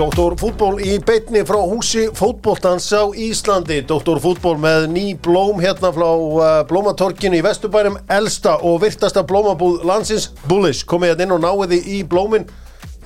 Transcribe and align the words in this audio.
Doktor 0.00 0.32
fútból 0.40 0.78
í 0.80 0.94
beitni 1.04 1.42
frá 1.44 1.58
húsi 1.60 2.06
fótbóltans 2.16 2.86
á 2.96 3.12
Íslandi. 3.12 3.82
Doktor 3.84 4.16
fútból 4.16 4.54
með 4.56 4.86
ný 4.94 5.02
blóm 5.12 5.58
hérna 5.60 5.90
frá 5.92 6.06
uh, 6.08 6.44
blómatorkinu 6.64 7.36
í 7.36 7.42
Vesturbænum. 7.44 7.98
Elsta 8.08 8.54
og 8.64 8.78
virtasta 8.80 9.20
blómabúð 9.28 9.82
landsins. 9.84 10.30
Bullish, 10.48 10.86
komið 10.88 11.10
hérna 11.10 11.26
inn 11.26 11.34
og 11.36 11.42
náiði 11.44 11.82
í 11.84 11.98
blómin. 12.08 12.46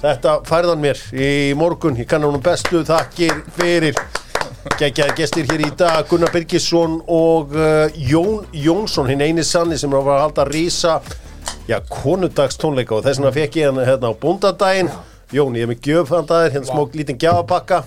Þetta 0.05 0.37
færðan 0.47 0.85
mér 0.85 1.01
í 1.19 1.31
morgun, 1.59 1.99
ég 1.99 2.07
kannan 2.13 2.31
hún 2.31 2.45
bestu 2.45 2.85
þakkir 2.87 3.41
fyrir. 3.57 3.99
Geggjaði 4.79 5.17
gestir 5.19 5.51
hér 5.51 5.65
í 5.67 5.73
dag. 5.75 6.05
Gunnar 6.07 6.31
Birgisson 6.31 7.01
og 7.11 7.57
uh, 7.59 7.89
Jón 7.99 8.47
Jónsson 8.55 9.11
hinn 9.11 9.25
eini 9.25 9.43
sanni 9.43 9.81
sem 9.83 9.91
var 9.91 10.13
að 10.15 10.23
halda 10.29 10.47
að 10.47 10.55
rísa 10.55 10.95
já, 11.67 11.81
konundagstónleika 11.91 13.01
og 13.01 13.03
þess 13.09 13.19
vegna 13.19 13.35
fekk 13.35 13.61
ég 13.65 13.73
hann 13.73 13.83
hérna 13.83 14.15
á 14.15 14.21
búndadaginn 14.23 14.93
Jón, 15.35 15.57
ég 15.59 15.67
er 15.67 15.71
með 15.73 15.81
gjöfandagir, 15.89 16.53
hérna 16.55 16.69
smók 16.71 16.95
lítinn 16.95 17.19
gjafapakka 17.19 17.83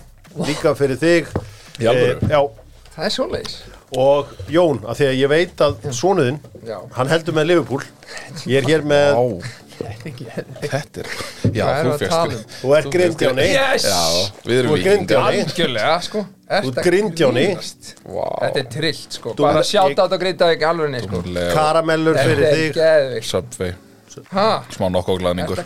líka 0.48 0.74
fyrir 0.78 1.00
þig. 1.02 1.30
Alvöru? 1.80 2.18
Eh, 2.22 2.32
Já, 2.34 2.42
Það 2.98 3.06
er 3.06 3.14
svoleiðis. 3.14 3.56
Og 3.98 4.32
Jón, 4.52 4.80
af 4.90 4.98
því 5.00 5.06
að 5.08 5.20
ég 5.22 5.30
veit 5.32 5.62
að 5.64 5.76
sonuðinn, 5.96 6.40
Já. 6.68 6.78
hann 6.98 7.08
heldur 7.12 7.38
með 7.38 7.46
Liverpool. 7.52 7.84
Ég 8.50 8.58
er 8.64 8.68
hér 8.68 8.84
með 8.84 9.16
Á, 9.16 9.24
þetta 9.78 11.04
er 11.04 11.10
Já, 11.54 11.64
erum 11.70 11.92
þú 11.92 11.94
að 11.94 12.02
fyrst 12.02 12.18
um? 12.18 12.46
þú 12.58 12.72
er 12.78 12.88
grindjáni 12.96 13.46
Yes! 13.52 13.86
Já, 13.86 14.02
við 14.50 14.60
erum 14.64 14.76
grindjáni. 14.82 15.42
Algjörlega, 15.46 15.96
sko. 16.08 16.26
Þú 16.48 16.72
ert 16.74 16.84
grindjáni. 16.90 17.46
Vá, 18.08 18.28
Þetta 18.42 18.64
er 18.64 18.70
trillt, 18.76 19.18
sko. 19.22 19.34
Bara 19.40 19.64
sjátt 19.68 20.02
átt 20.04 20.16
að 20.18 20.22
grita 20.26 20.52
ekki 20.56 20.68
alveg, 20.68 20.98
sko. 21.06 21.22
Rúlega 21.22 21.54
karamellur 21.56 22.18
Þetta 22.18 22.30
fyrir 22.34 22.82
er 22.88 23.12
þig. 23.14 23.28
Subway? 23.30 23.76
Smá 24.74 24.90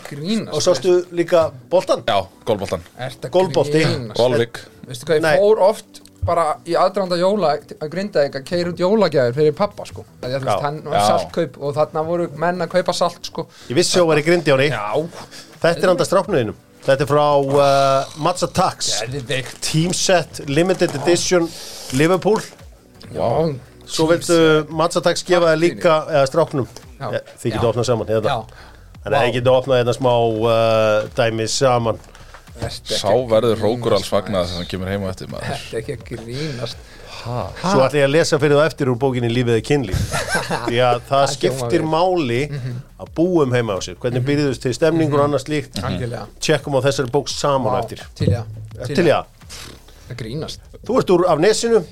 grínast 0.10 0.54
og 0.54 0.64
sástu 0.66 0.96
líka 1.12 1.50
boltan 1.70 2.04
Já, 2.08 2.20
gólboltan 2.46 2.84
grínast? 2.92 4.18
Golvik. 4.18 4.64
Veistu 4.88 5.08
hvað, 5.10 5.26
ég 5.26 5.44
fór 5.44 5.62
oft 5.72 6.02
bara 6.26 6.46
í 6.70 6.76
aðdraðanda 6.78 7.18
jóla 7.18 7.54
að 7.58 7.88
grinda 7.94 8.26
ekki 8.28 8.42
að 8.42 8.50
keira 8.50 8.72
út 8.74 8.82
jólagjafir 8.82 9.38
fyrir 9.38 9.56
pappa, 9.58 9.86
sko. 9.90 10.04
Því 10.22 10.28
að 10.28 10.36
þú 10.36 10.42
Já. 10.42 10.50
veist, 10.50 10.66
hann 10.68 10.82
var 10.86 10.98
Já. 10.98 11.06
saltkaup 11.08 11.58
og 11.58 11.78
þarna 11.78 12.04
voru 12.06 12.28
menn 12.44 12.66
að 12.66 12.76
kaupa 12.76 12.94
salt, 12.94 13.24
sko. 13.32 13.48
Ég 13.72 13.80
vissi 13.80 13.98
að 13.98 14.04
þú 14.04 14.12
væri 14.12 14.26
grindjáni 14.28 14.68
Já, 14.70 14.86
þetta 15.64 15.82
er 15.82 15.94
anda 15.96 16.08
stráknuðinum 16.10 16.60
þetta 16.82 17.06
er 17.06 17.10
frá 17.10 17.26
uh, 17.38 18.14
Mazza 18.26 18.50
Tax 18.50 18.94
Teamset 19.62 20.44
Limited 20.50 20.96
Edition 21.02 21.50
Liverpool. 21.98 22.42
Já, 23.14 23.28
svo 23.86 24.08
viltu 24.10 24.40
Mazza 24.70 25.04
Tax 25.06 25.26
gefa 25.28 25.52
þér 25.52 25.62
líka 25.62 25.98
eða 26.10 26.30
stráknum 26.30 26.70
þið 27.10 27.50
getur 27.52 27.68
Já. 27.68 27.72
opnað 27.74 27.90
saman 27.92 28.12
hérna. 28.14 28.30
Já, 28.32 28.40
þannig 29.04 29.18
að 29.18 29.26
þið 29.26 29.36
getur 29.40 29.58
opnað 29.58 29.82
hérna 29.82 29.96
smá 29.98 30.14
uh, 30.22 31.10
dæmi 31.20 31.48
saman. 31.52 32.02
Ertu 32.62 32.94
Sá 32.94 33.08
ekki 33.10 33.18
að 33.18 33.30
verður 33.32 33.56
grínast, 33.56 33.64
rókur 33.66 33.94
alls 33.98 34.04
maður? 34.06 34.12
fagnað 34.16 34.44
þess 34.46 34.54
að 34.54 34.60
hann 34.62 34.72
kemur 34.76 34.90
heim 34.92 35.06
á 35.06 35.08
eftir 35.10 35.30
maður. 35.32 35.46
Þetta 35.52 35.78
er 35.78 35.80
ekki 35.82 35.96
að 35.98 36.04
grínast. 36.12 36.90
Svo 37.22 37.82
ætla 37.86 38.00
ég 38.00 38.06
að 38.08 38.14
lesa 38.16 38.38
fyrir 38.42 38.58
það 38.58 38.68
eftir 38.72 38.90
úr 38.90 38.98
bókinni 39.02 39.28
Lífið 39.30 39.58
er 39.60 39.64
kynlíf. 39.66 40.00
Því 40.68 40.80
að 40.82 41.02
það 41.10 41.26
skiptir 41.36 41.84
máli 41.86 42.40
að 42.50 43.12
búum 43.18 43.54
heima 43.54 43.76
á 43.78 43.80
sér. 43.86 43.98
Hvernig 44.02 44.26
byrjuðust 44.26 44.64
til 44.66 44.74
stemningur 44.74 45.22
og 45.22 45.28
annars 45.30 45.46
líkt 45.50 45.78
tjekkum 46.42 46.78
á 46.78 46.82
þessari 46.88 47.14
bók 47.14 47.30
saman 47.30 47.76
Vá, 47.76 47.82
eftir. 47.84 48.02
Til 48.18 48.32
já 48.34 48.42
til 48.90 49.06
já, 49.06 49.20
Það. 49.22 50.16
grínast. 50.18 50.64
Þú 50.82 50.98
ert 51.02 51.14
úr 51.14 51.26
af 51.30 51.42
nesinu? 51.44 51.84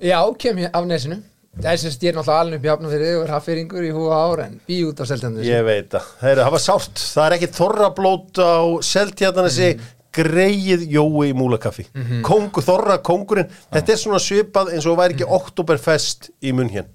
Já, 0.00 0.20
kem 0.40 0.62
ég 0.64 0.72
af 0.72 0.88
nesinu 0.88 1.20
Þess 1.58 1.84
að 1.88 2.04
ég 2.04 2.10
er 2.12 2.16
náttúrulega 2.18 2.40
alveg 2.44 2.58
upp 2.60 2.66
í 2.66 2.70
hafna 2.70 2.90
fyrir 2.92 3.16
og 3.18 3.22
er 3.24 3.32
haffyringur 3.34 3.86
í 3.88 3.92
húa 3.96 4.18
ára 4.28 4.44
en 4.46 4.60
bí 4.68 4.76
út 4.86 5.00
á 5.02 5.04
seltjandu 5.10 5.42
Ég 5.46 5.64
veit 5.66 5.88
það, 5.90 6.10
Heyru, 6.22 6.42
það 6.44 6.54
var 6.54 6.62
sárt. 6.62 7.00
Það 7.14 7.24
er 7.26 7.36
ekki 7.38 7.48
þorrablót 7.58 8.38
á 8.38 8.54
seltjarnanesi 8.92 9.70
Mhm. 9.74 9.86
greið 10.18 10.84
jói 10.88 11.28
í 11.30 11.34
múlakaffi. 11.36 11.84
Kongu, 12.26 12.62
þorra, 12.64 12.98
kongurinn 13.02 13.48
Þetta 13.72 13.92
er 13.92 13.96
svona 14.00 14.18
svipað 14.22 14.72
eins 14.72 14.86
og 14.86 14.96
væri 14.98 15.14
ekki 15.16 15.26
Oktoberfest 15.28 16.30
í 16.42 16.52
munn 16.52 16.70
hér 16.70 16.86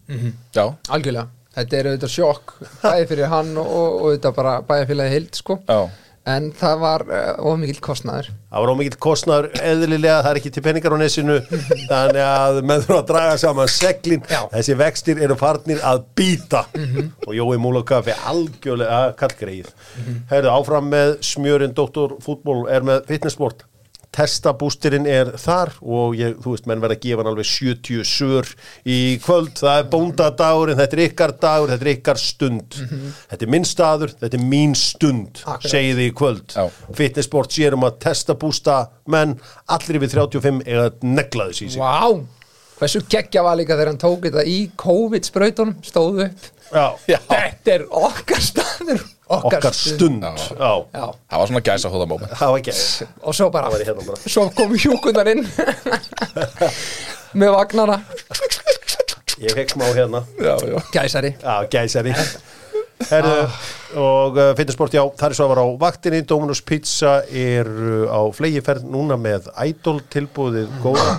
Já, 0.55 0.73
Algjörlega. 0.89 1.27
Þetta 1.53 1.77
er 1.77 1.85
auðvitað 1.91 2.09
sjokk 2.15 2.53
bæði 2.81 3.07
fyrir 3.11 3.27
hann 3.29 3.51
og, 3.57 3.67
og 3.67 4.01
auðvitað 4.07 4.35
bara 4.35 4.53
bæðafélagi 4.65 5.09
heild 5.13 5.35
sko. 5.35 5.59
Já 5.67 5.89
en 6.29 6.51
það 6.55 6.77
var 6.79 7.03
uh, 7.09 7.51
ómikill 7.51 7.81
kostnaður 7.83 8.29
Það 8.53 8.63
var 8.63 8.71
ómikill 8.71 8.99
kostnaður 9.01 9.47
eðlilega, 9.59 10.19
það 10.21 10.29
er 10.29 10.39
ekki 10.39 10.51
til 10.55 10.63
penningar 10.63 10.95
á 10.95 10.97
nesinu 11.01 11.35
þannig 11.91 12.21
að 12.23 12.59
með 12.69 12.85
þú 12.87 12.95
að 12.99 13.07
draga 13.09 13.35
saman 13.41 13.71
seglin, 13.73 14.23
Já. 14.29 14.39
þessi 14.53 14.77
vextir 14.79 15.23
eru 15.25 15.37
farnir 15.39 15.83
að 15.83 16.05
býta 16.15 16.63
og 17.27 17.33
Jói 17.35 17.57
Múlakaffi 17.59 18.15
algjörlega 18.29 19.03
kallgreið. 19.19 19.73
Mm 19.97 20.21
Herðu, 20.31 20.49
áfram 20.53 20.87
með 20.93 21.17
smjörinn 21.25 21.75
Dr. 21.75 22.15
Fútból 22.23 22.63
er 22.71 22.85
með 22.85 23.03
fitnessport. 23.09 23.65
Testabústirinn 24.13 25.07
er 25.09 25.31
þar 25.41 25.71
og 25.81 26.13
ég, 26.19 26.35
þú 26.43 26.53
veist, 26.53 26.67
menn 26.69 26.81
verða 26.83 26.97
að 26.99 27.03
gefa 27.07 27.23
hann 27.23 27.29
alveg 27.31 27.49
70 27.49 28.03
sör 28.07 28.49
í 28.85 28.97
kvöld, 29.23 29.53
það 29.59 29.79
er 29.81 29.87
bóndadagurinn, 29.93 30.77
þetta 30.79 30.97
er 30.99 31.03
ykkar 31.07 31.33
dagur, 31.41 31.73
þetta 31.73 31.87
er 31.87 31.91
ykkar 31.95 32.21
stund. 32.21 32.77
Þetta 33.31 33.47
er 33.47 33.51
minn 33.55 33.65
staður, 33.67 34.13
þetta 34.21 34.39
er 34.39 34.45
mín 34.53 34.75
stund, 34.77 35.41
Akkurat. 35.43 35.71
segið 35.73 35.99
þið 36.01 36.07
í 36.11 36.13
kvöld. 36.21 36.55
Já. 36.55 36.67
Fitnessport 37.01 37.57
sér 37.57 37.77
um 37.77 37.87
að 37.89 37.97
testa 38.05 38.37
bústa 38.39 38.77
menn 39.09 39.35
allir 39.73 39.99
yfir 39.99 40.13
35 40.15 40.63
eða 40.69 40.89
neglaðu 41.03 41.57
sísi 41.57 41.81
Vá, 41.81 42.13
hversu 42.79 43.01
geggja 43.11 43.43
var 43.43 43.57
líka 43.59 43.75
þegar 43.75 43.91
hann 43.93 43.99
tók 44.01 44.27
þetta 44.29 44.45
í 44.47 44.59
COVID-sprautunum 44.79 45.75
stóðu 45.85 46.27
upp 46.29 46.49
Já, 46.73 46.85
Já, 47.11 47.17
Þetta 47.29 47.73
er 47.75 47.83
okkar 47.89 48.41
staður 48.43 49.03
Okkar, 49.27 49.57
okkar 49.57 49.73
stund. 49.73 50.23
Já. 50.23 50.33
Já, 50.59 50.71
Já, 50.93 51.05
það 51.31 51.41
var 51.41 51.51
svona 51.51 51.61
gæsa 51.63 51.91
hóða 51.93 52.07
moment. 52.11 52.33
Það 52.39 52.53
var 52.53 52.63
ekki 52.63 52.73
og 53.23 53.37
svo 53.37 53.49
bara 53.53 53.69
hérna 53.73 54.07
bara. 54.07 54.17
Svo 54.35 54.47
kom 54.57 54.73
hjúkundar 54.75 55.29
inn. 55.31 55.45
Með 57.39 57.53
vagnana. 57.55 58.01
Ég 59.41 59.55
fekk 59.57 59.73
smá 59.73 59.87
hérna. 59.95 60.25
Já, 60.37 60.57
já. 60.69 60.75
Gæsari. 60.93 61.33
Já, 61.41 61.55
gæsari. 61.71 62.13
Herðu, 63.09 63.39
og 63.99 64.37
uh, 64.37 64.51
fitnessport, 64.55 64.93
já, 64.95 65.01
það 65.19 65.25
er 65.31 65.35
svo 65.35 65.47
að 65.47 65.51
vera 65.53 65.63
á 65.65 65.69
vaktinni 65.81 66.21
Dominus 66.27 66.61
Pizza 66.63 67.15
er 67.27 67.67
uh, 67.67 68.05
á 68.07 68.21
flegiferð 68.35 68.85
núna 68.87 69.17
með 69.19 69.49
Idol 69.65 69.97
tilbúðið 70.13 70.69
góða. 70.83 71.17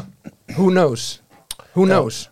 Who 0.57 0.71
knows? 0.71 1.19
Who 1.75 1.85
knows? 1.89 2.29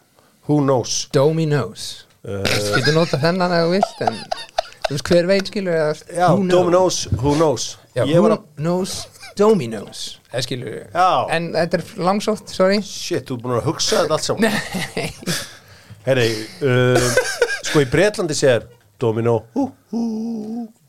Who 0.49 0.61
knows? 0.63 1.09
Dominos 1.15 2.07
uh, 2.27 2.43
Getur 2.77 2.97
nota 2.97 3.19
þennan 3.23 3.53
ef 3.57 3.67
þú 3.67 3.75
vilt 3.77 4.01
en 4.07 4.19
þú 4.93 4.99
veist 4.99 5.11
hver 5.13 5.29
veit 5.31 5.49
skilur 5.49 5.77
Já, 6.13 6.29
who 6.37 6.45
knows? 6.69 7.07
Who 7.17 7.35
knows? 7.39 7.67
Já, 7.97 8.05
Ég 8.05 8.17
who 8.19 8.25
var 8.27 8.37
að, 8.37 8.43
knows? 8.61 8.97
Dominos. 9.39 10.03
Það 10.33 10.45
skilur 10.47 10.75
Já. 10.93 11.07
En 11.33 11.49
þetta 11.55 11.79
er 11.79 11.85
langsótt, 12.05 12.53
sorry. 12.53 12.83
Shit, 12.85 13.25
þú 13.29 13.39
er 13.39 13.45
búin 13.47 13.57
að 13.57 13.71
hugsa 13.71 14.03
þetta 14.03 14.19
allt 14.19 14.27
saman. 14.27 14.59
Herri, 16.07 16.29
uh, 16.67 17.09
sko 17.63 17.85
í 17.85 17.89
Bretlandi 17.89 18.37
segir 18.37 18.67
Domino. 19.01 19.39
Hú, 19.57 19.71
hú. 19.95 20.03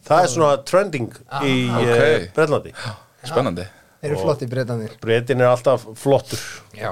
Það 0.04 0.26
er 0.26 0.32
svona 0.34 0.52
trending 0.68 1.16
í 1.46 1.56
uh, 1.70 1.80
ok. 1.80 2.28
Bretlandi. 2.36 2.76
Spennandi. 3.30 3.70
Þeir 4.04 4.12
eru 4.12 4.20
flotti 4.20 4.48
breytanir 4.52 4.96
Bretin 5.00 5.40
er 5.40 5.48
alltaf 5.54 5.86
flottur. 5.96 6.42
Já. 6.76 6.92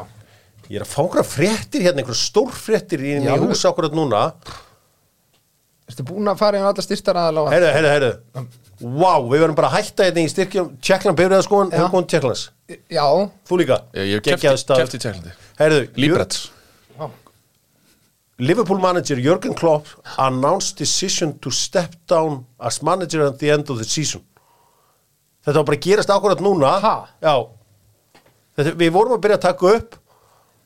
Ég 0.71 0.77
er 0.79 0.85
að 0.85 0.91
fá 0.93 1.01
einhverja 1.03 1.27
fréttir 1.27 1.83
hérna, 1.83 1.99
einhverja 2.05 2.21
stórfréttir 2.21 3.01
í, 3.03 3.17
í 3.19 3.25
Já. 3.27 3.33
hús 3.41 3.65
akkurat 3.67 3.91
núna 3.91 4.29
Ertu 5.91 6.05
búin 6.07 6.31
að 6.31 6.39
fara 6.39 6.61
yfir 6.61 6.69
alla 6.71 6.85
styrstar 6.85 7.19
aðal 7.19 7.43
á 7.43 7.51
Heyrðu, 7.51 7.71
heyrðu, 7.75 7.91
heyrðu. 7.91 8.45
Vá, 8.81 9.11
við 9.27 9.43
verðum 9.43 9.57
bara 9.59 9.69
að 9.69 9.75
hætta 9.77 10.07
hérna 10.07 10.23
í 10.23 10.31
styrkjum 10.31 10.71
Tjekkland 10.81 11.19
byrjaði 11.19 11.45
skoðan, 11.45 11.69
Já. 11.73 11.77
hefur 11.77 11.93
góðan 11.97 12.09
Tjekklands 12.15 12.45
Já. 12.87 13.05
Þú 13.51 13.59
líka? 13.61 13.77
Ég 13.99 14.23
staður. 14.63 14.81
kefti 14.85 14.97
í 14.97 15.03
tjæklandi 15.03 15.35
Heyrðu, 15.59 15.83
Líbrets 15.99 16.41
Liverpool 18.41 18.79
manager 18.81 19.19
Jürgen 19.21 19.53
Klopp 19.53 19.85
announced 20.17 20.77
decision 20.77 21.35
to 21.39 21.51
step 21.53 21.93
down 22.09 22.45
as 22.59 22.81
manager 22.81 23.27
at 23.27 23.37
the 23.37 23.51
end 23.51 23.69
of 23.69 23.77
the 23.77 23.85
season. 23.85 24.23
Þetta 25.45 25.59
var 25.61 25.67
bara 25.67 25.77
að 25.77 25.85
gerast 25.85 26.13
akkurat 26.13 26.41
núna. 26.41 26.71
Ha? 26.81 26.93
Já. 27.21 27.35
Þetta, 28.57 28.73
Við 28.81 28.91
vorum 28.95 29.13
að 29.17 29.21
byrja 29.27 29.37
að 29.37 29.45
taka 29.45 29.73
upp 29.77 29.97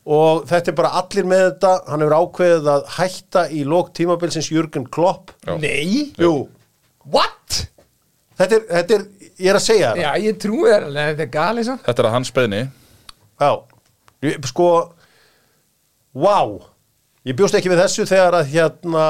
og 0.05 0.43
þetta 0.49 0.71
er 0.71 0.77
bara 0.77 0.91
allir 1.01 1.25
með 1.29 1.43
þetta. 1.47 1.71
Hann 1.89 2.03
hefur 2.05 2.17
ákveðið 2.21 2.67
að 2.75 2.83
hætta 2.97 3.45
í 3.49 3.63
lók 3.65 3.93
tímabilsins 3.97 4.51
Jürgen 4.53 4.85
Klopp. 4.93 5.31
Já. 5.47 5.55
Nei? 5.61 6.11
Jú, 6.21 6.33
What? 7.13 7.61
þetta 8.39 8.57
er, 8.59 8.63
þetta 8.69 8.95
er 8.99 9.03
ég 9.39 9.49
er 9.51 9.57
að 9.59 9.63
segja 9.65 9.89
það. 9.93 10.01
Já, 10.03 10.11
ég 10.25 10.37
trúi 10.41 10.63
þér 10.69 10.85
alveg 10.89 11.09
Þetta 11.11 11.23
er 11.25 11.29
galið 11.35 11.67
svo 11.67 11.75
Þetta 11.85 12.01
er 12.01 12.07
að 12.09 12.15
hans 12.15 12.31
beðni 12.35 12.61
Já, 13.39 13.51
sko 14.49 14.69
Vá. 16.15 16.39
Ég 17.25 17.35
bjóst 17.35 17.57
ekki 17.57 17.71
við 17.71 17.81
þessu 17.83 18.05
þegar 18.07 18.37
að 18.39 18.51
hérna 18.53 19.05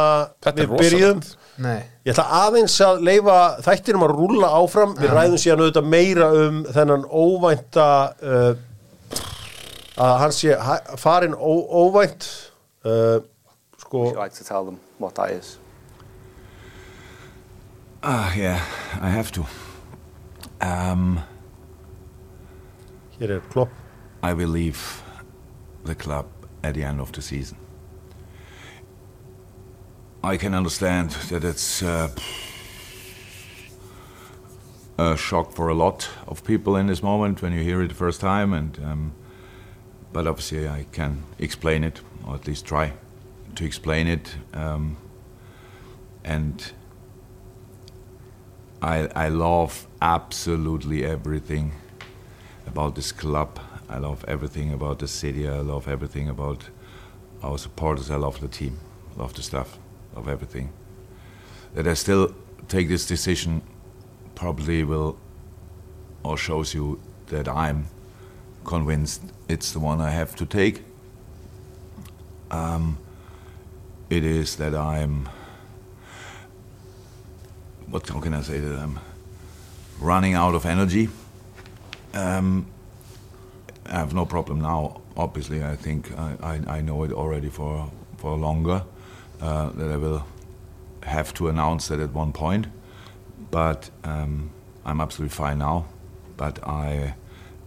Þetta 0.45 0.63
er 0.63 0.69
rosalegt. 0.71 1.33
Nei. 1.62 1.81
Ég 2.06 2.13
ætla 2.13 2.25
aðeins 2.44 2.75
að 2.83 3.01
leifa 3.07 3.36
þættinum 3.65 4.06
að 4.07 4.13
rúlla 4.18 4.50
áfram. 4.59 4.95
Við 5.00 5.13
ræðum 5.15 5.39
síðan 5.39 5.62
auðvitað 5.63 5.89
meira 5.94 6.30
um 6.41 6.57
þennan 6.75 7.06
óvænta 7.07 7.86
uh, 8.19 8.50
að 9.97 10.18
hann 10.19 10.31
sé 10.31 10.56
hæ- 10.57 10.97
farinn 11.00 11.33
ó, 11.36 11.53
óvænt 11.69 12.51
uh, 12.86 13.19
sko 13.77 13.97
Would 14.00 14.13
you 14.15 14.19
like 14.19 14.33
to 14.33 14.44
tell 14.44 14.65
them 14.65 14.80
what 14.97 15.15
that 15.15 15.31
is? 15.31 15.57
Ah, 18.03 18.33
yeah, 18.36 18.62
I 19.01 19.09
have 19.09 19.31
to. 19.31 19.45
Um, 20.62 21.19
Hér 23.19 23.30
er 23.30 23.39
klopp 23.50 23.69
I 24.24 24.33
will 24.33 24.50
leave 24.50 25.01
the 25.86 25.95
club 25.95 26.25
at 26.63 26.74
the 26.74 26.83
end 26.83 27.00
of 27.01 27.12
the 27.12 27.21
season. 27.21 27.57
I 30.24 30.38
can 30.38 30.53
understand 30.56 31.12
that 31.30 31.44
it's 31.44 31.83
uh, 31.83 32.09
a 34.98 35.15
shock 35.15 35.51
for 35.53 35.69
a 35.69 35.74
lot 35.75 36.09
of 36.27 36.44
people 36.44 36.75
in 36.75 36.88
this 36.88 37.03
moment 37.03 37.41
when 37.41 37.53
you 37.53 37.62
hear 37.63 37.81
it 37.83 37.89
the 37.89 37.94
first 37.95 38.19
time, 38.21 38.53
and 38.53 38.80
um, 38.83 39.13
but 40.15 40.27
obviously 40.27 40.65
I 40.65 40.85
can 40.94 41.23
explain 41.39 41.83
it, 41.83 42.00
or 42.25 42.35
at 42.35 42.47
least 42.47 42.65
try 42.65 42.94
to 43.56 43.65
explain 43.65 44.07
it, 44.07 44.38
um, 44.53 44.95
and 46.23 46.71
I 48.81 49.09
I 49.13 49.27
love 49.27 49.88
absolutely 50.01 51.03
everything 51.03 51.73
about 52.65 52.95
this 52.95 53.12
club. 53.12 53.59
I 53.89 53.97
love 53.97 54.23
everything 54.25 54.71
about 54.71 55.00
the 55.00 55.07
city. 55.07 55.50
I 55.50 55.59
love 55.59 55.89
everything 55.89 56.29
about 56.29 56.69
our 57.44 57.57
supporters. 57.57 58.09
I 58.09 58.15
love 58.15 58.39
the 58.39 58.47
team. 58.47 58.79
Love 59.17 59.33
the 59.33 59.44
staff. 59.44 59.77
Love 60.15 60.29
everything. 60.29 60.69
That 61.73 61.88
I 61.88 61.94
still 61.94 62.33
take 62.69 62.88
this 62.88 63.06
decision 63.06 63.62
probably 64.33 64.85
will 64.85 65.17
or 66.23 66.38
shows 66.38 66.73
you 66.73 67.00
that 67.27 67.50
I'm 67.50 67.88
convinced 68.65 69.21
it's 69.47 69.71
the 69.71 69.79
one 69.79 70.01
I 70.01 70.09
have 70.09 70.35
to 70.35 70.45
take. 70.45 70.83
Um, 72.51 72.97
it 74.09 74.23
is 74.23 74.56
that 74.57 74.75
I'm 74.75 75.29
what 77.88 78.03
can 78.03 78.33
I 78.33 78.41
say 78.41 78.59
that 78.59 78.77
I'm 78.77 79.00
running 80.00 80.33
out 80.33 80.56
of 80.56 80.65
energy. 80.65 81.09
Um, 82.13 82.65
I 83.85 84.00
have 84.00 84.13
no 84.13 84.25
problem 84.25 84.62
now. 84.62 85.01
Obviously, 85.15 85.63
I 85.63 85.75
think 85.75 86.12
I, 86.17 86.35
I, 86.41 86.77
I 86.77 86.81
know 86.81 87.03
it 87.03 87.12
already 87.12 87.50
for 87.50 87.91
for 88.17 88.35
longer 88.35 88.83
uh, 89.41 89.69
that 89.69 89.91
I 89.91 89.97
will 89.97 90.25
have 91.03 91.33
to 91.35 91.47
announce 91.47 91.88
that 91.89 92.00
at 92.00 92.12
one 92.12 92.33
point. 92.33 92.67
But 93.51 93.89
um, 94.03 94.50
I'm 94.85 95.00
absolutely 95.00 95.35
fine 95.35 95.59
now. 95.59 95.85
But 96.38 96.65
I 96.67 97.15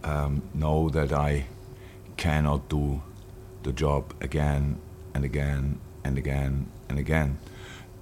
um, 0.03 0.41
know 0.53 0.89
that 0.89 1.11
I 1.11 1.45
cannot 2.17 2.69
do 2.69 3.01
the 3.63 3.71
job 3.71 4.13
again 4.21 4.77
and 5.13 5.23
again 5.23 5.79
and 6.03 6.17
again 6.17 6.67
and 6.89 6.99
again. 6.99 7.37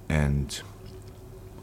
And 0.08 0.60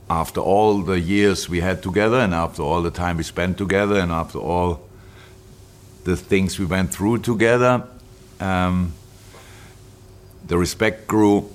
after 0.10 0.40
all 0.40 0.82
the 0.82 1.00
years 1.00 1.50
we 1.50 1.62
had 1.62 1.82
together, 1.82 2.20
and 2.20 2.34
after 2.34 2.62
all 2.62 2.82
the 2.82 2.92
time 2.92 3.18
we 3.18 3.24
spent 3.24 3.58
together, 3.58 4.00
and 4.00 4.12
after 4.12 4.40
all 4.40 4.88
the 6.04 6.16
things 6.16 6.60
we 6.60 6.66
went 6.66 6.92
through 6.94 7.20
together, 7.20 7.88
um, 8.40 8.94
the 10.46 10.58
respect 10.58 11.08
grew 11.08 11.50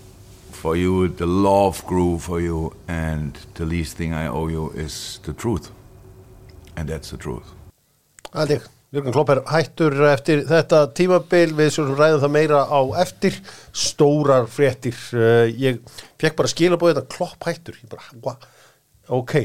for 0.51 0.77
you, 0.77 1.09
the 1.09 1.27
love 1.27 1.87
grew 1.87 2.19
for 2.19 2.41
you, 2.41 2.75
and 2.89 3.39
the 3.55 3.65
least 3.65 3.97
thing 3.97 4.13
I 4.13 4.27
owe 4.27 4.49
you 4.49 4.71
is 4.71 5.21
the 5.23 5.33
truth. 5.33 5.71
And 6.77 6.89
that's 6.89 7.11
the 7.11 7.17
truth. 7.17 7.55
Aldi, 8.31 8.61
Jörgur 8.95 9.15
Klopp 9.15 9.33
er 9.35 9.43
hættur 9.51 9.97
eftir 10.11 10.45
þetta 10.47 10.85
tímabil. 10.95 11.51
Við 11.59 11.75
svo 11.75 11.89
ræðum 11.91 12.23
það 12.23 12.33
meira 12.37 12.63
á 12.67 12.81
eftir. 13.03 13.37
Stórar 13.75 14.47
fréttir. 14.51 14.97
Uh, 15.15 15.51
ég 15.51 15.83
fekk 16.21 16.39
bara 16.39 16.51
skilabóð 16.53 16.95
þetta 16.95 17.11
Klopp 17.17 17.51
hættur. 17.51 17.79
Ég 17.83 17.91
bara, 17.91 18.07
hva? 18.23 18.37
ok. 19.11 19.37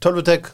Tölvutek, 0.00 0.48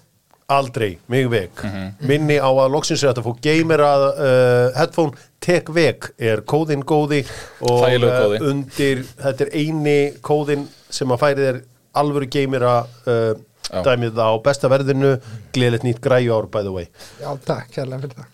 aldrei, 0.50 0.96
mig 1.10 1.28
veg 1.30 1.60
minni 2.06 2.36
á 2.38 2.48
að 2.48 2.72
loksins 2.74 3.02
er 3.02 3.12
að 3.12 3.26
fá 3.26 3.42
geimera 3.44 3.90
uh, 4.08 4.76
headphone. 4.78 5.14
Tek 5.42 5.70
veg 5.74 6.08
er 6.18 6.42
kóðin 6.48 6.82
góði 6.86 7.22
og 7.60 7.84
uh, 7.86 8.36
undir, 8.48 9.04
þetta 9.20 9.46
er 9.46 9.52
eini 9.54 9.98
kóðin 10.24 10.64
sem 10.90 11.12
að 11.12 11.22
færi 11.22 11.44
þér 11.44 11.60
alvöru 11.96 12.30
geimera 12.30 12.78
uh, 13.06 13.36
Já. 13.66 13.82
dæmið 13.86 14.22
á 14.22 14.30
besta 14.44 14.70
verðinu. 14.70 15.16
Gleðilegt 15.56 15.86
nýtt 15.86 16.00
græju 16.04 16.34
ár 16.36 16.48
by 16.50 16.62
the 16.66 16.72
way. 16.74 16.88
Já, 17.20 17.30
takk, 17.46 17.70
kærlega 17.74 18.06
fyrir 18.06 18.18
það. 18.20 18.32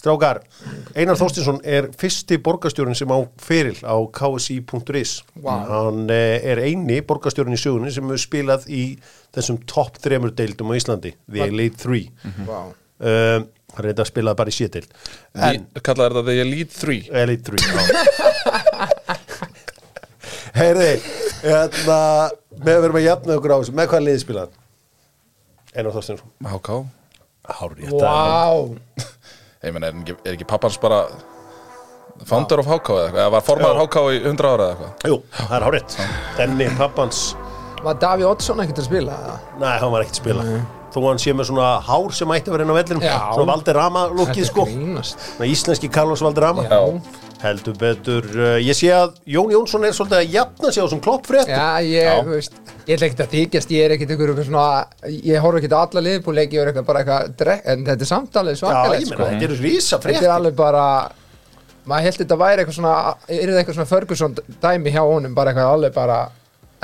Strákar, 0.00 0.38
Einar 0.96 1.18
Þorstinsson 1.18 1.58
er 1.66 1.90
fyrsti 1.98 2.38
borgarstjórinn 2.40 2.96
sem 2.96 3.10
á 3.10 3.18
feril 3.42 3.76
á 3.84 3.98
ksi.is 4.14 5.16
Vá. 5.42 5.54
hann 5.68 6.06
eh, 6.14 6.38
er 6.52 6.62
eini 6.62 7.00
borgarstjórinn 7.04 7.56
í 7.56 7.60
sögunni 7.60 7.90
sem 7.92 8.06
hefur 8.06 8.22
spilað 8.22 8.68
í 8.70 8.84
þessum 9.34 9.58
topp 9.68 9.98
þremur 10.00 10.32
deildum 10.38 10.72
á 10.72 10.78
Íslandi 10.78 11.12
The 11.26 11.50
Elite 11.50 11.82
3 11.82 12.06
Vá. 12.46 12.60
Um, 13.00 13.44
hann 13.74 13.86
reynda 13.86 14.04
að 14.04 14.10
spila 14.12 14.36
bara 14.38 14.52
í 14.52 14.56
sétild 14.56 14.88
kallaði 15.84 16.14
þetta 16.14 16.24
The 16.30 16.38
Elite 16.46 16.74
3 16.78 17.00
Elite 17.24 17.44
3 17.50 17.58
já. 17.66 17.80
Heyri 20.60 20.90
hérna, 21.42 22.00
með 22.60 22.74
að 22.74 22.82
vera 22.84 22.94
með 22.96 23.04
jafna 23.06 23.36
okkur 23.38 23.52
á 23.54 23.58
þessu. 23.60 23.74
Með 23.78 23.86
hvað 23.92 24.02
liðið 24.06 24.24
spilað 24.24 24.56
Einar 25.76 25.92
Þorstinsson 25.94 26.30
HK 26.50 26.80
Hárið 27.60 27.92
Vá. 28.00 28.16
Ég 29.66 29.74
menn, 29.76 29.84
er, 29.84 29.92
ekki- 30.00 30.16
er 30.24 30.34
ekki 30.36 30.46
pappans 30.48 30.78
bara 30.80 31.02
founder 32.28 32.60
of 32.62 32.68
HK 32.68 32.88
eða 32.94 33.04
eitthvað, 33.06 33.20
eða 33.20 33.30
var 33.36 33.44
formaður 33.46 33.78
Já. 33.78 33.84
HK 33.86 34.02
í 34.16 34.18
100 34.28 34.50
ára 34.50 34.66
eða 34.66 34.74
eitthvað? 34.74 35.08
Jú, 35.10 35.16
það 35.38 35.54
er 35.56 35.66
hárið 35.68 35.96
Denni 36.40 36.68
pappans. 36.78 37.20
Var 37.80 37.96
Daví 38.02 38.26
Oddsson 38.28 38.60
ekkert 38.64 38.82
að 38.82 38.88
spila? 38.90 39.16
eða? 39.24 39.36
Nei, 39.62 39.72
hann 39.80 39.92
var 39.94 40.04
ekkert 40.04 40.18
að 40.18 40.22
spila. 40.24 40.44
Þó 40.90 40.98
hann 41.06 41.20
sé 41.22 41.32
með 41.38 41.46
svona 41.48 41.68
hár 41.86 42.12
sem 42.18 42.32
ætti 42.34 42.50
að 42.50 42.56
vera 42.56 42.64
inn 42.66 42.72
á 42.72 42.76
vellinum. 42.76 43.04
Já. 43.06 43.14
Svona 43.36 43.48
Valderrama 43.54 44.02
lukkið 44.10 44.48
sko. 44.50 44.64
íslenski 45.46 45.88
Carlos 45.94 46.20
Valderrama. 46.26 46.64
Já. 46.66 46.80
Heldur 47.40 47.76
betur 47.80 48.26
uh, 48.36 48.56
Ég 48.60 48.76
sé 48.76 48.90
að 48.92 49.14
Jón 49.30 49.52
Jónsson 49.54 49.86
er 49.88 49.94
svolítið 49.96 50.18
að 50.18 50.34
jafna 50.34 50.72
sig 50.72 50.82
á 50.82 50.84
þessum 50.84 51.02
kloppfrétt 51.04 51.48
Já, 51.50 51.62
ég, 51.86 52.08
Já. 52.08 52.18
veist, 52.28 52.58
ég 52.84 52.92
ætla 52.96 53.08
ekkert 53.08 53.22
að 53.24 53.36
þykjast, 53.36 53.72
ég 53.76 53.86
er 53.86 53.94
ekkert 53.96 54.12
einhver 54.14 54.32
eitthvað 54.34 54.50
svona, 54.50 54.66
ég 55.30 55.44
horf 55.44 55.60
ekkert 55.60 55.76
á 55.76 55.80
alla 55.80 56.02
liðbúleiki, 56.08 56.58
ég 56.58 56.64
er 56.64 56.72
eitthvað 56.72 56.90
bara 56.90 57.04
eitthvað, 57.04 57.32
drek, 57.40 57.62
en 57.72 57.86
þetta 57.88 58.06
er 58.06 58.10
samtalið 58.12 58.56
Já, 58.56 58.60
svakalegt, 58.60 59.00
ég 59.00 59.08
meina, 59.08 59.16
sko. 59.16 59.30
þetta 59.30 59.48
eru 59.48 59.58
rísa 59.64 60.00
Þetta 60.04 60.26
er 60.26 60.34
alveg 60.34 60.58
bara, 60.60 60.84
maður 61.88 62.08
held 62.08 62.20
þetta 62.24 62.40
væri 62.44 62.64
eitthvað 62.64 62.78
svona, 62.80 62.96
er 63.30 63.40
þetta 63.46 63.62
eitthvað 63.62 63.78
svona 63.80 63.92
Ferguson 63.94 64.36
dæmi 64.66 64.94
hjá 64.96 65.02
honum, 65.06 65.36
bara 65.38 65.54
eitthvað 65.54 65.74
alveg 65.78 65.96
bara 65.96 66.20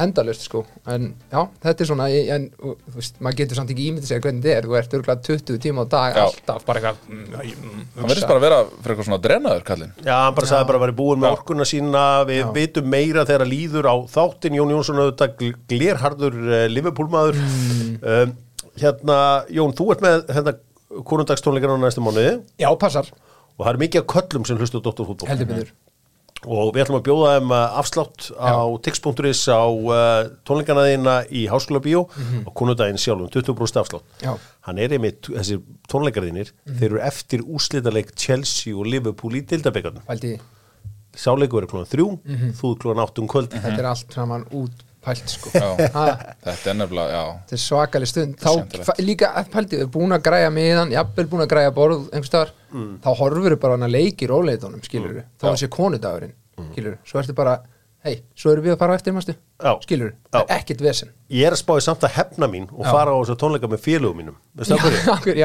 endalust, 0.03 0.43
sko. 0.47 0.61
En 0.93 1.07
já, 1.33 1.41
þetta 1.65 1.83
er 1.85 1.89
svona, 1.89 2.07
en, 2.37 2.47
þú 2.61 2.95
veist, 2.99 3.17
maður 3.25 3.39
getur 3.41 3.59
samt 3.59 3.71
ekki 3.73 3.87
ímyndið 3.91 4.11
sér 4.11 4.21
hvernig 4.25 4.43
þetta 4.45 4.57
er, 4.61 4.67
þú 4.69 4.77
ert 4.81 4.97
örgulega 4.99 5.25
20 5.29 5.61
tíma 5.65 5.85
á 5.85 5.87
dag, 5.95 6.19
Já. 6.19 6.25
alltaf 6.27 6.67
bara 6.69 6.81
eitthvað, 6.83 6.99
mm, 7.09 7.23
mm, 7.33 7.85
Hann 7.97 8.11
verðist 8.11 8.29
bara 8.31 8.41
að 8.41 8.47
vera 8.47 8.59
fyrir 8.69 8.95
eitthvað 8.95 9.09
svona 9.09 9.21
drenaður 9.27 9.65
kallinn 9.71 9.93
Já, 10.05 10.17
hann 10.25 10.37
bara 10.37 10.51
sagði 10.53 10.69
bara 10.71 10.81
að 10.81 10.85
vera 10.87 10.97
búin 11.01 11.23
með 11.25 11.37
orkuna 11.39 11.69
sína 11.69 12.05
Við 12.29 12.43
Já. 12.43 12.51
vitum 12.59 12.91
meira 12.93 13.25
þegar 13.29 13.51
líður 13.51 13.89
á 13.89 13.97
þáttin 14.17 14.59
Jón 14.61 14.75
Jónsson 14.77 15.01
auðvitað 15.01 15.37
gl- 15.41 15.57
glerharður 15.73 16.39
uh, 16.45 16.67
Liverpoolmaður 16.73 17.41
Mm. 17.47 17.97
um, 18.03 18.37
Hérna, 18.77 19.19
Jón, 19.57 19.73
þú 19.73 19.87
ert 19.95 20.03
með 20.05 20.27
hérna, 20.37 20.53
konundagstónleikana 21.09 21.77
á 21.77 21.85
næstu 21.87 22.03
mánuði 22.05 22.33
já, 22.61 22.69
passar, 22.79 23.09
og 23.57 23.65
það 23.65 23.71
er 23.73 23.79
mikið 23.83 24.03
af 24.03 24.09
köllum 24.13 24.45
sem 24.49 24.59
hlustu 24.61 24.81
á 24.81 24.93
heldur 25.31 25.49
betur. 25.49 25.71
Og 26.47 26.73
við 26.75 26.85
ætlum 26.85 26.99
að 27.01 27.05
bjóða 27.09 27.31
þeim 27.37 27.53
uh, 27.53 27.79
afslátt 27.81 28.29
á 28.39 28.55
tix.is 28.87 29.43
á 29.51 29.67
uh, 29.67 30.31
tónleikana 30.47 30.87
þína 30.87 31.15
í 31.35 31.45
Háskóla 31.51 31.83
Bíó 31.83 32.05
og 32.07 32.53
konundaginn 32.57 33.01
sjálfum, 33.03 33.31
20% 33.35 33.81
afslátt. 33.83 34.07
Já. 34.23 34.35
hann 34.69 34.79
er 34.83 34.95
einmitt, 34.97 35.27
þessir 35.31 35.63
tónleikar 35.91 36.27
þínir 36.27 36.53
þeir 36.67 36.89
eru 36.91 37.03
eftir 37.07 37.43
úslitaleik 37.47 38.15
Chelsea 38.19 38.75
og 38.77 38.87
Liverpool 38.91 39.39
í 39.39 39.45
dildabekkarnum 39.47 40.07
Pældi, 40.07 40.37
sáleiku 41.17 41.59
verður 41.59 41.73
klóðan 41.75 41.93
þrjú, 41.95 42.09
þú 42.61 42.73
er 42.75 42.83
klóðan 42.85 43.05
átt 43.07 43.23
um 43.23 43.31
kvöld 43.31 43.55
þetta 43.57 43.79
er 43.83 43.91
allt 43.95 44.19
saman 44.21 44.47
útpælt, 45.07 45.29
sko. 45.31 45.51
Já. 45.55 45.69
Ha, 45.97 46.05
Þetta 46.45 46.71
er 46.71 46.79
nefnilega, 46.81 47.11
já. 47.13 47.23
Þetta 47.45 47.57
er 47.57 47.63
svakalig 47.63 48.11
stund. 48.11 48.35
Þá 48.43 48.91
líka 49.03 49.31
að 49.39 49.51
pældi 49.53 49.81
við 49.83 49.93
búin 49.95 50.17
að 50.17 50.25
græja 50.27 50.51
miðan 50.55 50.93
jafnvel 50.95 51.27
búin 51.31 51.45
að 51.47 51.53
græja 51.55 51.73
borð 51.77 52.03
einhvers 52.11 52.33
staðar. 52.33 52.53
Þá 53.05 53.09
horfur 53.21 53.47
við 53.55 53.61
bara 53.63 53.77
hann 53.79 53.87
að 53.87 53.95
leiki 53.97 54.29
róleitónum 54.31 54.83
skilur 54.85 55.17
við, 55.21 55.25
þá 55.41 55.49
er 55.53 55.63
sér 55.63 55.73
konudagurinn 55.73 56.35
skilur 56.73 56.95
við, 56.95 57.01
svo 57.09 57.21
ertu 57.21 57.37
bara 57.37 57.55
hei, 58.07 58.21
svo 58.39 58.53
erum 58.53 58.65
við 58.67 58.75
að 58.75 58.81
fara 58.83 58.97
eftir 58.97 59.15
mástu 59.17 59.35
Já. 59.35 59.73
skilur 59.83 60.11
við, 60.11 60.17
það 60.33 60.43
er 60.45 60.61
ekkert 60.61 60.85
vesen. 60.85 61.13
Ég 61.33 61.49
er 61.49 61.57
að 61.57 61.61
spáði 61.63 61.85
samt 61.87 62.07
að 62.07 62.15
hefna 62.17 62.49
mín 62.53 62.69
og 62.73 62.85
Já. 62.85 62.91
fara 62.93 63.15
á 63.15 63.19
þessu 63.23 63.39
tónleika 63.41 63.71
með 63.73 63.83
félögum 63.87 64.21
mínum. 64.21 64.37
Veistu 64.57 64.77
okkur, 64.77 65.41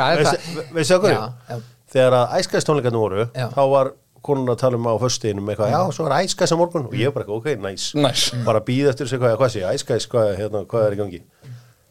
er 1.51 1.63
þegar 1.91 2.15
að 2.15 2.35
æskæðstónleikarnir 2.39 3.01
voru 3.01 3.25
Já. 3.35 3.47
þá 3.51 3.61
var 3.71 3.93
konun 4.25 4.51
að 4.53 4.59
tala 4.63 4.79
um 4.79 4.89
á 4.89 4.93
föstudeginum 5.01 5.49
eitthvað, 5.51 5.73
já, 5.73 5.79
svo 5.95 6.07
er 6.07 6.15
æskæðs 6.19 6.53
á 6.53 6.57
morgun. 6.59 6.87
Og 6.89 6.97
ég 6.99 7.15
bara, 7.15 7.27
ok, 7.27 7.49
næs. 7.61 7.91
Næs. 7.97 8.27
bara 8.47 8.61
býða 8.65 8.93
eftir 8.93 9.09
sig 9.09 9.21
hvað, 9.21 9.37
hvað 9.41 9.53
sé, 9.55 9.63
æskæðs, 9.69 10.07
hvað, 10.11 10.35
hérna, 10.39 10.63
hvað 10.69 10.85
er 10.87 10.97
í 10.97 11.01
gangi? 11.01 11.21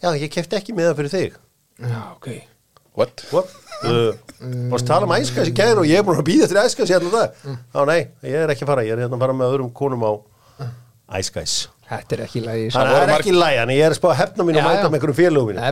Já, 0.01 0.11
ég 0.17 0.33
kefti 0.33 0.61
ekki 0.61 0.77
með 0.77 0.91
það 0.91 1.01
fyrir 1.01 1.15
þig. 1.17 1.41
Já, 1.81 2.01
ok. 2.15 2.31
What? 2.99 3.27
what? 3.31 3.59
Uh, 3.81 4.13
varst 4.73 4.89
tala 4.89 5.09
um 5.09 5.17
æskæðs 5.17 5.51
í 5.53 5.57
kæður 5.57 5.83
og 5.85 5.91
ég 5.91 6.01
er 6.01 6.07
búin 6.07 6.21
að 6.21 6.27
býða 6.29 6.49
eftir 6.49 6.63
æskæðs 6.63 6.95
hérna 6.97 7.13
það? 7.15 7.45
Já, 7.57 7.83
nei, 7.89 8.01
ég 8.29 8.45
er 8.45 8.55
ekki 8.55 8.67
að 8.67 8.73
fara, 8.75 8.87
ég 8.87 8.97
er 8.97 9.05
hérna 9.07 9.17
að 9.17 9.25
fara 9.25 9.37
með 9.39 9.55
öðrum 9.55 9.71
konum 9.81 10.05
á 10.05 10.13
æskæðs 11.21 11.61
þetta 11.91 12.17
er 12.17 12.23
ekki 12.27 12.43
lagi 12.45 12.69
það 12.75 12.93
voru 12.93 13.03
er 13.03 13.13
ekki 13.17 13.35
lægan, 13.35 13.73
ég 13.75 13.87
er 13.87 13.95
að 13.95 13.99
spá 13.99 14.09
að 14.13 14.19
hefna 14.21 14.47
mín 14.47 14.61
og 14.61 14.67
mæta 14.67 14.85
já. 14.85 14.87
með 14.87 14.99
einhverjum 14.99 15.19
félögum 15.19 15.51
mínu 15.51 15.63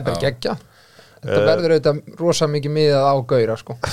Þetta 1.19 1.41
verður 1.49 1.73
auðvitað 1.75 2.19
rosa 2.21 2.47
mikið 2.47 2.71
miðað 2.77 3.07
á 3.11 3.15
gauðra 3.33 3.55
sko? 3.59 3.73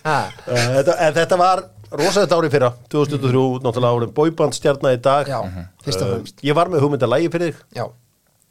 Uh, 0.00 0.30
þetta, 0.48 0.94
en 1.04 1.12
þetta 1.12 1.36
var 1.36 1.60
rosaðið 1.92 2.32
ári 2.38 2.48
fyrra 2.54 2.68
2023, 2.92 3.42
náttúrulega 3.64 3.98
árið 3.98 4.12
bóibandstjarnar 4.16 4.94
í 4.96 5.00
dag. 5.04 5.28
Já, 5.28 5.40
fyrst 5.84 6.00
og 6.00 6.08
Uh, 6.08 6.14
fremst. 6.14 6.40
Ég 6.46 6.56
var 6.56 6.70
með 6.72 6.80
hugmynda 6.86 7.08
lægi 7.10 7.28
fyrir 7.34 7.50
þig. 7.52 7.58
Já, 7.76 7.84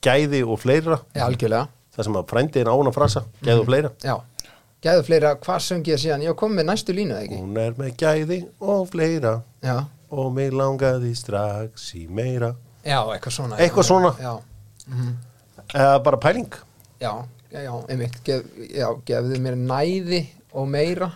Gæði 0.05 0.43
og 0.45 0.59
fleira. 0.61 0.99
Já, 1.17 1.23
algjörlega. 1.25 1.65
Það 1.97 2.05
sem 2.07 2.19
að 2.21 2.27
frændiðin 2.29 2.69
á 2.71 2.73
hún 2.77 2.87
að 2.91 2.95
frasa 2.95 3.23
Gæði 3.43 3.59
og 3.59 3.65
fleira. 3.67 3.89
Já, 4.05 4.15
gæðu 4.85 5.03
fleira, 5.09 5.33
hvað 5.41 5.59
söng 5.65 5.89
ég 5.89 5.99
síðan? 5.99 6.23
Ég 6.29 6.37
komið 6.39 6.55
með 6.61 6.69
næstu 6.69 6.95
línu, 6.95 7.17
eða 7.17 7.25
ekki? 7.25 7.41
Hún 7.41 7.57
er 7.65 7.73
með 7.81 7.89
gæði 7.99 8.39
og 8.61 8.85
fleira. 8.93 9.33
Já, 9.65 9.77
Og 10.09 10.31
mig 10.33 10.53
langaði 10.53 11.11
strax 11.17 11.91
í 11.97 12.05
meira 12.09 12.53
já, 12.85 12.99
eitthvað 13.13 13.35
svona 13.35 13.59
Eitthvað 13.59 13.87
svona. 13.89 14.13
Já, 14.21 14.33
Eða 15.69 15.99
bara 16.05 16.17
pæling? 16.17 16.55
Já, 16.99 17.11
já, 17.53 17.59
já 17.61 17.73
einmitt. 17.89 18.15
Gef, 18.25 18.45
Já, 18.73 18.87
gefðu 19.05 19.41
mér 19.43 19.57
næði 19.59 20.23
og 20.57 20.65
meira. 20.71 21.11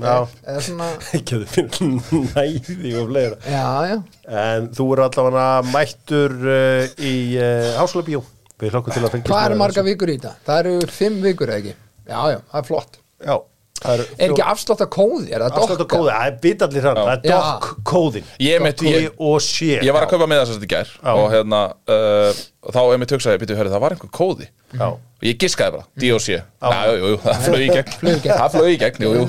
Já. 0.00 0.24
Eða 0.48 0.60
svona, 0.64 0.86
Gæði 1.28 1.48
fyrir 1.52 1.90
næði 2.32 2.94
og 2.96 3.10
fleira. 3.10 3.36
Já, 3.44 3.66
já. 3.90 3.96
En 4.42 4.70
þú 4.72 4.86
er 4.94 5.04
allavega 5.06 5.48
mættur 5.68 6.36
uh, 6.40 6.86
í 6.96 7.14
uh, 7.36 7.74
Háskóla 7.76 8.22
Við 8.62 8.70
hlokkum 8.76 8.94
til 8.94 9.02
að 9.02 9.10
fylgjast 9.10 9.28
Hvað 9.32 9.44
eru 9.50 9.58
marga 9.58 9.82
vikur 9.84 10.10
í 10.12 10.16
þetta? 10.16 10.36
Það 10.46 10.60
eru 10.62 10.92
fimm 10.94 11.16
vikur, 11.24 11.50
eða 11.50 11.60
ekki? 11.60 11.74
Já, 12.06 12.18
já, 12.30 12.38
það 12.52 12.58
er 12.60 12.66
flott. 12.68 12.98
Já, 13.22 13.34
er, 13.92 14.02
Er 14.18 14.32
ekki 14.32 14.44
afslátt 14.52 14.82
að 14.84 14.90
kóði? 14.94 15.28
Er 15.32 15.44
það 15.44 15.58
Afslátt 15.62 15.82
að 15.84 15.88
kóði, 15.92 16.10
það 16.12 16.26
er 16.28 16.36
bitallir 16.46 16.86
hann, 16.88 17.00
það 17.02 17.12
er 17.12 17.22
dokk 17.32 17.68
kóðin 17.92 18.28
Ég 18.42 18.66
ég- 18.86 19.16
Ég 19.82 19.96
var 19.96 20.06
að 20.06 20.12
kaupa 20.14 20.28
með 20.30 20.42
þess 20.42 20.52
að 20.52 20.58
þetta 20.60 20.70
gær 20.74 20.92
Já. 20.92 21.12
og 21.14 21.26
hérna 21.32 21.62
uh, 21.96 22.42
þá 22.72 22.80
er 22.84 23.02
mér 23.02 23.10
töksaði, 23.12 23.40
býtu, 23.42 23.56
hörðu, 23.58 23.74
það 23.74 23.84
var 23.86 23.96
einhver 23.96 24.12
kóði. 24.20 24.48
Já. 24.72 24.86
og 24.92 25.26
ég 25.26 25.40
giskaði 25.42 25.76
bara, 25.76 25.88
D.O.C. 25.98 26.38
Það 26.62 27.42
flög 27.48 27.66
í 27.66 27.72
gegn. 27.72 27.92
Flaug 27.98 28.14
í 28.16 28.22
gegn. 28.22 28.38
Það 28.38 28.54
flög 28.56 28.70
í 28.70 28.78
gegn, 28.82 29.02
jú, 29.02 29.12
jú. 29.18 29.26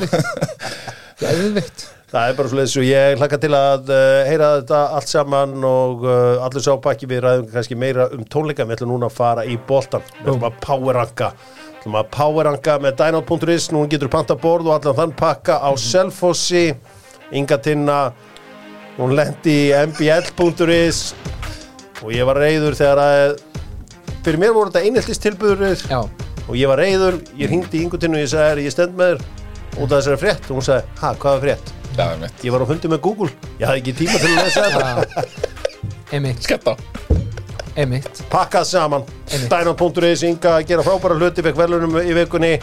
Geðvikt 1.24 1.90
Það 2.14 2.30
er 2.30 2.36
bara 2.38 2.50
svo 2.52 2.58
leiðis 2.60 2.74
og 2.78 2.84
ég 2.86 3.16
hlakka 3.18 3.38
til 3.42 3.50
að 3.58 3.88
uh, 3.90 4.20
heyra 4.28 4.50
þetta 4.60 4.80
allt 5.00 5.10
saman 5.10 5.54
og 5.66 6.04
uh, 6.06 6.44
allir 6.46 6.62
sápakki 6.62 7.08
við 7.10 7.24
ræðum 7.26 7.48
kannski 7.50 7.78
meira 7.82 8.06
um 8.14 8.22
tónleika. 8.30 8.68
Við 8.70 8.76
ætlum 8.78 8.92
núna 8.94 9.10
að 9.10 9.16
fara 9.18 9.46
í 9.50 9.56
boltan 9.58 10.06
við 10.20 10.28
ætlum 10.28 10.46
að 10.46 10.60
powerranka 10.62 11.32
ætlum 11.84 11.98
að 12.00 12.12
powerranka 12.16 12.78
með 12.80 12.94
dynote.is 13.02 13.66
núna 13.74 13.90
getur 13.92 14.08
panta 14.08 14.38
borð 14.40 14.70
og 14.70 14.78
allan 14.78 14.96
þann 14.96 15.16
pakka 15.20 15.58
á 15.60 15.70
Selfossi. 15.76 16.72
Inga 17.36 17.58
Tinna 17.60 18.14
hún 18.96 19.16
lendi 19.18 19.68
í 19.68 19.74
mbl.is 19.90 21.14
og 22.04 22.12
ég 22.14 22.24
var 22.28 22.40
reyður 22.40 22.78
þegar 22.78 23.02
að 23.04 23.36
fyrir 24.24 24.40
mér 24.40 24.56
voru 24.56 24.72
þetta 24.72 24.86
einheltist 24.88 25.24
tilbúður 25.26 25.76
og 26.48 26.56
ég 26.56 26.72
var 26.72 26.80
reyður, 26.80 27.20
ég 27.36 27.52
hringdi 27.52 27.82
í 27.82 27.84
Ingu 27.84 28.00
Tinnu 28.00 28.20
og 28.20 28.24
ég 28.24 28.32
sagði, 28.32 28.68
ég 28.68 28.76
stend 28.76 28.96
með 28.96 29.18
þér. 29.18 29.26
Út 29.74 29.90
af 29.90 29.98
þessari 29.98 30.22
frétt. 30.22 30.50
Og 30.52 30.60
hún 30.60 30.68
sagði, 30.68 31.00
ha, 31.02 31.14
hvað 31.20 31.36
er 31.36 31.44
frétt? 31.48 31.74
Ég 32.44 32.56
var 32.56 32.64
á 32.64 32.68
fundi 32.70 32.92
með 32.92 33.04
Google, 33.08 33.32
ég 33.60 33.68
hafði 33.68 33.84
ekki 33.84 33.98
tíma 34.04 34.22
til 34.22 34.32
að 34.32 34.40
lesa 34.44 34.70
þetta. 34.70 35.26
Einmitt, 36.14 36.44
skett 36.46 36.68
á 36.68 37.13
einmitt. 37.80 38.24
Pakkað 38.32 38.68
saman. 38.70 39.06
Dynon.is 39.52 40.24
Inga 40.28 40.58
að 40.60 40.68
gera 40.72 40.86
frábæra 40.86 41.18
hluti 41.20 41.46
fekk 41.46 41.60
verðlunum 41.60 42.00
í 42.02 42.16
vikunni. 42.18 42.54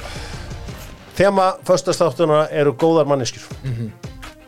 Þema 1.19 1.51
föstastáttuna 1.69 2.47
eru 2.57 2.73
góðar 2.79 3.09
manneskjur. 3.11 3.47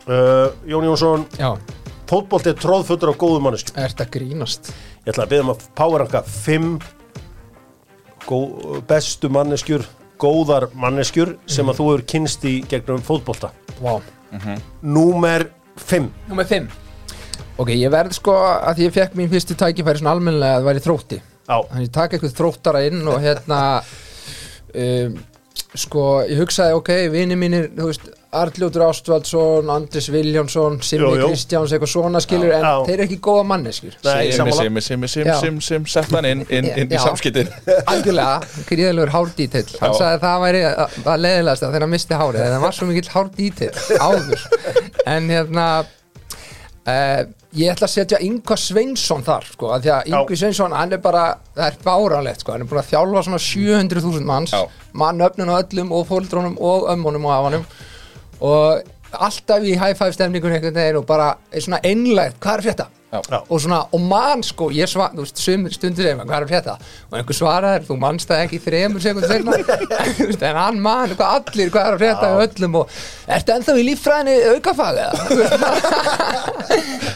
Uh, 0.03 0.49
Jón 0.67 0.83
Jónsson 0.89 1.21
Já, 1.39 1.53
fótbolt 2.09 2.47
er 2.49 2.57
tróðfuttur 2.59 3.13
á 3.13 3.15
góðum 3.15 3.47
manneskjum. 3.47 3.77
Ert 3.83 4.01
að 4.03 4.11
grínast? 4.17 4.73
Ég 5.03 5.13
ætla 5.13 5.27
að 5.27 5.35
byrja 5.35 5.45
um 5.45 5.53
að 5.53 6.31
fimm 6.33 6.73
gó, 8.27 8.39
bestu 8.89 9.31
manneskjur 9.31 9.85
góðar 10.19 10.69
manneskjur 10.75 11.37
sem 11.45 11.67
að 11.69 11.79
þú 11.79 11.89
hefur 11.91 12.05
kynst 12.13 12.45
í 12.47 12.55
gegnum 12.71 13.03
fótbolta. 13.03 13.51
Vá. 13.83 13.99
Númer 14.81 15.51
5 15.77 16.09
Númer 16.29 16.45
5 16.49 16.82
Ok, 17.61 17.69
ég 17.77 17.91
verð 17.93 18.15
sko 18.17 18.33
að 18.33 18.79
því 18.79 18.87
ég 18.87 18.95
fekk 18.95 19.19
mín 19.19 19.29
fyrstu 19.29 19.57
tækifæri 19.59 20.01
svona 20.01 20.15
almennilega 20.17 20.57
að 20.57 20.63
það 20.63 20.71
væri 20.71 20.83
þrótti 20.87 21.19
Já, 21.43 21.57
Þannig 21.69 21.85
ég 21.85 21.93
taka 21.99 22.15
eitthvað 22.17 22.35
þróttara 22.39 22.81
inn 22.87 23.03
og 23.11 23.21
hérna 23.21 23.59
um, 24.83 25.15
sko, 25.77 26.03
ég 26.29 26.39
hugsaði, 26.41 26.75
ok, 26.79 26.91
vini 27.13 27.37
mínir 27.37 27.69
þú 27.77 27.87
veist, 27.91 28.09
Arljótur 28.33 28.81
Ástvaldsson 28.87 29.69
Andris 29.69 30.07
Viljánsson, 30.09 30.79
Simmi 30.81 31.05
Jú, 31.05 31.19
jú. 31.21 31.27
Kristjáns 31.29 31.73
eitthvað 31.75 31.91
svona 31.91 32.21
skilur, 32.25 32.49
en 32.57 32.65
Já. 32.65 32.73
þeir 32.87 32.93
eru 32.95 33.05
ekki 33.05 33.17
góða 33.27 33.43
manneskjur 33.51 33.93
Nei, 33.99 34.13
Simmi, 34.31 34.37
sammála. 34.39 34.57
simmi, 34.63 34.81
simmi, 34.87 35.09
sim, 35.13 35.27
Já. 35.29 35.35
sim, 35.43 35.59
sim 35.61 35.85
Sett 35.93 36.09
hann 36.15 36.25
inn, 36.31 36.41
inn, 36.49 36.69
inn 36.73 36.89
í 36.89 36.97
Já. 36.97 37.03
samskiptin 37.05 37.51
algjörlega, 37.93 38.39
gríðalegur 38.71 39.13
hárdítill 39.13 39.67
hann 39.77 39.93
Já. 39.93 39.99
sagði 39.99 40.13
að 40.17 40.23
það 40.25 40.45
væri 40.47 40.63
að, 40.71 40.97
að 41.13 41.21
leðilegast 41.27 41.67
þegar 41.67 41.85
hann 41.85 41.93
misti 41.93 42.21
hárið, 42.23 42.45
en 42.47 42.55
það 42.55 42.65
var 42.65 42.77
svo 42.79 42.89
mikill 42.89 43.11
hárdítill 43.13 43.73
áður 44.01 44.47
en 45.13 45.29
hérna 45.35 45.67
uh, 46.89 47.21
ég 47.57 47.73
ætla 47.73 47.87
að 47.87 47.93
setja 47.93 48.21
Ingo 48.25 48.57
Sveinsson 48.59 49.25
þar 49.25 49.47
sko, 49.51 49.71
því 49.77 49.91
að 49.93 50.09
Já. 50.09 50.13
Ingo 50.13 50.39
Sveinsson 50.39 50.75
hann 50.77 50.95
er 50.97 51.03
bara, 51.03 51.25
það 51.55 51.67
er 51.69 51.77
báralegt 51.85 52.43
sko, 52.45 52.55
hann 52.55 52.65
er 52.65 52.71
búin 52.71 52.81
að 52.81 52.89
þjálfa 52.91 53.25
svona 53.27 53.41
700.000 53.47 54.27
manns 54.29 54.55
Já. 54.55 54.63
mann 55.03 55.21
öfnun 55.27 55.53
á 55.53 55.55
öllum 55.61 55.93
og 55.95 56.07
fóldrónum 56.09 56.57
og 56.59 56.89
ömmunum 56.93 57.29
og 57.29 57.35
afanum 57.37 57.67
og 58.43 58.91
alltaf 59.13 59.63
í 59.63 59.77
high 59.77 59.93
five 59.97 60.15
stemningunni 60.15 60.57
einhvern 60.57 60.75
veginn 60.79 60.99
og 60.99 61.07
bara 61.09 61.33
er 61.51 61.63
svona 61.63 61.81
einlægt, 61.85 62.39
hvað 62.41 62.59
er 62.59 62.65
frétta? 62.67 62.89
Og 63.13 63.59
svona, 63.61 63.79
og 63.93 64.01
mann 64.01 64.41
sko, 64.45 64.69
ég 64.73 64.89
svar, 64.89 65.11
þú 65.13 65.21
veist, 65.25 65.37
sum 65.41 65.67
stundur 65.69 66.03
segir 66.05 66.17
maður, 66.17 66.29
hvað 66.31 66.41
er 66.41 66.49
frétta? 66.49 66.73
Og 67.11 67.17
einhver 67.19 67.37
svaraður, 67.37 67.83
þú 67.89 67.97
mannst 68.01 68.31
það 68.31 68.41
ekki 68.47 68.57
í 68.57 68.63
þremur 68.63 69.03
sekund 69.03 69.27
segna, 69.29 69.51
en 70.49 70.59
hann 70.59 70.79
mann, 70.81 71.13
hvað 71.19 71.35
allir, 71.37 71.69
hvað 71.73 71.89
er 71.91 71.99
frétta 72.01 72.31
í 72.31 72.47
öllum 72.47 72.79
og, 72.81 72.97
ertu 73.37 73.55
ennþá 73.57 73.77
í 73.77 73.85
líffræðinni 73.91 74.35
aukafag 74.55 74.95
eða? 75.03 75.13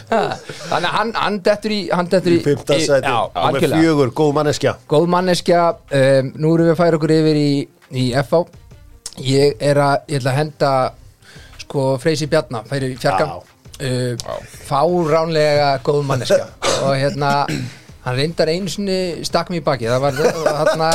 Þannig 0.68 0.88
að 0.88 0.94
hann, 0.94 1.12
hann 1.18 1.40
dettur 1.44 1.74
í, 1.74 1.80
hann 1.92 2.08
dettur 2.12 2.36
í, 2.36 2.38
í- 2.40 2.56
sæti, 2.86 3.02
já, 3.02 3.18
númer 3.18 3.50
algjörlega. 3.50 3.82
fjögur, 3.82 4.14
góð 4.22 4.32
manneskja. 4.38 4.76
Góð 4.90 5.10
manneskja, 5.16 5.66
um, 6.00 6.32
nú 6.38 6.54
erum 6.54 6.70
við 6.70 6.74
að 6.76 6.80
færa 6.84 7.00
okkur 7.00 7.14
yfir 7.18 7.42
í, 7.42 7.50
í 7.90 8.08
FH 8.22 8.46
Ég 9.24 9.58
er 9.58 9.78
að, 9.82 9.96
ég 10.12 10.20
ætla 10.20 10.30
að 10.30 10.38
henda 10.38 10.72
sko 11.64 11.86
Freysi 11.98 12.28
Bjarna, 12.30 12.62
færi 12.68 12.92
fjarkan 12.94 13.40
uh, 13.80 14.38
Fáránlega 14.68 15.72
góð 15.86 16.04
manneskja. 16.08 16.46
Og 16.84 16.94
hérna, 16.98 17.32
hann 18.04 18.18
reyndar 18.18 18.52
einu 18.52 18.70
sinni 18.72 19.24
stakk 19.26 19.50
mér 19.52 19.62
í 19.62 19.66
baki 19.66 19.90
Það 19.90 20.04
var 20.06 20.22
hérna 20.22 20.92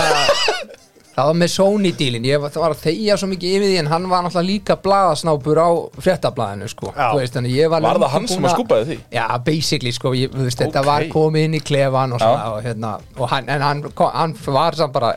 Það 1.13 1.27
var 1.29 1.35
með 1.37 1.51
Sony 1.53 1.91
dílin, 1.93 2.23
ég 2.25 2.39
var, 2.41 2.55
að 2.65 2.79
þegja 2.87 3.15
svo 3.21 3.27
mikið 3.29 3.51
yfir 3.53 3.67
því 3.69 3.75
en 3.83 3.89
hann 3.91 4.05
var 4.09 4.23
náttúrulega 4.25 4.47
líka 4.47 4.77
blaðasnápur 4.81 5.59
á 5.61 5.69
fréttablaðinu 6.01 6.69
sko. 6.71 6.89
Veist, 7.19 7.37
var 7.37 7.85
Var 7.85 7.99
það 8.01 8.13
hann 8.15 8.25
sem 8.31 8.47
að 8.49 8.55
skúpaði 8.55 8.87
því? 8.87 8.97
Já, 9.13 9.25
basically 9.45 9.93
sko, 9.93 10.15
ég, 10.17 10.33
veist, 10.33 10.57
þetta 10.63 10.81
Ok. 10.81 10.87
var 10.89 11.05
komið 11.13 11.45
inn 11.45 11.57
í 11.59 11.61
klefan 11.61 12.17
og 12.17 12.23
svona 12.23 12.47
og 12.55 12.65
hérna, 12.65 12.95
og 13.19 13.29
hann, 13.29 13.45
en 13.53 13.61
hann, 13.61 13.85
hann 14.17 14.33
var 14.57 14.79
samt 14.79 14.97
bara, 14.97 15.13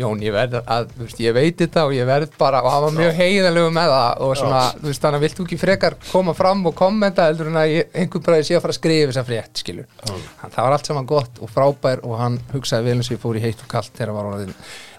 Jón, 0.00 0.20
ég 0.24 0.32
verð 0.32 0.60
að, 0.60 0.88
þú 0.94 1.04
veist, 1.04 1.20
ég 1.20 1.34
veit 1.36 1.58
þetta 1.60 1.84
og 1.88 1.94
ég 1.94 2.06
verð 2.08 2.36
bara, 2.40 2.62
og 2.64 2.72
hann 2.72 2.84
var 2.86 2.94
mjög 2.96 3.18
heiðalegu 3.18 3.72
með 3.76 3.90
það 3.92 4.22
og 4.26 4.34
svona, 4.40 4.60
þú 4.76 4.88
veist, 4.88 5.02
þannig 5.02 5.18
að 5.18 5.24
vilt 5.26 5.38
þú 5.38 5.46
ekki 5.46 5.58
frekar 5.60 5.96
koma 6.06 6.34
fram 6.36 6.62
og 6.70 6.76
kommenta 6.78 7.26
heldur 7.28 7.50
en 7.50 7.58
að 7.60 7.72
ég, 7.74 7.90
einhver 8.02 8.22
bara 8.24 8.38
sé 8.46 8.56
að 8.56 8.62
fara 8.64 8.76
að 8.76 8.78
skrifa 8.78 9.10
þess 9.10 9.20
að 9.20 9.32
frétt, 9.32 9.62
skilur. 9.62 9.88
Hann, 10.06 10.54
það 10.54 10.60
var 10.60 10.76
allt 10.76 10.90
saman 10.90 11.10
gott 11.10 11.42
og 11.44 11.52
frábær 11.52 12.04
og 12.06 12.14
hann 12.20 12.38
hugsaði 12.54 12.88
vel 12.88 12.96
eins 12.96 13.10
og 13.10 13.16
ég 13.18 13.24
fór 13.26 13.40
í 13.40 13.44
heitt 13.44 13.64
og 13.66 13.72
kalt 13.74 13.92
þegar 13.98 14.14
var 14.16 14.30
orðin 14.30 14.54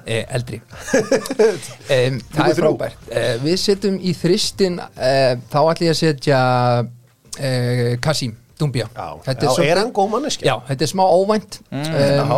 e, 0.05 0.20
eldri. 0.38 0.62
um, 1.98 2.20
það 2.36 2.43
er 2.46 2.60
frábært. 2.60 3.10
E, 3.10 3.25
við 3.41 3.58
setjum 3.63 3.98
í 3.98 4.13
þristin, 4.17 4.77
e, 4.93 5.15
þá 5.50 5.60
ætlum 5.63 5.88
ég 5.88 5.96
að 5.96 6.01
setja 6.03 6.43
e, 7.39 7.51
Kasim 8.03 8.38
Dumbia. 8.62 8.86
Já, 8.93 9.17
já 9.25 9.65
er 9.65 9.79
hann 9.81 9.89
góð 9.96 10.12
manneskja? 10.13 10.46
Já, 10.46 10.55
þetta 10.67 10.86
er 10.86 10.91
smá 10.91 11.01
óvænt 11.10 11.58
um, 11.72 11.81
Já. 11.81 12.38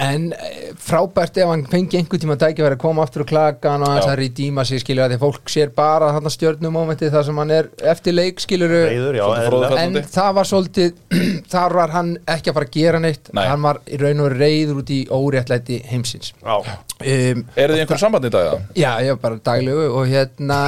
En 0.00 0.26
eh, 0.32 0.70
frábært 0.80 1.38
ef 1.42 1.50
hann 1.50 1.64
fengi 1.70 1.98
einhvern 2.00 2.22
tíma 2.22 2.36
tæki 2.40 2.64
að 2.64 2.76
koma 2.80 3.04
aftur 3.04 3.24
og 3.24 3.30
klaka 3.30 3.74
og 3.76 3.84
hans 3.86 4.06
Já. 4.06 4.12
að 4.14 4.20
redeema 4.22 4.64
sig 4.68 4.80
skilur 4.82 5.04
að 5.06 5.14
því 5.14 5.18
fólk 5.24 5.52
sér 5.52 5.72
bara 5.76 6.10
þarna 6.16 6.32
stjörnumómentið 6.34 7.14
þar 7.14 7.26
sem 7.28 7.40
hann 7.42 7.54
er 7.56 7.70
eftir 7.92 8.16
leik 8.16 8.40
fróðfell. 8.40 9.78
en 9.82 9.98
það 10.14 10.34
var 10.38 10.50
svolítið 10.50 10.92
þar 11.54 11.76
var 11.80 11.94
hann 11.94 12.12
ekki 12.24 12.52
að 12.52 12.58
fara 12.58 12.68
að 12.70 12.76
gera 12.78 13.02
neitt 13.02 13.32
Nei. 13.36 13.44
hann 13.48 13.64
var 13.64 13.80
í 13.86 14.00
raun 14.00 14.24
og 14.24 14.36
reyður 14.36 14.82
út 14.82 14.92
í 14.94 15.00
óréttlæti 15.10 15.80
heimsins 15.90 16.32
Já. 16.40 16.56
um, 16.60 17.44
Eru 17.56 17.74
þið 17.74 17.80
í 17.80 17.84
einhverju 17.84 18.04
sambandi 18.04 18.30
í 18.30 18.36
dag? 18.36 18.50
eða? 18.50 18.60
Já, 18.76 18.92
ég 19.04 19.16
var 19.16 19.24
bara 19.26 19.42
daglegu 19.50 19.88
og 19.90 20.06
hérna 20.10 20.60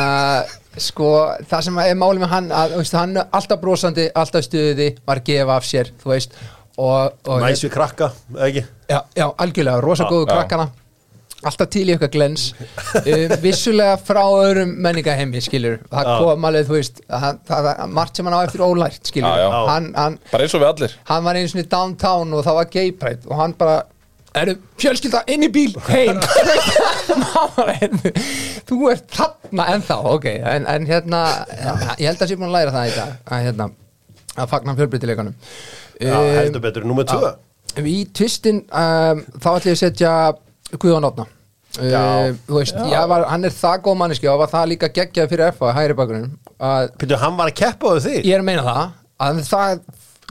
sko, 0.80 1.12
það 1.50 1.66
sem 1.68 1.78
er 1.84 1.98
málið 2.00 2.24
með 2.24 2.32
hann 2.32 2.50
að 2.56 2.74
þú 2.74 2.80
veist, 2.82 2.96
hann 2.96 3.20
er 3.20 3.30
alltaf 3.38 3.60
brosandi, 3.60 4.08
alltaf 4.16 4.46
stuði 4.46 4.88
var 5.04 5.20
að 5.20 5.26
gefa 5.28 5.56
af 5.58 5.68
sér, 5.68 5.90
þú 6.00 6.12
veist 6.14 6.36
og, 6.38 6.48
og 6.48 6.62
Næs 6.79 7.64
við 7.67 7.73
krakka, 7.75 8.12
eða 8.37 8.47
ekki? 8.49 8.62
já, 8.88 9.00
já, 9.19 9.26
algjörlega, 9.45 9.81
rosa 9.85 10.07
góðu 10.09 10.29
já. 10.29 10.33
krakkana. 10.37 10.69
Alltaf 11.43 11.73
til 11.75 11.88
í 11.88 11.91
eitthvað 11.91 12.12
glens. 12.14 12.43
Um, 13.02 13.33
vissulega 13.43 13.97
frá 13.99 14.21
öðrum 14.23 14.76
menningaheimi 14.85 15.41
skilur, 15.43 15.81
það 15.91 16.07
Já. 16.07 16.12
kom 16.23 16.45
alveg 16.47 16.69
þú 16.69 16.76
veist, 16.76 17.00
það, 17.11 17.41
það, 17.49 17.67
það, 17.67 17.81
margt 17.99 18.21
sem 18.21 18.29
hann 18.31 18.37
á 18.38 18.47
eftir 18.47 18.62
ólært 18.62 19.11
skilur, 19.11 19.41
Já, 19.41 19.43
já. 19.43 19.57
Hann, 19.73 19.88
hann, 19.99 20.19
Bara 20.31 20.47
eins 20.47 20.55
og 20.55 20.62
við 20.62 20.69
allir. 20.69 20.95
hann 21.11 21.25
var 21.26 21.41
einu 21.41 21.50
sinni 21.50 21.64
downtown 21.73 22.37
og 22.38 22.45
það 22.47 22.61
var 22.61 22.71
gay 22.76 22.93
pride 23.00 23.26
og 23.26 23.41
hann 23.43 23.57
bara 23.59 23.81
eru 24.38 24.55
fjölskylda 24.79 25.25
inn 25.35 25.43
í 25.43 25.50
bíl? 25.52 25.75
Heim. 25.91 26.23
Þú 28.69 28.79
ert 28.93 29.07
þarna 29.12 29.67
ennþá 29.75 29.97
ok, 30.14 30.26
en, 30.55 30.67
en 30.71 30.87
hérna 30.88 31.21
ég 31.99 32.07
held 32.07 32.23
að 32.23 32.31
sé 32.31 32.38
búin 32.38 32.50
að 32.52 32.57
læra 32.61 32.75
það 32.75 32.91
í 32.91 32.95
dag 32.97 33.11
að, 33.26 33.47
hérna, 33.49 33.67
að 34.38 34.50
fagna 34.55 34.76
fjölbreytileikanum 34.79 35.35
Já, 36.02 36.16
heldur 36.38 36.64
betur, 36.64 36.87
númer 36.88 37.06
tvö. 37.09 37.32
Í 37.88 37.99
tvistin 38.12 38.64
um, 38.68 39.23
þá 39.38 39.49
ætlum 39.54 39.71
ég 39.71 39.78
að 39.78 39.80
setja 39.80 40.16
Guðjón 40.76 41.09
Átna 41.09 41.28
Já. 41.80 42.00
Uh, 42.28 42.35
þú 42.44 42.59
veist, 42.59 42.76
var, 43.09 43.23
hann 43.30 43.49
er 43.49 43.54
það 43.56 43.78
góð 43.87 43.94
manneski 44.02 44.28
og 44.28 44.42
var 44.42 44.50
það 44.52 44.66
líka 44.75 44.90
geggjað 44.92 45.30
fyrir 45.30 45.54
FA 45.56 45.71
hægri 45.73 45.97
bakurinn 45.97 46.26
að 46.61 46.90
Pítur, 47.00 47.21
hann 47.23 47.38
var 47.38 47.49
að 47.49 47.56
keppa 47.62 47.94
á 47.97 48.04
þig? 48.04 48.18
Ég 48.28 48.35
er 48.37 48.42
að 48.42 48.49
meina 48.50 48.64
það 48.66 48.82
að 49.23 49.40
það 49.49 49.80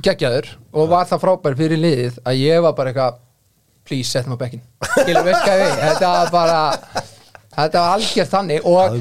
geggjaður 0.06 0.52
og 0.72 0.92
var 0.92 1.10
það 1.10 1.24
frábær 1.24 1.58
fyrir 1.58 1.82
liðið 1.82 2.20
að 2.30 2.44
ég 2.44 2.62
var 2.66 2.76
bara 2.78 2.94
eitthvað 2.94 3.18
please 3.90 4.12
setja 4.14 4.30
mig 4.30 4.38
á 4.38 4.44
bekkin 4.44 4.62
þetta 5.82 6.12
var 6.14 6.32
bara 6.34 6.60
þetta 7.58 7.82
var 7.82 7.98
algjört 7.98 8.32
þannig 8.32 8.70
og 8.70 8.96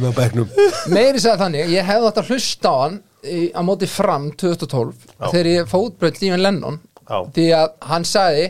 meiri 0.91 1.21
segja 1.21 1.37
þannig 1.45 1.75
ég 1.75 1.87
hefði 1.87 2.11
átt 2.11 2.23
að 2.23 2.33
hlusta 2.33 2.73
á 2.73 2.77
hann 2.81 2.99
á 3.21 3.61
móti 3.67 3.89
fram 3.91 4.31
2012 4.41 5.07
þegar 5.31 5.49
ég 5.51 5.69
fótbröð 5.71 6.21
Lífin 6.23 6.43
Lennon 6.45 6.81
Já. 7.11 7.19
því 7.37 7.47
að 7.59 7.73
hann 7.91 8.07
sagði 8.09 8.47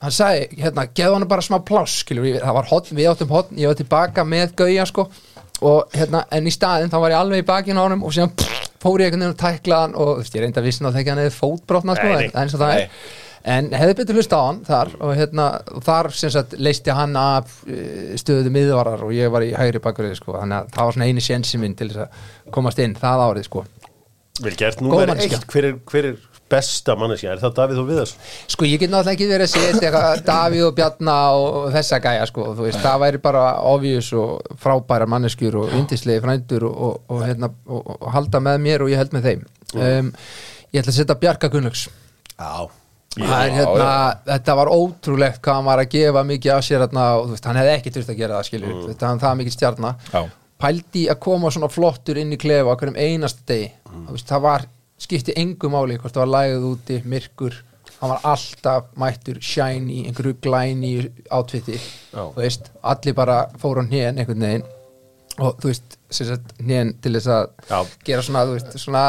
hann 0.00 0.14
sagði, 0.16 0.46
hérna, 0.62 0.86
geðu 0.96 1.16
hann 1.18 1.28
bara 1.28 1.44
smá 1.44 1.58
pláss 1.64 1.98
skilur, 2.02 2.24
við, 2.24 2.38
það 2.40 2.56
var 2.56 2.68
hotn, 2.70 2.96
við 2.96 3.10
áttum 3.12 3.32
hotn 3.34 3.58
ég 3.60 3.68
var 3.70 3.78
tilbaka 3.80 4.24
með 4.24 4.54
gauja 4.60 4.86
sko 4.88 5.06
og 5.60 5.92
hérna, 5.92 6.22
en 6.32 6.46
í 6.48 6.52
staðinn 6.54 6.92
þá 6.92 6.98
var 7.02 7.12
ég 7.14 7.20
alveg 7.20 7.42
í 7.42 7.48
bakinn 7.50 7.76
á 7.80 7.84
honum 7.84 8.04
og 8.08 8.14
síðan 8.16 8.32
pff, 8.32 8.68
fór 8.80 9.02
ég 9.04 9.10
einhvern 9.10 9.26
veginn 9.26 9.34
og 9.34 9.40
tækla 9.42 9.80
hann 9.84 9.96
og 9.96 10.14
þú 10.14 10.22
veist, 10.22 10.36
ég 10.38 10.44
reyndi 10.46 10.62
að 10.62 10.68
vissin 10.70 10.88
á 10.88 10.92
þegar 10.94 11.10
hann 11.12 11.24
hefði 11.26 11.34
fótbrotna 11.36 11.96
sko, 11.98 12.06
Nei, 12.08 12.14
nei. 12.16 12.30
en 12.32 12.40
eins 12.44 12.54
og 12.56 12.62
það 12.62 12.72
Nei. 12.72 12.84
er 12.86 13.50
en 13.50 13.68
hefði 13.72 13.96
betur 14.00 14.16
hlusta 14.20 14.36
á 14.40 14.44
hann 14.46 14.62
þar 14.64 14.90
og 15.00 15.12
hérna, 15.16 15.44
þar 15.84 16.08
sem 16.16 16.32
sagt 16.32 16.56
leisti 16.60 16.92
hann 16.96 17.14
af 17.16 17.52
eh, 17.68 18.16
stöðu 18.20 18.52
miðvarar 18.52 19.04
og 19.04 19.12
ég 19.16 19.32
var 19.32 19.44
í 19.44 19.52
hægri 19.56 19.80
bakurið 19.84 20.16
sko, 20.18 20.34
þannig 20.40 20.58
að 20.64 20.72
það 20.76 20.88
var 20.88 20.96
svona 20.96 21.08
eini 21.12 21.24
sjensi 21.24 21.60
minn 21.60 21.76
til 21.76 21.88
þess 21.92 22.04
að 22.04 22.50
komast 22.56 22.80
inn 22.84 22.96
það 23.00 23.24
árið 23.28 23.48
sko 23.48 23.62
Vel 24.40 24.56
gert, 24.56 24.80
númer 24.80 25.10
manneskja. 25.10 25.38
eitt 25.38 25.52
Hver 25.52 25.68
er, 25.68 25.78
hver 25.90 26.08
er 26.10 26.18
besta 26.50 26.96
manneskja? 26.98 27.34
Er 27.34 27.42
það 27.42 27.54
Davíð 27.58 27.80
og 27.82 27.88
Viðars? 27.90 28.14
Sko 28.50 28.66
ég 28.66 28.80
get 28.82 28.92
náttúrulega 28.92 29.16
ekki 29.16 29.28
verið 29.30 29.46
að 29.46 29.52
setja 29.52 29.90
eitthvað 29.90 30.24
Davíð 30.26 30.66
og 30.66 30.74
Bjarna 30.78 31.16
og 31.36 31.68
þessa 31.76 32.00
gæja 32.02 32.26
sko, 32.30 32.48
þú 32.56 32.66
veist, 32.66 32.80
það 32.82 33.04
væri 33.04 33.22
bara 33.22 33.44
obvious 33.70 34.10
og 34.16 34.58
frábæra 34.62 35.08
manneskjur 35.10 35.60
og 35.62 35.76
yndislegi 35.78 36.24
frændur 36.24 36.66
og, 36.70 36.74
og, 36.88 36.98
og, 37.12 37.24
hérna, 37.28 37.52
og, 37.68 37.94
og 37.98 38.12
halda 38.16 38.42
með 38.48 38.60
mér 38.66 38.86
og 38.86 38.92
ég 38.92 39.02
held 39.02 39.16
með 39.16 39.30
þeim 39.30 39.46
um, 39.76 40.12
Ég 40.70 40.82
ætla 40.82 40.94
að 40.94 41.00
setja 41.00 41.18
Bjarka 41.20 41.52
Gunnlaugs 41.52 41.88
Já 42.38 42.70
Það 43.10 43.40
er, 43.42 43.54
hérna, 43.56 43.94
Þetta 44.28 44.54
var 44.54 44.68
ótrúlegt 44.70 45.40
hvað 45.42 45.56
hann 45.58 45.66
var 45.66 45.80
að 45.82 45.88
gefa 45.96 46.20
mikið 46.28 46.52
af 46.54 46.60
sér 46.62 46.84
hérna, 46.84 47.06
og 47.18 47.24
þú 47.24 47.34
veist, 47.34 47.48
hann 47.50 47.58
hefði 47.58 47.72
ekki 47.72 47.92
þurft 47.96 48.12
að 48.12 48.20
gera 48.20 48.36
það 48.36 48.46
skilur, 48.46 48.74
mm. 48.76 48.84
þetta 48.92 49.08
hann 49.10 49.22
það 49.24 49.40
mikið 49.40 49.56
stjarna 49.56 49.90
Já. 50.12 50.20
Pældi 50.60 51.06
að 51.10 51.20
koma 51.24 51.50
svona 51.50 51.70
flottur 51.72 52.20
inn 52.20 52.34
í 52.36 52.38
klefa 52.40 52.76
hverjum 52.76 52.98
einasta 53.00 53.46
degi. 53.48 53.72
Þú 53.90 54.14
veist, 54.14 54.28
það 54.28 54.46
var, 54.46 54.68
skipti 55.00 55.36
engu 55.40 55.70
máli 55.72 55.98
hvort 55.98 56.14
það 56.14 56.26
var 56.26 56.32
lægð 56.36 56.70
úti, 56.74 57.02
myrkur 57.08 57.58
hann 58.00 58.10
var 58.14 58.20
alltaf 58.32 58.84
mættur 58.96 59.38
shiny 59.44 60.06
einhverju 60.08 60.38
glæni 60.40 60.92
átvitti 61.28 61.76
Já. 61.76 62.22
þú 62.32 62.36
veist, 62.38 62.70
allir 62.82 63.16
bara 63.16 63.40
fóru 63.60 63.84
á 63.84 63.88
hnén 63.88 64.20
einhvern 64.20 64.40
veginn. 64.46 64.68
Og 65.40 65.56
þú 65.60 65.70
veist, 65.70 65.96
hnén 66.60 66.94
til 67.00 67.12
þess 67.16 67.28
að 67.32 67.44
Já. 67.68 67.78
gera 68.08 68.24
svona, 68.24 68.44
þú 68.48 68.56
veist, 68.56 68.78
svona, 68.80 69.04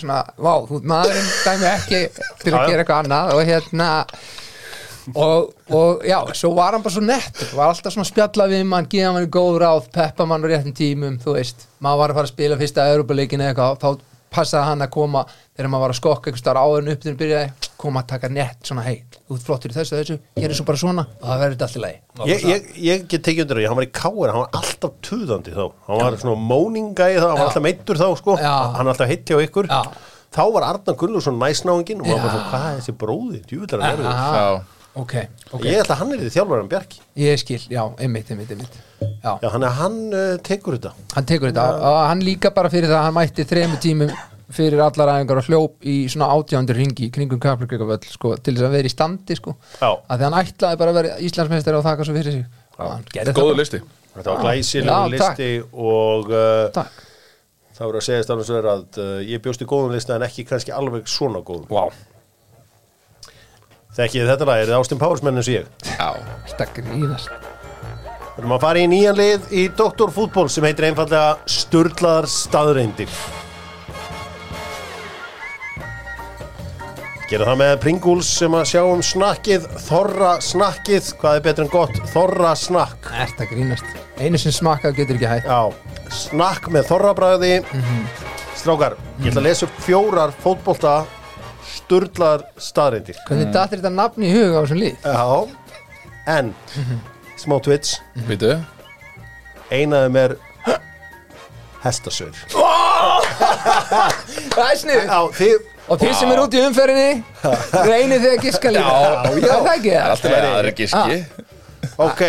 svona 0.00 0.18
vá, 0.36 0.52
þú 0.68 0.80
maðurinn 0.92 1.30
dæmi 1.44 1.68
ekki 1.72 2.00
til 2.44 2.52
að 2.54 2.68
gera 2.68 2.84
eitthvað 2.84 3.00
annað. 3.04 3.32
Og 3.34 3.48
hérna 3.48 3.88
og, 5.12 5.52
og 5.74 6.06
já, 6.08 6.18
svo 6.38 6.54
var 6.56 6.72
hann 6.76 6.84
bara 6.84 6.94
svo 6.96 7.04
nettur. 7.04 7.52
Var 7.58 7.68
alltaf 7.68 7.92
svona 7.94 8.06
að 8.06 8.12
spjalla 8.14 8.48
við 8.54 8.64
mann 8.70 8.88
geða 8.90 9.12
mann 9.18 9.30
góð 9.34 9.60
ráð, 9.64 9.90
peppa 9.94 10.26
mann 10.28 10.44
á 10.44 10.48
réttum 10.48 10.74
tímum 10.76 11.20
þú 11.22 11.36
veist, 11.38 11.68
maður 11.84 12.02
var 12.04 12.14
að 12.14 12.20
fara 12.20 12.30
að 12.30 12.34
spila 12.34 12.60
fyrsta 12.60 12.88
Európa-leikin 12.94 13.44
eða 13.44 13.52
eitthvað, 13.54 13.78
þá 13.84 14.10
passaði 14.34 14.66
hann 14.66 14.82
að 14.82 14.90
koma 14.96 15.20
þegar 15.54 15.68
maður 15.70 15.84
var 15.84 15.92
að 15.92 15.98
skokka 16.00 16.30
einhvers 16.30 16.42
staðar 16.42 16.58
áður 16.64 16.80
en 16.82 16.88
upp 16.94 17.04
þegar 17.04 17.18
byrjaði, 17.20 17.50
koma 17.84 18.00
að 18.02 18.08
taka 18.10 18.30
nett 18.34 18.66
svona 18.66 18.82
hei, 18.86 18.96
þú 19.28 19.36
ert 19.36 19.44
flottur 19.46 19.70
í 19.70 19.76
þessu 19.76 19.94
og 19.94 20.00
þessu, 20.00 20.16
gerir 20.40 20.58
svo 20.58 20.66
bara 20.66 20.80
svona 20.80 21.04
og 21.20 21.28
það 21.28 21.42
verður 21.44 21.62
allt 21.66 21.76
í 21.78 21.82
lagi. 21.84 22.00
Ég, 22.30 22.46
ég, 22.50 22.66
ég 22.82 23.04
get 23.12 23.24
tekið 23.28 23.44
undir 23.44 23.60
því, 23.60 23.66
hann 23.70 23.78
var 23.78 23.86
í 23.86 23.92
káir, 23.94 24.32
hann 24.34 24.42
var 24.42 24.58
alltaf 24.58 24.96
tuðandi 25.06 25.54
þá, 25.54 25.62
hann 25.86 26.02
var 26.02 26.18
svona 26.24 26.48
móningæði 26.50 27.20
þá, 27.20 27.26
hann 27.28 27.38
var 27.38 27.46
alltaf 27.46 27.66
meittur 27.68 28.00
þá 28.00 28.06
sko, 28.18 28.36
Já. 28.42 28.54
hann 28.74 28.88
var 28.88 28.92
alltaf 28.96 29.12
heitt 29.12 29.30
hjá 29.30 29.38
ykkur, 29.46 29.70
Já. 29.70 29.82
þá 30.34 30.42
var 30.56 30.66
Arnar 30.72 30.98
Gunnlaugsson 31.04 31.38
næsnáingin 31.38 32.02
og 32.02 32.08
maður 32.10 32.24
bara 32.24 32.32
Já. 32.32 32.34
svo, 32.34 32.48
hvað 32.50 32.66
er 32.72 32.80
þessi 32.80 32.96
bróði, 33.04 33.42
djúvillar 33.52 33.84
er 33.92 34.02
verður, 34.02 34.10
Já. 34.10 34.83
Ok, 35.00 35.14
ok, 35.52 35.64
ég 35.66 35.80
held 35.80 35.90
að 35.90 35.98
hann 36.02 36.12
er 36.14 36.20
því 36.22 36.28
þjálfur 36.36 36.60
en 36.62 36.68
Bjarki, 36.70 37.00
ég 37.18 37.40
skil, 37.42 37.58
já, 37.72 37.82
einmitt, 37.98 38.30
einmitt, 38.30 38.52
einmitt. 38.54 38.76
Já, 39.24 39.32
já, 39.42 39.48
hann, 39.54 39.64
er, 39.66 39.74
hann 39.80 39.96
uh, 40.14 40.36
tekur 40.46 40.76
þetta, 40.78 40.92
hann 41.16 41.26
tekur 41.28 41.50
þetta. 41.50 41.64
Og 41.90 41.98
hann 42.08 42.22
líka 42.24 42.52
bara 42.54 42.70
fyrir 42.72 42.88
það 42.92 43.00
að 43.00 43.06
hann 43.08 43.16
mætti 43.18 43.46
þremu 43.50 43.80
tímum 43.82 44.14
fyrir 44.54 44.82
allar 44.84 45.10
aðeingar 45.14 45.40
og 45.40 45.48
hljóp 45.48 45.86
í 45.88 45.94
svona 46.12 46.28
átjándur 46.36 46.76
ringi 46.78 47.08
kringum 47.10 47.40
Kaplakrikavöll 47.42 48.04
sko, 48.06 48.34
til 48.44 48.54
þess 48.54 48.68
að 48.68 48.76
vera 48.76 48.90
í 48.90 48.92
standi 48.92 49.36
sko. 49.38 49.56
Já. 49.80 49.88
að 49.90 50.20
því 50.20 50.28
hann 50.28 50.36
ætlaði 50.42 50.80
bara 50.82 50.92
að 50.94 50.98
vera 51.00 51.16
Íslandsmeistari 51.26 51.80
og 51.80 51.86
þakka 51.88 52.06
svo 52.06 52.14
fyrir 52.18 52.36
sig. 52.36 52.44
Og 52.76 52.84
hann 52.92 53.08
gerði 53.14 53.34
Góðu 53.40 53.56
listi. 53.58 53.80
Þetta 54.14 54.30
var 54.30 54.38
Já, 54.38 54.44
glæsilegur 54.46 55.18
takk. 55.18 55.40
listi 55.40 55.50
og 55.88 56.30
uh, 56.30 56.68
Takk. 56.76 57.00
það 57.74 57.88
voru 57.88 57.98
að 58.02 58.06
segja 58.06 58.26
stannum 58.28 58.46
svo 58.46 58.60
er 58.60 58.68
að 58.76 59.00
uh, 59.02 59.14
ég 59.26 59.42
bjóst 59.42 59.64
í 59.64 59.70
góðum 59.72 59.96
lista 59.96 60.14
en 60.20 60.26
ekki 60.28 60.44
kannski 60.46 60.76
alveg 60.76 61.08
svona 61.10 61.42
góðum. 61.42 61.66
Vá 61.72 61.88
Þekkið 63.94 64.26
þetta 64.26 64.46
lag, 64.48 64.58
er 64.58 64.66
þið 64.66 64.76
Austin 64.80 64.98
Powers 64.98 65.22
menn 65.22 65.38
eins 65.38 65.48
og 65.50 65.54
ég? 65.54 65.66
Já 65.86 66.08
Þetta 66.48 66.66
grínast 66.74 67.30
Við 68.34 68.40
erum 68.42 68.54
að 68.56 68.64
fara 68.64 68.82
í 68.82 68.88
nýjan 68.90 69.14
lið 69.14 69.44
í 69.54 69.68
Dr. 69.78 70.10
Fútból 70.10 70.48
sem 70.50 70.66
heitir 70.66 70.88
einfallega 70.88 71.36
Sturlaðar 71.46 72.26
staðreindir. 72.26 73.12
Gera 77.30 77.46
það 77.46 77.60
með 77.62 77.76
Pringles 77.84 78.32
sem 78.40 78.58
að 78.58 78.66
sjá 78.72 78.80
um 78.82 79.06
snakkið, 79.06 79.70
þorra 79.86 80.32
snakkið, 80.42 81.12
hvað 81.22 81.38
er 81.38 81.46
betur 81.46 81.64
en 81.68 81.72
gott, 81.72 82.02
þorra 82.10 82.56
snakk. 82.58 83.06
Þetta 83.14 83.46
grínast 83.54 84.00
Einu 84.18 84.38
sem 84.42 84.54
smakkað 84.54 84.98
getur 84.98 85.20
ekki 85.20 85.30
hægt 85.30 85.46
Já, 85.46 86.10
snakk 86.26 86.66
með 86.74 86.90
þorrabræði. 86.90 87.52
Strákar, 88.58 88.98
ég 89.22 89.30
ætla 89.30 89.44
að 89.44 89.48
lesa 89.52 89.68
upp 89.70 89.78
fjórar 89.86 90.34
fótbolta 90.42 91.04
sturlaðar 91.74 92.44
staðreindir. 92.60 93.18
Hvernig 93.28 93.50
datir 93.54 93.80
þetta 93.82 93.92
nafn 93.94 94.24
í 94.26 94.30
huga 94.34 94.60
á 94.60 94.62
þessum 94.64 94.80
lið? 94.82 94.94
Já, 95.04 95.26
en, 96.38 96.52
smá 97.40 97.56
twits, 97.64 97.96
Vítu 98.28 98.52
einaðum 99.74 100.16
er 100.20 100.36
hestasöður. 101.84 102.36
Það 104.54 104.68
er 104.70 104.76
snið 104.80 105.00
Já, 105.08 105.18
þið, 105.36 105.54
Og 105.92 106.00
þeir 106.00 106.14
sem 106.16 106.30
er 106.32 106.40
út 106.40 106.54
í 106.56 106.60
umferðinni 106.64 107.24
reynið 107.84 108.22
þið 108.24 108.30
að 108.30 108.44
giska 108.46 108.70
líka? 108.72 108.84
Já, 108.88 108.92
já. 108.94 109.24
Það 109.24 109.34
er 109.34 109.42
það. 109.44 109.66
Ekki 109.74 109.90
það? 109.90 110.04
Alltaf 110.10 110.30
verið 110.32 110.50
aðra 110.54 110.72
gíski 110.78 111.16
Ok, 112.06 112.22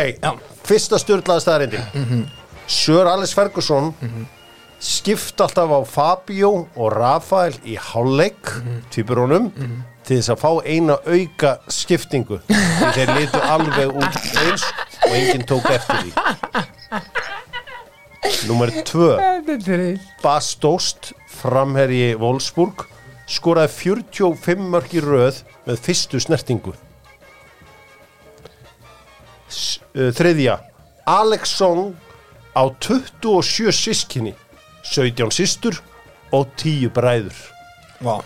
fyrsta 0.68 1.00
stjórnlaða 1.00 1.44
staðarindin 1.46 2.26
Sör 2.68 3.08
Alex 3.14 3.32
Ferguson 3.38 3.94
skipta 4.86 5.48
alltaf 5.48 5.72
á 5.74 5.82
Fabio 5.90 6.52
og 6.78 6.94
Rafael 6.94 7.56
í 7.66 7.76
hálfleik 7.82 8.52
tvíburónum 8.94 9.50
til 10.06 10.20
þess 10.20 10.34
að 10.36 10.42
fá 10.44 10.52
eina 10.70 10.98
auka 11.02 11.56
skiptingu. 11.74 12.38
Því 12.46 12.92
þeir 12.94 13.14
litu 13.18 13.42
alveg 13.42 13.96
út 13.98 14.20
eins 14.44 14.68
og 15.08 15.16
enginn 15.18 15.48
tók 15.50 15.66
eftir 15.74 16.04
því. 16.04 16.12
Númer 18.50 18.74
tvö. 18.86 19.10
Þetta 19.18 19.56
er 19.56 19.66
trill. 19.66 19.98
Bas 20.22 20.52
Dost 20.62 21.14
framherji 21.34 22.14
Wolfsburg 22.22 22.86
skoraði 23.30 23.74
45 23.74 24.70
mörg 24.70 24.94
í 24.94 25.02
röð 25.02 25.42
með 25.66 25.82
fyrstu 25.82 26.22
snertingu. 26.22 26.76
S 29.50 29.80
uh, 29.98 30.12
þriðja. 30.14 30.60
Alex 31.10 31.58
Song 31.58 31.96
á 32.54 32.70
27 32.70 33.74
sískinni 33.74 34.34
17 34.86 35.34
systur 35.34 35.80
og 36.36 36.50
10 36.62 36.90
bræður. 36.96 37.38
Vá. 38.06 38.20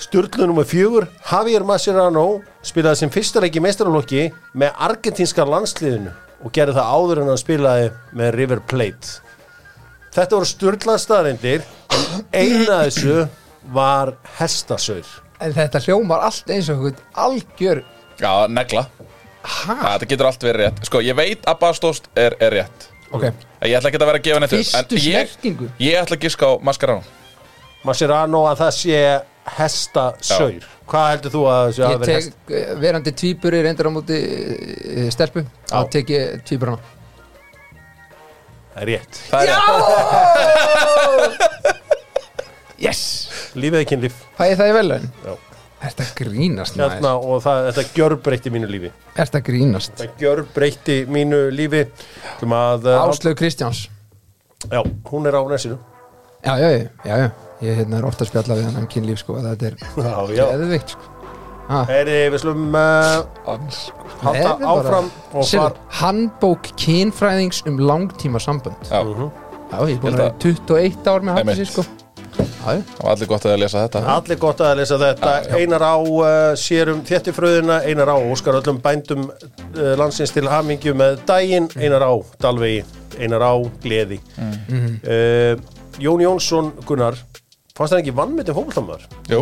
Sturlu 0.00 0.46
nummer 0.48 0.64
fjögur 0.64 1.06
Javier 1.28 1.64
Mascherano 1.68 2.40
spilaði 2.64 3.02
sem 3.02 3.12
fyrsta 3.12 3.42
leik 3.42 3.58
í 3.58 3.62
meistaralokki 3.64 4.30
með 4.56 4.78
argentinska 4.88 5.44
landsliðinu 5.44 6.12
og 6.40 6.54
gerði 6.56 6.78
það 6.78 6.94
áður 6.96 7.20
en 7.20 7.30
hann 7.32 7.40
spilaði 7.40 7.90
með 8.16 8.32
River 8.38 8.62
Plate. 8.70 9.18
Þetta 10.14 10.38
voru 10.38 10.48
sturlað 10.48 11.02
staðarindir 11.04 11.66
en 11.92 12.24
eina 12.32 12.80
þessu 12.86 13.26
var 13.74 14.14
hestasaur. 14.38 15.06
En 15.40 15.52
þetta 15.56 15.82
hljómar 15.84 16.24
allt 16.26 16.48
eins 16.52 16.68
og 16.72 16.80
einhvern 16.80 17.04
algjör 17.26 17.84
Já, 18.20 18.46
negla. 18.52 18.84
Hæ? 19.40 19.76
Þetta 19.76 20.08
getur 20.10 20.28
allt 20.28 20.42
verið 20.44 20.66
rétt. 20.66 20.82
Sko, 20.84 21.00
ég 21.04 21.16
veit 21.16 21.46
að 21.48 21.60
Bastos 21.62 22.02
er, 22.18 22.36
er 22.40 22.52
rétt. 22.58 22.88
Ok, 23.16 23.30
Ég 23.60 23.74
ætla 23.76 23.90
ekki 23.90 23.98
að 24.00 24.06
vera 24.08 24.18
að 24.20 24.24
gefa 24.24 24.40
neitt 24.40 24.52
upp, 24.56 24.60
Fyrstu 24.64 24.96
en 24.96 25.00
ég, 25.04 25.26
snertingu? 25.30 25.66
ég 25.84 25.98
ætla 26.00 26.16
að 26.16 26.22
giska 26.24 26.44
á 26.48 26.52
Mascarano 26.64 27.02
Mascherano 27.84 28.40
að 28.48 28.56
það 28.62 28.72
sé 28.78 29.00
hesta 29.56 30.04
saur 30.24 30.64
Hvað 30.90 31.06
heldur 31.12 31.32
þú 31.34 31.42
að 31.46 31.60
það 31.60 31.74
sé 31.76 31.82
að 31.82 31.90
ég 31.92 31.98
vera 32.00 32.06
tek 32.08 32.16
hest? 32.16 32.32
eh, 32.50 32.70
verandi 32.82 33.12
tvíburi 33.20 33.60
reyndar 33.66 33.86
á 33.86 33.92
móti 33.94 34.16
uh, 34.20 35.10
stelpu 35.14 35.40
þá 35.68 35.76
Já. 35.76 35.84
tek 35.96 36.06
ég 36.16 36.40
tvíburana 36.48 36.80
rétt 38.90 39.12
Það 39.28 39.40
er 39.44 39.46
rétt 39.50 39.60
Yes! 42.80 43.00
Lífið 43.60 43.82
er 43.82 43.88
kynlíf 43.92 44.14
Fæ 44.38 44.44
ég 44.50 44.56
það 44.60 44.70
í 44.70 44.74
velun? 44.78 45.06
Já. 45.26 45.34
Þetta 45.80 46.06
grínast 46.18 46.76
hérna, 46.76 47.14
maður? 47.14 47.28
og 47.32 47.44
það, 47.44 47.68
þetta 47.70 47.84
gjörbreytti 47.96 48.52
mínu 48.52 48.68
lífi. 48.68 48.90
Er 49.14 49.22
þetta 49.30 49.40
grínast? 49.46 49.94
Þetta 49.96 50.20
gjörbreytti 50.20 50.96
mínu 51.08 51.38
lífi. 51.56 51.86
Uh, 52.44 52.90
Áslögu 53.00 53.38
Kristjáns. 53.40 53.86
Já, 54.68 54.82
hún 55.08 55.28
er 55.30 55.38
á 55.40 55.42
nesinu. 55.48 55.78
Já, 56.44 56.52
já, 56.60 56.68
já, 56.68 56.84
já, 57.04 57.14
já. 57.24 57.30
Ég 57.60 57.80
hérna, 57.80 58.00
er 58.00 58.08
ofta 58.08 58.24
að 58.24 58.32
spjalla 58.32 58.56
við 58.56 58.68
hann 58.68 58.82
um 58.82 58.90
kynlíf 58.92 59.20
sko, 59.20 59.40
þetta 59.44 59.72
er 59.72 59.80
eðvikt 60.56 60.94
sko. 60.94 61.16
Heyri, 61.70 62.14
við 62.32 62.40
slum 62.42 62.74
uh, 62.74 63.20
halda 63.46 64.40
Eða 64.40 64.54
bara- 64.58 64.70
áfram 64.72 65.10
far 65.46 65.76
Handbók 66.00 66.72
kynfræðings 66.80 67.62
um 67.70 67.78
langtíma 67.78 68.40
sambönd 68.42 68.90
Já, 68.90 68.98
Já, 69.70 69.78
ég 69.86 69.94
er 69.94 70.00
búin 70.02 70.16
að 70.16 70.22
vera 70.24 70.32
21 70.42 71.10
ár 71.12 71.26
með 71.28 71.36
hann 71.38 71.52
þessi 71.52 71.68
sko 71.70 71.84
Já, 72.36 72.74
já. 72.76 72.82
var 73.00 73.10
allir 73.14 73.30
gott 73.30 73.46
að 73.48 73.58
lesa 73.62 73.84
þetta. 73.86 74.04
Allir 74.14 74.40
gott 74.40 74.62
að 74.64 74.76
lesa 74.82 75.00
þetta. 75.00 75.34
Einar 75.58 75.86
á 75.86 75.96
uh, 75.96 76.28
sérum 76.60 77.02
þéttifröðina. 77.08 77.80
Einar 77.88 78.12
á 78.12 78.16
Óskar 78.20 78.60
öllum 78.60 78.80
bændum 78.84 79.26
uh, 79.30 79.92
landsins 80.00 80.34
til 80.36 80.46
hamingju 80.50 80.94
með 80.98 81.20
daginn. 81.28 81.70
Einar 81.80 82.06
á 82.06 82.12
Dalvegi. 82.42 82.84
Einar 83.20 83.44
á 83.44 83.54
Gleði. 83.82 84.20
Uh, 84.38 85.56
Jón 86.00 86.22
Jónsson 86.22 86.70
Gunnar 86.86 87.18
Fannst 87.80 87.94
það 87.94 88.00
ekki 88.02 88.12
vannmyndin 88.12 88.56
fókbaltamöður? 88.56 89.04
Jú, 89.30 89.38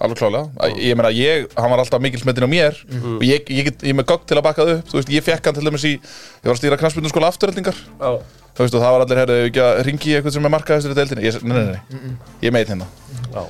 alveg 0.00 0.18
klálega 0.18 0.48
Æ, 0.60 0.66
Ég 0.88 0.96
meina, 0.96 1.10
ég, 1.14 1.46
hann 1.56 1.70
var 1.70 1.78
alltaf 1.82 2.00
mikil 2.02 2.20
smettin 2.22 2.46
á 2.46 2.50
mér. 2.50 2.78
Og 3.18 3.22
ég, 3.26 3.44
ég, 3.50 3.64
get- 3.68 3.82
ég 3.82 3.90
er 3.92 3.98
með 4.00 4.06
gogg 4.12 4.24
til 4.26 4.36
að 4.38 4.42
baka 4.46 4.62
það 4.64 4.78
upp 4.78 4.88
Þú 4.92 4.98
veist, 5.00 5.08
ég 5.12 5.22
fekk 5.26 5.44
hann 5.50 5.54
til 5.58 5.64
dæmis 5.68 5.84
í 5.84 5.92
Ég 5.98 6.48
var 6.48 6.54
að 6.56 6.60
stýra 6.62 6.78
knastbyrnum 6.80 7.12
skóla 7.12 7.28
afturöldingar 7.32 7.76
Já. 7.76 8.12
Þú 8.52 8.60
veist, 8.66 8.74
og 8.76 8.82
það 8.82 8.92
var 8.92 9.04
allir, 9.06 9.20
herðu, 9.22 9.36
ekki 9.48 9.62
að 9.64 9.82
ringi 9.88 10.14
eitthvað 10.16 10.32
sem 10.36 10.44
er 10.48 10.52
markaðistur 10.52 10.92
í 10.92 10.98
deildinni? 10.98 11.24
Ég, 11.28 11.42
Nei, 11.42 11.56
nei, 11.56 11.72
nei, 11.72 12.16
ég 12.42 12.52
meit 12.52 12.68
hérna. 12.68 12.86
Já. 13.32 13.44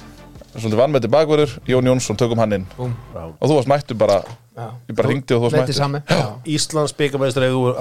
Svolítið 0.52 0.76
vannmeti 0.83 1.09
bakverður, 1.09 1.55
Jón 1.66 1.87
Jónsson, 1.88 2.16
tökum 2.20 2.38
hann 2.38 2.52
inn. 2.52 2.66
Já. 2.76 3.22
Og 3.40 3.48
þú 3.48 3.55
varst 3.57 3.70
mættur 3.72 3.96
bara 3.98 4.18
Já. 4.52 4.66
Ég 4.87 4.94
bara 4.98 5.09
hringdi 5.09 5.33
og 5.35 5.40
þú 5.40 5.48
varst 5.48 5.57
Mætti 5.57 5.72
mættur. 5.72 5.78
sami 5.81 5.98
Já. 6.07 6.26
Íslands 6.44 6.92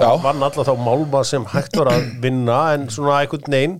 Já. 0.00 0.10
vann 0.24 0.42
alla 0.42 0.64
þá 0.64 0.72
málma 0.80 1.20
sem 1.28 1.44
hægt 1.52 1.76
var 1.76 1.90
að 1.92 2.06
vinna 2.22 2.72
en 2.72 2.88
svona 2.88 3.18
einhvern 3.20 3.44
veginn 3.52 3.74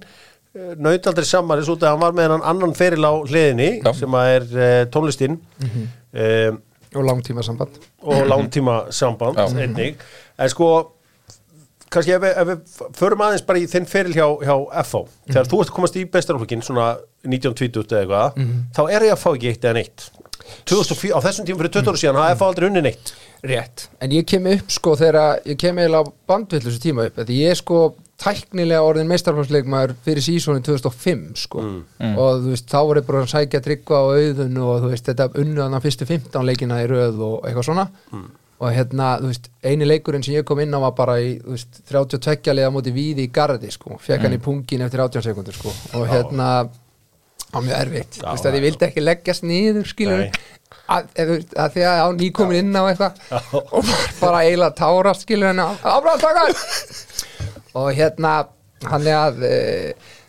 naut 0.53 1.07
aldrei 1.09 1.25
samaris 1.25 1.71
út 1.73 1.85
að 1.85 1.95
hann 1.95 2.03
var 2.03 2.17
með 2.17 2.35
hann 2.35 2.47
annan 2.53 2.75
feril 2.77 3.07
á 3.09 3.13
hliðinni 3.25 3.71
Já. 3.81 3.93
sem 3.97 4.17
að 4.19 4.33
er 4.37 4.49
uh, 4.53 4.81
tónlistinn 4.93 5.39
um, 5.63 6.59
Og 6.93 7.07
langtíma 7.09 7.41
samband 7.41 7.79
og 8.05 8.27
langtíma 8.29 8.75
samband 8.93 9.39
Já. 9.41 9.47
einnig. 9.65 10.03
En 10.37 10.51
sko 10.53 10.67
kannski 11.93 12.13
ef 12.17 12.21
við, 12.25 12.35
ef 12.41 12.51
við 12.51 12.91
förum 12.99 13.23
aðeins 13.25 13.45
bara 13.49 13.63
í 13.63 13.69
þinn 13.69 13.89
feril 13.89 14.13
hjá, 14.17 14.27
hjá 14.45 14.55
FH 14.85 15.01
þegar 15.31 15.49
þú 15.49 15.63
ert 15.63 15.73
að 15.73 15.77
komast 15.79 15.97
í 15.97 16.05
bestarflokkin 16.13 16.65
svona 16.65 16.91
1920 17.25 17.97
eða 17.97 18.03
eitthvað 18.03 18.77
þá 18.77 18.83
er 18.97 19.07
ég 19.09 19.15
að 19.17 19.23
fá 19.25 19.31
ekki 19.33 19.51
eitt 19.53 19.65
eða 19.65 19.79
neitt? 19.81 20.07
2004, 20.69 21.17
á 21.17 21.19
þessum 21.25 21.47
tímum 21.49 21.63
fyrir 21.63 21.75
20 21.79 21.93
ára 21.93 22.01
síðan 22.03 22.19
hafa 22.21 22.37
FH 22.37 22.47
aldrei 22.51 22.69
unni 22.69 22.83
neitt. 22.85 23.13
Rétt. 23.47 23.87
En 24.03 24.13
ég 24.15 24.27
kem 24.29 24.45
upp 24.53 24.71
sko 24.71 24.95
þegar 24.99 25.41
Ég 25.49 25.57
kem 25.59 25.79
eiginlega 25.81 26.07
á 26.07 26.13
bandvillusu 26.31 26.79
tíma 26.83 27.09
upp 27.09 27.17
Því 27.27 27.39
ég 27.41 27.57
sko 27.59 27.79
tæknilega 28.23 28.83
orðin 28.87 29.09
meistarflóksleikmaður 29.11 29.95
fyrir 30.07 30.23
sísónin 30.25 30.63
2005 30.67 31.25
sko. 31.45 31.65
Og 32.13 32.45
þú 32.45 32.53
veist 32.53 32.69
þá 32.71 32.79
voru 32.89 33.03
bara 33.09 33.25
að 33.25 33.33
sækja 33.35 33.61
tryggva 33.65 33.99
á 33.99 34.05
auðun 34.15 34.61
og 34.63 34.77
þú 34.85 34.93
veist 34.93 35.11
þetta 35.11 35.27
unnuðan 35.43 35.75
á 35.75 35.85
fyrstu 35.85 36.07
15 36.09 36.47
leikina 36.49 36.79
í 36.85 36.87
röð 36.91 37.19
og 37.27 37.37
eitthvað 37.49 37.69
svona. 37.71 37.89
Og 38.63 38.71
hérna 38.71 39.09
þú 39.19 39.33
veist 39.33 39.49
eini 39.67 39.89
leikurinn 39.91 40.23
sem 40.23 40.37
ég 40.37 40.47
kom 40.47 40.61
inn 40.63 40.75
á 40.75 40.79
var 40.85 40.95
bara 40.95 41.17
í 41.19 41.33
veist 41.43 41.83
32 41.91 42.55
liða 42.55 42.71
móti 42.71 42.95
víði 42.95 43.27
í 43.27 43.33
gardi 43.35 43.73
sko. 43.75 43.99
Fekk 43.99 44.29
hann 44.29 44.39
í 44.39 44.43
pungin 44.45 44.87
eftir 44.87 45.03
18 45.03 45.27
sekundur 45.27 45.57
sko. 45.59 45.75
Og 45.99 46.07
hérna 46.07 46.49
á 47.53 47.59
mjög 47.61 47.77
erfitt, 47.83 48.17
þú 48.23 48.31
veist 48.31 48.47
að 48.49 48.55
ég 48.57 48.63
vildi 48.65 48.87
ekki 48.87 49.03
leggjast 49.05 49.43
niður 49.45 49.89
skilur 49.91 50.23
að, 50.89 51.09
að, 51.21 51.33
að 51.61 51.75
því 51.75 51.83
að 51.85 51.99
á 52.01 52.07
nýkomin 52.17 52.61
inn 52.63 52.79
á 52.81 52.83
eitthvað 52.89 53.19
og 53.69 53.83
var 53.91 54.07
bara 54.23 54.41
eiginlega 54.47 54.77
tárast 54.79 55.27
skilur 55.27 55.51
henni 55.51 55.67
ábráðstakar 55.85 56.55
og 57.79 57.93
hérna 57.97 58.33
hann 58.89 59.07
er 59.07 59.19
að 59.19 59.45
e, 59.47 59.59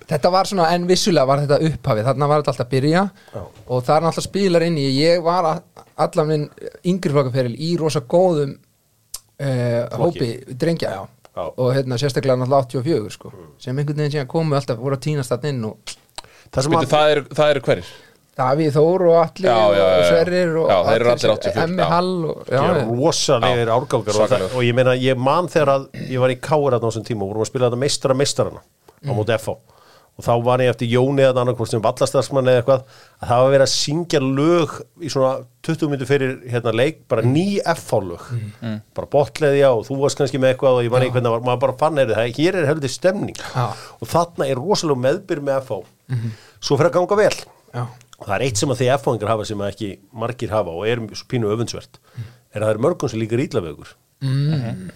þetta 0.10 0.32
var 0.34 0.50
svona, 0.50 0.68
en 0.76 0.86
vissulega 0.90 1.30
var 1.30 1.44
þetta 1.44 1.72
upphafið. 1.72 2.10
Þarna 2.10 2.30
var 2.30 2.44
þetta 2.44 2.54
alltaf 2.54 2.68
að 2.68 2.76
byrja. 2.76 3.04
Og 3.40 3.82
það 3.86 3.96
er 3.96 4.06
náttúrulega 4.06 4.28
spilar 4.28 4.68
inn 4.68 4.78
í, 4.82 4.86
ég 5.00 5.24
var 5.26 5.50
að, 5.50 5.64
allan 6.06 6.30
minn 6.30 6.46
yngri 6.90 7.14
flokkaferil 7.14 7.58
í 7.58 7.74
rosa 7.82 8.04
góðum 8.06 8.56
e, 9.40 9.50
hópi 9.98 10.30
drengja, 10.60 10.94
já. 10.98 11.04
Já. 11.34 11.48
og 11.50 11.74
hérna 11.74 11.98
sérstaklega 11.98 12.38
náttúrulega 12.38 12.84
84 12.84 13.14
sko, 13.16 13.32
sem 13.58 13.78
einhvern 13.78 14.04
veginn 14.04 14.14
síðan 14.14 14.30
komu 14.30 14.54
alltaf 14.54 14.78
voru 14.78 15.00
að 15.00 15.06
tínast 15.08 15.34
þarna 15.34 15.50
inn 15.50 15.64
og 15.66 15.94
það 16.54 16.60
sem 16.60 16.76
Bíddu, 16.76 16.90
það, 16.92 17.14
eru, 17.14 17.24
það 17.40 17.54
eru 17.54 17.64
hverjir? 17.68 17.88
Davíð 18.38 18.72
Þór 18.74 19.04
og 19.12 19.18
Alli 19.22 19.46
Já, 19.46 19.54
já, 19.54 19.76
já, 19.78 19.84
og 19.84 20.00
já. 20.00 20.06
Sverrir 20.10 20.56
og 20.58 20.70
Já, 20.72 20.78
þeir 20.88 20.96
eru 21.04 21.10
allir 21.12 21.20
sem- 21.24 21.36
84, 21.36 21.64
Emmi. 21.68 21.84
Hall 21.92 22.14
og, 22.32 22.40
já, 22.48 22.56
Já, 22.56 22.64
já. 22.80 22.86
rosalegir 22.90 23.68
Já, 23.68 23.76
árgangar 23.78 24.16
og, 24.24 24.30
það, 24.32 24.48
og 24.58 24.64
ég 24.66 24.74
meina, 24.80 24.96
ég 24.98 25.18
man 25.18 25.48
þegar 25.54 25.74
að 25.76 25.86
ég 26.10 26.20
var 26.24 26.34
í 26.34 26.40
Káir 26.42 26.74
á 26.74 26.80
þessum 26.82 27.06
tíma 27.06 27.22
og 27.28 27.30
vorum 27.34 27.46
að 27.46 27.52
spila 27.52 27.70
þetta 27.70 27.84
meistara 27.84 28.18
meistarana 28.18 28.64
á 29.06 29.12
móti 29.14 29.38
FH 29.38 29.54
og 30.14 30.22
þá 30.22 30.34
var 30.46 30.62
ég 30.62 30.70
eftir 30.70 30.90
Jóni 30.94 31.24
eða 31.26 31.42
annarkvort 31.42 31.72
sem 31.72 31.82
vallastarsmann 31.82 32.46
eða 32.46 32.60
eitthvað 32.62 32.82
að 33.18 33.30
það 33.32 33.40
var 33.44 33.52
verið 33.54 33.64
að 33.66 33.72
syngja 33.74 34.20
lög 34.22 34.74
í 35.02 35.10
svona 35.10 35.32
20 35.66 35.90
minnur 35.90 36.06
fyrir 36.10 36.36
hérna 36.54 36.74
leik 36.78 37.00
bara 37.10 37.24
ný 37.26 37.46
FH 37.66 38.02
lög 38.12 38.28
bara 38.94 39.10
botleðja 39.10 39.72
og 39.74 39.88
þú 39.88 39.98
varst 40.04 40.18
kannski 40.22 40.38
með 40.42 40.54
eitthvað 40.54 40.78
og 40.78 40.86
ég 40.86 40.94
man 40.94 41.02
ekki 41.02 41.16
hvernig 41.18 41.30
það 41.32 41.38
var, 41.38 41.46
maður 41.50 41.64
bara 41.66 41.78
fann 41.82 41.98
er 42.04 42.14
það 42.14 42.30
hér 42.38 42.60
er 42.62 42.70
heldur 42.70 42.94
stemning. 42.94 43.38
Já. 43.56 43.66
og 43.74 44.08
þarna 44.14 44.50
er 44.54 44.62
rosalega 44.62 45.02
meðbyr 45.08 45.42
með 45.50 45.62
FH 45.66 45.82
svo 46.62 46.78
fyrir 46.78 46.92
að 46.92 46.98
ganga 47.00 47.18
vel. 47.24 47.38
Já. 47.74 47.86
Það 48.20 48.34
er 48.38 48.46
eitt 48.48 48.62
sem 48.62 48.74
að 48.74 48.82
því 48.82 48.90
F-fóðingar 48.98 49.34
hafa 49.34 49.48
sem 49.50 49.64
að 49.64 49.72
ekki 49.74 49.92
margir 50.24 50.54
hafa 50.54 50.74
og 50.74 50.88
er 50.90 51.02
pínu 51.32 51.54
öfundsvert 51.54 52.02
er 52.54 52.62
að 52.62 52.68
það 52.68 52.74
er 52.74 52.84
mörgum 52.86 53.12
sem 53.12 53.22
líka 53.22 53.40
ítla 53.42 53.64
við 53.64 53.76
okkur. 53.76 53.94
Mm. 54.24 54.90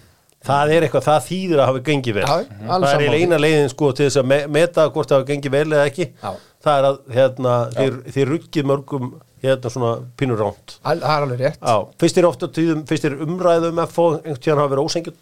það 0.48 0.72
er 0.72 0.86
eitthvað, 0.86 1.06
það 1.08 1.24
þýðir 1.28 1.62
að 1.62 1.70
hafa 1.70 1.80
gengið 1.88 2.18
vel. 2.18 2.26
Já, 2.28 2.68
það 2.84 3.06
er 3.06 3.16
eina 3.18 3.40
leiðin 3.42 3.72
sko 3.72 3.90
til 3.92 4.06
þess 4.06 4.20
að 4.22 4.28
me 4.30 4.38
meta 4.58 4.86
hvort 4.94 5.10
það 5.10 5.20
hafa 5.20 5.28
gengið 5.32 5.56
vel 5.56 5.66
eða 5.66 5.88
ekki. 5.90 6.10
Já. 6.22 6.30
það 6.64 6.78
er 6.78 6.86
að 6.88 7.00
hérna, 7.16 7.56
þið, 7.74 7.98
þið 8.14 8.28
ruggið 8.32 8.68
mörgum 8.70 9.10
hérna 9.42 9.70
svona 9.70 9.92
pínu 10.18 10.38
ránt 10.38 10.78
það 10.82 11.04
er 11.14 11.26
alveg 11.26 11.42
rétt. 11.44 11.66
Fyrst 12.02 12.18
er 12.18 12.28
tíðum, 12.58 12.84
fyrst 12.88 13.06
er 13.06 13.18
umræðum 13.22 13.82
F-fó, 13.84 14.04
einhvern 14.18 14.42
tíðan 14.42 14.62
hafa 14.62 14.72
verið 14.74 14.88
ósengjum 14.88 15.18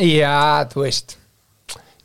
Já, 0.00 0.64
þú 0.72 0.84
veist 0.84 1.16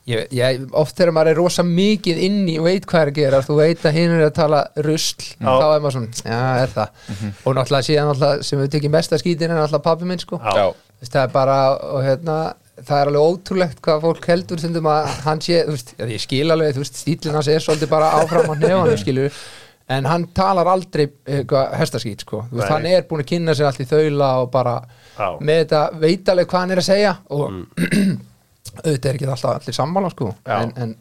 ég, 0.08 0.28
ég, 0.36 0.62
oft 0.78 0.98
þegar 0.98 1.14
maður 1.18 1.32
er 1.34 1.40
rosa 1.42 1.66
mikið 1.68 2.22
inni 2.28 2.58
og 2.62 2.68
veit 2.70 2.86
hvað 2.88 3.02
er 3.04 3.12
að 3.12 3.18
gera 3.20 3.42
þú 3.46 3.58
veit 3.60 3.86
að 3.86 3.98
hinn 3.98 4.14
er 4.16 4.28
að 4.28 4.36
tala 4.38 4.62
rusl 4.86 5.26
þá 5.40 5.66
er 5.68 5.82
maður 5.84 5.98
svona, 5.98 6.22
já, 6.24 6.40
er 6.64 6.76
það. 6.76 7.04
Og 7.44 7.58
náttúrulega 7.58 7.88
síðan 7.90 8.08
náttúrulega 8.12 8.48
sem 8.48 8.62
við 8.64 8.72
tekjum 8.78 8.96
mesta 8.98 9.20
skítin 9.22 9.52
er 9.52 9.60
náttúrulega 9.60 9.88
pappi 9.90 10.10
minn 10.10 10.24
sko. 10.24 10.40
Það 11.04 11.20
er 11.24 11.34
bara, 11.36 11.58
og 11.94 12.02
hérna 12.06 12.38
það 12.86 13.00
er 13.02 13.10
alveg 13.12 13.28
ótrúlegt 13.32 13.80
hvað 13.86 14.04
fólk 14.06 14.28
heldur 14.30 14.60
stundum 14.62 14.90
að 14.92 15.08
hann 15.26 15.40
sé, 15.42 15.62
þú 15.66 15.76
veist, 15.76 15.94
ég 15.98 16.22
skil 16.22 16.52
alveg 16.54 16.76
þú 16.76 16.84
veist, 16.84 17.00
stílinn 17.02 17.38
hans 17.38 17.50
er 17.50 17.64
svolítið 17.64 17.90
bara 17.90 18.12
áfram 18.20 18.52
á 18.54 18.56
nefanum 18.62 19.00
skilur, 19.02 19.40
en 19.90 20.06
hann 20.06 20.28
talar 20.38 20.70
aldrei 20.70 21.08
eitthvað 21.26 21.74
hestaskít, 21.82 22.22
sko. 22.26 22.44
Þú 22.52 22.60
veist, 22.60 22.70
Nei. 22.70 22.74
hann 22.76 22.90
er 22.92 23.08
búin 23.10 23.24
að 23.24 23.30
kynna 23.32 23.56
sér 23.58 23.70
allt 23.72 23.82
í 23.82 23.90
þaula 23.90 24.30
og 24.44 24.52
bara 24.54 24.76
Auðvitað 28.84 29.10
er 29.12 29.20
ekki 29.20 29.30
alltaf 29.30 29.54
allir 29.54 29.78
sammála, 29.78 30.12
sko 30.14 30.32
en, 30.46 30.74
en 30.76 30.96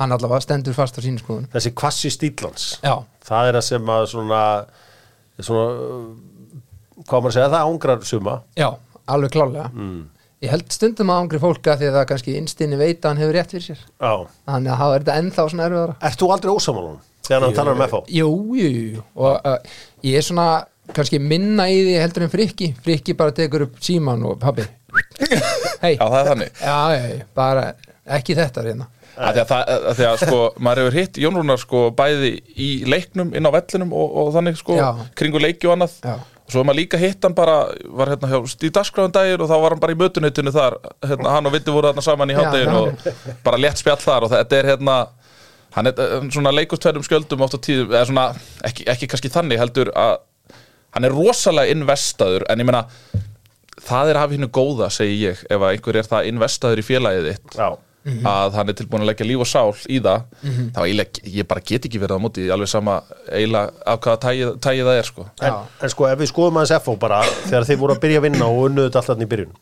hann 0.00 0.14
allavega 0.16 0.42
stendur 0.44 0.76
fast 0.76 0.98
á 0.98 1.00
sínu 1.04 1.22
skoðun 1.22 1.50
þessi 1.52 1.74
kvassi 1.76 2.12
stílans 2.12 2.68
Já, 2.82 2.94
það 3.26 3.50
er 3.50 3.60
að 3.60 3.66
sem 3.68 3.92
að 3.96 4.06
svona 4.12 4.42
svona 5.42 5.66
hvað 7.02 7.22
maður 7.22 7.30
að 7.30 7.36
segja, 7.36 7.52
það 7.52 7.68
ángrar 7.68 8.02
suma. 8.06 8.34
Já, 8.58 8.68
alveg 9.10 9.32
klálega 9.34 9.70
Ég 10.42 10.50
held 10.50 10.74
stundum 10.74 11.10
að 11.14 11.20
ángri 11.22 11.38
fólka 11.38 11.76
því 11.78 11.86
að 11.86 11.96
það 11.96 12.04
kannski 12.10 12.32
innstinni 12.34 12.78
veit 12.80 13.04
að 13.04 13.12
hann 13.12 13.20
hefur 13.22 13.36
rétt 13.36 13.52
fyrir 13.54 13.62
sér. 13.68 13.82
Já. 14.02 14.14
þannig 14.50 14.72
að 14.72 14.80
þá 14.80 14.86
er 14.86 15.04
þetta 15.04 15.14
ennþá 15.20 15.44
svona 15.52 15.66
erfiðara. 15.68 15.94
Ert 16.08 16.18
þú 16.18 16.30
aldrei 16.34 16.50
ósamálun 16.50 16.96
þegar 17.22 17.44
hann 17.44 17.54
talar 17.54 17.76
um 17.76 17.84
FH? 17.86 18.00
Jú, 18.16 18.30
jú, 18.58 18.70
jú 18.96 19.04
og 19.14 19.46
uh, 19.46 19.76
ég 20.02 20.18
er 20.18 20.26
svona 20.26 20.46
kannski 20.96 21.20
minna 21.22 21.68
í 21.70 21.76
því 21.86 21.94
heldur 22.02 22.26
en 22.26 22.32
frikki. 22.32 22.72
Frikki 22.82 23.14
bara 23.14 23.34
tekur 23.36 23.68
upp 23.68 23.78
síman 23.86 24.26
og 24.26 24.40
pabbi 24.42 24.66
hei, 25.84 25.94
já, 25.96 26.02
það 26.02 26.18
er 26.20 26.28
þannig 26.32 26.58
já, 26.62 26.80
já, 26.96 27.22
bara 27.36 27.68
ekki 28.18 28.36
þetta 28.38 28.66
reyna 28.66 28.88
að 29.12 30.22
sko, 30.22 30.38
maður 30.56 30.86
hefur 30.86 30.96
hitt 30.96 31.18
Jón 31.20 31.36
Rúnar 31.36 31.60
sko 31.60 31.80
bæði 31.96 32.30
í 32.56 32.68
leiknum 32.88 33.34
inn 33.36 33.44
á 33.44 33.52
vellinum 33.52 33.92
og, 33.92 34.14
og 34.22 34.30
þannig 34.36 34.56
sko 34.56 34.78
Já. 34.78 34.88
kringu 35.18 35.42
leiki 35.42 35.68
og 35.68 35.76
annað 35.76 35.98
Já. 36.00 36.14
Svo 36.52 36.60
er 36.60 36.66
maður 36.68 36.80
líka 36.82 36.98
hitt 37.00 37.24
hann 37.24 37.34
bara, 37.36 37.56
var 37.96 38.10
hérna 38.12 38.28
hjá 38.28 38.38
Stíð 38.50 38.74
Dagskráðan 38.76 39.14
dagir 39.14 39.40
og 39.40 39.48
þá 39.48 39.54
var 39.62 39.74
hann 39.74 39.80
bara 39.80 39.94
í 39.94 39.98
mötuneytinu 40.00 40.52
þar, 40.52 40.76
hérna, 41.06 41.34
hann 41.36 41.48
og 41.48 41.54
Viti 41.54 41.72
voru 41.72 41.88
þarna 41.88 42.04
saman 42.04 42.32
í 42.32 42.36
já. 42.36 42.74
og 42.76 43.06
bara 43.46 43.60
létt 43.62 43.80
spjall 43.80 44.00
þar 44.02 44.26
og 44.26 44.32
þetta 44.34 44.58
er 44.58 44.68
hérna, 44.72 44.96
hann 45.76 45.88
er 45.88 46.02
eh, 46.04 46.16
svona 46.34 46.52
leikust 46.52 46.84
tverjum 46.84 47.06
skjöldum 47.06 47.46
oft 47.46 47.56
á 47.56 47.60
tíðum, 47.62 47.94
eða 47.94 48.04
svona, 48.10 48.26
ekki, 48.68 48.84
ekki 48.92 49.08
kannski 49.12 49.32
þannig 49.32 49.62
heldur 49.62 49.92
að 49.96 50.18
hann 50.92 51.08
er 51.08 51.16
rosalega 51.16 51.72
investaður, 51.72 52.44
en 52.52 52.60
ég 52.60 52.68
meina, 52.68 52.84
það 53.80 54.10
er 54.10 54.18
að 54.18 54.24
hafa 54.26 54.36
hinnu 54.36 54.50
góða, 54.52 54.90
segi 54.92 55.16
ég, 55.22 55.40
ef 55.48 55.56
að 55.62 55.72
einhver 55.72 55.98
er 56.00 56.10
það 56.10 56.28
investaður 56.32 56.82
í 56.82 56.86
félagið 56.86 57.30
þitt 57.30 57.56
Já, 57.56 57.68
að 58.26 58.56
hann 58.58 58.72
er 58.72 58.76
tilbúin 58.76 59.04
að 59.04 59.10
leggja 59.12 59.26
líf 59.28 59.42
og 59.44 59.48
sál 59.48 59.72
í 59.86 60.00
það 60.02 60.24
þá 60.74 60.80
eiginlega, 60.82 61.24
ég 61.36 61.48
bara 61.48 61.62
get 61.62 61.86
ekki 61.86 62.00
verið 62.02 62.18
á 62.18 62.24
móti 62.24 62.46
alveg 62.50 62.70
sama 62.72 62.96
eiginlega 63.30 63.70
af 63.86 64.00
hvaða 64.02 64.22
tægi, 64.26 64.48
tægi 64.66 64.86
það 64.88 64.98
er 64.98 65.08
sko. 65.08 65.26
En, 65.40 65.60
en 65.86 65.92
sko 65.94 66.08
ef 66.10 66.18
við 66.18 66.32
skoðum 66.32 66.58
aðeins 66.58 66.82
FO 66.82 66.96
bara 66.98 67.20
þegar 67.44 67.68
þeir 67.68 67.80
voru 67.84 67.94
að 67.94 68.02
byrja 68.02 68.22
að 68.22 68.26
vinna 68.26 68.48
og 68.50 68.64
unnuðu 68.66 68.90
þetta 68.90 69.02
alltaf 69.04 69.22
í 69.22 69.30
byrjun 69.30 69.54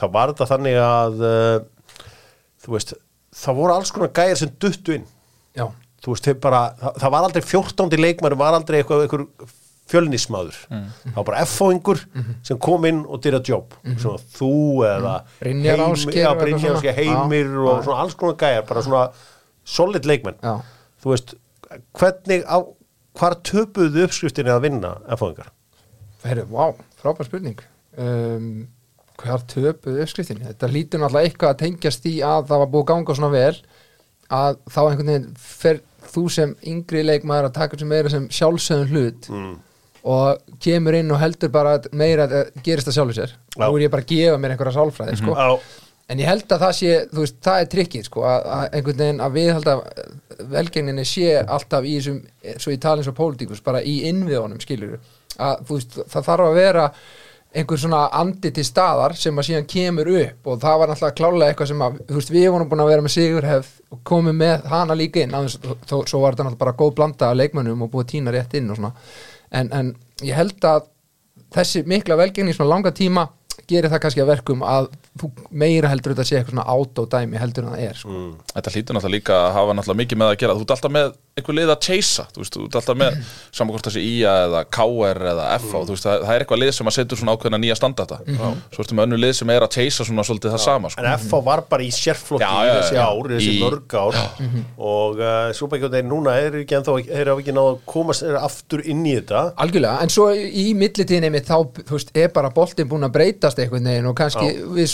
þá 0.00 0.04
var 0.16 0.32
þetta 0.32 0.48
þannig 0.50 0.78
að 0.82 1.24
uh, 1.28 2.06
þú 2.64 2.76
veist, 2.76 2.94
það 3.42 3.58
voru 3.60 3.76
alls 3.76 3.92
konar 3.94 4.12
gæjar 4.16 4.40
sem 4.40 4.52
duttu 4.62 4.96
inn. 4.96 5.08
Já, 5.56 5.66
þú 6.04 6.14
veist, 6.14 6.30
bara, 6.42 6.62
það, 6.80 7.00
það 7.02 7.14
var 7.14 7.26
aldrei 7.28 7.44
14. 7.44 7.98
leikmar 8.00 8.38
var 8.40 8.56
aldrei 8.56 8.80
eitthvað, 8.80 9.04
eitthvað 9.06 9.58
fjölnismadur 9.92 10.58
það 10.72 11.14
var 11.18 11.26
bara 11.28 11.44
F-fóingur 11.46 12.02
sem 12.48 12.58
kom 12.62 12.84
inn 12.88 13.04
og 13.06 13.22
dyrja 13.24 13.42
jobb. 13.52 13.76
Svona 14.00 14.20
þú 14.34 14.52
eða 14.88 15.14
Brynjar 15.40 15.84
eitthvað 15.86 16.42
Brynjar. 16.42 16.76
Ásgeir, 16.80 16.98
Heimir 16.98 17.48
Já, 17.52 17.62
og 17.68 17.86
svona 17.86 18.02
alls 18.04 18.18
konar 18.18 18.38
gæjar 18.40 18.68
bara 18.68 18.84
svona 18.88 19.06
solid 19.64 20.08
leikmenn. 20.08 20.38
Já. 20.42 20.54
Þú 21.02 21.14
veist, 21.14 21.34
hvernig 21.98 22.44
á, 22.48 22.56
hvar 23.18 23.38
töpuðu 23.46 24.06
uppskriftinni 24.06 24.52
að 24.54 24.64
vinna 24.66 24.96
F-fóingar? 25.16 25.50
Herru, 26.22 26.46
vá, 26.50 26.72
frábær 27.02 27.28
spurning. 27.28 27.60
Um, 27.98 28.68
Hvar 29.22 29.42
töpuðu 29.46 30.02
uppskriftinni? 30.02 30.46
Þetta 30.48 30.68
lítur 30.72 31.02
náttúrulega 31.02 31.28
eitthvað 31.28 31.52
að 31.52 31.58
tengjast 31.62 32.06
í 32.10 32.14
að 32.26 32.46
það 32.48 32.62
var 32.62 32.70
búið 32.72 32.86
ganga 32.90 33.16
svona 33.18 33.32
vel 33.34 33.58
að 34.32 34.56
þá 34.72 34.78
einhvern 34.82 35.10
veginn 35.12 35.26
fer 35.38 35.82
þú 36.12 36.24
sem 36.32 36.54
yngri 36.72 37.02
leikmaður 37.04 37.50
að 37.50 37.58
taka 37.58 37.78
sem 37.78 37.90
meira 37.92 38.12
sem 38.12 38.26
sjálfsögðun 38.32 38.90
hlut. 38.90 39.28
Mm. 39.30 39.52
Og 40.02 40.58
kemur 40.62 40.96
inn 40.98 41.14
og 41.14 41.20
heldur 41.22 41.52
bara 41.54 41.76
meira 41.94 42.26
að 42.26 42.52
gerist 42.64 42.88
það 42.88 42.98
sjálfur 42.98 43.18
sér. 43.20 43.34
Já. 43.54 43.64
nú 43.64 43.76
er 43.76 43.86
ég 43.86 43.94
bara 43.94 44.02
að 44.02 44.12
gefa 44.12 44.42
mér 44.42 44.54
einhverja 44.54 44.74
sálfræði 44.76 45.16
sko. 45.20 45.36
Já, 45.38 45.82
en 46.12 46.22
ég 46.22 46.28
held 46.28 46.46
að 46.52 46.64
það 46.66 46.76
sé, 46.78 46.92
þú 47.12 47.24
veist, 47.24 47.40
það 47.46 47.62
er 47.62 47.72
trikkið 47.76 48.06
sko, 48.08 48.26
að, 48.28 48.46
að 48.56 48.76
einhvern 48.78 49.02
veginn 49.02 49.24
að 49.24 49.36
við 49.38 49.50
held 49.56 49.72
að 49.72 49.82
velgengninni 50.52 51.08
sé 51.08 51.34
alltaf 51.42 51.86
í 51.86 51.96
þessum, 51.98 52.22
svo 52.56 52.74
ég 52.74 52.80
tala 52.82 53.02
eins 53.02 53.10
og 53.12 53.18
pólitíkus 53.18 53.62
bara 53.64 53.82
í 53.86 54.00
innviðunum 54.10 54.62
skilur 54.62 54.98
að 55.40 55.68
veist, 55.70 56.00
það 56.10 56.26
þarf 56.28 56.48
að 56.48 56.58
vera 56.58 56.88
einhver 57.52 57.76
svona 57.76 58.06
andi 58.16 58.48
til 58.56 58.64
staðar 58.64 59.12
sem 59.20 59.36
að 59.36 59.48
síðan 59.50 59.66
kemur 59.68 60.08
upp 60.16 60.48
og 60.48 60.60
það 60.62 60.78
var 60.80 60.90
náttúrulega 60.90 61.16
klálega 61.18 61.52
eitthvað 61.52 61.68
sem 61.68 61.82
að, 61.84 61.98
þú 62.08 62.16
veist, 62.16 62.32
við 62.32 62.46
vorum 62.54 62.70
búin 62.70 62.82
að 62.84 62.92
vera 62.92 63.04
með 63.04 63.14
Sigurhef 63.16 63.72
og 63.92 64.00
komum 64.08 64.38
með 64.40 64.64
hana 64.72 64.96
líka 64.96 65.20
inn 65.20 65.34
aðeins, 65.36 65.58
þó, 65.60 65.98
svo 66.08 66.22
var 66.22 66.32
þetta 66.32 66.46
náttúrulega 66.46 66.62
bara 66.64 66.76
góð 66.80 66.94
blanda 66.96 67.28
af 67.28 67.36
leikmönnum 67.36 67.84
og 67.84 67.92
búið 67.92 68.08
tína 68.14 68.32
rétt 68.32 68.56
inn 68.56 68.72
og 68.72 68.80
svona 68.80 68.94
en, 69.52 69.70
en 69.72 69.92
ég 70.24 70.36
held 70.36 70.66
að 70.68 70.88
þessi 71.52 71.84
mikla 71.88 72.18
velgengni 72.20 72.54
í 72.54 72.56
svona 72.56 72.72
langa 72.74 72.92
tíma 72.96 73.28
gerir 73.68 73.92
það 73.92 74.02
kannski 74.04 74.22
að 74.22 74.30
verkum 74.32 74.62
að 74.66 74.88
þú 75.20 75.28
meira 75.62 75.90
heldur 75.92 76.14
þetta 76.14 76.26
sé 76.26 76.38
eitthvað 76.38 76.54
svona 76.54 76.64
autodæmi 76.72 77.40
heldur 77.40 77.66
en 77.66 77.74
það 77.74 77.84
er 77.86 78.00
sko. 78.00 78.20
Þetta 78.52 78.72
hlýtur 78.74 78.96
náttúrulega 78.96 79.16
líka 79.16 79.36
að 79.38 79.52
hafa 79.56 79.76
náttúrulega 79.76 80.02
mikið 80.02 80.20
með 80.22 80.32
að 80.32 80.38
gera 80.42 80.56
Þú 80.56 80.64
ert 80.64 80.74
alltaf 80.76 80.94
með 80.96 81.12
einhver 81.38 81.56
lið 81.56 81.70
að 81.72 81.78
chasea 81.86 82.24
Þú 82.34 82.42
veist, 82.42 82.56
þú 82.58 82.64
ert 82.66 82.76
alltaf 82.80 82.98
með 83.00 83.14
saman 83.56 83.72
hvort 83.74 83.86
þessi 83.88 84.02
IA 84.04 84.32
eða 84.46 84.60
KR 84.76 85.18
eða 85.32 85.46
FH 85.58 85.72
Þú 85.88 85.94
veist, 85.94 86.04
það, 86.06 86.16
það 86.26 86.34
er 86.36 86.44
eitthvað 86.44 86.60
lið 86.62 86.72
sem 86.76 86.90
að 86.90 86.96
setur 86.98 87.20
svona 87.20 87.34
ákveðna 87.36 87.60
nýja 87.62 87.76
standarta 87.78 88.18
Svo 88.72 88.84
ertu 88.84 88.96
með 88.98 89.06
önnu 89.08 89.18
lið 89.22 89.32
sem 89.38 89.52
er 89.54 89.64
að 89.66 89.72
chasea 89.78 90.06
svona 90.08 90.24
svolítið 90.28 90.52
það 90.56 90.62
sama 90.66 90.90
sko. 90.92 91.00
en 91.02 91.08
FH 91.16 91.40
var 91.48 91.62
bara 91.72 91.82
í 91.86 91.90
sérflokki 91.96 92.44
Já, 92.44 92.52
í 92.52 92.68
já, 92.68 92.74
þessi 92.76 92.96
já. 92.98 93.02
ár, 93.08 93.30
þessi 93.32 93.52
Í- 93.52 93.62
mörg 93.62 93.96
ár. 94.02 94.14
Og 94.82 95.22
uh, 95.22 95.48
svo 95.56 95.68
bara 95.72 95.80
ekki 95.88 96.02
núna 96.08 96.34
er 96.42 96.52
ekki 96.62 96.76
ennþá, 96.78 96.92
er 97.16 97.30
ekki 97.32 97.54
náða 97.56 97.72
að 97.74 97.80
komast 97.92 98.22
aftur 98.42 98.82
inn 98.88 99.02
í 99.08 99.14
þetta. 99.16 99.42
Algjörlega, 99.62 99.96
en 100.04 100.12
svo 100.12 100.28
í 100.36 100.66
millitíðinni 100.78 101.30
mitt 101.32 101.48
þá, 101.48 101.56
þú 101.80 101.96
veist, 101.96 102.12
er 102.18 102.28
bara 102.34 102.50
boltinn 102.54 102.88
búin 102.90 103.06
að 103.06 103.14
breytast 103.16 103.60
einhvern 103.62 103.88
veginn 103.88 104.08
og 104.10 104.16
kannski 104.18 104.48
við 104.72 104.88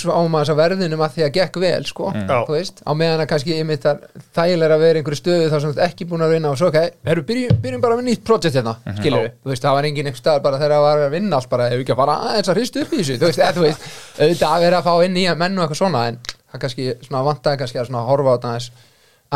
að 6.28 6.34
vinna 6.36 6.52
og 6.52 6.58
svo, 6.60 6.68
ok, 6.70 6.98
herru, 7.08 7.24
byrjum, 7.28 7.58
byrjum 7.64 7.84
bara 7.84 7.98
með 7.98 8.08
nýtt 8.08 8.24
projekt 8.28 8.58
hérna, 8.58 8.74
skilur 8.98 9.24
við, 9.24 9.32
þú 9.42 9.52
veist, 9.52 9.64
það 9.64 9.76
var 9.78 9.88
engin 9.88 10.10
einhver 10.10 10.22
stað 10.22 10.42
bara 10.44 10.60
þegar 10.60 10.74
það 10.76 10.84
var 10.86 11.04
að 11.04 11.14
vinna 11.16 11.38
allt 11.38 11.50
bara, 11.52 11.68
ef 11.68 11.82
ekki 11.82 11.94
að 11.94 12.00
fara 12.02 12.16
aðeins 12.28 12.50
að 12.52 12.58
hristu 12.60 12.82
upp 12.84 12.92
í 12.92 13.00
þessu, 13.00 13.16
þú 13.18 13.30
veist, 13.30 13.42
eða, 13.42 13.54
þú 13.56 13.64
veist 13.64 13.88
auðvitað 14.18 14.54
að 14.54 14.66
vera 14.66 14.80
að 14.82 14.88
fá 14.88 15.06
inn 15.06 15.16
nýja 15.18 15.36
menn 15.42 15.58
og 15.58 15.64
eitthvað 15.64 15.80
svona 15.82 16.04
en 16.10 16.20
það 16.28 16.64
kannski 16.64 16.88
svona 17.06 17.24
vantaði 17.28 17.62
kannski 17.62 17.82
að 17.82 17.88
svona 17.90 18.04
horfa 18.08 18.28
á 18.28 18.34
þetta 18.36 18.52
aðeins, 18.52 18.68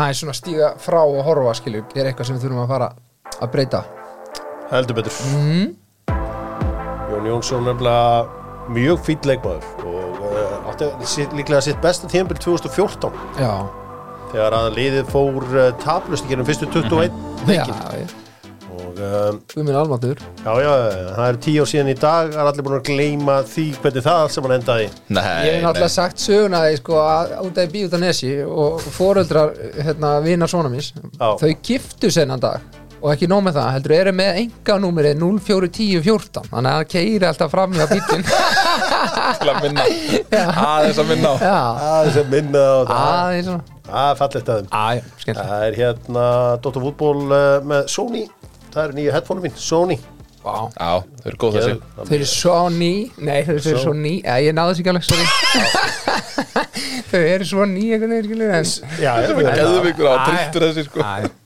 aðeins 0.03 0.23
svona 0.23 0.37
stíga 0.37 0.73
frá 0.81 1.01
og 1.03 1.21
horfa, 1.27 1.55
skilur, 1.59 1.85
er 1.97 2.11
eitthvað 2.11 2.29
sem 2.29 2.39
við 2.39 2.47
þurfum 2.47 2.63
að 2.65 2.73
fara 2.73 2.91
að 3.39 3.53
breyta. 3.53 3.83
Heldur 4.73 5.01
betur. 5.01 5.21
Jón 7.13 7.27
Jónsson 7.29 7.67
nefnilega 7.67 8.41
mjög 8.73 9.01
fýll 9.05 9.27
leikmaður 9.27 9.85
og 9.85 10.21
uh, 10.23 10.71
átti 10.71 11.27
líklega 11.37 11.61
sitt 11.63 11.81
besta 11.83 12.09
tímabil 12.09 12.39
2014 12.41 13.11
Já, 13.39 13.51
þegar 14.33 14.57
að 14.57 14.67
liðið 14.79 15.07
fór 15.13 15.47
uh, 15.53 15.69
tablust 15.83 16.25
í 16.27 16.33
gerum 16.33 16.47
fyrstu 16.49 16.67
21 16.73 17.07
já, 17.47 17.47
leikin 17.47 17.79
já, 18.01 18.11
og 18.73 18.99
um, 19.05 19.39
við 19.53 19.65
minn 19.67 19.77
almatur. 19.77 20.21
Já, 20.43 20.51
já, 20.63 20.71
það 21.13 21.25
er 21.27 21.39
tíu 21.45 21.63
ár 21.63 21.69
síðan 21.69 21.91
í 21.93 21.95
dag 22.01 22.29
það 22.33 22.39
er 22.43 22.49
allir 22.51 22.65
búin 22.67 22.77
að 22.79 22.85
gleyma 22.89 23.35
því 23.49 23.65
hvernig 23.83 24.05
það 24.05 24.21
allt 24.25 24.35
saman 24.35 24.55
endaði. 24.57 24.87
Nei, 25.13 25.23
Ég 25.47 25.57
hef 25.57 25.65
náttúrulega 25.67 25.91
sagt 25.95 26.23
söguna 26.23 26.61
því 26.67 26.77
sko 26.81 27.01
að 27.01 27.33
út 27.47 27.59
af 27.63 27.73
bí 27.73 27.83
út 27.87 27.97
af 27.97 28.03
nesi 28.03 28.31
og 28.45 28.85
foreldrar 28.97 29.53
hérna 29.85 30.15
vinar 30.25 30.51
svona 30.51 30.71
mis 30.73 30.93
Já. 30.93 31.27
þau 31.41 31.51
giftu 31.69 32.13
sennan 32.13 32.41
dag. 32.43 32.63
Og 33.03 33.09
ekki 33.11 33.27
nóg 33.27 33.41
með 33.43 33.57
það, 33.57 33.71
heldur 33.75 33.93
eru 33.97 34.11
með 34.15 34.37
enga 34.45 34.75
númerið 34.79 35.17
041014 35.19 36.45
þannig 36.53 36.69
að 36.71 36.77
það 36.77 36.85
keiri 36.93 37.27
alltaf 37.27 37.51
fram 37.51 37.75
hjá 37.75 37.83
bílinn 37.91 38.23
til 39.41 39.51
að 39.51 39.59
minna. 39.65 39.87
Aðeins 40.71 41.01
að 41.03 41.11
minna 41.11 41.33
á. 41.33 41.35
Já, 41.43 41.57
aðeins 41.89 42.21
að 42.23 42.31
minna 42.31 42.63
á 42.63 42.79
það. 42.87 42.97
Aðeins 43.03 43.49
svona 43.51 43.72
það 43.83 44.07
er 44.07 44.17
Æ, 44.71 45.03
skemmt 45.19 45.39
það 45.41 45.67
er 45.67 45.77
hérna 45.81 46.25
Dr. 46.63 46.81
Fútból 46.85 47.19
uh, 47.27 47.59
með 47.67 47.85
Sony. 47.91 48.25
Það 48.73 48.83
er 48.83 48.97
nýja 48.97 49.15
headphone 49.17 49.43
mín, 49.43 49.55
Sony. 49.59 49.99
Vá. 50.43 50.55
Já, 50.75 51.03
þau 51.23 51.27
eru 51.29 51.39
góð 51.39 51.57
þessi. 51.57 51.75
Þau 51.97 52.15
eru 52.17 52.25
Sony, 52.27 52.93
nei 53.23 53.37
þau 53.47 53.53
eru 53.53 53.63
Sony. 53.63 53.83
Sony. 53.85 54.15
Já, 54.23 54.33
ég 54.43 54.55
náði 54.57 54.73
þessi 54.73 54.83
ekki 54.83 54.93
alveg, 54.93 55.05
sorry. 55.07 55.27
Þau 57.13 57.19
eru 57.21 57.45
en 58.57 58.65
já, 58.97 59.11
já, 59.21 59.33
Geðum 59.53 59.87
ykkur 59.91 60.07
á, 60.09 60.15
Æ. 60.17 60.23
trilltur 60.25 60.63
þessi 60.65 60.85
sko. 60.87 61.03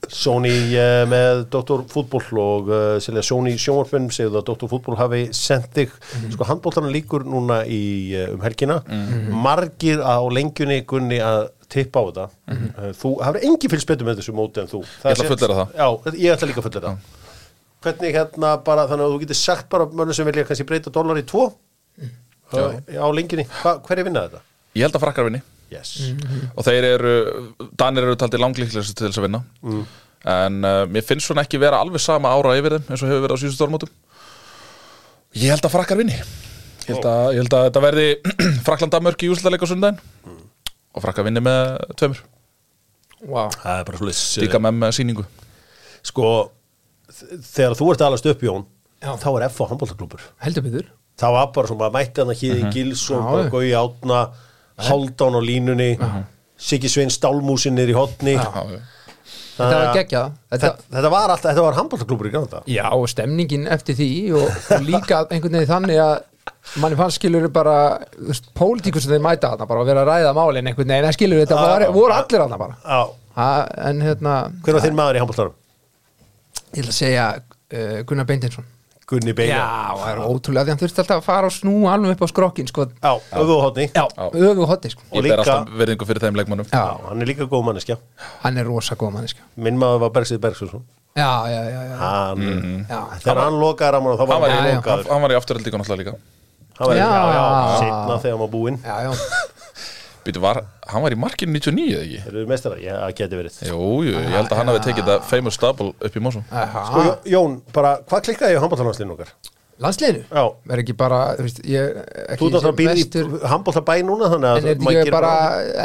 Sony 0.08 0.52
uh, 0.80 1.02
með 1.10 1.42
Dr. 1.52 1.82
Fútból 1.92 2.40
og 2.40 2.70
uh, 2.72 3.20
Sony 3.20 3.52
sjónvarpun 3.60 4.08
segðu 4.14 4.40
að 4.40 4.46
Dr. 4.48 4.70
Fútból 4.72 4.96
hafi 4.96 5.26
sendt 5.36 5.68
þig. 5.76 5.92
Sko 6.32 6.48
handbóltarna 6.48 6.88
líkur 6.94 7.26
núna 7.28 7.60
í 7.68 7.82
uh, 8.16 8.32
um 8.32 8.42
helgina. 8.46 8.80
Margir 9.28 10.00
á 10.00 10.16
lengjunni 10.32 10.80
gunni 10.88 11.20
að 11.20 11.50
tippa 11.72 12.00
á 12.00 12.04
þetta. 12.08 12.26
Uh, 12.48 12.90
þú 12.96 13.14
hafði 13.26 13.46
engi 13.48 13.70
fylgst 13.72 13.88
betur 13.90 14.08
með 14.08 14.20
þessu 14.22 14.34
móti 14.36 14.62
en 14.62 14.70
þú. 14.70 14.82
Ég 14.82 15.12
ætla 15.12 15.24
að 15.26 15.32
fullyrða 15.34 15.58
það. 15.60 15.78
já, 15.78 16.18
ég 16.24 16.36
ætla 16.36 16.50
líka 16.50 16.62
að 16.62 16.68
fullera 16.68 16.92
það 16.92 17.16
hvernig 17.84 18.16
hérna 18.16 18.56
bara 18.66 18.86
þannig 18.90 19.06
að 19.06 19.12
þú 19.12 19.20
getur 19.22 19.38
sagt 19.38 19.68
bara 19.70 19.86
mönnum 19.86 20.16
sem 20.16 20.26
vilja 20.26 20.46
kannski 20.48 20.66
breyta 20.66 20.92
dólar 20.94 21.20
í 21.20 21.24
tvo? 21.28 21.44
Uh, 22.48 22.74
á 22.96 23.06
lengjunni, 23.12 23.44
hver 23.84 24.00
er 24.00 24.06
vinnað 24.06 24.28
þetta? 24.28 24.42
Ég 24.78 24.86
held 24.86 24.98
að 24.98 25.04
frakkar 25.04 25.28
vinni. 25.28 25.42
Yes. 25.68 25.90
og 26.56 26.64
þeir 26.64 26.86
eru, 26.94 27.14
Danir 27.76 28.06
eru 28.06 28.16
taldir 28.16 28.40
langlíklegast 28.40 28.94
til 28.96 29.10
þess 29.10 29.20
að 29.20 29.26
vinna. 29.26 29.42
En 30.28 30.62
uh, 30.64 30.84
mér 30.88 31.04
finnst 31.04 31.28
svona 31.28 31.44
ekki 31.44 31.60
vera 31.60 31.82
alveg 31.84 32.00
sama 32.02 32.32
ára 32.32 32.54
yfir 32.56 32.78
þeim 32.78 32.88
eins 32.88 33.02
og 33.04 33.10
hefur 33.12 33.26
verið 33.26 33.36
á 33.36 33.40
síðustu 33.42 33.60
stórmótum 33.60 33.92
ég 35.36 35.52
held 35.52 35.66
að 35.68 35.74
frakkar 35.74 36.00
vinni. 36.00 36.16
Ég 36.88 36.94
held 36.94 37.04
að, 37.04 37.26
ég 37.36 37.42
held 37.42 37.56
að 37.58 37.66
þetta 37.68 37.82
verði 37.84 38.06
Frakland-Damörk 38.66 39.24
í 39.26 39.30
úrslutaleik 39.34 39.64
á 39.64 39.68
sundaginn 39.68 40.37
og 40.94 41.04
frakkar 41.04 41.26
vinni 41.28 41.42
með 41.44 41.74
tveimur. 41.98 42.20
Vá. 43.28 43.44
Það 43.50 43.80
er 43.80 43.86
bara 43.88 43.98
svolítið 44.00 44.44
líka 44.46 44.60
með 44.62 44.76
með 44.78 44.92
síningu 44.98 45.24
sko 46.06 46.28
þegar 47.52 47.74
þú 47.78 47.88
ert 47.92 48.04
alast 48.06 48.28
upp 48.30 48.42
Jón 48.46 48.66
Já. 49.02 49.12
þá 49.18 49.28
er 49.38 49.46
F 49.48 49.58
á 49.62 49.64
handbóltaklúpur 49.72 50.22
Heldur 50.44 50.64
betur. 50.66 50.86
Það 51.18 51.34
var 51.34 51.48
bara 51.56 51.70
svona 51.70 51.88
að 51.88 51.96
mætti 51.98 52.22
hann 52.22 52.30
að 52.30 52.40
hýði 52.42 52.70
Gilsson, 52.74 53.18
Já, 53.24 53.30
bara 53.32 53.42
já. 53.42 53.50
Gói 53.50 53.72
Átna 53.80 54.20
Haldán 54.88 55.34
á 55.34 55.40
línunni 55.42 55.88
Siggi 56.58 56.90
Svein 56.90 57.10
Stálmúsin 57.10 57.74
niður 57.78 57.92
í 57.94 57.98
hotni 57.98 58.36
Já, 58.38 58.46
Þetta 59.58 59.74
var 59.82 59.88
geggjað. 59.96 60.34
Þetta, 60.54 60.68
Þetta, 60.86 61.08
var 61.10 61.32
alltaf, 61.34 61.48
þetta 61.50 61.62
var 61.66 61.76
handbóltaklúpur 61.80 62.28
í 62.28 62.34
Granada 62.36 62.60
Já, 62.70 62.84
og 62.94 63.08
stemningin 63.10 63.66
eftir 63.74 63.98
því 63.98 64.10
og, 64.38 64.46
og 64.78 64.84
líka 64.86 65.24
einhvern 65.26 65.58
veginn 65.58 65.72
þannig 65.72 65.98
að 66.04 66.14
manni 66.76 66.96
fannst 66.98 67.16
skilur 67.20 67.48
bara 67.52 67.76
pólitíkur 68.58 69.00
sem 69.02 69.12
þeir 69.14 69.24
mæta 69.24 69.52
þarna 69.54 69.68
bara 69.70 69.80
og 69.84 69.86
vera 69.88 70.02
að 70.04 70.10
ræða 70.12 70.34
málin 70.36 70.66
einhvern 70.70 70.88
veginn, 70.92 71.04
en 71.08 71.16
skilur 71.16 71.40
þetta 71.44 71.58
já, 71.84 71.90
voru 71.94 72.12
allir 72.14 72.42
þarna 72.44 72.58
bara. 72.60 72.76
Já, 72.84 73.00
ha, 73.38 73.50
en 73.90 74.02
hérna 74.04 74.34
hver 74.64 74.78
var 74.78 74.84
þinn 74.84 74.98
maður 74.98 75.16
í 75.20 75.22
handbóltarum? 75.24 75.54
ég 76.76 76.84
að 76.84 76.98
segja 76.98 77.28
uh, 77.38 78.02
Gunnar 78.08 78.26
Beintinsson 78.28 78.66
Gunni 79.08 79.32
Beina 79.32 79.56
Já, 79.56 79.96
það 79.96 80.10
er 80.10 80.18
ótrúlega 80.20 80.66
því 80.66 80.72
hann 80.74 80.80
þurfti 80.82 81.00
alltaf 81.00 81.20
að 81.22 81.24
fara 81.24 81.48
og 81.48 81.54
snúa 81.54 81.94
alveg 81.94 82.12
upp 82.12 82.24
á 82.24 82.28
skrokkin 82.28 82.68
sko. 82.68 82.84
Já, 83.00 83.12
öfuhóttni 83.40 83.86
Já, 83.88 84.04
öfu 84.20 84.66
hotti 84.68 84.90
sko. 84.92 85.06
Og 85.14 85.24
líka- 85.24 85.38
alltaf 85.40 85.70
verðingu 85.80 86.08
fyrir 86.10 86.20
þeim 86.26 86.36
leikmannum 86.36 86.68
Já, 86.68 86.82
hann 87.08 87.22
er 87.24 87.30
líka 87.30 87.46
góð 87.48 87.64
manneskja. 87.70 87.96
Hann 88.44 88.60
er 88.60 88.68
rosa 88.68 88.98
góð 89.00 89.14
manniska 89.16 89.40
Minn 89.56 89.80
maður 89.80 90.02
var 90.04 90.12
Bergsið 90.18 90.42
Bergsson 90.44 90.84
Já, 91.16 91.30
já, 91.48 91.60
já, 91.72 91.80
já, 91.88 91.96
Hann, 91.96 92.84
já. 92.84 93.00
þegar 93.24 93.40
hann 93.46 93.56
lokaði 93.58 93.92
ramman 93.96 94.18
þá 94.20 94.26
var 94.28 94.50
Hann 94.50 94.76
lokaður. 94.76 95.08
hann, 95.08 95.22
var 95.22 95.32
í 95.32 95.38
líka 95.40 95.78
náttúrulega 95.80 96.02
líka 96.04 96.18
Hann 96.78 96.88
var, 96.88 96.96
Já. 96.96 97.06
já, 97.10 97.22
já, 97.34 97.44
setna 97.82 98.18
þegar 98.22 98.38
var 98.44 98.50
búinn 98.52 98.78
já, 98.84 98.96
já. 99.08 99.12
Býtu, 100.28 100.40
var, 100.44 100.58
hann 100.92 101.02
var 101.04 101.14
í 101.14 101.18
markinu 101.18 101.54
99 101.56 101.84
eða 101.94 102.02
ekki? 102.04 102.18
Eru 102.28 102.40
þið 102.42 102.48
mestara? 102.50 102.80
Já, 102.82 102.94
það 103.00 103.12
geti 103.20 103.38
verið 103.38 103.60
Jú, 103.68 103.78
jú, 104.04 104.16
ég 104.18 104.34
held 104.36 104.50
að 104.52 104.58
hann 104.60 104.70
hafi 104.72 104.82
tekið 104.88 105.06
það 105.12 105.22
famous 105.30 105.56
double 105.62 105.92
upp 106.08 106.18
í 106.18 106.24
Aha. 106.28 106.82
Sko, 106.90 107.04
Jó- 107.06 107.14
Jón, 107.34 107.54
bara, 107.72 107.94
hvað 108.08 108.26
klikkaði 108.28 108.58
í 108.58 108.60
handbóltalanslinu 108.62 109.14
okkar? 109.16 109.30
Landsliðinu? 109.78 110.24
Já. 110.34 110.42
Er 110.74 110.80
ekki 110.82 110.94
bara, 110.98 111.18
þú 111.38 111.44
veist, 111.46 111.58
ég 111.70 111.98
ekki 112.02 112.38
Þú 112.40 112.46
alltaf 112.48 112.72
að 112.72 112.78
býða 112.80 112.94
í 112.98 113.50
handbóltabæ 113.52 113.94
núna 114.08 114.30
þannig 114.32 114.48
að 114.48 114.56
En 114.58 114.64
er 114.64 114.72
þetta 114.72 114.84
maður 114.88 114.96
ekki 114.98 115.04
gerir 115.06 115.14
bara 115.14 115.34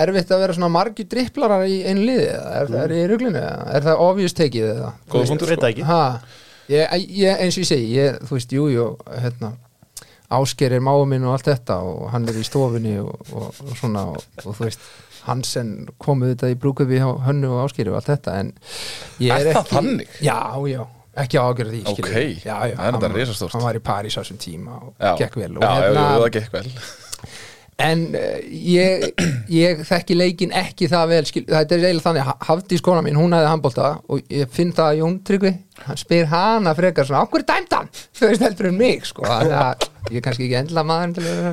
erfitt 0.01 0.31
að 0.33 0.41
vera 0.43 0.55
svona 0.57 0.69
margir 0.73 1.09
dripplarar 1.13 1.65
í 1.69 1.75
einu 1.85 2.07
liði? 2.07 2.25
eða 2.33 2.55
Er, 2.63 2.71
er 2.87 2.95
í 2.97 3.03
ruglinu? 3.11 3.37
eða? 3.43 3.67
Er 3.77 3.85
það 3.85 4.01
obvious 4.07 4.33
tekið? 4.39 4.65
eða? 4.73 4.89
Þú 5.05 5.13
Góð 5.13 5.21
veist, 5.21 5.33
punktur, 5.35 5.51
Veit 5.53 5.61
það 5.61 5.69
ekki 5.75 5.85
Ha, 5.91 5.99
ég, 6.73 6.97
ég, 7.21 7.43
eins 7.45 7.59
og 7.59 7.63
ég 7.63 7.69
segi, 7.69 7.91
ég, 7.99 8.17
þú 8.25 8.39
veist, 8.39 8.57
jú, 8.57 8.65
jú, 8.73 8.87
hérna, 9.13 9.51
Ásker 10.33 10.73
er 10.77 10.83
máu 10.83 11.03
minn 11.09 11.25
og 11.27 11.35
allt 11.37 11.49
þetta 11.51 11.77
og 11.85 12.07
hann 12.13 12.27
er 12.31 12.39
í 12.39 12.45
stofunni 12.47 12.95
og, 13.01 13.13
og, 13.33 13.49
og 13.63 13.75
svona 13.79 14.05
og, 14.13 14.23
og 14.43 14.49
þú 14.57 14.65
veist, 14.67 14.87
Hansen 15.23 15.69
komið 16.03 16.33
þetta 16.33 16.49
í 16.51 16.57
brúkupi 16.59 16.97
hjá 16.99 17.07
Hönnu 17.27 17.53
og 17.53 17.61
Áskeri 17.67 17.93
og 17.93 17.99
allt 18.01 18.09
þetta 18.11 18.33
en 18.41 18.51
ég 19.23 19.31
Er 19.31 19.47
er, 19.47 19.53
ekki 19.61 19.75
þannig? 19.77 20.17
Já, 20.25 20.39
já, 20.67 20.81
ekki 21.23 21.39
ágjörð 21.39 21.71
því 21.75 21.81
skilur. 21.85 22.09
Ókei, 22.09 22.27
já, 22.43 22.57
já, 22.71 22.75
það 22.75 22.87
er 22.89 22.97
þetta 22.97 23.11
risastórt. 23.13 23.55
Hann 23.55 23.65
var 23.67 23.79
í 23.79 23.83
París 23.87 24.17
á 24.17 24.21
þessum 24.23 24.41
tíma 24.43 24.79
og 24.81 24.91
Já, 24.97 25.13
gekk 25.21 25.39
vel 25.43 25.51
og 25.57 25.63
já, 25.63 25.69
já, 25.69 25.81
hérna, 25.87 26.03
jú, 26.03 26.25
það 26.25 26.35
gekk 26.39 26.57
vel 26.57 26.73
En 27.83 28.03
uh, 28.15 28.25
ég, 28.53 29.05
ég 29.51 29.81
þekki 29.87 30.17
leikin 30.17 30.53
ekki 30.55 30.89
það 30.91 31.13
vel 31.13 31.23
skil, 31.29 31.45
þetta 31.49 31.75
er 31.77 31.87
eiginlega 31.89 32.07
þannig, 32.07 32.33
Hafdís 32.47 32.83
kona 32.85 33.03
mín 33.05 33.19
hún 33.19 33.35
hefði 33.35 33.49
handbólta 33.51 33.89
og 34.07 34.21
ég 34.33 34.51
finn 34.53 34.73
það 34.75 34.91
að 34.91 34.99
Jón 35.01 35.17
Tryggvi 35.27 35.53
hann 35.83 35.99
spyr 35.99 36.29
hana 36.31 36.75
frekar 36.77 37.09
svona 37.09 37.23
okkur 37.27 37.45
dæmt 37.47 37.73
hann, 37.75 37.89
þau 38.17 38.27
veist 38.29 38.45
heldur 38.45 38.69
en 38.69 38.77
mig 38.79 39.09
sko, 39.09 39.25
þannig 39.27 39.57
að 39.59 39.89
ég 40.11 40.19
er 40.19 40.27
kannski 40.27 40.47
ekki 40.47 40.61
endla 40.61 40.85
maður 40.87 41.17
til 41.17 41.27
að 41.33 41.49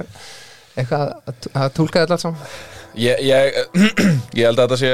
eitthvað 0.81 1.07
að, 1.11 1.49
að 1.55 1.73
túlka 1.77 2.05
þetta 2.05 2.17
allt 2.17 2.25
saman. 2.25 2.53
Ég, 3.01 3.23
ég, 3.23 3.59
ég 4.39 4.47
held 4.47 4.59
að 4.59 4.65
þetta 4.65 4.79
sé 4.81 4.93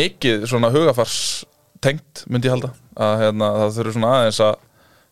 mikið 0.00 0.46
svona 0.50 0.70
hugafars 0.74 1.18
tengt 1.84 2.24
myndi 2.28 2.48
ég 2.48 2.56
halda 2.56 2.72
að 2.94 3.14
hérna, 3.24 3.50
það 3.60 3.76
þurfi 3.78 3.94
svona 3.96 4.12
aðeins 4.18 4.40
að 4.44 4.54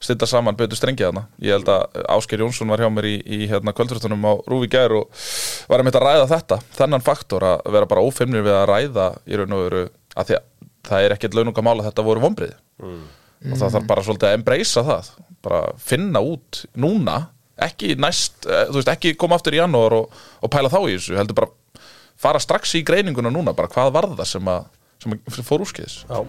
stilla 0.03 0.29
saman 0.29 0.59
betur 0.59 0.79
strengið 0.79 1.09
þarna. 1.09 1.25
Ég 1.43 1.57
held 1.57 1.71
að 1.71 2.01
Ásker 2.17 2.43
Jónsson 2.43 2.71
var 2.73 2.83
hjá 2.83 2.88
mér 2.93 3.09
í, 3.09 3.17
í 3.23 3.41
hérna, 3.51 3.75
kvöldfréttunum 3.77 4.27
á 4.27 4.33
Rúfi 4.51 4.71
gær 4.73 4.97
og 4.99 5.25
var 5.71 5.83
að 5.85 5.93
að 5.95 6.07
ræða 6.07 6.31
þetta, 6.35 6.59
þennan 6.79 7.07
faktor 7.07 7.47
að 7.47 7.67
vera 7.77 7.91
bara 7.91 8.05
ófeimnir 8.05 8.45
við 8.47 8.57
að 8.59 8.69
ræða 8.73 9.09
í 9.27 9.38
raun 9.38 9.57
og 9.57 9.67
veru 9.67 9.85
að 10.17 10.29
því 10.29 10.38
að 10.38 10.49
það 10.88 11.07
er 11.07 11.15
ekkert 11.17 11.37
laununga 11.38 11.65
mála 11.65 11.85
að 11.85 11.91
þetta 11.91 12.07
voru 12.07 12.23
vonbrið 12.25 12.55
og 12.83 13.59
það 13.59 13.75
þarf 13.77 13.87
bara 13.91 14.05
svolítið 14.07 14.29
að 14.29 14.37
embracea 14.38 14.85
það 14.87 15.11
bara 15.43 15.61
finna 15.83 16.23
út 16.23 16.62
núna 16.79 17.17
ekki 17.62 17.97
næst, 18.01 18.47
eh, 18.47 18.67
þú 18.71 18.79
veist, 18.81 18.91
ekki 18.91 19.17
koma 19.19 19.38
aftur 19.38 19.55
í 19.55 19.61
janúar 19.61 19.95
og, 19.97 20.23
og 20.43 20.51
pæla 20.51 20.71
þá 20.73 20.81
í 20.83 20.97
þessu 20.97 21.19
heldur 21.19 21.38
bara 21.38 21.83
fara 22.19 22.41
strax 22.43 22.75
í 22.79 22.85
greininguna 22.87 23.33
núna 23.35 23.55
bara 23.57 23.71
hvað 23.71 23.93
var 23.95 24.09
það 24.15 24.31
sem 24.31 24.51
að, 24.51 24.67
sem 25.03 25.15
að 25.15 25.43
fór 25.47 25.67
úrskiðis 25.67 26.01
Já, 26.07 26.23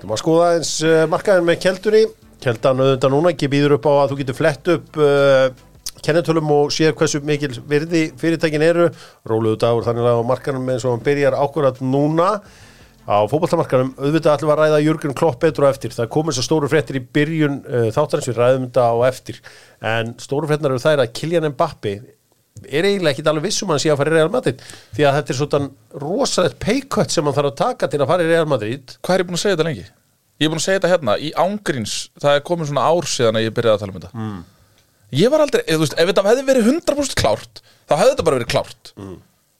þú 0.00 0.10
maður 0.10 0.22
skoða 0.24 0.50
eins 0.56 0.74
uh, 0.84 1.04
markaðin 1.12 1.48
með 1.48 1.60
keldunni 1.66 2.04
Keldan 2.42 2.82
auðvitað 2.82 3.14
núna 3.14 3.30
ekki 3.32 3.50
býður 3.52 3.76
upp 3.78 3.86
á 3.86 3.92
að 3.92 4.12
þú 4.12 4.18
getur 4.22 4.38
flett 4.38 4.70
upp 4.72 4.98
uh, 4.98 5.46
kennetölum 6.02 6.50
og 6.54 6.72
séð 6.74 6.96
hversu 6.98 7.20
mikil 7.26 7.52
virði 7.70 8.02
fyrirtækin 8.18 8.64
eru. 8.66 8.88
Róluðu 9.28 9.60
dagur 9.62 9.86
þannig 9.86 10.08
að 10.10 10.20
á 10.22 10.30
markaðinum 10.32 10.72
eins 10.74 10.86
og 10.86 10.96
hann 10.96 11.04
byrjar 11.06 11.38
ákvörðat 11.38 11.82
núna. 11.86 12.30
Á 13.02 13.18
fótballtamarkaðinum 13.30 13.94
auðvitað 13.98 14.32
allir 14.32 14.50
var 14.50 14.60
að 14.62 14.68
ræða 14.68 14.82
Jörgur 14.86 15.14
Klopp 15.18 15.40
betur 15.42 15.66
á 15.66 15.72
eftir. 15.72 15.94
Það 15.94 16.10
komið 16.14 16.38
svo 16.38 16.44
stóru 16.46 16.70
fréttir 16.70 16.98
í 16.98 17.04
byrjun 17.18 17.62
uh, 17.62 17.86
þáttarins 17.94 18.30
við 18.30 18.42
ræðum 18.42 18.66
þetta 18.68 18.88
á 18.90 18.94
eftir. 19.08 19.40
En 19.94 20.12
stóru 20.22 20.50
fréttinar 20.50 20.74
eru 20.74 20.82
þær 20.82 21.04
að 21.06 21.14
Kylian 21.18 21.50
Mbappi 21.54 21.96
er 22.62 22.86
eiginlega 22.86 23.16
ekki 23.16 23.24
alveg 23.26 23.48
vissum 23.48 23.70
að 23.70 23.78
hann 23.78 23.82
sé 23.82 23.90
að 23.90 23.98
fara 24.02 24.12
í 24.12 24.14
Real 24.18 24.30
Madrid 24.30 24.60
því 24.94 25.06
að 25.08 25.16
þetta 25.18 25.32
er 25.32 25.38
svona 25.38 26.02
rosalegt 26.02 26.60
paycut 26.62 27.14
sem 27.14 27.26
hann 27.26 27.34
þarf 27.34 27.50
að 27.50 27.58
taka 27.62 27.88
til 27.90 28.02
að 28.02 28.12
fara 28.12 28.26
í 28.26 28.30
Real 28.30 28.46
Madrid. 28.50 28.94
Hvað 29.00 29.16
er 29.16 29.24
ég 29.24 29.30
búin 29.30 29.38
að 29.38 29.44
segja 29.44 29.56
þetta 29.56 29.68
lengi? 29.70 29.86
Ég 30.42 30.48
er 30.48 30.50
búin 30.50 30.58
að 30.58 30.64
segja 30.64 30.80
þetta 30.80 30.90
hérna, 30.90 31.14
í 31.22 31.28
ángríns 31.38 31.96
það 32.18 32.36
er 32.36 32.46
komin 32.48 32.66
svona 32.66 32.86
ár 32.90 33.06
síðan 33.06 33.38
að 33.38 33.44
ég 33.46 33.54
byrjaði 33.54 33.78
að 33.78 33.82
tala 33.84 33.92
um 33.92 33.98
þetta 34.00 34.12
mm. 34.18 34.40
Ég 35.12 35.28
var 35.30 35.44
aldrei, 35.44 35.60
veist, 35.68 35.94
ef 35.94 36.08
þetta 36.08 36.24
hefði 36.24 36.44
verið 36.48 36.68
100% 36.72 37.18
klárt 37.20 37.60
þá 37.86 37.94
hefði 37.94 38.14
þetta 38.14 38.26
bara 38.26 38.38
verið 38.40 38.50
klárt 38.50 38.92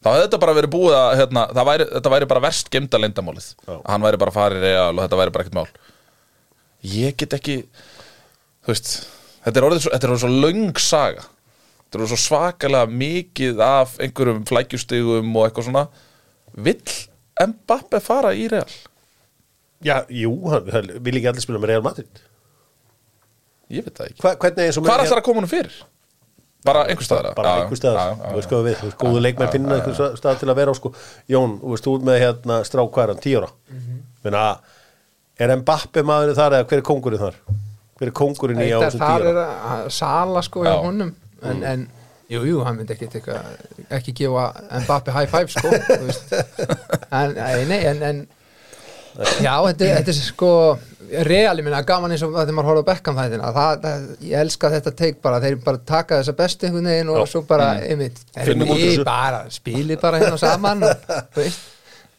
þá 0.02 0.08
hefði 0.10 0.24
þetta 0.24 0.40
bara 0.42 0.56
verið 0.58 0.72
búið 0.72 0.96
að 0.98 1.10
hérna, 1.20 1.44
væri, 1.68 1.86
þetta 1.92 2.12
væri 2.16 2.28
bara 2.32 2.44
verst 2.48 2.70
gemda 2.72 3.00
leyndamálið 3.02 3.48
Já. 3.52 3.74
að 3.76 3.90
hann 3.92 4.06
væri 4.08 4.20
bara 4.24 4.34
farið 4.34 4.64
real 4.66 4.94
og 4.96 5.02
þetta 5.04 5.20
væri 5.20 5.34
bara 5.36 5.46
ekkert 5.46 5.58
mál 5.60 5.68
Ég 6.92 7.14
get 7.20 7.36
ekki 7.36 7.58
þú 8.64 8.72
veist, 8.72 8.90
þetta 9.44 9.60
er 9.60 9.68
orðið 9.68 9.84
svo, 9.84 9.92
þetta 9.94 10.08
er 10.08 10.14
orðið 10.16 10.24
svo 10.24 10.32
löng 10.48 10.82
saga 10.82 11.26
þetta 11.28 11.92
er 11.92 12.02
orðið 12.02 12.14
svo 12.14 12.20
svakalega 12.24 12.98
mikið 13.04 13.62
af 13.68 13.94
einhverjum 14.02 14.42
flækjustigum 14.50 15.36
og 15.36 15.46
eitthvað 15.46 15.68
svona 15.68 15.86
vill 16.56 16.96
Mbappe 17.42 18.00
fara 18.02 18.32
í 18.36 18.44
real? 18.50 18.68
Já, 19.82 19.96
jú, 20.14 20.34
hann, 20.52 20.68
hann 20.74 20.92
vil 21.02 21.16
ekki 21.18 21.30
allir 21.32 21.44
spila 21.44 21.62
með 21.62 21.72
Real 21.72 21.86
Madrid? 21.86 22.20
Ég 23.72 23.86
veit 23.86 23.96
það 23.96 24.10
ekki. 24.10 24.20
Hva, 24.22 24.34
Hvernig 24.42 24.68
eins 24.68 24.78
og 24.78 24.86
Hvað 24.86 25.02
er 25.02 25.10
það 25.10 25.18
að 25.18 25.26
koma 25.28 25.40
honum 25.40 25.50
fyrir? 25.52 25.80
Bara 26.62 26.84
einhver 26.86 27.06
staðar? 27.06 27.32
Bara 27.34 27.52
einhver 27.62 27.78
staðar, 27.80 28.12
þú 28.22 28.36
veist 28.36 28.50
hvað 28.52 28.66
við, 28.68 28.76
þú 28.78 28.86
veist, 28.86 28.98
góðu 29.00 29.22
leikmenn 29.24 29.50
finna 29.50 29.78
einhver 29.80 30.18
stað 30.20 30.36
til 30.38 30.50
að 30.52 30.58
vera 30.60 30.74
á 30.74 30.76
sko. 30.78 30.92
Jón, 31.32 31.56
þú 31.58 31.72
veist, 31.72 31.86
þú 31.88 31.94
ert 31.98 32.04
með 32.06 32.18
hérna 32.22 32.58
strák 32.68 32.92
hvað 32.94 33.10
hann, 33.10 33.22
tíu 33.24 33.40
ára? 33.40 33.48
Menna, 34.22 34.42
er 35.42 35.54
Mbappe 35.58 36.04
maðurinn 36.06 36.38
þar 36.38 36.56
eða 36.60 36.68
hver 36.70 36.82
er 36.82 36.86
kóngurinn 36.86 37.22
þar? 37.24 37.40
Hver 37.98 38.12
er 38.12 38.14
kóngurinn 38.20 38.62
í 38.62 38.68
á 38.70 38.78
þessum 38.84 39.02
þar 39.02 39.24
tíu 39.24 39.32
er 39.32 39.40
að 39.42 39.88
sala 39.96 40.44
sko 40.46 40.62
hjá 40.62 40.70
Já. 40.70 40.78
honum. 40.84 41.10
En, 41.42 41.64
en 41.66 41.82
jú, 42.30 42.44
jú, 42.46 42.62
hann 42.62 42.78
myndi 42.78 42.94
ekki 42.94 43.10
teka, 43.16 43.40
ekki 43.90 44.14
gefa 44.22 44.46
Mbappi 44.84 45.16
high 45.16 45.26
five 45.32 45.50
sko 45.50 45.72
en, 47.18 47.34
nei, 47.66 47.80
en, 47.90 48.06
en 48.06 48.22
já, 49.44 49.54
þetta, 49.68 49.90
þetta 49.98 50.14
er 50.14 50.18
sko 50.18 50.52
real, 51.26 51.56
ég 51.58 51.66
minna, 51.66 51.82
gaman 51.86 52.14
eins 52.14 52.22
og 52.24 52.32
þegar 52.34 52.56
maður 52.56 52.70
horfði 52.70 53.40
á 53.42 53.50
það, 53.52 53.72
það, 53.82 54.04
ég 54.28 54.44
elska 54.46 54.70
þetta 54.72 54.92
teik 54.96 55.18
bara, 55.24 55.40
þeir 55.42 55.58
bara 55.64 55.82
taka 55.92 56.20
þessa 56.20 56.36
bestu 56.38 56.68
einhvern 56.68 56.88
veginn 56.88 57.12
og 57.12 57.26
svo 57.28 57.42
bara, 57.48 57.72
einmitt 57.84 58.22
úr 58.36 58.62
ég 58.78 58.86
þessu. 58.86 59.06
bara, 59.08 59.42
spilið 59.52 60.00
bara 60.02 60.22
hérna 60.22 60.40
saman 60.40 60.84
veist, 61.36 61.66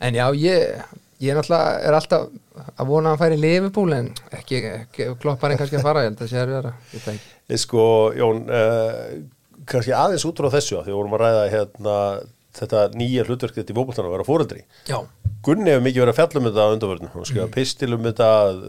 en 0.03 0.19
já, 0.19 0.27
ég 0.37 0.83
ég 1.23 1.37
náttúrulega 1.37 1.79
er 1.87 1.97
alltaf 1.97 2.27
að 2.73 2.89
vona 2.89 3.09
að 3.09 3.13
hann 3.13 3.21
færi 3.21 3.37
í 3.37 3.41
Liverpool 3.41 3.95
en 3.95 4.09
ekki, 4.35 4.61
ekki 4.83 5.09
kloppar 5.21 5.53
en 5.53 5.61
kannski 5.61 5.79
að 5.79 5.87
fara, 5.87 6.03
ég 6.03 6.11
held 6.11 6.23
að 6.25 6.31
sé 6.33 6.41
að 6.41 6.53
vera, 6.57 6.73
það 6.93 7.59
Sko, 7.63 7.85
Jón, 8.17 8.45
uh, 8.49 9.09
kannski 9.69 9.93
aðeins 9.95 10.25
út 10.27 10.39
frá 10.39 10.49
þessu 10.53 10.79
að 10.79 10.87
því 10.87 10.93
við 10.93 10.99
vorum 10.99 11.17
að 11.17 11.23
ræða 11.25 11.43
hérna 11.53 11.97
þetta 12.59 12.83
nýja 12.99 13.23
hlutverk 13.27 13.55
þetta 13.57 13.73
í 13.73 13.77
fótboltan 13.77 14.05
að 14.07 14.13
vera 14.17 14.27
fóreldri 14.27 14.61
Já, 14.89 14.99
Gunni 15.43 15.71
hefur 15.73 15.81
mikið 15.83 16.03
verið 16.05 16.13
að 16.13 16.19
fjalla 16.21 16.39
um 16.39 16.45
þetta 16.47 16.63
á 16.63 16.73
undanvörðinu 16.75 17.09
hann 17.13 17.25
skrifa 17.27 17.47
Mm. 17.47 17.53
pistil 17.57 17.93
um 17.97 18.03
þetta 18.07 18.27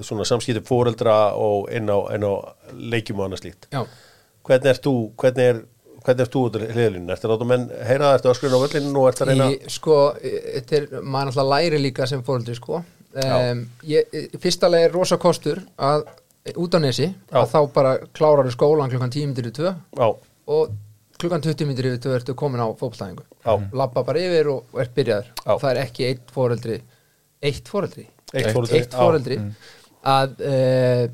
svona 0.08 0.24
samskipti 0.26 0.62
fóreldra 0.66 1.16
og 1.38 1.68
inn 1.70 1.86
á, 1.86 1.98
á 2.10 2.32
leikjum 2.74 3.20
og 3.20 3.28
annað 3.28 3.42
slíkt. 3.44 3.68
Hvernig 4.44 4.66
ert 4.72 4.82
þú 4.82 4.94
hvernig 5.22 5.44
er, 5.52 5.60
hvernig 6.04 6.24
ert 6.26 6.34
þú 6.34 6.42
út 6.48 6.56
af 6.58 6.64
hliðalínu 6.74 7.14
ertu 7.14 7.28
að 7.28 7.32
láta 7.36 7.46
menn 7.52 7.68
heyra 7.86 8.08
það, 8.10 8.16
ertu 8.18 8.28
að 8.32 8.36
skrifa 8.40 8.58
á 8.58 8.64
völlinu 8.64 8.98
og 9.00 9.06
ertu 9.12 9.22
að 9.24 9.30
reyna 9.30 9.46
Í, 9.54 9.60
sko, 9.76 9.98
í- 10.18 10.34
þetta 10.56 10.76
er, 10.80 10.88
maður 11.00 11.30
náttúrulega 11.30 11.52
læri 11.54 11.78
líka 11.84 12.08
sem 12.10 12.22
fóreldri, 12.26 12.56
sko. 12.58 12.82
Um, 13.14 13.62
ég, 13.86 14.10
í- 14.10 14.40
Fyrsta 14.42 14.68
leið 14.68 14.88
er 14.88 14.92
rosa 14.98 15.16
kostur 15.22 15.62
að 15.78 16.08
út 16.58 16.74
á 16.74 16.78
nesi, 16.82 17.06
Já. 17.30 17.38
að 17.44 17.52
þá 17.54 17.60
bara 17.72 17.92
klárar 18.12 18.50
skólan 18.52 18.90
klukkan 18.90 19.14
10 19.14 19.30
minnir 19.30 19.48
í 19.48 19.54
2 19.54 19.70
já, 19.96 20.08
og 20.50 20.74
klukkan 21.24 21.42
20 21.44 21.68
minnir 21.70 21.88
í 21.90 21.98
2 22.04 22.14
ertu 22.20 22.36
komin 22.38 22.62
á 22.62 22.68
fótboltæðingu 22.70 23.24
Já. 23.44 23.54
Lappa 23.80 24.04
bara 24.06 24.22
yfir 24.22 24.50
og, 24.54 24.66
ert 24.80 24.94
byrjaður. 24.96 25.30
Já. 25.40 25.52
það 25.56 25.70
er 25.72 25.80
ekki 25.84 26.06
eitt 26.12 26.32
fóreldri 26.34 26.80
eitt 27.44 27.68
fóreldri 27.72 28.06
Eitt 28.34 28.48
foreldri, 28.50 28.78
eitt 28.80 28.90
já. 28.90 28.98
foreldri 28.98 29.36
að 30.10 30.40
uh, 30.42 31.04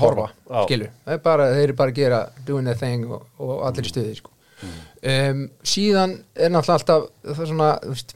horfa, 0.00 0.28
það 0.48 0.72
er 1.12 1.18
bara, 1.24 1.48
þeir 1.52 1.64
eru 1.66 1.74
bara 1.76 1.92
að 1.92 1.98
gera 1.98 2.20
doing 2.46 2.64
their 2.68 2.78
thing 2.80 3.04
og, 3.12 3.26
og 3.42 3.66
allir 3.68 3.84
í 3.88 3.90
stuði 3.92 4.14
sko. 4.16 4.32
um, 4.64 5.42
síðan 5.74 6.14
er 6.36 6.54
náttúrulega 6.54 6.78
alltaf 6.78 7.04
það 7.34 7.42
er 7.44 7.50
svona 7.52 7.68
þú 7.84 7.92
veist, 7.92 8.14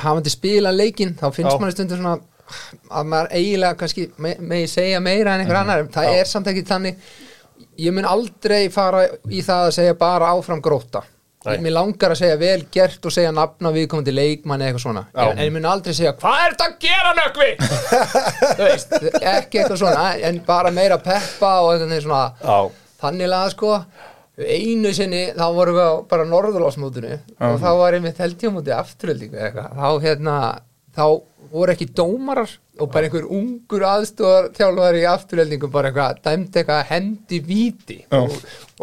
hafandi 0.00 0.32
spila 0.32 0.72
leikinn 0.72 1.14
þá 1.20 1.26
finnst 1.36 1.52
Já. 1.52 1.60
manni 1.60 1.76
stundum 1.76 2.00
svona 2.00 2.16
að 2.96 3.08
maður 3.12 3.30
eiginlega 3.36 3.78
kannski 3.82 4.08
me, 4.22 4.34
megi 4.40 4.72
segja 4.78 5.00
meira 5.02 5.34
en 5.36 5.44
einhver 5.44 5.60
annar, 5.60 5.86
það 5.92 6.12
er 6.22 6.28
samt 6.30 6.50
ekki 6.52 6.64
þannig 6.68 7.00
ég 7.78 7.94
mun 7.94 8.08
aldrei 8.08 8.68
fara 8.72 9.04
í 9.30 9.42
það 9.44 9.68
að 9.68 9.76
segja 9.80 9.98
bara 9.98 10.32
áfram 10.34 10.62
gróta 10.64 11.02
Nei. 11.46 11.60
mér 11.62 11.76
langar 11.76 12.10
að 12.10 12.18
segja 12.18 12.38
vel 12.40 12.64
gert 12.74 13.04
og 13.06 13.14
segja 13.14 13.30
nafna 13.34 13.70
viðkomandi 13.74 14.14
leikmann 14.14 14.62
eða 14.64 14.72
eitthvað 14.72 14.82
svona. 14.82 15.02
Já. 15.12 15.26
en, 15.28 15.42
ég 15.44 15.52
mun 15.54 15.68
aldrei 15.70 15.94
segja 15.94 16.14
hvað 16.18 16.40
er 16.42 16.56
þetta 16.56 16.66
að 16.66 16.76
gera 16.82 17.12
nökvi 17.20 17.50
veist, 18.64 18.96
ekki 19.20 19.60
eitthvað 19.60 19.80
svona 19.84 20.08
en 20.26 20.40
bara 20.48 20.72
meira 20.74 20.98
peppa 21.02 21.52
og 21.62 21.72
eitthvað 21.76 22.02
svona. 22.02 22.24
Já, 22.42 22.90
þannig 23.04 23.30
laga 23.30 23.54
sko. 23.54 23.72
Einu 24.36 24.90
sinni 24.92 25.22
þá 25.36 25.46
vorum 25.56 25.78
við 25.78 25.92
bara 26.10 26.26
norðurlásmótinu 26.28 27.14
og 27.14 27.54
þá 27.62 27.70
var 27.78 27.96
ég 27.96 28.10
á 28.26 28.52
móti 28.52 28.74
afturöldingu 28.74 29.38
eitthvað. 29.38 29.70
Þá 29.78 30.08
hérna 30.08 30.36
þá 30.96 31.04
voru 31.52 31.72
ekki 31.76 31.88
dómarar 31.94 32.50
og 32.80 32.90
bara 32.92 33.08
einhver 33.08 33.24
ungur 33.32 33.84
aðstofar 33.88 34.48
þjálfari 34.56 35.02
í 35.02 35.08
afturöldingu 35.10 35.68
bara 35.72 35.90
eitthvað 35.90 36.18
dæmdi 36.26 36.60
eitthvað 36.60 36.82
hendi 36.90 37.40
víti. 37.46 37.96
Og, 38.16 38.34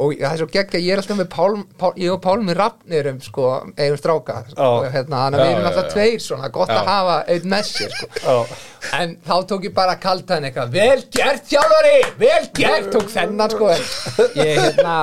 og 0.02 0.14
það 0.18 0.30
er 0.32 0.40
svo 0.42 0.48
gegg 0.56 0.78
að 0.80 0.86
ég 0.88 0.96
er 0.96 1.02
alltaf 1.04 1.20
með 1.20 1.30
Pál, 1.34 1.58
Pál, 1.82 1.92
ég 2.02 2.14
og 2.16 2.22
Pálmi 2.24 2.56
Rafnir 2.58 3.10
um 3.12 3.20
sko, 3.24 3.50
eigum 3.78 4.00
stráka 4.02 4.40
og 4.58 4.88
hérna, 4.94 5.26
þannig 5.26 5.40
að 5.40 5.44
Já, 5.44 5.44
við 5.44 5.52
erum 5.54 5.66
já, 5.66 5.70
alltaf 5.72 5.90
já. 5.90 5.92
tveir 5.96 6.24
svona, 6.28 6.52
gott 6.58 6.74
að 6.74 6.90
hafa 6.90 7.18
einn 7.36 7.50
með 7.54 7.68
sér 7.70 7.98
sko. 8.00 8.10
já, 8.24 8.62
En 9.00 9.14
þá 9.24 9.36
tók 9.52 9.68
ég 9.70 9.76
bara 9.78 9.98
kaltaðin 10.02 10.50
eitthvað 10.50 10.74
Vel 10.76 11.04
gert 11.14 11.46
þjálfari, 11.52 11.94
vel 12.20 12.48
gert! 12.58 12.90
Tók 12.94 13.14
þennan 13.14 13.54
sko 13.54 13.70
Ég, 13.74 14.58
hérna, 14.60 14.98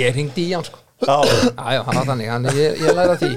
ég 0.00 0.16
ringdi 0.16 0.48
í 0.48 0.56
hann 0.56 0.66
sko 0.66 0.83
Já, 1.02 1.16
hann 1.84 1.98
var 1.98 2.06
þannig, 2.06 2.28
hann, 2.30 2.46
ég, 2.54 2.78
ég 2.80 2.94
læra 2.96 3.16
því. 3.20 3.32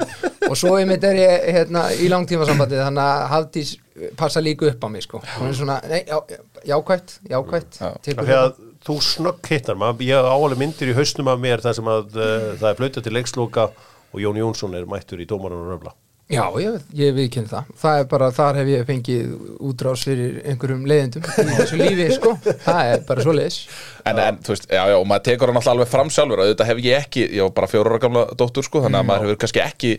Og 0.48 0.56
svo 0.56 0.76
einmitt 0.78 1.04
er 1.04 1.18
ég 1.20 1.48
hérna, 1.58 1.88
í 1.92 2.08
langtímasambandi 2.12 2.78
Þannig 2.80 3.04
að 3.04 3.24
Hafdís 3.34 3.74
passa 4.20 4.44
líka 4.44 4.70
upp 4.70 4.86
á 4.86 4.88
mig 4.94 5.04
sko. 5.04 5.20
Hún 5.40 5.50
er 5.50 5.58
svona, 5.58 5.80
nei, 5.90 6.04
já, 6.08 6.22
jákvætt, 6.70 7.18
jákvætt 7.28 7.80
Já. 7.82 7.90
tekur 8.06 8.28
því 8.30 8.38
að 8.38 8.52
þú 8.88 8.98
snögg 9.04 9.52
hittar 9.52 9.80
maður, 9.80 10.06
ég 10.08 10.30
á 10.30 10.32
alveg 10.32 10.62
myndir 10.62 10.94
í 10.94 10.98
hausnum 10.98 11.32
af 11.34 11.42
mér 11.44 11.64
þar 11.66 11.78
sem 11.80 11.90
að 11.92 12.16
uh, 12.16 12.50
það 12.62 12.70
er 12.70 12.80
flautað 12.80 13.08
til 13.08 13.16
leiksloka 13.18 13.66
og 14.14 14.22
Jón 14.24 14.40
Jónsson 14.40 14.78
er 14.78 14.88
mættur 14.90 15.20
í 15.20 15.28
dómaran 15.28 15.66
og 15.66 15.74
röfla 15.74 15.96
Já, 16.28 16.42
ég, 16.60 16.82
ég 17.00 17.14
viðkynni 17.16 17.48
það. 17.48 17.68
Það 17.80 17.98
er 18.02 18.08
bara, 18.12 18.28
þar 18.36 18.58
hef 18.60 18.70
ég 18.74 18.82
fengið 18.90 19.30
útrás 19.64 20.02
fyrir 20.04 20.42
einhverjum 20.44 20.82
leiðendum 20.92 21.24
í 21.24 21.56
þessu 21.56 21.80
lífi, 21.80 22.08
sko. 22.18 22.34
Það 22.66 22.92
er 22.92 23.06
bara 23.08 23.24
svoleiðis. 23.24 23.60
En, 24.04 24.20
en 24.20 24.42
þú 24.44 24.52
veist, 24.52 24.68
já, 24.68 24.82
já, 24.92 24.96
og 24.98 25.06
maður 25.08 25.26
tekur 25.30 25.54
hann 25.54 25.60
alltaf 25.62 25.72
alveg 25.72 25.92
fram 25.94 26.12
sjálfur. 26.12 26.42
Og 26.44 26.52
þetta 26.52 26.68
hef 26.68 26.82
ég 26.84 27.06
ekki, 27.06 27.24
ég 27.32 27.48
var 27.48 27.54
bara 27.62 27.72
fjóra 27.72 27.94
ára 27.94 28.02
gamla 28.04 28.26
dóttur, 28.36 28.68
sko, 28.68 28.84
þannig 28.84 29.00
að 29.00 29.08
maður 29.08 29.26
hefur 29.30 29.40
kannski 29.46 29.64
ekki 29.64 29.94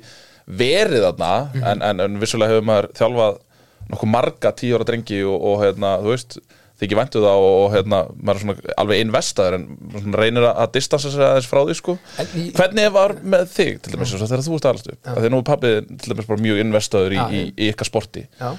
verið 0.61 1.07
þarna, 1.07 1.33
en, 1.63 1.87
en, 1.89 2.05
en 2.05 2.21
vissulega 2.21 2.59
hefur 2.59 2.69
maður 2.75 2.91
þjálfað 3.01 3.41
nokkuð 3.89 4.13
marga 4.19 4.53
tíu 4.61 4.77
ára 4.77 4.89
drengi 4.93 5.23
og, 5.25 5.49
og 5.49 5.63
hérna, 5.65 5.95
þú 6.05 6.13
veist 6.13 6.39
þykir 6.79 6.99
væntu 7.01 7.23
það 7.25 7.43
og, 7.43 7.55
og 7.65 7.73
hérna 7.75 7.99
maður 8.15 8.39
er 8.39 8.43
svona 8.45 8.75
alveg 8.83 9.01
investaður 9.05 9.57
en 9.59 9.65
svona 9.97 10.21
reynir 10.23 10.47
að- 10.53 10.73
distansa 10.77 11.11
sig 11.11 11.25
aðeins 11.27 11.49
frá 11.51 11.61
því, 11.67 11.77
sko. 11.81 11.97
Í- 12.39 12.49
Hvernig 12.55 12.93
var 12.95 13.17
með 13.23 13.47
þig, 13.57 13.81
til 13.83 13.95
dæmis, 13.97 14.15
þegar 14.15 14.45
þú 14.47 14.55
varst 14.57 14.69
aðalast 14.71 14.91
upp, 14.95 15.13
að 15.15 15.21
því 15.27 15.33
nú 15.35 15.41
er 15.43 15.47
pappið 15.51 15.79
til 15.99 16.13
dæmis 16.15 16.29
bara 16.31 16.45
mjög 16.47 16.61
investaður 16.65 17.17
í, 17.17 17.19
Já, 17.19 17.27
í, 17.35 17.43
í 17.59 17.71
ykkar 17.75 17.91
sporti. 17.91 18.25
Já, 18.41 18.53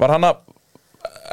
Var 0.00 0.12
hann 0.16 0.28
að 0.28 0.42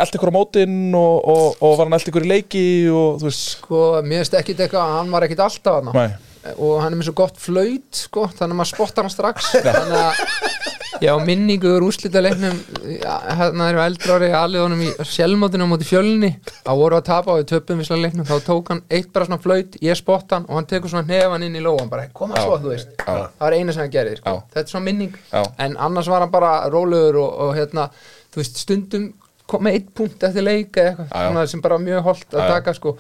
elda 0.04 0.18
ykkur 0.20 0.30
á 0.34 0.38
mótin 0.38 0.76
og, 0.98 1.16
og, 1.30 1.58
og 1.64 1.74
var 1.80 1.88
hann 1.88 1.96
elda 1.98 2.12
ykkur 2.12 2.26
í 2.28 2.30
leiki 2.34 2.66
og 2.92 3.18
þú 3.22 3.28
veist? 3.30 3.48
Sko, 3.58 3.82
mér 4.06 4.22
finnst 4.24 4.38
ekkit 4.40 4.62
eitthvað 4.68 4.94
Hann 4.98 5.12
var 5.14 5.26
ekkit 5.28 5.42
alltaf 5.48 5.80
hann 5.80 6.20
og 6.60 6.82
hann 6.84 6.92
er 6.92 6.98
með 7.00 7.06
svo 7.08 7.14
gott 7.16 7.38
flöyt 7.40 7.96
sko, 8.04 8.26
þannig 8.36 8.52
að 8.52 8.58
maður 8.60 8.70
spottar 8.74 9.06
hann 9.08 9.14
strax. 9.14 9.46
Þannig 9.64 9.94
að 9.96 10.63
ég 11.04 11.12
á 11.12 11.18
minningu 11.28 11.68
úr 11.76 11.84
úrslita 11.90 12.22
leiknum 12.24 12.56
hérna 13.04 13.68
erum 13.70 13.82
eldra 13.84 14.16
ári 14.18 14.30
alveg 14.38 14.62
honum 14.64 14.84
í 14.86 14.90
sjálfmótinu 15.10 15.66
á 15.68 15.72
móti 15.74 15.88
fjölni 15.88 16.30
að 16.64 16.80
voru 16.80 16.98
að 17.00 17.06
tapa 17.10 17.34
og 17.34 17.42
við 17.42 17.50
töpum 17.52 17.82
við 17.82 17.90
slag 17.90 18.04
leiknum 18.06 18.28
þá 18.30 18.36
tók 18.48 18.72
hann 18.72 18.82
eitt 18.90 19.10
bara 19.16 19.28
svona 19.28 19.42
flöyt, 19.44 19.76
ég 19.84 20.00
spotta 20.00 20.38
hann 20.40 20.48
og 20.48 20.60
hann 20.60 20.70
tekur 20.72 20.94
svona 20.94 21.08
nefan 21.10 21.44
inn 21.48 21.60
í 21.60 21.64
lóan 21.66 21.92
bara 21.92 22.08
koma 22.16 22.38
Já. 22.40 22.46
svo 22.48 22.60
þú 22.64 22.72
veist, 22.72 22.94
Já. 22.96 23.04
það 23.36 23.44
var 23.46 23.58
eina 23.58 23.76
sem 23.76 23.84
hann 23.84 23.94
gerði 23.98 24.16
sko. 24.22 24.30
Já. 24.38 24.44
þetta 24.54 24.64
er 24.66 24.72
svona 24.76 24.88
minning 24.88 25.20
Já. 25.34 25.44
en 25.68 25.78
annars 25.90 26.10
var 26.14 26.26
hann 26.26 26.34
bara 26.34 26.54
rólegur 26.74 27.20
og, 27.26 27.38
og 27.48 27.54
hérna, 27.60 27.90
þú 28.34 28.42
veist, 28.44 28.64
stundum 28.64 29.10
kom 29.50 29.66
með 29.68 29.80
eitt 29.82 29.94
punkt 29.98 30.24
eftir 30.24 30.46
leika 30.48 30.88
eitthvað 30.88 31.08
Já, 31.12 31.20
já. 31.20 31.28
svona 31.30 31.48
sem 31.52 31.62
bara 31.68 31.82
mjög 31.84 32.06
holdt 32.08 32.30
að 32.32 32.40
Já, 32.40 32.46
já. 32.48 32.54
taka 32.58 32.74
sko 32.80 32.98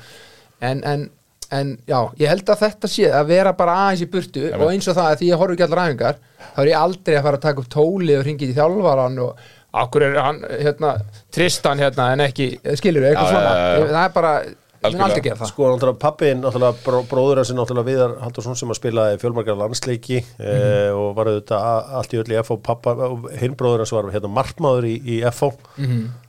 en, 0.63 0.83
en, 0.83 1.09
en 1.51 1.73
já, 1.89 1.99
ég 2.21 2.29
held 2.31 2.49
að 2.53 2.61
þetta 2.63 2.87
sé 2.93 3.09
að 3.11 3.27
vera 3.33 3.53
bara 3.57 3.75
aðeins 3.87 4.05
í 4.05 4.09
burtu 4.13 4.45
og 4.55 4.65
eins 4.71 4.87
og 4.87 4.95
það 4.97 5.09
að 5.11 5.19
því 5.21 5.29
ég 5.33 5.41
horf 5.43 5.53
ekki 5.57 5.65
allar 5.67 5.81
ræfingar 5.83 6.17
þá 6.53 6.63
er 6.63 6.71
ég 6.71 6.79
aldrei 6.79 7.17
að 7.19 7.23
fara 7.27 7.37
að 7.41 7.45
taka 7.49 7.63
upp 7.65 7.69
tóli 7.75 8.17
og 8.19 8.25
ringið 8.27 8.53
í 8.53 8.57
þjálfaran 8.57 9.21
og 9.27 9.45
akkur 9.83 10.03
er 10.09 10.19
hann 10.21 10.41
hérna, 10.61 10.95
Tristan 11.33 11.79
hérna 11.81 12.11
en 12.13 12.25
ekki, 12.27 12.51
skilur 12.77 13.07
eitthvað 13.09 13.31
Já, 13.31 13.37
svona. 13.37 13.55
já, 13.57 13.87
það 13.93 14.03
er 14.03 14.13
bara, 14.17 14.33
ég 14.43 14.51
mun 14.51 14.59
Algjörlega. 14.83 15.05
aldrei 15.07 15.23
gera 15.23 15.39
það. 15.39 15.49
Sko, 15.53 15.67
náttúrulega 15.71 15.99
pappi, 16.03 16.29
náttúrulega 16.35 16.83
bró, 16.83 16.97
bróður 17.07 17.39
hans 17.39 17.51
er 17.53 17.57
náttúrulega 17.57 17.87
Viðar 17.87 18.13
Haldursson 18.21 18.57
sem 18.59 18.73
að 18.73 18.77
spilaði 18.81 19.19
fjölmargar 19.21 19.57
landsleiki 19.61 20.17
eh, 20.19 20.89
og 20.91 21.13
var 21.17 21.31
auðvitað 21.31 21.93
allt 22.01 22.13
í 22.13 22.19
öll 22.21 22.33
í 22.35 22.39
FH 22.43 22.57
pappa, 22.67 22.93
og 23.07 23.29
hinn 23.39 23.55
bróður 23.57 23.85
hans 23.85 23.93
var 23.95 24.11
hérna 24.13 24.33
markmaður 24.35 24.89
í, 24.91 24.97
í 25.15 25.21
FH 25.31 25.53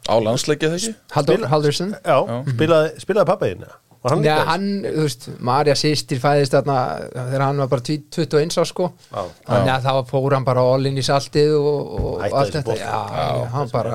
Á 0.04 0.14
landsleikið 0.20 0.74
þessi? 0.78 0.94
Haldur, 1.16 1.44
Haldursson 1.50 1.94
Já, 2.00 2.16
spilaði, 2.54 2.94
spilaði 3.02 3.28
pappi 3.34 3.50
þinn 3.52 3.66
Var 4.04 4.12
hann 4.12 4.24
Já, 4.26 4.34
líka? 4.36 4.44
hann, 4.50 4.64
þú 4.84 5.02
veist, 5.06 5.22
Marja 5.48 5.74
sýstir 5.80 6.18
fæðist 6.20 6.52
þarna 6.52 6.74
þegar 7.14 7.42
hann 7.46 7.60
var 7.62 7.68
bara 7.72 7.84
20 7.88 8.02
21 8.28 8.58
á 8.60 8.64
sko. 8.68 8.88
Já. 9.08 9.22
þannig 9.48 9.70
að 9.74 9.86
þá 9.86 10.10
fór 10.10 10.34
hann 10.36 10.44
bara 10.44 10.64
all 10.74 10.88
inn 10.90 10.98
í 11.00 11.04
saltið 11.06 11.54
og, 11.56 11.78
og 11.96 12.24
allt 12.26 12.50
þetta. 12.52 12.64
bolti. 12.66 12.82
Já, 12.84 13.46
hann 13.54 13.70
bara 13.72 13.94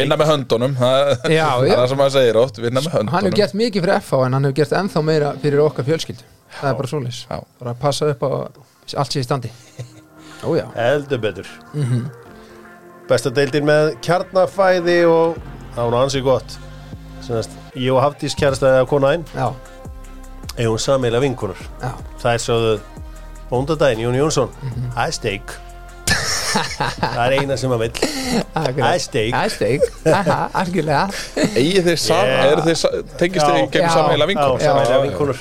Vinna 0.00 0.16
með 0.16 0.30
höndunum. 0.32 0.76
Það 0.80 1.12
það 1.26 1.34
Já, 1.36 1.48
er 1.60 1.68
já. 1.68 1.74
það 1.76 1.86
sem 1.92 2.00
maður 2.00 2.14
segir 2.16 2.38
oft, 2.40 2.62
vinna 2.64 2.80
með 2.86 2.94
höndunum 2.96 3.12
hann 3.18 3.28
hefur 3.28 3.36
gert 3.42 3.58
mikið 3.60 3.84
fyrir 3.86 4.00
FH 4.00 4.22
en 4.30 4.38
hann 4.38 4.48
hefur 4.48 4.56
gert 4.62 4.72
ennþá 4.80 5.02
meira 5.10 5.34
fyrir 5.44 5.62
okkar 5.66 5.88
fjölskyldu. 5.90 6.24
Það 6.56 6.70
er 6.72 6.80
bara 6.80 6.90
Já. 7.28 7.38
bara 7.60 7.74
að 7.76 7.78
passa 7.84 8.08
upp 8.14 8.24
á 8.24 8.30
allt 9.04 9.12
sér 9.12 9.20
í 9.20 9.28
standi. 9.28 9.52
Ójá, 10.48 10.64
Heldur 10.80 11.20
betur. 11.20 11.52
Mhm. 11.76 12.08
Besta 13.10 13.28
deildin 13.34 13.68
með 13.68 13.92
kjarnafæði 14.06 14.98
og 15.12 15.36
það 15.74 15.84
var 15.84 15.92
nú 15.92 16.00
ansið 16.06 16.24
gott 16.24 16.58
Sennast, 17.24 17.50
Ég 17.76 17.92
og 17.94 18.00
Hafdís 18.02 18.34
kjærstæði 18.38 18.80
að 18.82 18.88
kona 18.90 19.10
einn 19.16 19.24
já, 19.34 19.48
eigum 20.58 20.78
sammeila 20.80 21.20
vinkunur 21.22 21.58
já. 21.82 21.90
Það 22.22 22.32
er 22.34 22.44
sjóðu 22.46 22.72
bóndadaginn 23.50 24.04
Jón 24.06 24.16
Jónsson 24.20 24.48
Mhm. 24.62 24.90
Það 24.94 25.06
er 25.06 25.12
steik. 25.18 25.56
Það 26.50 27.20
er 27.26 27.34
eina 27.38 27.56
sem 27.60 27.70
að 27.70 27.78
vill. 27.84 27.92
Það 27.94 28.66
Það 28.80 28.94
er 28.94 29.02
steik. 29.04 29.34
Það 29.34 29.44
er 29.44 29.52
steik, 29.54 29.82
aha, 30.10 30.38
algjörlega. 30.62 31.04
Egið 31.60 31.84
þið 31.86 31.98
saman, 32.02 32.26
Yeah. 32.26 32.50
eru 32.52 32.62
sa- 32.80 33.02
tengist 33.20 33.46
Já. 33.46 33.52
gegn 33.70 33.84
Já. 33.86 33.92
sammeila 33.94 34.26
Já, 34.64 34.72
já, 34.90 34.98
vinkunur 35.06 35.36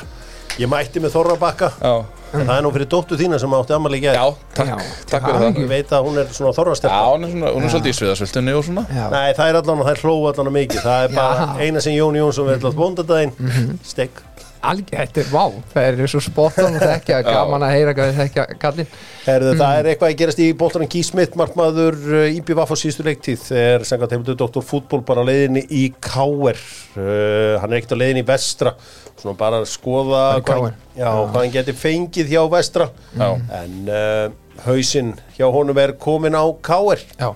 Ég 0.60 0.68
mætti 0.70 1.00
með 1.00 1.12
Þorrabakka 1.16 1.72
já, 1.82 2.06
en 2.34 2.46
það 2.46 2.56
er 2.58 2.64
nú 2.66 2.72
fyrir 2.76 2.90
dóttu 2.94 3.18
þína 3.20 3.40
sem 3.42 3.56
átti 3.58 3.76
ammali 3.78 4.00
já, 4.04 4.14
gæð 4.14 4.36
takk, 4.56 4.70
Já, 4.70 4.78
takk 5.10 5.28
fyrir 5.28 5.42
það. 5.44 5.60
Ég 5.64 5.70
veit 5.74 5.94
að 5.98 6.08
hún 6.10 6.18
er 6.22 6.32
svona 6.36 6.52
Já, 6.54 6.58
Þorrastelpa 6.60 7.02
hún 7.10 7.24
er, 7.28 7.34
svona, 7.36 7.54
hún 7.58 7.64
er 7.68 7.74
svolítið 7.76 7.94
í 7.94 8.00
sviðasvöltunni 8.00 8.56
og 8.60 8.66
svona. 8.70 8.86
Já, 8.94 9.06
Nei, 9.16 9.30
það 9.40 9.50
er 9.54 9.60
allan 9.64 9.80
og 9.84 9.86
það 9.90 9.96
er 9.98 10.04
hlóu 10.06 10.30
allan 10.34 10.52
og 10.54 10.58
mikið. 10.60 10.82
Það 10.86 11.04
er 11.10 11.16
bara 11.16 11.46
Já. 11.46 11.68
eina 11.68 11.82
sem 11.88 11.94
Jón 11.98 12.20
Jónsson 12.22 12.50
vil 12.52 12.60
átt 12.60 12.80
bóndadaginn 12.84 13.34
Mhm. 13.40 13.80
Steik 13.84 14.22
algjörlega, 14.60 15.06
þetta 15.08 15.22
er 15.24 15.30
vá. 15.32 15.44
Það 15.72 15.86
er 16.04 16.08
svo 16.12 16.20
spottan 16.20 16.76
og 16.76 16.82
þekkja, 16.84 17.20
gaman 17.24 17.64
að 17.64 17.70
heyra 17.78 17.94
þekkja 17.96 18.44
kallinn. 18.60 18.88
Herðu, 19.24 19.54
Mm. 19.54 19.60
það 19.62 19.78
er 19.80 19.86
eitthvað 19.88 20.10
að 20.10 20.18
gerast 20.20 20.40
í 20.44 20.48
bóltanum 20.60 20.90
Gísmitt, 20.92 21.36
markmaður 21.40 21.96
uh, 21.96 22.36
Íbí 22.36 22.56
Vaff 22.58 22.72
á 22.72 22.76
síðustu 22.76 23.06
leiktíð 23.08 23.46
er 23.56 23.86
sangat 23.88 24.12
heimildu 24.12 24.36
doktor 24.36 24.62
fútból 24.62 25.00
bara 25.06 25.24
leiðinni 25.24 25.64
í 25.72 25.94
Káer 26.02 26.60
uh, 26.98 27.60
hann 27.62 27.72
er 27.72 27.80
ekkert 27.80 27.96
á 27.96 28.02
leiðinni 28.02 28.24
í 28.26 28.28
Vestra 28.28 28.74
svona 29.22 29.36
bara 29.40 29.60
að 29.62 29.68
skoða 29.72 30.22
hvað, 30.42 30.66
KR. 30.70 30.76
já, 31.00 31.10
hvað 31.12 31.38
hann 31.42 31.54
geti 31.58 31.76
fengið 31.76 32.32
hjá 32.34 32.42
Vestra. 32.52 32.90
Já. 33.20 33.30
en 33.62 33.78
uh, 33.92 34.32
hausinn 34.66 35.14
hjá 35.38 35.46
honum 35.54 35.78
er 35.80 35.94
komin 36.00 36.36
á 36.36 36.44
Káer 36.66 37.04
Já, 37.20 37.30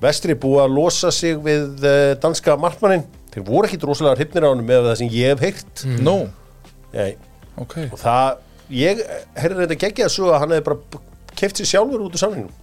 Vestri 0.00 0.34
búið 0.40 0.62
að 0.64 0.74
losa 0.78 1.10
sig 1.12 1.36
við 1.44 1.84
uh, 1.84 2.14
danska 2.22 2.56
markmannin 2.60 3.04
þeir 3.34 3.44
voru 3.46 3.68
ekkit 3.68 3.84
rosalega 3.86 4.16
hrifnir 4.18 4.46
á 4.48 4.50
honum 4.52 4.66
með 4.66 4.86
það 4.90 4.96
sem 5.02 5.10
ég 5.14 5.34
hef 5.34 5.42
heyrt. 5.44 5.82
Mm. 5.86 5.98
Nú, 6.06 6.14
Nei, 6.90 7.12
ok. 7.62 7.76
Og 7.92 7.98
það, 8.00 8.40
ég 8.74 9.02
heyrði 9.38 9.60
þetta 9.66 9.76
geggja 9.84 10.08
að 10.08 10.14
svo 10.16 10.32
að 10.32 10.40
hann 10.42 10.54
hefði 10.56 10.64
bara 10.66 11.04
keft 11.38 11.60
sér 11.60 11.68
sjálfur 11.70 12.02
út 12.08 12.16
úr 12.16 12.22
samlingum 12.24 12.56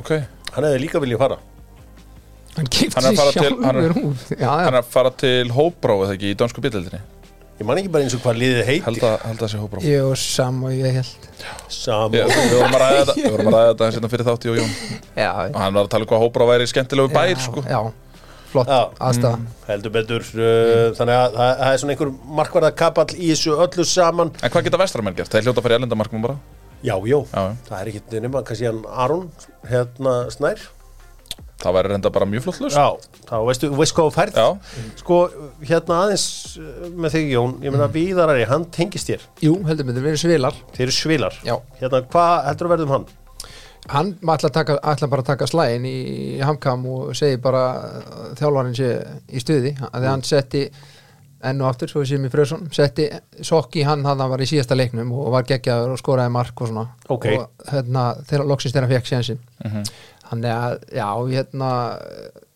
Ok, 0.00 0.10
hann 0.56 0.66
hefði 0.66 0.80
líka 0.82 0.98
viljað 1.04 1.22
fara. 1.22 1.36
Hann 2.56 2.66
Hann 2.72 3.06
að 3.06 3.12
sér 3.12 3.20
fara 3.20 3.32
til- 3.36 3.60
hann 3.62 3.76
er- 3.76 3.92
sjálfur 3.92 4.08
út. 4.10 4.24
Já, 4.40 4.48
hann 4.48 4.64
já, 4.64 4.68
er 4.72 4.78
að 4.80 4.90
fara 4.96 5.10
til 5.22 5.50
Hóbrá 5.52 5.96
eða 6.02 6.14
ekki 6.16 6.32
í 6.32 6.36
dansku 6.40 6.64
bíldildinni 6.64 7.00
Ég 7.56 7.64
man 7.64 7.78
ekki 7.80 7.88
bara 7.92 8.04
eins 8.04 8.14
og 8.16 8.20
hvað 8.20 8.36
liðið 8.42 8.66
heiti 8.68 8.84
Held 8.84 9.04
að, 9.08 9.14
held 9.30 9.42
að 9.46 9.50
sé 9.52 9.60
Hóbrá 9.62 9.80
ég 9.86 10.02
og 10.04 10.16
Sam 10.20 10.58
og 10.68 10.72
ég 10.76 10.96
held 10.98 11.28
Sam 11.72 12.16
Ég- 12.16 12.32
Við 12.36 12.56
vorum 12.58 12.74
að 12.76 12.82
ræða 12.82 12.98
þetta 12.98 13.14
Við 13.22 13.30
vorum 13.32 13.48
að 13.48 13.56
ræða 13.56 13.70
þetta 13.70 13.88
hérna 13.94 14.10
fyrir 14.12 14.28
þátti 14.28 14.50
og 14.52 14.58
Jón 14.60 14.74
Já, 15.16 15.30
og 15.46 15.56
hann 15.62 15.78
var 15.78 15.86
að 15.86 15.92
tala 15.94 16.04
um 16.06 16.10
hvað 16.10 16.24
Hóbrá 16.26 16.48
væri 16.50 16.66
skemmtilegu 16.72 17.12
bær 17.16 17.40
sko. 17.46 17.64
Já, 17.64 17.80
flott 18.52 18.70
aðstafa 18.74 19.40
heldur 19.70 19.94
betur 19.96 20.26
uh, 20.36 20.92
þannig 20.98 21.16
að 21.16 21.38
það, 21.38 21.54
það 21.62 21.72
er 21.72 21.80
svona 21.82 21.94
einhver 21.96 22.12
markvarða 22.40 22.70
kapall 22.78 23.08
í 23.16 23.30
þessu 23.32 23.56
öllu 23.64 23.86
saman. 23.88 24.30
En 24.44 24.52
hvað 24.54 24.68
geta 24.68 24.80
vestramenn 24.84 25.16
gert? 25.18 25.32
Þeir 25.32 25.48
hljóta 25.48 25.58
að 25.62 25.66
fara 25.66 25.74
í 25.74 25.80
elendamarkmum 25.80 26.22
bara. 26.28 26.36
Já, 26.86 26.94
já, 27.08 27.18
Já, 27.32 27.42
það 27.66 27.76
er 27.80 27.90
ekki 27.90 28.20
nema 28.22 28.42
kannski 28.46 28.68
hann 28.68 28.84
Aron 29.04 29.24
hérna 29.72 30.14
Snær 30.30 30.62
það 31.62 31.76
væri 31.76 31.92
reynda 31.92 32.12
bara 32.12 32.28
mjög 32.28 32.46
flott 32.46 32.62
laus 32.64 32.76
Já, 32.76 32.86
þá 33.28 33.36
veistu, 33.48 33.70
veist 33.78 33.96
hvað 33.96 34.08
þú 34.08 34.14
færð? 34.16 34.40
Já. 34.40 34.80
Sko, 35.00 35.20
hérna 35.64 36.00
aðeins 36.04 36.26
uh, 36.60 36.88
með 36.92 37.16
þig 37.16 37.30
Jón, 37.34 37.54
ég 37.64 37.74
meina 37.74 37.90
Víðarari, 37.92 38.48
hann 38.50 38.66
tengist 38.74 39.12
þér. 39.12 39.28
Jú, 39.44 39.54
heldur 39.68 39.88
með 39.88 40.00
þeir 40.00 40.08
verið 40.10 40.24
svilar. 40.24 40.58
Þeir 40.76 40.84
eru 40.88 40.96
svilar. 40.96 41.38
Já. 41.46 41.54
Hérna, 41.80 42.02
hvað 42.12 42.34
heldur 42.50 42.68
að 42.68 42.74
verðum 42.76 42.94
hann? 42.96 43.08
Hann 43.86 44.12
ætla, 44.34 44.50
taka, 44.50 44.80
ætla 44.82 45.08
bara 45.12 45.22
að 45.22 45.30
taka 45.30 45.46
slægin 45.46 45.86
í, 45.86 45.96
í 46.36 46.42
hamkam 46.42 46.84
og 46.90 47.14
segi 47.16 47.38
bara 47.42 47.64
þjálfarinn 48.38 48.76
sé 48.76 48.92
í 49.30 49.42
stuði. 49.42 49.76
Að 49.92 50.00
því 50.02 50.10
hann 50.10 50.24
setti 50.26 50.66
enn 51.46 51.60
og 51.62 51.68
aftur, 51.68 51.90
svo 51.90 52.02
við 52.02 52.14
séum 52.14 52.26
í 52.26 52.30
Frösson 52.32 52.64
setti 52.74 53.06
sokki 53.44 53.84
hann 53.86 54.04
hann 54.08 54.22
var 54.30 54.42
í 54.42 54.48
síðasta 54.48 54.76
leiknum 54.76 55.12
og 55.14 55.28
var 55.34 55.46
geggjaður 55.46 55.94
og 55.94 56.00
skoraði 56.00 56.32
mark 56.34 56.62
og 56.62 56.70
svona. 56.70 56.86
Ok. 57.12 57.28
og 57.36 57.70
hérna, 57.70 58.06
þegar 58.26 58.48
þannig 60.30 60.52
að, 60.52 60.76
já, 60.96 61.08
hérna 61.32 61.70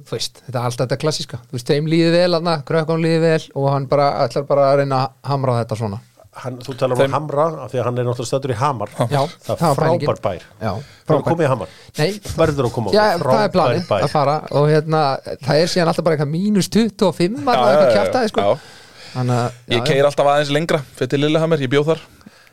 þú 0.01 0.15
veist, 0.17 0.43
þetta 0.47 0.59
er 0.59 0.67
alltaf 0.69 0.85
þetta 0.87 1.01
klassíska. 1.05 1.41
Þú 1.51 1.57
veist, 1.59 1.71
þeim 1.73 1.89
líði 1.93 2.13
vel, 2.17 2.31
hann, 2.39 2.63
krökkon 2.69 3.03
líði 3.05 3.21
vel 3.25 3.43
og 3.55 3.67
hann 3.75 3.89
bara, 3.91 4.07
ætlar 4.27 4.47
bara 4.49 4.71
að 4.73 4.79
reyna 4.83 5.03
að 5.05 5.35
hamra 5.35 5.59
þetta 5.63 5.79
svona. 5.83 6.01
Hann 6.41 6.61
Þú 6.63 6.75
talar 6.79 6.95
um 6.95 7.01
Þeim- 7.03 7.15
Hamra, 7.17 7.45
af 7.65 7.73
því 7.73 7.79
að 7.81 7.85
hann 7.89 7.97
er 7.99 8.05
náttúrulega 8.07 8.31
stöður 8.31 8.53
í 8.55 8.57
Hamar. 8.61 8.91
Já, 9.11 9.23
Það 9.45 9.63
er 9.67 9.75
frábær 9.81 10.21
bær. 10.23 10.45
Já, 10.63 10.71
Það 11.09 11.17
er 11.17 11.25
komið 11.27 11.43
í 11.43 11.49
Hamar? 11.51 11.73
Nei, 11.99 12.11
Verður 12.39 12.69
að 12.69 12.73
koma 12.77 12.93
Já, 12.95 13.01
það. 13.03 13.25
það 13.25 13.43
er 13.45 13.51
planið 13.57 13.89
bær. 13.89 14.05
að 14.07 14.13
fara 14.15 14.37
og 14.61 14.69
hérna, 14.71 15.01
það 15.43 15.59
er 15.65 15.73
síðan 15.75 15.91
alltaf 15.91 16.05
bara 16.07 16.17
eitthvað 16.17 16.31
mínus 16.37 16.69
25 16.71 17.35
Já, 17.35 17.51
að 17.51 17.67
eitthvað 17.67 17.91
já, 17.91 17.97
kjaftaði 17.99 18.31
sko. 18.31 18.47
Þannig 19.11 19.41
já, 19.43 19.75
Ég 19.75 19.85
keir 19.91 20.07
alltaf 20.07 20.31
aðeins 20.31 20.53
lengra 20.55 20.79
fyrir 21.01 21.19
Lillehammer, 21.25 21.59
ég 21.67 21.73
bjóð 21.75 21.91
þar 21.91 22.01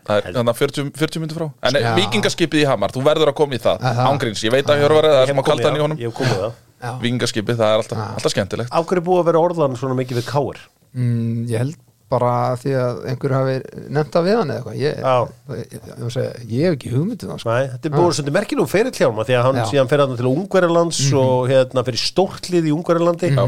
Það 0.08 0.20
er 0.30 0.38
þannig 0.38 0.58
40, 0.62 0.92
40 1.02 1.24
minnur 1.24 1.38
frá 1.42 1.48
En 1.68 1.80
Já. 1.84 1.90
vikingaskipið 1.98 2.62
í 2.64 2.68
Hamar, 2.70 2.94
þú 2.96 3.02
verður 3.08 3.32
að 3.34 3.38
koma 3.42 3.58
í 3.58 3.62
það 3.64 3.84
Aha. 3.92 4.06
Ángríns, 4.12 4.44
ég 4.48 4.54
veit 4.56 4.70
að 4.72 4.80
Hjörvarið, 4.84 5.12
það 5.12 5.18
Ég 5.18 5.24
er 5.24 5.28
hef 5.28 5.34
sem 5.34 5.42
að 5.44 5.50
kalta 5.50 5.68
hann 5.68 5.76
í 5.76 5.82
það, 5.82 5.86
honum 5.88 6.00
Ég 6.00 6.08
hef 6.08 6.16
komið 6.22 6.40
það. 6.46 6.56
Vikingaskipið, 7.04 7.58
það 7.60 7.74
er 7.74 7.82
alltaf, 7.84 8.06
alltaf 8.16 8.34
skemmtilegt 8.36 8.72
Af 8.78 8.88
hverju 8.88 9.02
er 9.02 9.06
búið 9.10 9.20
að 9.24 9.28
vera 9.32 9.44
orðan 9.48 9.78
svona 9.82 9.98
mikið 10.00 10.20
við 10.22 10.28
káir? 10.32 10.60
Mm, 10.98 11.44
ég 11.52 11.64
held 11.66 11.76
bara 12.08 12.32
því 12.56 12.72
að 12.80 13.00
einhver 13.12 13.34
hafi 13.36 13.56
nefnt 13.92 14.14
það 14.16 14.28
við 14.30 14.38
hann 14.40 14.52
eða 14.54 14.60
eitthvað 14.62 14.78
ég, 14.80 15.00
Já. 15.04 15.16
ég, 15.58 15.66
ég, 15.76 15.88
ég, 15.90 16.12
segja, 16.16 16.30
ég 16.48 16.62
hef 16.70 16.76
ekki 16.78 16.92
hugmyndið 16.94 17.32
það 17.34 17.42
sko. 17.44 17.50
Nei, 17.58 17.66
þetta 17.74 17.90
er 17.90 17.96
búið 17.98 18.14
svolítið 18.16 18.36
merkilum 18.38 18.70
fyrir 18.72 18.94
kljáma 18.96 19.26
því 19.28 19.36
að 19.36 19.44
hann 19.44 19.58
Já. 19.60 19.64
Mhm. 19.66 19.72
síðan 19.74 19.90
fer 19.92 20.04
hann 20.06 20.16
til 20.22 20.30
Ungverjalands 20.32 21.02
og 21.20 21.52
hérna 21.52 21.84
fyrir 21.90 22.00
stórtlið 22.06 22.70
í 22.70 22.74
Ungverjalandi 22.78 23.32
Já. 23.34 23.44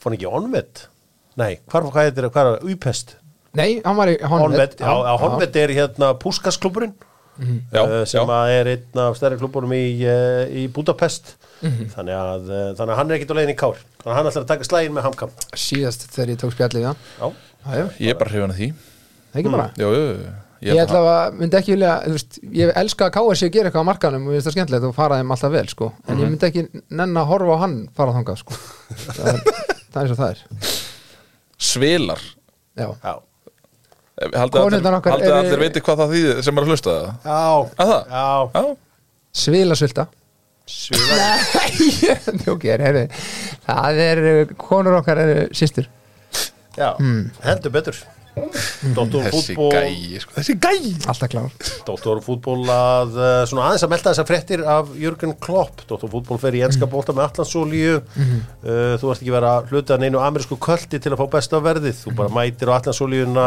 Fann 0.00 0.16
ekki 0.16 0.30
Onved? 0.32 0.86
Nei, 1.42 1.52
hvar, 1.68 1.84
hvað 1.92 2.08
heitir 2.08 2.24
það, 2.24 2.32
hvað 2.32 2.48
er 2.48 2.56
það, 2.56 2.72
Upest? 2.72 3.14
Nei, 3.58 3.70
hann 3.84 3.96
var 3.98 4.08
í 4.08 4.18
Honved, 4.24 4.78
Honved 4.80 5.56
er 5.60 5.74
hérna 5.76 6.14
Púskasklubburinn 6.20 6.94
Já, 7.72 7.80
uh, 7.82 8.02
sem 8.04 8.20
já. 8.20 8.28
að 8.28 8.50
er 8.58 8.68
einn 8.74 9.00
af 9.00 9.16
stærri 9.16 9.38
klubburum 9.40 9.72
í, 9.72 9.82
uh, 10.04 10.44
í 10.52 10.66
Budapest. 10.72 11.34
Mhm. 11.62 11.88
þannig, 11.94 12.16
að, 12.18 12.48
uh, 12.50 12.68
þannig 12.76 12.92
að 12.92 12.98
hann 12.98 13.10
er 13.10 13.16
ekkit 13.16 13.32
á 13.32 13.36
leiðin 13.38 13.52
í 13.54 13.58
kár. 13.58 13.80
Þannig 14.02 14.12
að 14.12 14.16
hann 14.18 14.30
ætlar 14.30 14.44
að 14.44 14.50
taka 14.50 14.66
slægin 14.68 14.94
með 14.96 15.06
hamkam. 15.06 15.34
Síðast 15.54 16.06
þegar 16.12 16.32
ég 16.34 16.40
tók 16.42 16.54
spjallið 16.56 16.86
Já, 16.86 16.92
Já, 17.22 17.28
já, 17.78 17.84
Ég 18.02 18.10
er 18.12 18.18
bara 18.18 18.32
hrifin 18.34 18.52
að 18.52 18.58
því. 18.60 18.68
Ekki 19.32 19.52
bara? 19.54 19.68
Jú, 19.78 19.92
jú, 19.94 20.04
jú. 20.12 20.32
Ég 20.62 20.78
ætla 20.78 21.00
að, 21.02 21.38
myndi 21.40 21.58
ekki 21.58 21.72
vilja, 21.74 21.94
veist, 22.06 22.36
ég 22.54 22.70
elska 22.78 23.08
að 23.08 23.14
KSC 23.16 23.48
gera 23.50 23.70
eitthvað 23.70 23.82
á 23.82 23.90
markanum 23.90 24.28
og 24.28 24.34
ég 24.34 24.38
veist 24.38 24.46
það 24.46 24.54
skemmtilegt 24.58 24.84
og 24.86 24.94
fara 24.94 25.18
þeim 25.18 25.32
alltaf 25.34 25.50
vel, 25.56 25.64
sko, 25.72 25.88
en 26.06 26.20
ég 26.22 26.30
myndi 26.30 26.46
ekki 26.46 26.62
nenn 26.94 27.18
að 27.18 27.26
horfa 27.32 27.56
á 27.58 27.62
hann 27.64 27.74
fara 27.98 28.14
þangað, 28.14 28.44
sko. 28.44 28.58
Það 29.16 29.32
er, 29.32 29.40
það 29.90 29.98
er 29.98 30.04
eins 30.04 30.14
og 30.14 30.20
það 30.20 30.30
er. 30.36 30.44
Svilar. 31.72 32.22
Já, 32.78 32.86
já, 33.02 33.14
Haldið 34.20 34.38
allir, 34.42 34.56
Konurnar 34.60 34.96
okkar 34.98 35.14
haldið 35.16 35.28
eru- 35.30 35.38
allir 35.40 35.60
viti 35.62 35.80
hvað 35.84 36.00
það 36.02 36.10
þýðir 36.16 36.42
sem 36.46 36.58
er 36.58 36.64
að 36.66 36.72
hlusta 36.72 36.96
það? 36.96 37.06
Já, 37.24 37.86
já. 38.12 38.26
Já, 38.52 38.64
svilasvilta 39.42 40.04
Svila, 40.72 41.28
Nei, 41.56 41.70
Það 43.66 43.98
er, 44.04 44.20
konur 44.60 44.94
okkar 45.00 45.18
eru 45.24 45.46
systur. 45.58 45.88
Já, 46.78 46.92
heldur 47.42 47.72
betur. 47.74 47.98
Hmm. 47.98 48.21
Þessi 48.32 49.56
gæi 49.56 50.20
sko. 50.22 50.34
Þessi 50.38 50.54
gæi! 50.62 50.92
Alltaf 51.10 51.30
klár. 51.32 51.50
Dóttor 51.86 52.22
fútból 52.24 52.62
að 52.72 53.18
uh, 53.18 53.28
svona 53.50 53.66
aðeins 53.68 53.84
að 53.86 53.92
melda 53.92 54.12
þessar 54.14 54.28
fréttir 54.30 54.64
af 54.64 54.90
Jörgen 54.98 55.34
Klopp. 55.42 55.84
Dóttor 55.90 56.10
fútból 56.12 56.40
fer 56.42 56.56
í 56.56 56.64
enska 56.66 56.88
bólta 56.90 57.14
með 57.16 57.28
Allansolíu 57.28 57.98
uh, 58.00 58.96
þú 59.02 59.12
ert 59.12 59.20
ekki 59.22 59.34
verið 59.36 59.50
að 59.52 59.72
hluta 59.74 60.00
neinu 60.00 60.22
amerísku 60.24 60.58
köldi 60.62 61.00
til 61.02 61.12
að 61.14 61.20
fá 61.22 61.28
besta 61.36 61.60
verðið. 61.64 62.02
Þú 62.06 62.16
bara 62.22 62.32
mætir 62.40 62.72
á 62.72 62.76
Allansolíuna 62.80 63.46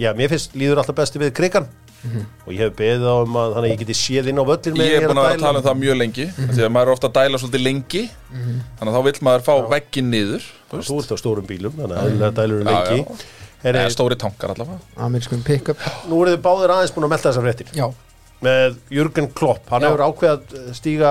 já, 0.00 0.12
mér 0.16 0.30
finnst 0.32 0.54
líður 0.58 0.84
alltaf 0.84 1.00
besti 1.02 1.20
við 1.22 1.34
krigan 1.36 1.66
og 2.00 2.54
ég 2.54 2.62
hef 2.64 2.70
beðið 2.78 3.02
á 3.04 3.16
um 3.20 3.34
að 3.36 3.50
þannig 3.58 3.66
að 3.66 3.72
ég 3.74 3.80
geti 3.82 3.96
séð 3.98 4.30
inn 4.30 4.38
á 4.40 4.44
völlin 4.48 4.78
Ég 4.80 4.94
er 4.96 5.04
búin 5.04 5.18
að 5.20 5.26
vera 5.26 5.34
að 5.36 5.42
tala 5.42 5.60
um 5.60 5.64
það 5.66 5.74
mjög 5.82 5.98
lengi 6.00 6.24
Því 6.32 6.62
að 6.64 6.70
maður 6.72 6.88
er 6.88 6.92
ofta 6.94 7.10
að 7.10 7.16
dæla 7.18 7.40
svolítið 7.42 7.62
lengi. 7.66 8.00
Þannig 8.30 8.88
að 8.88 8.96
þá 8.96 9.04
vill 9.10 9.20
maður 9.28 9.44
fá 9.44 9.52
veggin 9.74 10.08
niður 10.14 10.46
Þú 10.70 10.78
veist. 10.78 10.88
þú 10.88 10.96
ert 11.02 11.12
á 11.12 11.16
stórum 11.20 11.50
bílum 11.50 11.76
þannig 11.76 12.00
að 12.00 12.16
það 12.22 12.38
dælur 12.40 12.64
lengi. 12.70 13.02
já. 13.02 13.28
Heri, 13.62 13.78
Eða 13.82 13.90
stóri 13.92 14.16
tankar 14.16 14.54
allavega. 14.54 14.78
Amerískum 14.96 15.42
pick-up. 15.44 15.82
Nú 16.08 16.22
eru 16.24 16.32
þið 16.36 16.42
báðir 16.46 16.72
aðeins 16.72 16.94
búin 16.96 17.04
að 17.04 17.12
melda 17.12 17.28
þessar 17.30 17.44
fréttir. 17.44 17.72
Já, 17.76 17.86
með 18.40 18.78
Jörgen 18.96 19.28
Klopp, 19.36 19.66
hann 19.68 19.84
Já. 19.84 19.90
hefur 19.90 20.04
ákveð 20.06 20.30
að 20.32 20.70
stíga 20.78 21.10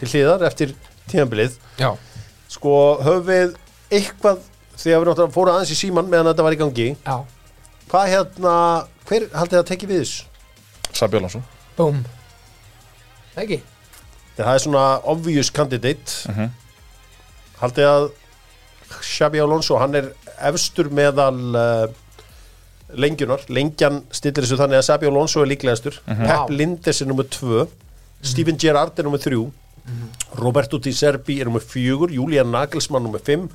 til 0.00 0.08
hliðar 0.10 0.42
eftir 0.48 0.72
tíðanbilið 1.12 1.54
já. 1.78 1.92
Sko 2.50 2.72
höfum 3.04 3.28
við 3.28 3.54
eitthvað 3.94 4.40
þegar 4.74 5.04
við 5.04 5.08
náttúrulega 5.12 5.34
fórum 5.36 5.54
aðeins 5.54 5.70
í 5.70 5.78
síman 5.78 6.10
meðan 6.10 6.32
þetta 6.32 6.46
var 6.48 6.56
í 6.56 6.60
gangi. 6.64 6.88
Já, 7.06 7.16
hvað 7.92 8.10
hérna, 8.14 8.54
hver 9.06 9.28
haldið 9.38 9.60
að 9.62 9.68
tekja 9.70 9.88
við 9.92 10.02
þessu? 10.02 10.24
Sabi 10.94 11.18
Alonso 11.20 11.42
búm 11.78 12.02
Ekki? 13.38 13.60
það 14.36 14.50
er 14.54 14.62
svona 14.62 14.84
obvious 15.10 15.50
candidate. 15.54 16.26
Mhm. 16.30 16.50
haldið 17.60 17.86
að 17.86 18.10
Xabi 19.02 19.40
Alonso, 19.42 19.78
hann 19.78 19.94
er 19.94 20.12
efstur 20.50 20.90
meðal 20.94 21.40
uh, 21.58 21.86
lengjunar, 22.94 23.44
lengjan 23.48 24.02
stillir 24.14 24.44
þessu 24.44 24.58
þannig 24.60 24.80
að 24.80 24.86
Xabi 24.88 25.10
Alonso 25.10 25.42
er 25.42 25.50
líklegastur. 25.50 25.98
Pep 26.06 26.52
Linders 26.52 27.02
er 27.02 27.10
nummer 27.10 27.26
2 27.28 27.66
Steven 28.24 28.56
Gerrard 28.60 28.98
er 28.98 29.04
nummer 29.08 29.20
3 29.20 29.40
Roberto 30.40 30.78
Di 30.80 30.94
Serbi 30.96 31.36
er 31.42 31.50
nummer 31.50 31.60
4 31.60 32.08
Julian 32.14 32.48
Nagelsmann 32.54 33.04
nummer 33.04 33.20
5 33.20 33.48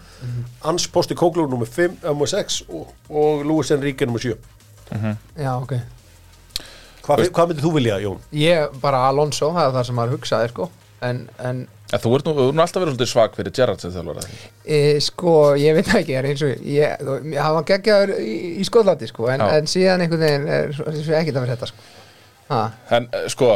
Ans 0.70 0.88
Posti 0.94 1.18
Koglu 1.18 1.48
nummer 1.50 1.66
5 1.66 2.04
nummer 2.04 2.30
6 2.30 2.60
og, 2.70 2.92
og 3.10 3.46
Luis 3.46 3.72
Enrique 3.74 4.06
nummer 4.06 4.22
7 4.22 4.36
Já, 5.38 5.56
ok. 5.56 5.74
Hvað, 7.06 7.24
hvað 7.34 7.50
myndir 7.50 7.66
þú 7.66 7.72
vilja, 7.76 7.98
Jón? 8.04 8.22
Ég 8.38 8.78
bara 8.82 9.04
Alonso, 9.10 9.50
það 9.54 9.68
er 9.68 9.76
það 9.76 9.86
sem 9.88 9.98
maður 9.98 10.16
hugsaði, 10.18 10.50
sko. 10.52 10.66
En, 11.06 11.20
en 11.42 11.60
En 11.90 12.02
þú 12.04 12.12
ert 12.18 12.28
nú, 12.28 12.34
nú 12.54 12.62
alltaf 12.62 12.84
verið 12.84 13.08
svag 13.10 13.34
fyrir 13.38 13.54
Gerrard 13.56 13.82
sem 13.82 13.94
þjálfara 13.94 14.26
e, 14.62 15.00
sko, 15.02 15.36
ég 15.58 15.74
veit 15.74 15.88
það 15.90 16.02
ekki 16.04 16.18
er 16.20 16.28
eins 16.30 16.44
og 16.46 16.68
ég, 16.70 17.08
ég 17.34 17.42
hafa 17.42 17.64
geggjaður 17.72 18.14
í, 18.22 18.36
í 18.62 18.68
Skotlandi, 18.68 19.10
sko 19.10 19.30
en, 19.34 19.42
en 19.42 19.70
síðan 19.70 20.06
einhvern 20.06 20.22
veginn 20.28 20.52
er 20.54 20.76
svo 20.78 21.18
ekki 21.18 21.34
það 21.34 21.48
fyrir 21.48 21.56
þetta, 21.56 21.72
sko. 21.72 21.88
Ha, 22.50 22.62
En 22.98 23.10
eh, 23.14 23.26
sko, 23.34 23.52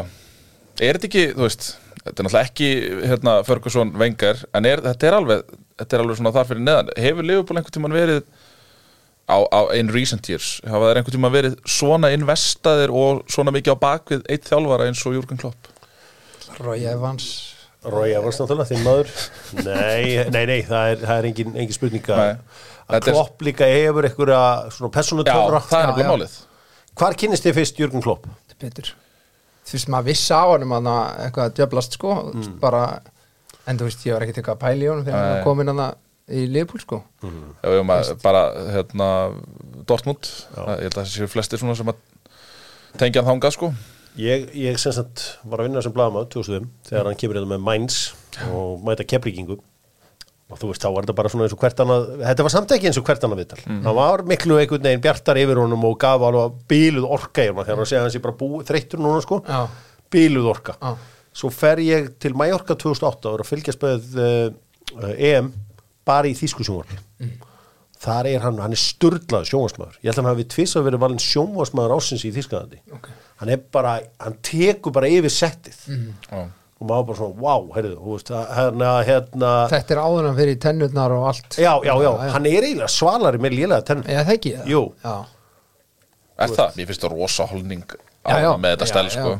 er 0.82 0.98
þetta 0.98 1.10
ekki, 1.12 1.26
þú 1.38 1.48
veist 1.48 1.72
Þetta 2.04 2.20
er 2.20 2.26
náttúrulega 2.28 2.48
ekki 2.50 2.70
hérna, 3.08 3.34
Ferguson 3.48 3.94
Wenger 3.96 4.42
En 4.58 4.66
er, 4.68 4.82
þetta, 4.84 5.08
er 5.08 5.16
alveg, 5.20 5.54
þetta 5.80 5.96
er 5.96 6.04
alveg 6.04 6.18
svona 6.20 6.34
þar 6.36 6.50
fyrir 6.50 6.66
neðan. 6.66 6.90
Hefur 7.00 7.28
Liverpool 7.30 7.60
einhvern 7.62 7.76
tímann 7.78 7.96
verið 7.96 8.26
á, 9.32 9.38
á 9.40 9.60
in 9.78 9.92
recent 9.94 10.28
years 10.28 10.58
Hafa 10.68 10.90
þeir 10.90 11.00
einhvern 11.00 11.16
tímann 11.16 11.36
verið 11.38 11.56
svona 11.64 12.12
investaðir 12.12 12.92
Og 12.92 13.24
svona 13.32 13.56
mikið 13.56 13.80
á 13.80 13.84
bakvið 13.86 14.28
eitt 14.28 14.52
þjálfara 14.52 14.90
eins 14.90 15.06
og 15.08 15.16
Jürgen 15.16 15.40
Klopp? 15.40 15.72
Roy 16.60 16.84
Evans 16.92 17.53
Rói 17.84 18.14
Evans 18.16 18.38
náttúrulega, 18.40 18.70
þinn 18.72 18.84
maður. 18.86 19.10
Nei, 19.66 20.30
nei, 20.32 20.46
nei, 20.50 20.60
það 20.68 20.92
er, 20.94 21.02
það 21.04 21.18
er 21.20 21.28
engin, 21.30 21.54
engin 21.60 21.76
spurning 21.76 22.06
að 22.08 22.22
Nei. 22.22 22.30
að 22.34 22.94
Þetta 22.96 23.10
er- 23.12 23.18
Klopp 23.18 23.42
líka 23.48 23.68
hefur 23.68 24.08
einhverja 24.08 24.42
svona 24.76 24.92
persónu 24.96 25.26
Já, 25.28 25.34
það 25.34 25.80
er 25.82 25.90
Já, 25.92 26.04
já. 26.04 26.10
málið. 26.14 26.38
Hvar 26.96 27.16
kynnist 27.20 27.44
þið 27.48 27.58
fyrst 27.60 27.80
Jörgen 27.82 28.04
Klopp? 28.06 28.28
betur. 28.64 28.94
Þú 29.68 29.74
veist 29.76 29.90
maður 29.92 30.06
vissi 30.08 30.32
á 30.32 30.44
honum 30.48 30.72
að 30.78 30.88
eitthvað 31.26 31.50
að 31.50 31.54
djöblast 31.58 31.98
sko. 31.98 32.14
Bara, 32.62 32.84
en 33.68 33.78
þú 33.80 33.88
veist 33.90 34.06
ég 34.08 34.14
var 34.16 34.24
ekkert 34.24 34.38
eitthvað 34.40 34.56
að 34.56 34.62
pæla 34.64 34.84
í 34.84 34.90
honum 34.92 35.04
þegar 35.08 35.20
hann 35.20 35.28
Nei. 35.28 35.36
var 35.36 35.44
komin 35.44 35.68
hann 35.74 35.96
í 36.32 36.44
Liverpool 36.48 36.80
sko. 36.84 37.00
Ef 37.24 37.68
við 37.74 37.80
um 37.82 37.92
að 37.92 38.12
bara 38.24 38.44
hérna, 38.72 39.08
Dortmund, 39.90 40.30
það, 40.56 40.70
ég 40.78 40.86
held 40.88 40.94
að 40.96 41.02
það 41.02 41.12
séu 41.18 41.28
flestir 41.34 41.60
svona 41.60 41.76
sem 41.76 41.92
að 41.92 42.00
tengja 43.02 43.24
hann 43.24 43.34
þangað 43.34 43.56
sko 43.58 43.74
Ég, 44.20 44.50
ég 44.54 44.76
sem 44.78 44.94
sagt 44.94 45.24
var 45.50 45.64
að 45.64 45.70
vinna 45.72 45.82
sem 45.82 45.94
blaðamaður 45.96 46.28
2005 46.36 46.66
þegar 46.90 47.08
hann 47.10 47.18
kemur 47.18 47.40
hérna 47.40 47.50
með 47.56 47.64
Mainz 47.66 47.96
og 48.54 48.84
mæta 48.86 49.06
keppríkingu 49.10 49.56
og 50.54 50.60
þú 50.62 50.68
veist 50.70 50.84
þá 50.84 50.90
var 50.94 51.06
þetta 51.08 51.16
bara 51.18 51.32
svona 51.34 51.48
eins 51.48 51.56
og 51.56 51.62
hvert 51.64 51.80
annað 51.82 52.04
þetta 52.22 52.46
var 52.46 52.54
samt 52.54 52.74
ekki 52.76 52.90
eins 52.92 53.00
og 53.02 53.08
hvert 53.08 53.24
annað 53.26 53.40
viðtal 53.42 53.62
Mhm. 53.64 53.80
hann 53.88 53.96
var 53.98 54.22
miklu 54.30 54.60
einhvern 54.62 54.86
veginn 54.86 55.02
bjartar 55.02 55.40
yfir 55.42 55.58
honum 55.64 55.86
og 55.90 55.96
gaf 56.04 56.22
alveg 56.28 56.60
bíluð 56.70 57.08
orka 57.10 57.42
í 57.42 57.50
honum 57.50 57.66
þegar 57.66 57.82
hann 57.82 57.90
segja 57.90 58.02
hann 58.04 58.14
sé 58.14 58.22
bara 58.22 58.38
bú, 58.38 58.62
þreyttur 58.68 59.02
núna 59.02 59.22
sko 59.26 59.40
Já. 59.48 59.64
bíluð 60.14 60.50
orka 60.52 60.76
Já. 60.78 60.94
svo 61.34 61.50
fer 61.50 61.82
ég 61.82 62.12
til 62.22 62.36
Mallorca 62.38 62.76
2008 62.78 63.26
og 63.32 63.40
er 63.40 63.46
að 63.48 63.50
fylgjast 63.50 63.82
með 63.82 64.14
uh, 64.22 65.10
EM 65.18 65.50
bara 66.06 66.28
í 66.30 66.36
þýskusjónvarpi 66.38 67.00
þar 68.04 68.28
er 68.30 68.40
hann, 68.44 68.58
hann 68.62 68.76
er 68.76 68.82
sturlaður 68.84 69.48
sjónvarsmaður 69.50 69.98
ég 70.04 70.12
held 70.12 70.18
að 70.20 70.24
hann 70.26 70.34
hafi 70.36 70.46
tvis 70.54 70.76
að 70.78 70.86
verið 70.92 71.02
valin 71.08 71.24
sjónvarsmaður 71.24 71.94
ásins 71.98 72.26
í 72.28 72.34
Þýskalandi 72.36 72.82
Ok. 72.94 73.08
Hann 73.44 73.52
er 73.54 73.62
bara, 73.76 73.98
hann 74.24 74.38
tekur 74.46 74.96
bara 74.96 75.10
yfir 75.12 75.34
settið. 75.34 75.80
Já. 76.32 76.44
og 76.84 76.88
maður 76.90 77.06
bara 77.12 77.18
svona, 77.20 77.38
wow, 77.44 77.68
heyrðu, 77.76 77.94
þú 78.00 78.16
veist 78.18 78.32
hérna, 78.58 78.88
hérna. 79.08 79.52
Þetta 79.72 79.94
er 79.96 80.02
áður 80.04 80.26
hann 80.28 80.40
fyrir 80.40 80.58
tennurnar 80.66 81.14
og 81.16 81.28
allt. 81.30 81.60
Já, 81.62 81.72
já, 81.86 81.94
já, 82.04 82.10
hann 82.34 82.48
er 82.50 82.66
eiginlega 82.68 82.90
svalari 82.92 83.40
með 83.44 83.56
lélega 83.60 83.86
tenn 83.88 84.02
Eða 84.04 84.26
það 84.28 84.34
ekki? 84.40 84.56
Það? 84.58 84.74
Jú. 84.74 84.82
Já, 85.04 85.14
Er 86.44 86.56
það? 86.58 86.76
Mér 86.80 86.90
finnst 86.90 87.06
það 87.06 87.14
rosa 87.14 87.46
holning 87.52 87.86
já, 88.24 88.38
já. 88.44 88.52
Með 88.64 88.74
þetta 88.76 88.88
stel 88.88 89.10
sko. 89.12 89.32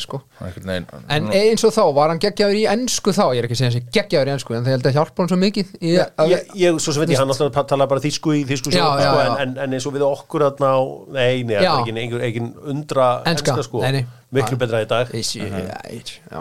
Sko. 0.00 0.18
Veginn- 0.40 0.86
En 1.08 1.28
eins 1.32 1.64
og 1.64 1.72
þá, 1.72 1.82
var 1.96 2.08
hann 2.12 2.18
geggjaður 2.20 2.56
í 2.58 2.64
ennsku 2.68 3.12
þá? 3.16 3.22
Ég 3.32 3.38
er 3.42 3.46
ekki 3.48 3.56
að 3.56 3.60
segja 3.62 3.70
hans 3.72 3.92
geggjaður 3.96 4.28
í 4.28 4.32
ennsku 4.34 4.56
En 4.56 4.64
það 4.64 4.74
held 4.76 4.88
að 4.90 4.96
hjálpa 4.98 5.22
hann 5.22 5.30
svo 5.32 5.38
mikið 5.40 5.70
í, 5.80 5.92
að, 5.98 6.30
ég, 6.32 6.44
ég, 6.62 6.78
svo 6.84 6.92
sem 6.92 7.02
veit 7.04 7.12
ég, 7.14 7.18
hann 7.22 7.32
alltaf 7.32 7.66
tala 7.72 7.86
bara 7.88 8.00
þýsku 8.04 8.34
í 8.36 8.44
þýsku 8.48 8.72
Já, 8.72 8.76
sjónvarpi, 8.78 9.02
já, 9.04 9.08
sko, 9.08 9.20
já. 9.24 9.28
en, 9.28 9.48
en, 9.48 9.58
en 9.64 9.76
eins 9.78 9.86
og 9.88 9.96
við 9.96 10.04
okkur 10.08 10.44
þarna 10.48 10.68
á, 10.76 10.80
nei, 11.16 11.42
nei, 11.48 11.56
það 11.56 11.64
er 11.64 11.80
ekki 11.84 12.28
engin 12.28 12.50
undra 12.74 13.08
Enska, 13.24 13.52
enska, 13.56 13.62
sko, 13.68 13.80
nei, 13.84 13.92
nei. 13.98 14.06
Miklu 14.34 14.58
betra 14.60 14.82
í 14.84 14.88
dag. 14.88 15.12
Is, 15.16 15.34
já. 15.36 16.40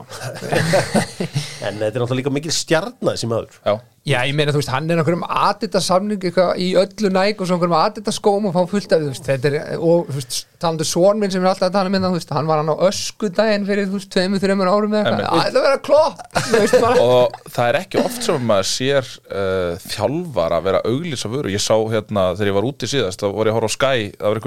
en 1.65 1.77
þetta 1.79 1.93
er 1.93 2.01
náttúrulega 2.01 2.19
líka 2.21 2.33
mikil 2.33 2.55
stjarnað 2.55 3.21
sem 3.21 3.31
aður 3.31 3.61
Já, 3.63 3.77
Já, 4.07 4.21
ég 4.23 4.38
meina, 4.38 4.53
þú 4.55 4.61
veist, 4.61 4.69
hann 4.71 4.85
er 4.88 5.01
einhverjum 5.01 5.25
adita 5.27 5.81
samning 5.83 6.21
í 6.23 6.67
öllu 6.79 7.09
næk 7.11 7.41
og 7.43 7.49
svo 7.49 7.57
einhverjum 7.57 7.75
adita 7.75 8.11
skóm 8.15 8.45
og 8.47 8.53
fá 8.55 8.63
fullt 8.71 8.93
af, 8.95 9.01
þú 9.03 9.09
veist, 9.11 9.25
þetta 9.27 9.49
er 9.49 9.55
og, 9.75 10.07
þú 10.07 10.15
veist, 10.21 10.38
talandu 10.63 10.85
svon 10.88 11.19
minn 11.19 11.33
sem 11.33 11.43
er 11.43 11.49
alltaf 11.51 11.67
að 11.67 11.75
tala 11.75 11.91
minna, 11.91 12.07
þú 12.07 12.15
veist, 12.21 12.31
hann 12.31 12.47
var 12.47 12.61
hann 12.61 12.71
á 12.71 12.88
öskudaginn 12.88 13.67
fyrir, 13.67 13.89
þú 13.89 13.99
veist, 13.99 14.11
tveimur, 14.15 14.39
þreimur 14.39 14.71
árum 14.71 14.95
eða 14.95 15.11
eitthvað, 15.11 15.27
að 15.27 15.51
það 15.57 15.65
vera 15.67 15.81
klopp, 15.89 16.23
þú 16.38 16.61
veist, 16.63 16.77
bara 16.85 16.95
og 17.17 17.35
það 17.57 17.65
er 17.67 17.79
ekki 17.81 17.99
oft 17.99 18.21
sem 18.29 18.47
maður 18.47 18.69
sér 18.71 19.11
uh, 19.27 19.73
þjálfar 19.91 20.55
að 20.55 20.65
vera 20.69 20.83
auglýsa 20.88 21.27
vöru. 21.33 21.51
Ég 21.51 21.63
sá 21.67 21.75
hérna 21.75 22.23
þegar 22.38 22.51
ég 22.53 22.57
var 22.61 22.69
úti 22.71 22.88
síðast 22.88 23.19
þá 23.19 23.27
voru 23.27 23.51
ég 23.51 23.57
að 23.57 23.59
horfa 23.59 23.67
á 23.67 23.75
Sky, 23.75 23.99
það 24.15 24.27
var 24.31 24.39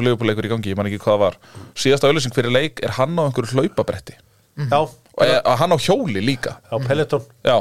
er 3.31 3.47
einhverju 3.47 3.57
hlaupabretti. 3.61 4.19
Já, 4.61 4.81
og 4.83 5.25
er, 5.25 5.41
hann 5.63 5.73
á 5.73 5.79
hjóli 5.81 6.21
líka. 6.25 6.59
Á 6.69 6.77
Peloton. 6.85 7.25
Já, 7.47 7.57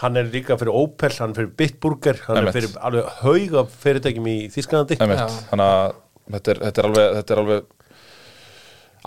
hann 0.00 0.16
er 0.16 0.28
líka 0.32 0.56
fyrir 0.60 0.74
Opel, 0.76 1.12
hann 1.20 1.32
er 1.34 1.40
fyrir 1.40 1.50
Bitburger 1.56 2.20
hann 2.26 2.40
Einmitt. 2.40 2.54
er 2.54 2.60
fyrir 2.60 2.78
alveg 2.88 3.10
hauga 3.20 3.64
fyrirtækjum 3.82 4.28
í 4.32 4.36
Þísklandi 4.52 4.96
þannig 5.00 5.66
að 5.66 5.98
þetta 6.30 6.52
er, 6.54 6.60
þetta 6.66 6.82
er 6.82 6.88
alveg 6.88 7.10
þetta 7.18 7.34
er 7.34 7.42
alveg 7.42 7.66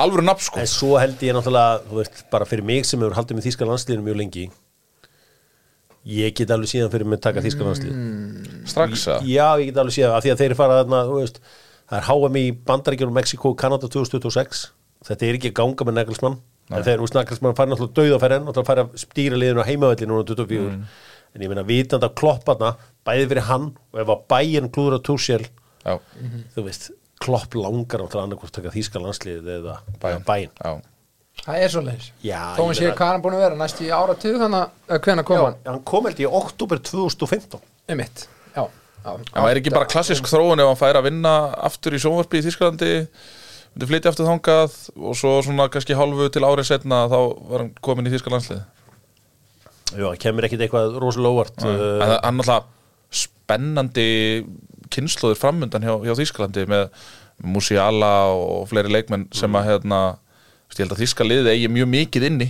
alvöru 0.04 0.26
nafn 0.26 0.46
sko. 0.48 0.60
En 0.62 0.70
svo 0.70 0.92
held 1.02 1.22
ég 1.22 1.36
náttúrulega, 1.38 1.80
þú 1.90 2.00
veist, 2.02 2.22
bara 2.34 2.46
fyrir 2.50 2.66
mig 2.66 2.86
sem 2.90 3.02
hefur 3.02 3.18
haldið 3.18 3.40
með 3.40 3.48
Þíska 3.48 3.68
landsliðinu 3.70 4.06
mjög 4.08 4.20
lengi 4.22 4.46
ég 6.14 6.34
get 6.36 6.52
alveg 6.52 6.68
síðan 6.72 6.92
fyrir 6.94 7.08
mig 7.08 7.22
að 7.22 7.26
taka 7.30 7.44
Þíska 7.46 7.68
landslið 7.68 8.00
strax 8.70 9.06
að 9.14 9.28
Já, 9.30 9.48
ég 9.62 9.70
get 9.72 9.82
alveg 9.82 9.96
séð 9.98 10.14
af 10.18 10.26
því 10.26 10.34
að 10.34 10.42
þeir 10.44 10.56
fara 10.60 10.80
þarna, 10.82 11.04
þú 11.10 11.20
veist, 11.22 11.38
það 11.90 12.00
er 12.00 12.08
HM 12.10 12.40
í 12.42 12.46
Bandaríkjunum, 12.70 13.16
Mexiko, 13.18 13.54
Kanada 13.60 13.90
2026 13.90 14.66
þetta 15.08 15.28
er 15.30 15.38
ekki 15.40 15.52
að 15.52 15.58
ganga 15.62 15.88
með 15.90 15.98
Nagelsmann 16.00 16.38
en 16.74 16.84
þú 16.88 17.04
veist, 17.04 17.18
Nagelsmann 17.18 17.58
fær 17.58 17.68
náttúrulega 17.72 17.98
dauðaferðin 18.00 18.48
og 18.50 18.56
það 18.58 18.68
fær 18.70 18.82
að 18.84 18.94
stýra 19.04 19.40
liðinu 19.42 19.64
á 19.66 19.70
heimavelli 19.70 20.08
núna 20.10 20.24
24 20.30 20.70
en 21.34 21.42
ég 21.44 21.50
meina 21.52 21.64
vitandi 21.68 22.06
að 22.08 22.16
kloppa 22.22 22.54
þarna 22.56 22.90
bæði 23.10 23.28
fyrir 23.32 23.48
hann 23.50 23.68
og 23.94 24.00
ef 24.04 24.12
að 24.14 24.24
bæinn 24.32 24.70
klúður 24.74 25.00
að 25.00 25.06
túsjel 25.10 25.42
já, 25.84 25.96
þú 26.56 26.66
veist, 26.68 26.90
klopp 27.24 27.56
langar 27.58 28.04
náttúrulega 28.04 28.28
annarkvort 28.28 28.54
taka 28.56 28.72
þýska 28.74 29.02
landsliðið 29.04 29.50
eða 29.60 29.76
já, 30.62 30.74
það 31.44 31.58
er 31.66 31.74
svo 31.74 31.82
leiðis 31.88 32.08
Já, 32.24 32.42
þó 32.54 32.62
ég 32.62 32.68
hann 32.70 32.78
sé 32.78 32.86
meina- 32.88 32.98
hvað 33.02 33.12
hann 33.14 33.24
búin 33.26 33.36
að 33.38 33.44
vera 33.48 33.60
næst 33.64 33.82
í 33.84 33.90
áratug 33.98 34.40
þannig 34.44 34.70
að 34.94 35.04
hvenær 35.08 35.28
kom 35.28 35.42
hann? 35.44 35.58
hann 35.66 35.84
kom 35.90 36.06
held 36.08 36.20
í 36.24 36.28
oktober 36.30 36.80
2015 36.80 37.60
um 37.90 37.98
mitt, 38.00 38.28
já, 38.56 38.64
já. 38.64 39.12
En 39.18 39.26
það 39.42 39.50
er 39.52 39.60
ekki 39.64 39.74
bara 39.74 39.90
klassisk 39.90 40.30
þróun 40.32 40.62
ef 40.64 40.70
hann 40.70 40.80
fær 40.80 41.00
að 41.02 41.08
vinna 41.10 41.34
aftur 41.68 41.98
í 41.98 42.00
sjónvarpi 42.04 42.40
í 42.40 42.46
Þísklandi 42.46 42.92
myndi 43.74 43.90
flytja 43.90 44.12
aftur 44.14 44.30
þangað 44.30 44.76
og 45.02 45.18
svo 45.18 45.34
svona 45.46 45.66
kannski 45.74 45.98
hálfu 45.98 46.30
til 46.34 46.46
árið 46.46 46.70
setna 46.70 47.04
þá 47.10 47.18
var 47.50 47.64
hann 47.66 47.74
komin 47.82 48.10
í 48.10 48.14
Þíska 48.14 48.34
landslið 48.34 48.62
Já, 49.94 50.06
það 50.10 50.20
kemur 50.24 50.48
ekkit 50.48 50.64
eitthvað 50.66 50.96
rosalega 51.02 51.34
óvart 51.34 51.66
En 51.66 51.74
uh, 51.74 52.02
það 52.02 52.16
er 52.18 52.38
náttúrulega 52.38 52.62
spennandi 53.14 54.08
kynnslóður 54.94 55.40
framundan 55.42 55.86
hjá, 55.86 55.94
hjá 56.06 56.16
Þískalandi 56.18 56.66
með 56.70 56.90
Musiala 57.44 58.12
og 58.34 58.68
fleiri 58.70 58.92
leikmenn 58.94 59.28
sem 59.36 59.56
að 59.58 59.72
hérna, 59.72 60.02
ég 60.74 60.84
held 60.84 60.94
að 60.96 61.02
Þíska 61.02 61.26
liðið 61.28 61.50
eigi 61.52 61.72
mjög 61.74 61.90
mikið 61.92 62.26
inni. 62.30 62.48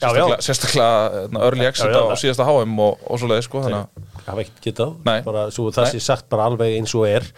Já, 0.00 0.08
já. 0.08 0.24
sérstaklega, 0.24 0.38
sérstaklega 0.46 0.94
hérna, 1.14 1.42
early 1.46 1.68
exit 1.68 1.86
Já, 1.86 1.92
já, 1.92 2.00
á 2.00 2.04
það- 2.08 2.20
síðasta 2.22 2.46
HM 2.48 2.80
og, 2.84 3.04
og 3.06 3.20
svo 3.20 3.30
leiði 3.30 3.44
sko, 3.46 3.62
þannig 3.64 3.78
að 3.78 4.24
hafa 4.26 4.44
ekkert 4.44 4.64
getað. 4.66 4.94
Bara, 5.28 5.44
svo 5.54 5.68
það 5.76 5.90
sé 5.92 6.00
sagt 6.02 6.28
bara 6.32 6.48
alveg 6.50 6.78
eins 6.80 6.94
og 6.96 7.06
er 7.08 7.28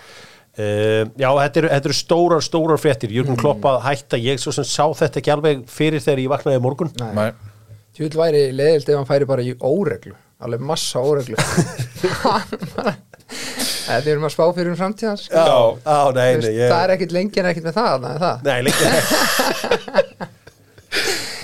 uh, 0.56 1.02
já, 1.16 1.28
þetta 1.40 1.62
eru, 1.62 1.72
þetta 1.74 1.90
eru 1.90 1.98
stórar, 2.00 2.44
stórar 2.44 2.82
fréttir. 2.82 3.14
Jörgur 3.16 3.40
Klopp 3.40 3.66
að 3.70 3.80
hætta, 3.86 4.20
ég 4.20 4.42
svo 4.42 4.54
sem 4.56 4.66
sá 4.68 4.84
þetta 5.02 5.22
ekki 5.22 5.34
alveg 5.34 5.66
fyrir 5.70 6.04
þegar 6.04 6.24
ég 6.24 6.32
vaknaði 6.34 6.60
í 6.60 6.64
morgun. 6.66 6.92
Nei. 7.02 7.12
Nei. 7.16 7.30
Tjúl 7.96 8.12
væri 8.12 8.46
leiðilt 8.52 8.90
ef 8.92 8.98
hann 8.98 9.08
færi 9.08 9.28
bara 9.28 9.44
í 9.44 9.54
óreglu. 9.64 10.16
Alveg 10.44 10.64
massa 10.68 11.00
óreglu. 11.00 11.38
Þetta 13.86 14.10
er 14.10 14.18
um 14.18 14.26
að 14.26 14.32
spá 14.34 14.44
fyrir 14.54 14.72
um 14.72 14.78
framtíðans 14.78 15.26
sko. 15.26 15.42
já, 15.42 15.58
já, 15.82 15.98
nei, 16.16 16.30
Þú 16.36 16.40
nei, 16.42 16.54
ég, 16.56 16.70
Það 16.70 16.82
er 16.82 16.92
ekkit 16.96 17.12
lengi 17.14 17.42
en 17.42 17.48
ekkit 17.50 17.66
með 17.66 17.76
það, 17.76 18.06
það, 18.06 18.16
það. 18.22 18.36
nei, 18.46 18.58
lengi 18.66 18.84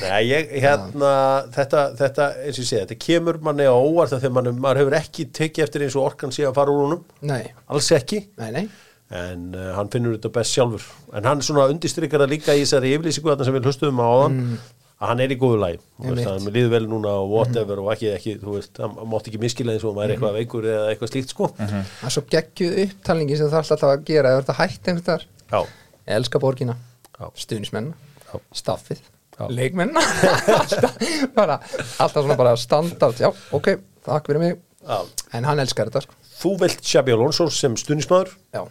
Nei, 0.02 0.22
ég, 0.26 0.48
hérna, 0.64 1.10
þetta, 1.54 1.82
þetta, 1.98 2.24
eins 2.42 2.56
og 2.56 2.64
ég 2.64 2.68
segi, 2.68 2.80
þetta 2.82 2.96
kemur 3.04 3.36
manni 3.46 3.66
á 3.70 3.74
óvart 3.74 4.10
þegar 4.16 4.34
mann, 4.34 4.48
maður 4.58 4.80
hefur 4.82 4.96
ekki 4.98 5.28
tekið 5.38 5.64
eftir 5.66 5.84
eins 5.86 5.96
og 5.98 6.08
orkan 6.08 6.34
sé 6.34 6.42
að 6.48 6.56
fara 6.58 6.74
úr 6.74 6.82
honum, 6.88 7.04
Nei, 7.30 7.44
alls 7.70 7.90
ekki, 7.94 8.24
nei, 8.40 8.50
nei 8.56 8.64
en 9.12 9.48
uh, 9.54 9.72
hann 9.76 9.90
finnur 9.92 10.14
þetta 10.16 10.30
best 10.32 10.54
sjálfur. 10.56 10.84
En 11.16 11.26
hann 11.28 11.42
svona 11.44 11.66
undistrykar 11.72 12.22
það 12.24 12.30
líka 12.36 12.54
í 12.56 12.62
þessari 12.64 12.94
yfirlýsingu 12.96 13.28
þarna 13.32 13.48
sem 13.48 13.56
við 13.58 13.68
hlustuðum 13.68 14.00
á 14.00 14.06
áðan, 14.08 14.38
að 15.02 15.10
hann 15.10 15.20
er 15.24 15.32
í 15.34 15.36
góðu 15.40 15.66
Einmitt. 15.66 16.26
hann 16.28 16.46
líður 16.54 16.70
vel 16.76 16.82
núna 16.86 17.12
og 17.20 17.32
whatever 17.32 17.80
og 17.82 17.88
ekki, 17.92 18.12
ekki, 18.14 18.34
þú 18.42 18.54
veist, 18.56 18.78
hann 18.78 18.92
hann 18.96 19.10
mátti 19.10 19.32
ekki 19.32 19.40
miskila 19.42 19.74
eins 19.74 19.82
og 19.84 19.92
hann 19.92 19.98
væri 20.04 20.14
eitthvað 20.14 20.36
veikur 20.38 20.68
eða 20.70 20.84
eitthvað 20.92 21.10
slíkt, 21.10 21.32
sko. 21.34 21.48
Það 21.58 22.06
er 22.06 22.14
svo 22.14 22.22
geggjuð 22.30 22.76
upptalningi 22.86 23.38
sem 23.40 23.50
það 23.50 23.58
er 23.58 23.72
alltaf 23.74 23.88
að 23.90 24.04
gera 24.12 24.32
ef 24.36 24.42
þetta 24.44 24.56
hægt 24.60 24.90
einhvern 24.92 25.08
þar 25.08 25.26
Já, 25.52 25.60
Elska 26.16 26.40
borgina, 26.42 26.76
Já. 27.18 27.26
stuðnismenn 27.44 27.90
Já. 28.30 28.36
staffið, 28.62 29.02
Já. 29.38 29.44
leikmenn 29.50 29.92
bara, 31.38 31.58
alltaf 31.98 32.22
svona 32.22 32.38
bara 32.38 32.54
standard, 32.60 33.18
já, 33.20 33.32
ok, 33.58 33.72
takk 34.06 34.30
fyrir 34.30 34.42
mig 34.44 34.54
Já. 34.86 35.00
en 35.34 35.50
hann 35.50 35.62
elskar 35.66 35.90
þetta 35.90 36.04
sko. 36.06 36.14
þú 36.42 36.54
vilt 36.62 36.86
Xabi 36.86 37.14
Alonso 37.14 37.48
sem 37.50 37.74
stuðnismæður, 37.78 38.32
já, 38.54 38.62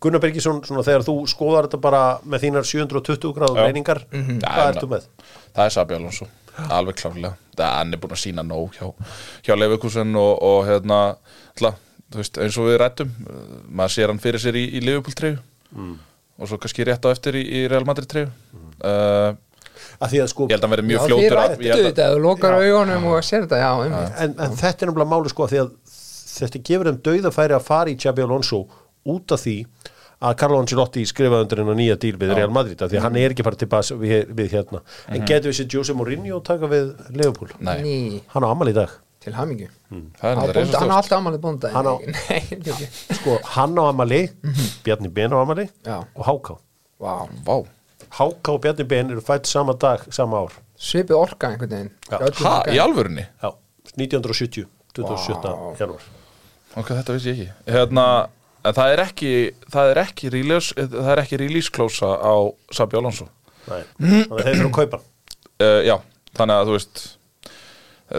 Gunnar 0.00 0.20
Bergisson, 0.22 0.60
svona 0.66 0.84
þegar 0.86 1.02
þú 1.06 1.14
skoðar 1.30 1.66
þetta 1.68 1.80
bara 1.82 2.02
með 2.28 2.44
þínar 2.44 2.66
720 2.68 3.32
gráður 3.34 3.56
Já. 3.58 3.64
reyningar, 3.66 4.00
Já, 4.12 4.20
hvað 4.44 4.60
ég 4.68 4.74
ertu 4.76 4.88
með? 4.92 5.06
það 5.56 5.64
er 5.64 5.74
Sabi 5.74 5.94
Alonso 5.98 6.28
alveg 6.74 6.96
klárlega, 6.98 7.32
það 7.56 7.74
hann 7.78 7.92
er 7.94 8.00
búin 8.02 8.14
að 8.16 8.20
sína 8.24 8.42
nóg 8.42 8.72
hjá, 8.78 8.88
hjá 9.46 9.54
Leifikusen 9.58 10.16
og, 10.18 10.32
og 10.42 10.60
hérna, 10.66 10.98
alltaf, 11.54 11.76
þú 12.10 12.18
veist, 12.22 12.38
eins 12.42 12.56
og 12.58 12.66
við 12.66 12.78
rættum, 12.82 13.12
uh, 13.30 13.58
maður 13.78 13.94
sér 13.94 14.10
hann 14.12 14.18
fyrir 14.22 14.42
sér 14.42 14.58
í, 14.58 14.64
í 14.74 14.80
Liverpool 14.82 15.14
treyju. 15.18 15.38
Og 16.38 16.46
svo 16.50 16.58
kannski 16.62 16.86
rétt 16.86 17.06
á 17.06 17.14
eftir 17.14 17.38
í, 17.38 17.44
í 17.46 17.60
Real 17.70 17.86
Madrid 17.86 18.08
treyju. 18.10 18.30
Uh, 18.82 19.36
Að 20.02 20.10
því 20.12 20.20
að 20.24 20.28
sko, 20.32 20.46
ég 20.50 20.54
held 20.56 20.62
að 20.62 20.66
hann 20.66 20.74
verði 20.74 20.84
já 20.84 20.88
mjög 20.90 21.04
fljótur 21.06 21.38
að- 21.38 21.54
held 21.54 21.70
að- 21.78 21.86
þetta, 21.88 22.06
þú 22.14 22.20
lokar 22.24 22.56
augunum 22.58 23.06
og 23.12 23.22
sér 23.26 23.46
þetta, 23.46 23.58
já, 23.62 23.70
en, 24.26 24.34
en 24.34 24.58
þetta 24.58 24.82
er 24.82 24.90
náttúrulega 24.90 25.10
máli 25.14 25.30
sko 25.32 25.46
að 25.46 25.52
því 25.54 25.60
að 25.62 25.70
þetta 26.38 26.60
gefur 26.68 26.90
þeim 26.90 27.00
dauðafæri 27.08 27.56
að 27.58 27.66
fara 27.70 27.90
í 27.90 27.96
Xabi 27.98 28.22
Alonso 28.26 28.60
út 29.14 29.34
af 29.36 29.42
því 29.44 29.56
að 30.18 30.32
Carlo 30.40 30.58
Ancelotti 30.62 31.04
skrifaði 31.06 31.44
undir 31.46 31.60
hennar 31.62 31.76
nýja 31.78 31.96
díl 32.02 32.16
við 32.18 32.32
Real 32.34 32.50
Madrid 32.54 32.80
af 32.82 32.90
því 32.90 33.02
hann 33.04 33.18
er 33.20 33.34
ekki 33.34 33.44
farið 33.46 33.60
tilbaka 33.64 33.98
við, 34.00 34.32
við 34.34 34.54
hérna. 34.56 34.80
En 35.14 35.26
getur 35.28 35.52
við 35.52 35.58
sér 35.60 35.68
Jose 35.76 35.94
Mourinho 35.94 36.40
taka 36.46 36.66
við 36.70 36.88
Liverpool? 37.14 37.52
Nei, 37.62 37.76
Ný, 37.84 37.94
hann 38.34 38.46
á 38.46 38.48
amal 38.50 38.70
í 38.72 38.74
dag. 38.74 38.96
Til 39.22 39.32
er 39.34 40.38
þetta 40.42 40.54
bónda, 40.54 40.80
hann 40.82 40.90
á 40.90 40.96
alltaf 40.98 41.18
amalið 41.18 41.40
bónda. 41.42 41.70
Hann 41.74 41.86
á- 41.90 42.02
sko 43.18 43.36
hann 43.54 43.78
á 43.78 43.84
amali, 43.90 44.20
Bjarni 44.86 45.10
Ben 45.14 45.30
á 45.34 45.38
amali 45.42 45.68
Já. 45.86 45.98
og 46.14 46.24
Háká. 46.26 46.54
Vá, 47.02 47.14
Vá, 47.46 47.56
Háká 48.18 48.54
og 48.54 48.60
Bjarni 48.62 48.86
Ben 48.90 49.10
eru 49.10 49.20
fætt 49.22 49.46
sama 49.46 49.74
dag, 49.74 50.02
sama 50.14 50.42
ár. 50.46 50.54
Svipið 50.78 51.18
orka 51.18 51.50
einhvern 51.50 51.70
veginn. 51.74 51.90
Orka. 52.14 52.54
í 52.70 52.78
alvörunni? 52.82 53.26
Já, 53.42 53.50
1970 53.98 54.66
27. 54.94 55.42
Vá. 55.42 55.74
janúar. 55.78 56.02
Ok, 56.78 56.90
þetta 56.94 57.14
vissi 57.18 57.32
ég 57.32 57.38
ekki. 57.38 57.74
Hérna, 57.74 58.06
en 58.64 58.74
það 58.74 58.92
er 58.94 59.02
ekki 59.04 59.32
það 59.72 59.90
er 59.92 60.00
ekki 60.02 60.30
release, 60.34 60.74
það 60.74 61.12
er 61.14 61.22
ekki 61.22 61.38
release 61.44 61.70
close 61.74 62.02
á 62.04 62.34
Sabi 62.74 62.98
Alonso. 62.98 63.28
Nei, 63.68 63.82
þannig 64.00 64.32
að 64.32 64.42
þeir 64.42 64.54
fyrir 64.56 64.66
að 64.68 64.74
kaupa 64.78 65.00
uh, 65.00 65.80
já, 65.86 65.96
þannig 66.38 66.56
að 66.62 66.68
þú 66.70 66.76
veist 66.78 67.04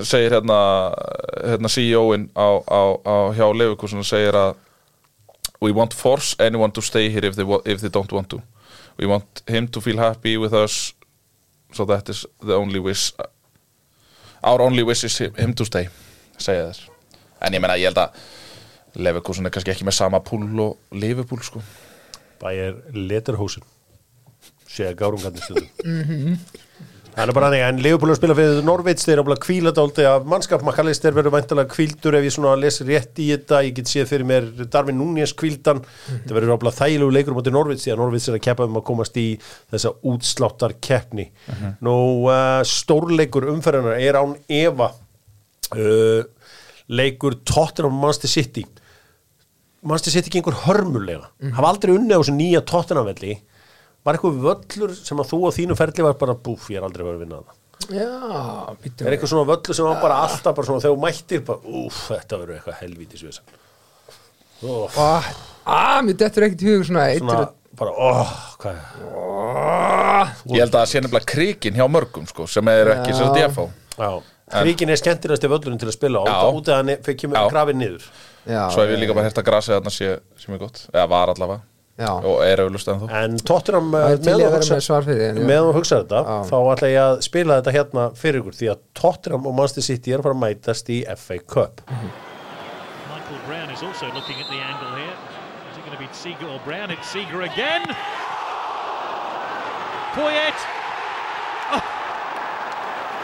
segir 0.06 0.36
hérna, 0.38 0.58
hérna 1.50 1.70
CEO-in 1.74 2.28
á, 2.38 2.48
á, 2.62 2.82
á 3.02 3.16
hjá 3.34 3.48
Leifikusin 3.58 4.06
segir 4.06 4.38
að 4.38 4.56
we 5.62 5.72
won't 5.74 5.94
force 5.98 6.36
anyone 6.40 6.72
to 6.72 6.82
stay 6.82 7.10
here 7.10 7.26
if 7.28 7.36
they, 7.36 7.46
if 7.66 7.82
they 7.82 7.90
don't 7.90 8.12
want 8.14 8.30
to. 8.30 8.38
We 9.00 9.08
want 9.08 9.42
him 9.48 9.68
to 9.68 9.82
feel 9.82 9.98
happy 9.98 10.38
with 10.38 10.54
us 10.54 10.94
so 11.74 11.86
that 11.86 12.10
is 12.10 12.26
the 12.42 12.56
only 12.56 12.80
wish 12.80 13.12
our 14.44 14.62
only 14.62 14.84
wish 14.84 15.04
is 15.04 15.18
him- 15.18 15.54
to 15.54 15.66
stay 15.66 15.90
segja 16.40 16.70
þess 16.70 16.86
en 17.42 17.54
ég 17.54 17.62
meina 17.62 17.76
ég 17.78 17.90
held 17.90 18.00
að 18.00 18.16
Leifikusin 18.96 19.46
er 19.46 19.54
kannski 19.54 19.74
ekki 19.76 19.86
með 19.88 20.00
sama 20.00 20.24
púl 20.26 20.48
og 20.64 20.96
Liverpool 20.96 21.44
sko. 21.46 21.62
Bæjar 22.40 22.80
Leterhósin 22.96 23.68
segja 24.70 24.96
gárungarnir 24.98 25.44
stundum. 25.44 26.36
Það 27.10 27.26
er 27.26 27.36
bara 27.36 27.48
þannig, 27.50 27.62
en 27.66 27.80
Leopold 27.84 28.12
er 28.12 28.14
að 28.14 28.20
spila 28.20 28.36
fyrir 28.38 28.60
Norvits, 28.64 29.04
þeir 29.04 29.20
eru 29.20 29.34
að 29.34 29.40
kvíla 29.44 29.72
dálti 29.76 30.06
af 30.08 30.28
mannskap, 30.30 30.62
McAllister 30.64 31.16
verður 31.18 31.34
væntalega 31.34 31.72
kvíldur 31.74 32.16
ef 32.16 32.28
ég 32.28 32.36
svona 32.36 32.54
lesi 32.56 32.86
rétt 32.88 33.20
í 33.20 33.26
þetta, 33.34 33.60
ég 33.66 33.74
get 33.76 33.92
séð 33.92 34.12
fyrir 34.14 34.28
mér 34.30 34.48
Darvin 34.62 34.96
Núñez 34.96 35.34
kvíldan, 35.36 35.82
þetta 36.06 36.38
verður 36.38 36.54
áblað 36.56 36.78
þægilegu 36.78 37.16
leikur 37.18 37.36
mútið 37.36 37.58
Norvits, 37.58 37.84
því 37.84 37.96
að 37.96 38.00
Norvits 38.04 38.30
er 38.30 38.38
að 38.38 38.44
keppa 38.46 38.70
um 38.70 38.80
að 38.80 38.86
komast 38.92 39.20
í 39.20 39.26
þessa 39.74 39.92
útsláttar 40.14 40.78
keppni. 40.86 41.28
Nú, 41.84 41.98
uh, 42.30 42.62
stórleikur 42.70 43.50
umferðinar 43.52 44.00
er 44.00 44.22
án 44.22 44.38
Eva, 44.62 44.94
uh, 45.74 46.54
leikur 46.88 47.42
Tottenham 47.42 48.00
Manchester 48.00 48.32
City. 48.38 48.64
Manchester 49.82 50.12
City 50.18 50.34
gengur 50.34 50.58
hörmulega, 50.66 51.30
hafa 51.56 51.70
aldrei 51.72 51.94
unnið 51.96 52.18
á 52.18 52.20
þessu 52.22 52.36
nýja 52.36 52.62
Tottenham 52.68 53.08
velli, 53.08 53.38
var 54.04 54.18
eitthvað 54.18 54.42
völlur 54.44 54.94
sem 54.98 55.22
að 55.22 55.30
þú 55.32 55.40
á 55.48 55.50
þínu 55.56 55.78
ferli 55.80 56.06
var 56.08 56.18
bara 56.20 56.36
búf, 56.36 56.68
ég 56.74 56.82
er 56.82 56.88
aldrei 56.88 57.06
verið 57.06 57.20
að 57.20 57.26
vinna 57.26 57.42
það 57.44 57.56
Já, 57.96 58.10
býttu 58.84 59.06
er 59.08 59.16
eitthvað 59.16 59.32
svona 59.32 59.48
völlur 59.48 59.78
sem 59.78 59.88
var 59.88 60.02
bara 60.04 60.18
alltaf 60.26 60.56
bara 60.58 60.68
svona 60.68 60.84
þegar 60.84 60.98
þú 60.98 61.04
mættir 61.06 61.46
bara, 61.48 61.76
úf, 61.86 62.02
þetta 62.10 62.40
verður 62.42 62.58
eitthvað 62.58 62.82
helvítis 62.84 63.24
við 63.24 63.40
oh, 64.68 65.00
Ah, 65.70 66.02
mér 66.04 66.18
dettur 66.20 66.46
ekkert 66.50 66.66
í 66.66 66.74
hug 66.74 66.84
svona 66.90 67.06
svona 67.16 67.46
bara, 67.80 67.94
óh, 67.96 68.34
hvað 68.60 68.78
Ég 70.52 70.60
held 70.60 70.74
að 70.74 70.82
það 70.82 70.90
sé 70.92 71.02
nefnilega 71.06 71.32
krikin 71.32 71.80
hjá 71.80 71.86
mörgum 71.92 72.28
sko, 72.30 72.48
sem 72.52 72.68
er 72.74 72.92
ekki 72.98 73.16
sem 73.16 73.30
þetta 73.30 73.46
ég 73.46 73.56
fá 73.56 73.64
já, 74.00 74.12
Kríkin 74.50 74.90
er 74.90 75.00
skemmtilegast 75.00 75.46
í 75.46 75.52
völlurinn 75.52 75.80
til 75.82 75.90
að 75.92 75.96
spila 75.98 76.24
Já. 76.26 76.34
á 76.34 76.50
út 76.50 76.70
af 76.74 76.80
hann 76.82 76.94
fyrir 77.06 77.18
kemur 77.22 77.38
Já. 77.38 77.50
krafið 77.54 77.78
niður 77.82 78.06
Já, 78.50 78.62
Svo 78.74 78.82
hef 78.86 78.94
ég 78.96 79.02
líka 79.04 79.14
bara 79.18 79.28
hert 79.30 79.42
að 79.42 79.50
grasið 79.52 79.76
þarna 79.78 79.94
sé, 79.94 80.08
sé 80.42 80.50
mjög 80.54 80.64
gott 80.66 80.80
Eða 80.94 81.08
var 81.12 81.34
allavega 81.36 81.62
Já. 82.00 82.14
Og 82.24 82.38
er 82.48 82.62
auðlust 82.64 82.88
en 82.88 83.02
þó 83.02 83.10
en 83.20 83.34
Tottenham 83.44 83.90
Það 83.92 84.14
eh, 84.14 84.20
meðan 84.24 84.64
þú 84.64 84.96
að 84.96 85.10
en- 85.28 85.42
meðan 85.50 85.66
þú 85.68 85.74
hugsa 85.76 85.98
þetta 86.00 86.22
þá 86.48 86.56
ætla 86.74 86.92
ég 86.94 87.02
að 87.04 87.18
spila 87.28 87.58
þetta 87.60 87.74
hérna 87.76 88.06
fyrir 88.16 88.40
ykkur 88.40 88.56
því 88.56 88.70
að 88.72 88.80
Tottenham 89.02 89.50
og 89.52 89.58
Manchester 89.58 89.84
City 89.90 90.14
er 90.16 90.24
að 90.24 90.30
fara 90.30 90.38
að 90.38 90.44
mætast 90.46 90.94
í 90.96 91.02
FA 91.20 91.40
Cup 91.44 91.84
Michael 91.92 93.42
Brown 93.46 93.70
is 93.76 93.84
also 93.84 94.08
looking 94.16 94.40
at 94.40 94.48
the 94.48 94.58
angle 94.64 94.96
here. 94.96 95.12
Is 95.70 95.78
it 95.78 95.84
going 95.86 95.94
to 95.98 96.00
be 96.02 96.08
Seeger 96.16 96.48
or 96.48 96.60
Brown? 96.66 96.90
It's 96.90 97.12
Seeger 97.12 97.42
again. 97.44 97.84
Poyet. 100.16 100.79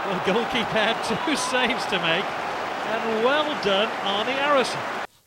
Well, 0.06 0.20
the 0.26 0.34
goalkeeper 0.34 0.78
had 0.78 0.98
two 1.10 1.36
saves 1.52 1.86
to 1.88 1.98
make. 2.00 2.26
And 2.94 3.26
well 3.26 3.50
done, 3.64 3.90
Arnie 4.06 4.38
Arison. 4.48 4.78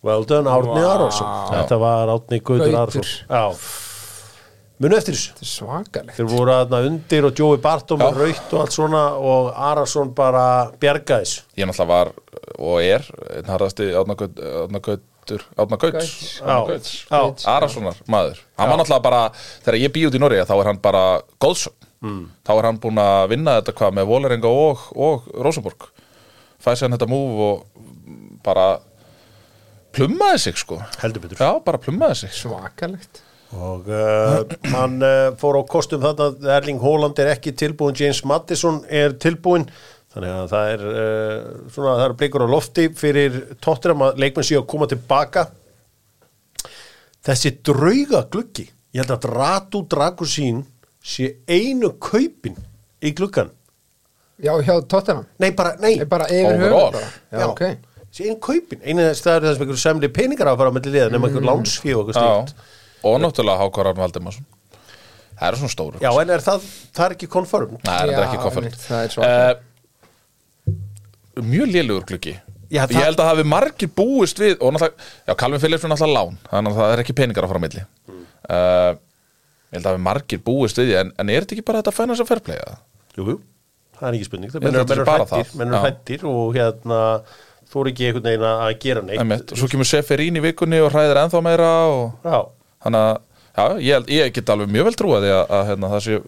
Well 0.03 0.22
done, 0.22 0.45
Árni 0.47 0.79
Arason. 0.87 1.26
Þetta 1.51 1.79
var 1.83 2.09
Árni 2.14 2.39
Gautur 2.39 2.70
Gautur. 2.70 2.79
Arason. 2.79 3.05
Já. 3.29 3.45
Munu 4.79 4.95
eftir 4.95 5.16
þessu. 5.16 5.33
Þetta 5.35 5.43
er 5.43 5.51
svakalegt. 5.51 6.14
Þeir 6.20 6.29
voru 6.31 6.53
aðna 6.55 6.79
undir 6.87 7.26
og 7.26 7.41
Jói 7.43 7.57
Bartom 7.64 7.99
Já. 7.99 8.07
var 8.07 8.20
raukt 8.22 8.53
og 8.55 8.61
allt 8.62 8.76
svona 8.76 9.03
og 9.18 9.49
Arason 9.72 10.12
bara 10.14 10.45
bjargaðis 10.79 11.33
Ég 11.59 11.66
náttúrulega 11.66 11.91
var 11.91 12.12
og 12.62 12.79
er 12.87 13.09
einn 13.41 13.51
harðasti 13.51 13.89
Átna 13.99 14.14
Gautur 14.87 15.43
Átna 15.59 15.81
Gauts. 15.83 17.43
Arasonar 17.51 17.99
maður. 18.07 18.39
Hann 18.55 18.70
var 18.70 18.79
náttúrulega 18.85 19.03
bara, 19.11 19.24
þegar 19.66 19.81
ég 19.83 19.93
bý 19.99 20.07
út 20.07 20.14
í 20.14 20.22
Noregi 20.22 20.47
þá 20.47 20.55
er 20.61 20.70
hann 20.70 20.81
bara 20.87 21.03
góðsögn 21.43 21.78
Mm. 22.05 22.28
Þá 22.46 22.53
er 22.55 22.68
hann 22.68 22.82
búinn 22.82 23.01
að 23.03 23.24
vinna 23.32 23.57
þetta 23.59 23.74
hvað 23.80 23.96
með 23.99 24.11
Vólerenga 24.12 24.51
og, 24.55 24.84
og 24.94 25.24
Rosenborg 25.34 25.88
Fæði 26.59 26.80
sér 26.80 26.92
þetta 26.94 27.07
múf 27.11 27.40
og 27.44 27.82
bara 28.42 28.66
plummaði 29.94 30.40
sig 30.42 30.59
sko. 30.59 30.80
Heldur 31.03 31.22
betur. 31.24 31.38
Já, 31.38 31.61
bara 31.62 31.80
plummaði 31.82 32.24
sig. 32.24 32.32
Svakalegt. 32.34 33.20
Og 33.55 33.86
uh, 33.88 34.42
hann 34.74 34.99
uh, 35.05 35.28
fór 35.38 35.61
á 35.61 35.62
kostum 35.70 36.03
þarna. 36.03 36.32
Erling 36.59 36.82
Haaland 36.82 37.20
er 37.22 37.30
ekki 37.36 37.55
tilbúin 37.57 37.96
James 37.99 38.24
Madison 38.26 38.82
er 38.90 39.14
tilbúin 39.22 39.68
þannig 40.12 40.34
að 40.34 40.51
það 40.51 40.72
er 40.72 40.82
uh, 40.88 41.46
svona 41.72 41.94
það 41.94 42.05
er 42.09 42.16
blikur 42.22 42.44
á 42.44 42.49
lofti 42.51 42.88
fyrir 42.99 43.38
Tottenham 43.62 44.09
að 44.09 44.20
leikmenn 44.24 44.49
séu 44.51 44.59
að 44.62 44.68
koma 44.72 44.90
tilbaka. 44.90 45.46
Þessi 47.28 47.55
drauga 47.62 48.24
gluggi 48.32 48.66
ég 48.66 49.05
held 49.05 49.14
að 49.14 49.30
Ratu 49.30 49.84
Dragosín 49.86 50.64
sé 51.09 51.30
einu 51.48 51.94
kaupin 52.02 52.56
í 53.00 53.12
gluggan 53.16 53.50
Já, 54.38 54.52
hjá 54.62 54.74
Tottenham? 54.86 55.24
Nei 55.42 55.50
bara, 55.50 55.72
nei, 55.82 55.96
Nei, 55.98 56.06
bara 56.06 56.26
yfir 56.30 56.70
bara. 56.70 57.00
Já, 57.32 57.46
ok. 57.48 57.62
Sé 58.14 58.28
einu 58.28 58.36
kaupin. 58.42 58.78
Einu 58.86 59.09
staður 59.18 59.48
þess 59.48 59.56
að 59.59 59.64
einhverju 59.64 59.80
semli 59.82 60.11
peningar 60.14 60.52
að 60.52 60.61
fara 60.61 60.70
á 60.70 60.74
milli 60.76 60.92
liða 60.94 61.09
nema 61.11 61.26
einhver 61.26 61.46
lánsfí 61.48 61.90
og 61.96 62.04
eitthvað 62.12 62.46
slíkt. 62.46 62.68
Og 63.09 63.16
náttúrulega 63.22 63.64
Hákvar 63.64 63.90
Arn 63.90 63.98
Valdimarsson. 64.04 64.46
Það 65.38 65.48
eru 65.48 65.61
svona 65.61 65.74
stóru. 65.74 66.00
Já 66.02 66.11
en 66.22 66.30
er 66.34 66.44
það, 66.46 66.68
það 66.94 67.04
er 67.09 67.16
ekki 67.16 67.28
konform 67.30 67.74
Nei, 67.78 67.82
það 67.88 68.12
er 68.12 68.22
ekki 68.28 68.38
það 68.84 69.02
er 69.02 69.12
svakalegt. 69.16 69.66
Mjög 71.48 71.74
lélugur 71.74 72.06
gluggi. 72.12 72.36
Já, 72.68 72.82
Ég 72.84 72.90
það- 72.94 73.04
held 73.09 73.20
að 73.22 73.28
hafi 73.30 73.44
margir 73.48 73.90
búist 73.96 74.38
við 74.38 74.56
og 74.61 74.74
náttúrulega, 74.74 75.06
já, 75.26 75.34
Calvin 75.34 75.61
Phillips 75.61 75.84
er 75.84 75.90
náttúrulega 75.90 76.18
lán. 76.18 76.38
Þannig 76.50 76.72
að 76.72 76.78
það 76.78 76.92
er 76.94 77.02
ekki 77.04 77.14
peningar 77.16 77.44
að 77.44 77.48
fara 77.52 77.59
á 77.59 77.64
milli. 77.66 77.84
Mm. 78.09 78.24
uh, 78.50 78.94
Ég 79.68 79.76
held 79.76 79.86
að 79.86 79.94
hafi 79.94 80.00
margir 80.00 80.40
búist 80.40 80.78
við 80.80 80.88
því 80.88 80.96
en, 81.02 81.10
en 81.20 81.30
er 81.32 81.44
þetta 81.44 81.56
ekki 81.58 81.64
bara 81.68 81.82
þetta 81.82 81.92
financial 81.92 82.26
fair 82.28 82.40
play 82.44 82.56
eða? 82.56 82.78
Jú, 83.18 83.24
jú, 83.26 83.34
það 83.98 84.06
er 84.08 84.16
ekki 84.16 84.28
spurning. 84.28 84.54
Menn 84.64 84.78
að 84.80 84.94
eru 84.94 85.04
hættir, 85.84 86.22
eru 86.22 86.32
og 86.32 86.56
hérna 86.56 87.00
þú 87.68 87.82
er 87.82 87.90
ekki 87.90 88.06
einhvern 88.08 88.28
veginn 88.30 88.46
að 88.48 88.72
gera 88.84 89.02
neitt. 89.04 89.52
Og 89.52 89.60
svo 89.60 89.68
kemur 89.68 89.90
Seferín 89.90 90.40
í 90.40 90.44
vikunni 90.44 90.80
og 90.80 90.88
hræðir 90.94 91.20
ennþá 91.24 91.44
meira 91.44 91.74
og 91.92 92.24
Já, 92.24 92.38
þannig 92.86 93.04
að 93.10 93.12
já, 93.18 93.62
ég, 93.66 93.92
held, 93.98 94.10
ég 94.16 94.34
get 94.38 94.54
alveg 94.54 94.72
mjög 94.72 94.88
vel 94.88 94.96
því 95.02 95.34
að, 95.34 95.44
að 95.58 95.68
hérna, 95.72 95.92
það 95.92 96.04
sé 96.06 96.18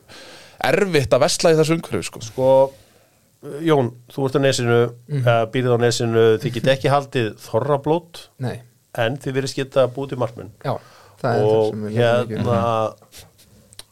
erfitt 0.71 1.17
að 1.17 1.25
vesla 1.25 1.55
í 1.55 1.61
þessu 1.63 1.77
umhverju 1.79 2.09
sko. 2.11 2.25
sko 2.29 2.53
Jón, 3.65 3.95
þú 4.13 4.27
ert 4.27 4.37
á 4.37 4.41
nesinu 4.45 4.81
mm. 4.85 5.21
uh, 5.25 5.43
býrið 5.49 5.73
á 5.73 5.79
nesinu, 5.81 6.25
þið 6.43 6.59
get 6.59 6.73
ekki 6.75 6.91
haldið 6.93 7.31
þorrablót, 7.41 8.27
Nei, 8.45 8.59
en 9.01 9.17
þið 9.17 9.39
verið 9.39 9.55
geta 9.63 9.87
búið 9.95 10.13
til 10.13 10.19
markmenn. 10.21 10.51
Já 10.61 10.75
Það 11.21 11.37
er 11.37 11.43
það 11.43 11.55
og 11.55 11.75
við 11.81 11.99
hérna 12.01 12.59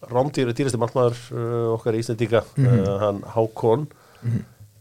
Rámdýr 0.07 0.51
er 0.51 0.55
dýrasti 0.55 0.79
markmaður 0.79 1.19
uh, 1.35 1.73
okkar 1.75 1.97
í 1.99 2.05
Íslandíka, 2.05 2.45
uh, 2.45 2.95
hann 3.03 3.25
Hákon. 3.35 3.89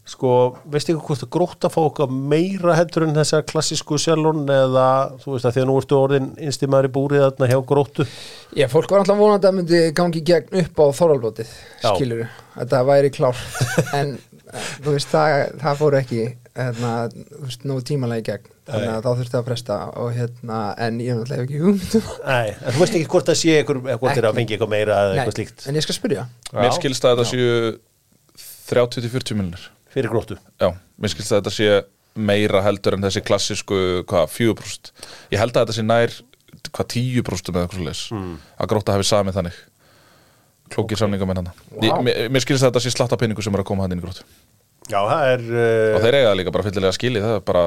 Sko, 0.08 0.28
veistu 0.72 0.94
ekki 0.94 1.04
hvort 1.04 1.22
að 1.26 1.30
gróta 1.34 1.68
fá 1.68 1.82
okkar 1.82 2.08
meira 2.08 2.72
heldur 2.78 3.04
en 3.04 3.16
þessar 3.18 3.42
klassísku 3.50 3.98
sjálfun 4.00 4.48
eða 4.48 4.84
þú 5.20 5.34
veist 5.34 5.48
að 5.48 5.56
því 5.56 5.62
að 5.62 5.66
nú 5.68 5.74
ertu 5.82 5.98
orðin 5.98 6.30
innstímaður 6.46 6.88
í 6.88 6.92
búrið 6.94 7.24
þarna 7.26 7.48
hjá 7.50 7.58
gróttu? 7.68 8.06
Já, 8.56 8.64
fólk 8.72 8.94
var 8.94 9.02
alltaf 9.02 9.20
vonandi 9.20 9.50
að 9.50 9.58
myndi 9.58 9.80
gangi 9.98 10.22
gegn 10.30 10.62
upp 10.62 10.80
á 10.80 10.86
þorralblótið, 10.96 11.52
Já. 11.82 11.90
skilur 11.90 12.24
Þetta 12.54 12.80
væri 12.88 13.12
klárt. 13.18 13.60
En 13.98 14.14
eh, 14.16 14.70
þú 14.80 14.94
veist, 14.96 15.12
það, 15.12 15.36
það 15.60 15.82
fór 15.82 15.98
ekki 16.00 16.22
hérna, 16.58 16.92
þú 17.14 17.40
veist, 17.44 17.64
nú 17.68 17.76
tímalega 17.86 18.22
í 18.22 18.26
gegn. 18.28 18.54
Þannig 18.68 18.90
að 18.92 19.04
þá 19.04 19.10
þurfti 19.20 19.38
að 19.38 19.44
presta 19.46 19.76
og 19.96 20.08
hérna, 20.16 20.58
en 20.84 20.98
ég 21.00 21.12
er 21.12 21.18
náttúrulega 21.18 21.40
hef 21.40 21.46
ekki 21.46 21.60
hugmyndum 21.62 22.08
Nei, 22.26 22.50
en 22.52 22.74
þú 22.74 22.82
veist 22.82 22.96
ekki 22.98 23.10
hvort 23.14 23.30
það 23.30 23.38
sé 23.40 23.54
eitthvað, 23.56 23.86
hvort 23.94 24.18
þeir 24.18 24.26
að 24.26 24.28
Ekki. 24.28 24.38
fengi 24.40 24.56
eitthvað 24.56 24.72
meira 24.74 24.98
eða 25.04 25.14
eitthvað 25.14 25.36
slíkt? 25.38 25.64
en 25.64 25.78
ég 25.78 25.86
skal 25.86 25.96
spyrja. 25.96 26.24
Mér 26.58 26.74
skilst 26.76 27.06
að 27.08 27.14
þetta 27.14 27.28
séu 27.30 27.78
30-40 28.68 29.38
miljonir 29.38 29.68
fyrir 29.94 30.12
gróttu? 30.12 30.36
Já, 30.60 30.68
mér 31.00 31.14
skilst 31.14 31.32
að 31.32 31.40
þetta 31.40 31.54
sé 31.56 31.70
meira 32.18 32.62
heldur 32.66 32.98
en 32.98 33.06
þessi 33.06 33.24
klassísku 33.24 33.80
hvað, 34.10 34.28
4% 34.34 34.92
Ég 35.32 35.40
held 35.40 35.56
að 35.56 35.64
þetta 35.64 35.78
sé 35.78 35.86
nær 35.86 36.18
hvað 36.74 36.92
10% 36.98 37.54
með 37.54 37.64
eitthvað 37.64 37.88
leis 37.88 38.04
mm. 38.12 38.36
að 38.58 38.70
gróta 38.74 38.96
hafi 38.96 39.08
samið 39.08 39.38
þannig. 39.38 39.58
Klókir 40.68 40.98
okay. 40.98 41.00
samninga 41.00 41.28
með 41.28 41.40
hann 41.40 41.50
Vá. 41.72 42.00
mér, 42.04 42.26
mér 42.28 42.44
skilst 42.44 42.66
að 42.66 42.72
þetta 42.72 42.84
sé 42.84 42.92
slatta 42.92 43.16
peningu 43.20 43.44
sem 43.44 43.54
er 43.54 43.62
að 43.62 43.70
koma 43.70 43.86
hann 43.86 43.94
inn 43.94 44.02
í 44.02 44.04
grótu 44.04 44.26
Já, 44.88 44.98
það 45.04 45.32
er 45.32 45.46
uh, 45.48 45.96
og 45.96 46.04
þeir 46.04 46.18
eiga 46.18 46.28
það 46.30 46.38
líka 46.40 46.54
bara 46.56 46.66
fyllilega 46.68 46.96
skili 46.96 47.24
það 47.24 47.36
er 47.36 47.44
bara 47.48 47.64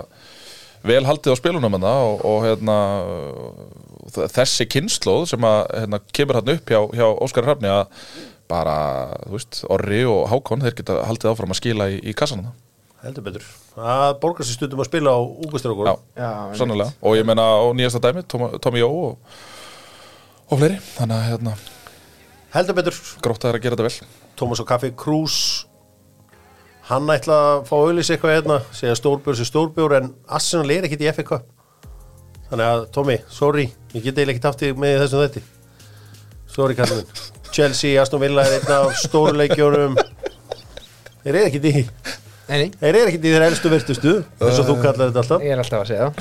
vel 0.91 1.03
haldið 1.05 1.35
á 1.35 1.41
spilunum 1.41 1.77
hann 1.77 1.87
og, 1.91 2.25
og 2.25 2.39
hérna 2.47 2.77
þessi 4.33 4.65
kynnslóð 4.71 5.27
sem 5.29 5.45
að 5.45 5.59
hérna, 5.77 6.01
kemur 6.17 6.39
hann 6.39 6.53
upp 6.55 6.73
hjá, 6.73 6.79
hjá 6.97 7.05
Óskar 7.21 7.45
Hrafni 7.45 7.69
að 7.69 7.85
bara, 8.51 8.75
þú 9.27 9.37
veist, 9.37 9.61
Orri 9.71 10.01
og 10.09 10.25
Hákon 10.31 10.65
þeir 10.65 10.75
geta 10.81 10.97
haldið 11.07 11.31
áfram 11.31 11.53
að 11.53 11.61
skila 11.61 11.87
í, 11.93 12.01
í 12.01 12.15
kassan 12.17 12.43
hann 12.43 12.57
heldur 13.01 13.25
betur. 13.25 13.45
Það 13.73 14.07
borgar 14.21 14.45
sér 14.45 14.57
stundum 14.59 14.81
að 14.83 14.89
spila 14.91 15.13
á 15.17 15.19
úgustur 15.21 15.73
Já, 15.87 15.93
Já, 16.17 16.31
sannlega 16.59 16.91
og 17.01 17.15
ég 17.17 17.25
meina 17.25 17.41
á 17.41 17.65
nýjasta 17.73 18.01
dæmi 18.03 18.21
Tommy 18.29 18.81
Jó 18.81 18.89
og, 18.91 19.37
og 20.51 20.61
fleiri. 20.61 20.77
Þannig 20.97 21.17
að 21.17 21.29
hérna, 21.31 21.55
Heldur 22.51 22.75
betur, 22.75 22.97
gróta 23.23 23.47
er 23.49 23.57
að 23.57 23.63
gera 23.63 23.77
þetta 23.79 23.87
vel. 23.87 24.07
Tómas 24.37 24.61
og 24.61 24.67
Kaffi 24.67 24.91
Krús 24.91 25.35
Hann 26.91 27.07
ætla 27.13 27.35
að 27.39 27.61
fá 27.69 27.73
auðlýs 27.77 28.09
eitthvað 28.11 28.33
hérna 28.35 28.55
segja 28.75 28.97
stórbjór 28.99 29.37
sem 29.39 29.47
stórbjór 29.47 29.93
en 30.01 30.09
Arsenal 30.27 30.73
er 30.75 30.87
ekkit 30.89 31.05
í 31.05 31.23
Cup. 31.23 31.45
Þannig 32.49 32.67
að, 32.67 32.81
Tómi, 32.91 33.15
sorry 33.31 33.69
ég 33.93 34.03
get 34.03 34.17
eiginlega 34.17 34.33
ekkit 34.33 34.47
haft 34.49 34.59
þig 34.59 34.79
með 34.81 34.97
þessum 35.05 35.21
þetta 35.23 35.43
Sorry, 36.51 36.75
kallum 36.75 36.97
minn. 36.99 37.21
Chelsea, 37.55 37.95
Aston 38.01 38.19
Villa 38.19 38.43
er 38.43 38.57
einn 38.57 38.73
af 38.75 38.97
stóruleikjónum 39.05 39.95
Þeir 41.21 41.31
eru 41.31 41.45
ekkit 41.45 41.69
í 41.69 41.73
Þeir 42.51 42.89
eru 42.89 43.05
ekkit 43.05 43.23
í 43.29 43.31
þeir 43.37 43.45
elstu 43.47 43.71
virtustu 43.71 44.17
eins 44.19 44.59
og 44.59 44.67
þú 44.67 44.75
kallar 44.81 45.13
þetta 45.13 45.23
alltaf. 45.23 45.47
ég 45.47 45.55
er 45.55 45.63
alltaf 45.63 45.85
að 45.85 45.93
segja 45.93 46.11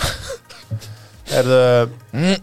er, 1.40 1.50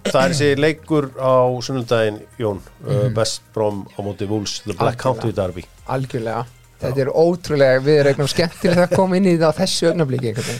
Það 0.03 0.19
er 0.25 0.35
þessi 0.35 0.51
leikur 0.59 1.09
á 1.15 1.47
sunnundaginn, 1.63 2.19
Jón. 2.43 2.59
Uh, 2.83 3.07
Best 3.15 3.47
Brom 3.55 3.85
á 3.95 3.99
móti 4.03 4.27
Wolves 4.27 4.59
The 4.67 4.75
Black 4.75 4.99
Algjörlega. 4.99 5.03
Country 5.07 5.35
Derby. 5.39 5.67
Algjörlega 5.95 6.43
þetta 6.81 7.03
er 7.03 7.11
ótrúlega 7.11 7.83
við 7.83 7.99
erum 8.01 8.11
eitthvað 8.13 8.33
skemmtilegt 8.33 8.83
að 8.85 8.95
koma 8.95 9.19
inn 9.19 9.29
í 9.29 9.37
það 9.37 9.53
á 9.53 9.59
þessu 9.61 9.93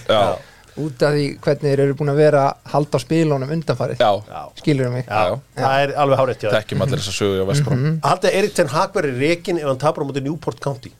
Já, 0.07 0.21
út 0.77 1.03
af 1.07 1.15
því 1.15 1.25
hvernig 1.41 1.71
þeir 1.71 1.81
eru 1.87 1.97
búin 1.97 2.11
að 2.13 2.19
vera 2.21 2.43
halda 2.69 2.99
á 2.99 2.99
spilunum 3.01 3.53
undanfarið. 3.55 4.01
Já, 4.03 4.41
skilur 4.59 4.91
mig? 4.93 5.07
Já, 5.07 5.31
já. 5.31 5.39
Það 5.57 5.81
er 5.81 5.93
alveg 6.03 6.37
þér. 6.43 6.53
Þekkjum 6.53 6.85
allir 6.85 7.01
þess 7.01 7.11
að 7.13 7.17
sögu 7.17 7.41
á 7.41 7.45
Vestbrom 7.49 7.83
Haldið 8.05 8.37
Erik 8.37 8.55
Ten 8.59 8.71
Hag 8.75 8.93
verið 8.93 9.23
rekin 9.25 9.61
ef 9.61 9.69
hann 9.71 9.81
tapar 9.81 10.05
á 10.05 10.07
móti 10.09 10.21
Newport 10.21 10.61
County? 10.61 10.93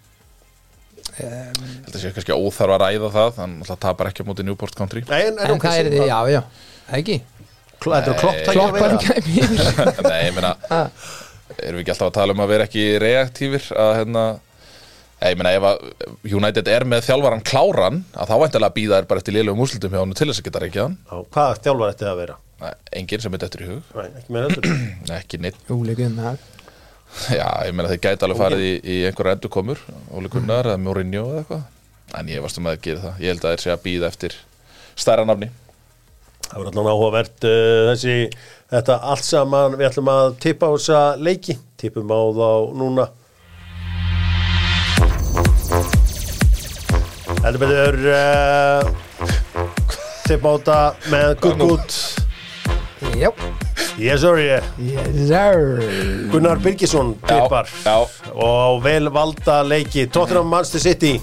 Þetta 1.18 2.01
sé 2.01 2.11
kannski 2.13 2.36
óþarf 2.36 2.76
að 2.76 2.84
ræða 2.84 3.11
það 3.13 3.32
Þannig 3.39 3.72
að 3.74 3.80
tapar 3.86 4.09
ekki 4.11 4.26
á 4.26 4.28
móti 4.28 4.45
Newport 4.45 4.76
Country 4.78 5.03
Nei, 5.07 5.22
en, 5.32 5.39
en 5.41 5.61
það 5.61 5.80
er 5.80 5.89
því, 5.93 6.01
já, 6.05 6.18
já, 6.34 6.41
ekki? 6.97 7.15
Þetta 7.78 8.11
er 8.11 8.20
klopp 8.22 8.43
kloppan 8.51 8.99
kæmi 9.01 9.38
yfir 9.41 10.03
Nei, 10.05 10.20
ég 10.28 10.36
meina 10.36 10.53
Erum 11.57 11.80
við 11.80 11.84
ekki 11.84 11.93
alltaf 11.95 12.09
að 12.11 12.18
tala 12.20 12.36
um 12.36 12.43
að 12.43 12.51
vera 12.51 12.68
ekki 12.68 12.84
reaktífir 13.01 13.70
að 13.82 13.93
hérna 14.01 14.26
ég 15.26 15.38
meina 15.39 15.53
ef 15.57 15.65
að 15.65 15.86
United 16.30 16.68
er 16.70 16.86
með 16.86 17.07
þjálfaran 17.07 17.45
kláran 17.47 18.03
að 18.13 18.30
þá 18.30 18.36
væntalega 18.43 18.76
býða 18.76 18.99
er 19.01 19.07
bara 19.09 19.24
eftir 19.24 19.38
liðlegum 19.38 19.63
úrslutum 19.65 19.95
hjá 19.95 20.01
hann 20.03 20.13
til 20.18 20.28
þess 20.30 20.43
að 20.43 20.49
geta 20.49 20.61
reykjað 20.63 20.86
hann. 20.86 21.24
Hvað 21.34 21.63
þjálfar 21.65 21.93
þetta 21.93 22.11
að 22.11 22.20
vera? 22.22 22.38
Nei, 22.57 22.70
Enginn 22.99 23.24
sem 23.24 23.38
er 23.38 23.47
eftir 23.47 23.63
í 23.65 23.72
hug. 23.72 23.89
Nei, 23.97 24.05
ekki 24.18 24.34
með 24.34 24.47
þetta 24.53 24.78
Ekki 25.20 25.39
neitt 25.45 25.74
Úleikum 25.74 26.15
það 26.18 26.45
Já, 27.32 27.47
ég 27.65 27.74
meina 27.76 27.89
þeir 27.91 28.01
gæti 28.03 28.26
alveg 28.28 28.39
farið 28.41 28.63
í, 28.65 28.72
í 28.84 28.95
einhverja 29.07 29.38
endurkomur 29.38 29.82
Óli 30.13 30.32
Gunnar 30.32 30.68
eða 30.74 30.82
Mourinho 30.82 31.24
eða 31.32 31.41
eitthvað. 31.41 31.63
En 32.20 32.32
ég 32.32 32.43
varst 32.43 32.59
um 32.59 32.68
að 32.70 32.82
gera 32.84 33.03
það. 33.05 33.22
Ég 33.24 33.32
held 33.34 33.45
að 33.45 33.53
þeir 33.53 33.63
sé 33.63 33.72
að 33.74 33.84
býða 33.86 34.09
eftir 34.11 34.36
stærra 34.97 35.26
nafni. 35.28 35.49
Það 36.47 36.59
verður 36.61 36.72
allan 36.72 36.91
áhugavert 36.93 37.47
uh, 37.47 37.88
þessi, 37.91 38.18
þetta 38.74 38.99
allt 39.13 39.28
saman. 39.28 39.78
Við 39.80 39.89
ætlum 39.89 40.11
að 40.13 40.28
tippa 40.43 40.70
á 40.70 40.72
þessa 40.76 41.01
leiki. 41.20 41.57
Tippum 41.80 42.13
á 42.13 42.22
þá 42.38 42.49
núna 42.84 43.07
Þetta 47.48 47.60
betur 47.62 47.95
uh, 48.12 48.89
tippa 50.28 50.50
á 50.52 50.56
þetta 50.58 50.80
með 51.14 51.30
gutt 51.45 51.93
Já, 53.16 53.30
Yes 53.95 54.20
sir, 54.26 54.41
yeah. 54.43 54.66
yes 54.84 55.30
sir. 55.30 55.80
Gunnar 56.34 56.60
Birgisson 56.60 57.14
tippar 57.24 57.72
Já, 57.86 58.04
og 58.36 58.84
vel 58.84 59.08
valda 59.16 59.62
leiki. 59.64 60.10
Tottenham 60.12 60.52
Manchester 60.52 60.84
City. 60.89 61.14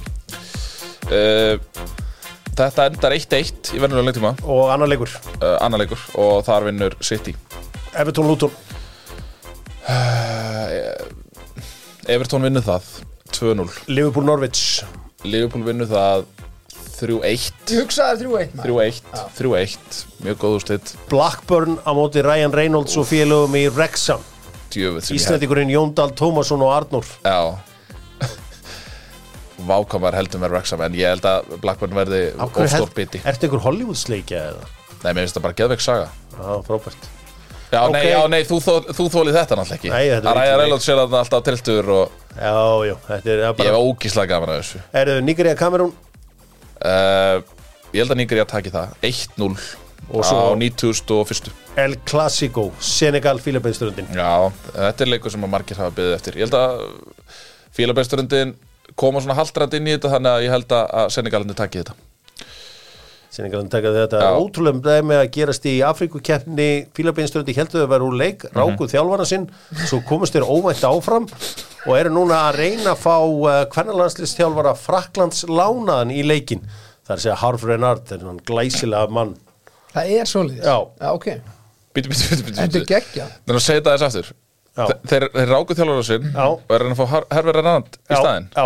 Uh, 1.12 1.60
Þetta 2.56 2.88
endar 2.88 3.18
1-1 3.18 3.74
í 3.76 3.84
vennulega 3.84 4.08
leiktíma. 4.08 4.32
Og 4.48 4.72
annar 4.72 4.88
leikur. 4.88 5.12
Uh, 5.42 5.58
Annar 5.60 5.84
leikur. 5.84 6.00
Og 6.16 6.40
þar 6.48 6.70
vinnur 6.70 6.96
City. 7.04 7.36
Everton 7.92 8.32
Luton. 8.32 8.56
Everton 12.08 12.48
vinnur 12.48 12.64
það. 12.64 12.92
2-0 13.34 13.90
Liverpool 13.92 14.24
Norwich 14.24 14.84
Liverpool 15.24 15.64
vinnur 15.66 15.88
það 15.88 16.24
3-1 16.94 17.72
Ég 17.72 17.80
hugsaði 17.82 18.26
3-1 18.28 18.54
maður. 18.58 18.68
3-1 18.68 19.22
3-1 19.38 20.00
Mjög 20.24 20.38
góð 20.42 20.56
úrslit. 20.58 20.92
Blackburn 21.10 21.78
á 21.82 21.90
móti 21.96 22.22
Ryan 22.24 22.54
Reynolds 22.54 22.96
og 23.00 23.08
félögum 23.10 23.56
í 23.58 23.64
Wrexham 23.72 24.22
Djöfull 24.74 25.02
sem 25.04 25.14
ég 25.14 25.20
hef 25.20 25.22
Íslandingurinn 25.22 25.72
Jóndal 25.72 26.12
Tómasson 26.18 26.62
og 26.66 26.72
Arnór. 26.74 27.10
Já. 27.22 27.58
Vákamar 29.70 30.16
heldur 30.18 30.42
með 30.42 30.56
Wrexham 30.56 30.82
en 30.86 30.96
ég 30.98 31.12
held 31.14 31.28
að 31.30 31.56
Blackburn 31.62 31.94
verði 31.96 32.22
ofstór 32.42 32.90
biti. 32.96 33.22
Ertu 33.24 33.48
einhver 33.48 33.62
Hollywood-sleikja 33.68 34.46
eða? 34.52 34.72
Nei, 35.04 35.12
mér 35.12 35.22
finnst 35.24 35.38
það 35.38 35.46
bara 35.46 35.60
geðveik 35.60 35.84
saga. 35.84 36.08
Já, 36.34 36.48
frábært 36.66 37.13
Já, 37.74 37.80
Ok. 37.88 37.92
nei, 37.96 38.04
já, 38.12 38.20
nei, 38.30 38.40
þú, 38.48 38.58
þú 38.94 39.06
þólið 39.10 39.38
þetta 39.40 39.58
náttúrulega 39.58 39.78
ekki. 39.80 39.90
Nei, 39.94 40.04
þetta 40.14 40.30
er 40.32 40.40
ekki 40.44 40.58
Reynolds 40.62 40.86
sér 40.88 41.00
að 41.04 41.16
alltaf 41.20 41.44
tiltur 41.50 41.90
og 41.98 42.10
Já, 42.34 42.54
já, 42.88 42.94
þetta 43.08 43.32
er 43.34 43.42
ég 43.44 43.56
bara 43.58 43.70
hef 43.74 43.78
ógíslega 43.88 44.28
gaman 44.34 44.52
að 44.54 44.60
þessu. 44.62 44.82
Erðu 45.02 45.22
Nigeria 45.26 45.54
Kamerún? 45.58 45.92
Uh, 46.84 47.42
Ég 47.94 48.02
held 48.02 48.10
að 48.10 48.18
Nígri 48.18 48.40
að 48.42 48.48
taki 48.50 48.70
það. 48.74 48.94
1-0 49.06 49.56
Og 50.10 50.24
svo- 50.26 50.52
á 50.52 50.58
9001 50.58 51.52
El 51.80 51.94
Clasico 52.04 52.64
Senegal 52.82 53.38
Fílabeinsturundin 53.40 54.08
Já, 54.12 54.50
þetta 54.74 55.00
er 55.06 55.10
leikur 55.14 55.30
sem 55.32 55.44
að 55.46 55.52
margir 55.54 55.78
hafa 55.78 55.94
byggðið 55.96 56.14
eftir. 56.18 56.34
Ég 56.34 56.44
held 56.44 56.56
að 56.58 56.82
fílabæsturundin 57.76 58.54
koma 59.00 59.20
svona 59.22 59.36
haldrand 59.38 59.74
inn 59.78 59.86
í 59.88 59.94
þetta 59.96 60.10
þannig 60.16 60.34
að 60.34 60.44
ég 60.44 60.52
held 60.54 60.74
að 60.76 61.08
Senegalandi 61.14 61.56
taki 61.58 61.80
þetta 61.82 61.94
Senegal 63.34 63.64
taka 63.72 63.90
þetta 63.94 64.18
Já. 64.22 64.30
ótrúlega 64.38 64.80
dæmi 64.84 65.16
að 65.18 65.30
gerast 65.34 65.64
í 65.66 65.72
Afrikukeppni 65.82 66.68
Fílabeinsturundin 66.94 67.56
heldur 67.58 67.80
þau 67.80 67.86
að 67.88 67.92
vera 67.94 68.06
úr 68.08 68.16
leik 68.20 68.44
Mhm. 68.44 68.54
rákuð 68.60 68.92
þjálfana 68.94 69.26
sinn 69.26 69.48
svo 69.88 69.98
komast 70.06 70.36
þeir 70.36 70.46
óvænt 70.46 70.84
áfram 70.86 71.26
og 71.86 71.96
eru 71.98 72.10
núna 72.14 72.38
að 72.48 72.58
reyna 72.60 72.92
að 72.94 73.02
fá 73.02 73.16
uh, 73.18 73.64
hvernalandslistjálfara 73.74 74.74
Fraklands 74.78 75.44
lánaðan 75.50 76.12
í 76.14 76.22
leikin 76.24 76.62
það 77.04 77.10
er 77.10 77.16
að 77.18 77.24
segja 77.26 77.36
Harf 77.42 77.64
Renard 77.68 78.06
þeir 78.08 78.18
eru 78.20 78.28
hann 78.30 78.40
glæsilega 78.48 79.10
mann. 79.10 79.34
Það 79.94 80.14
er 80.20 80.24
svolítið 80.30 80.64
Já. 80.64 80.78
ok. 81.12 81.26
Bítu, 81.94 82.08
bítu, 82.10 82.30
bítu, 82.30 82.42
bítu 82.48 82.58
Þetta 82.58 82.78
er 82.80 82.86
geggja 82.88 83.26
Þannig 83.46 83.60
að 83.60 83.66
segja 83.66 83.80
þetta 83.80 83.92
þess 83.98 84.06
aftur. 84.08 84.32
Já. 84.74 84.86
Þe- 84.88 85.00
Þeir, 85.10 85.26
þeir 85.34 85.48
ráku 85.54 85.74
þjálfara 85.78 86.04
sinn 86.08 86.24
Já. 86.34 86.46
og 86.48 86.70
er 86.70 86.80
að 86.80 86.86
reyna 86.86 86.94
að 86.94 87.02
fá 87.02 87.34
Herver 87.34 87.54
Renand 87.60 87.86
í 87.94 88.10
já, 88.10 88.16
staðinn. 88.18 88.48
Já, 88.56 88.64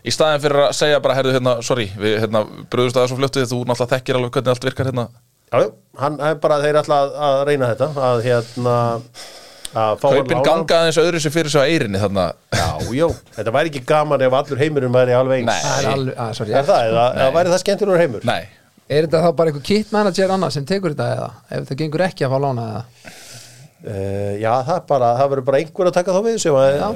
Í 0.00 0.14
staðinn 0.14 0.44
fyrir 0.44 0.62
að 0.66 0.70
segja 0.78 1.00
bara, 1.04 1.16
herðu, 1.18 1.34
hérna, 1.36 1.56
sorry 1.66 1.90
við 2.00 2.16
hérna, 2.22 2.44
bröðust 2.72 2.96
að 2.96 3.02
það 3.04 3.10
svo 3.10 3.18
fljóttu 3.20 3.44
þú 3.50 3.58
náttúrulega 3.68 3.90
þekkir 3.96 4.18
alveg 4.20 4.36
hvernig 4.36 4.54
allt 4.54 4.68
virkar 4.70 4.90
hérna 4.90 5.06
Já, 5.50 5.58
já, 5.64 5.68
hann 6.00 6.16
er 6.22 6.38
bara 6.40 6.60
þeir 6.62 6.78
ætla 6.80 7.00
að, 7.02 7.12
að 7.26 7.40
reyna 7.48 7.68
þetta 7.72 7.88
að 8.06 8.20
hérna 8.28 8.76
að 9.70 9.98
fá 10.00 10.06
hann 10.06 10.20
Kaupin 10.20 10.44
ganga 10.46 10.78
aðeins 10.80 11.00
öðru 11.02 11.20
sér 11.22 11.34
fyrir 11.34 11.52
sig 11.52 11.62
á 11.62 11.66
eirinni 11.66 12.00
þarna 12.02 12.28
Já, 12.54 12.68
já, 12.96 13.06
þetta 13.36 13.54
væri 13.58 13.72
ekki 13.72 13.82
gaman 13.90 14.24
ef 14.26 14.36
allur 14.40 14.62
heimurinn 14.62 14.94
væri 14.94 15.14
alveg 15.18 15.42
eins 15.42 15.50
Nei. 15.50 15.74
Er 15.82 15.90
alveg, 15.92 16.16
að, 16.16 16.32
sorry 16.38 16.54
Er 16.54 16.66
það, 16.70 16.86
eða, 16.92 17.04
eða 17.18 17.34
væri 17.36 17.52
það 17.54 17.62
skemmtilegur 17.64 18.02
heimur? 18.04 18.26
Nei, 18.30 18.40
Er 18.90 19.06
þetta 19.06 19.22
þá 19.22 19.30
bara 19.38 19.52
einhver 19.52 19.66
kit 19.68 19.92
manager 19.94 20.32
annað 20.34 20.54
sem 20.56 20.64
tekur 20.66 20.94
þetta 20.96 21.10
eða? 21.14 21.28
Ef 21.54 21.68
það 21.68 21.80
gengur 21.84 22.06
ekki 22.08 22.26
að 22.26 22.32
fá 22.34 22.40
lána 22.46 22.66
eða? 22.70 23.12
Uh, 23.80 24.32
já, 24.36 24.50
það 24.66 24.74
er 24.74 24.86
bara, 24.90 25.10
það 25.16 25.30
verður 25.34 25.46
bara 25.50 25.60
einhver 25.62 25.88
að 25.90 25.94
taka 25.96 26.14
þá 26.16 26.20
við 26.26 26.34
þessu 26.36 26.56
að, 26.58 26.74
Já. 26.74 26.88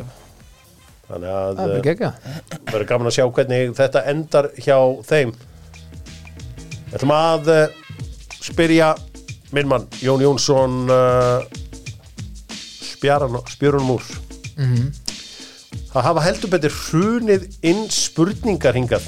Þannig 1.08 1.30
að 1.30 1.74
geggja 1.84 2.12
verður 2.70 2.86
gaman 2.88 3.10
að 3.10 3.16
sjá 3.18 3.24
hvernig 3.36 3.74
þetta 3.76 4.04
endar 4.12 4.48
hjá 4.56 4.78
þeim. 5.04 5.34
Við 6.88 6.96
ætlum 6.98 7.14
að 7.16 7.50
uh, 7.52 7.64
spyrja 8.40 8.94
minn 9.54 9.68
mann, 9.70 9.84
Jón 10.02 10.22
Jónsson 10.24 10.88
uh, 10.90 11.44
spjörunum 12.84 13.96
úr. 13.96 14.08
Það 15.94 16.06
hafa 16.08 16.24
heldur 16.24 16.50
betur 16.50 16.74
hrunið 16.74 17.44
inn 17.66 17.84
spurningar 17.92 18.74
hingað. 18.74 19.06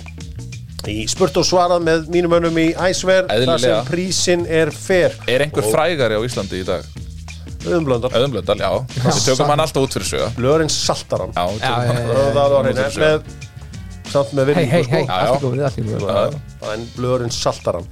Í 0.86 1.06
spurt 1.10 1.34
og 1.40 1.46
svarað 1.48 1.82
með 1.82 2.04
mínum 2.14 2.36
önum 2.36 2.58
í 2.62 2.68
æsver 2.78 3.26
þar 3.26 3.58
sem 3.58 3.88
prísin 3.88 4.44
er 4.46 4.70
fer 4.70 5.16
er 5.26 5.42
einhver 5.42 5.66
frægari 5.66 6.14
á 6.14 6.22
Íslandi 6.22 6.60
í 6.62 6.66
dag? 6.68 6.86
Umblöndar, 7.74 8.14
Öðumblöndal, 8.16 8.56
já. 8.62 8.70
Við 8.94 9.20
tökum 9.26 9.52
hann 9.52 9.62
alltaf 9.64 9.86
út 9.86 9.96
fyrir 9.96 10.08
söga 10.08 10.30
blöðurinn 10.36 10.72
saltar 10.72 11.24
hann. 11.24 11.34
Já, 11.36 11.44
hann 11.72 12.00
það 12.36 12.54
var 12.54 12.70
fyrir 12.70 13.02
með 13.02 13.28
samt 14.12 14.34
með 14.36 14.52
Hei, 14.54 14.64
hei, 14.70 14.82
hei, 14.86 15.04
sko. 15.04 15.52
Já. 15.52 15.66
allt 15.66 15.78
í 15.80 15.86
góðið 15.90 16.36
en 16.72 16.88
blöðurinn 16.96 17.34
saltar 17.34 17.80
hann. 17.80 17.88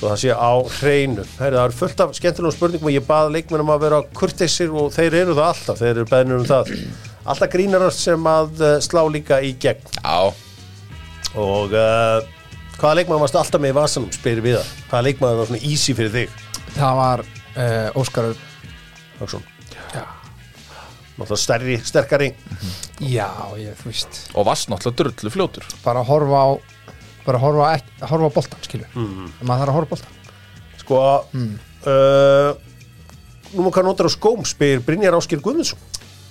Svo 0.00 0.08
það 0.08 0.18
sé 0.22 0.32
á 0.32 0.52
hreinu. 0.78 1.24
Heyri, 1.36 1.56
það 1.58 1.64
er 1.66 1.76
fullt 1.76 2.02
af 2.06 2.12
skemmtilegum 2.16 2.56
spurningum 2.56 2.88
og 2.88 2.94
ég 2.94 3.04
bað 3.04 3.32
leikmennum 3.34 3.72
að 3.74 3.82
vera 3.84 4.02
kurteisir 4.16 4.72
og 4.72 4.88
þeir 4.94 5.18
eru 5.26 5.36
það 5.36 5.50
alltaf, 5.50 5.80
þeir 5.82 5.90
eru 5.92 6.06
beðnir 6.08 6.40
um 6.40 6.46
það. 6.48 6.70
Alltaf 7.28 7.52
grínarar 7.52 7.92
sem 7.92 8.30
að 8.32 8.62
uh, 8.64 8.76
slá 8.80 9.02
líka 9.12 9.42
í 9.44 9.52
gegn. 9.60 9.90
Já, 10.00 10.32
og 11.36 11.76
uh, 11.76 12.22
hvaða 12.80 12.96
leikmann 13.02 13.20
varst 13.20 13.36
alltaf 13.36 13.60
með 13.60 13.74
í 13.74 13.76
vasanum, 13.76 14.14
spyrir 14.14 14.44
við 14.46 14.56
það 14.62 14.72
hvaða 14.88 15.06
leikmann 15.10 15.36
var 15.42 15.50
svona 15.50 15.62
easy 15.68 15.94
fyrir 15.98 16.14
þig? 16.16 16.40
Það 16.78 16.96
var 17.02 17.24
uh, 17.60 18.00
Óskar 18.00 18.32
Hauksson. 19.20 19.44
Náttúrulega 21.20 21.36
stærri, 21.36 21.76
sterkari. 21.84 22.30
Já 23.04 23.28
ég, 23.60 23.76
þú 23.76 23.90
veist. 23.90 24.22
Og 24.32 24.46
varst 24.48 24.72
náttúrulega 24.72 25.12
drullu 25.20 25.34
fljótur. 25.34 25.66
Bara 25.84 26.00
að 26.00 26.14
horfa 26.14 26.40
á 26.40 26.48
bara 27.26 27.36
að 27.36 27.44
horfa, 27.44 27.68
á 27.68 27.70
ek- 27.76 28.08
horfa 28.08 28.32
á 28.32 28.36
boltan, 28.38 28.64
skilur. 28.64 28.88
Mm. 28.96 29.28
maður 29.44 29.60
þarf 29.60 29.68
að 29.68 29.76
horfa 29.76 29.86
á 29.86 29.92
boltan 29.92 30.16
sko 30.90 30.98
uh, 30.98 32.50
nú 33.54 33.64
má 33.64 33.72
hvað 33.72 33.86
notar 33.88 34.08
á 34.08 34.12
skóm 34.12 34.44
spyr 34.46 34.82
Brynjar 34.84 35.16
Áskil 35.18 35.40
Guðmundsson. 35.42 35.78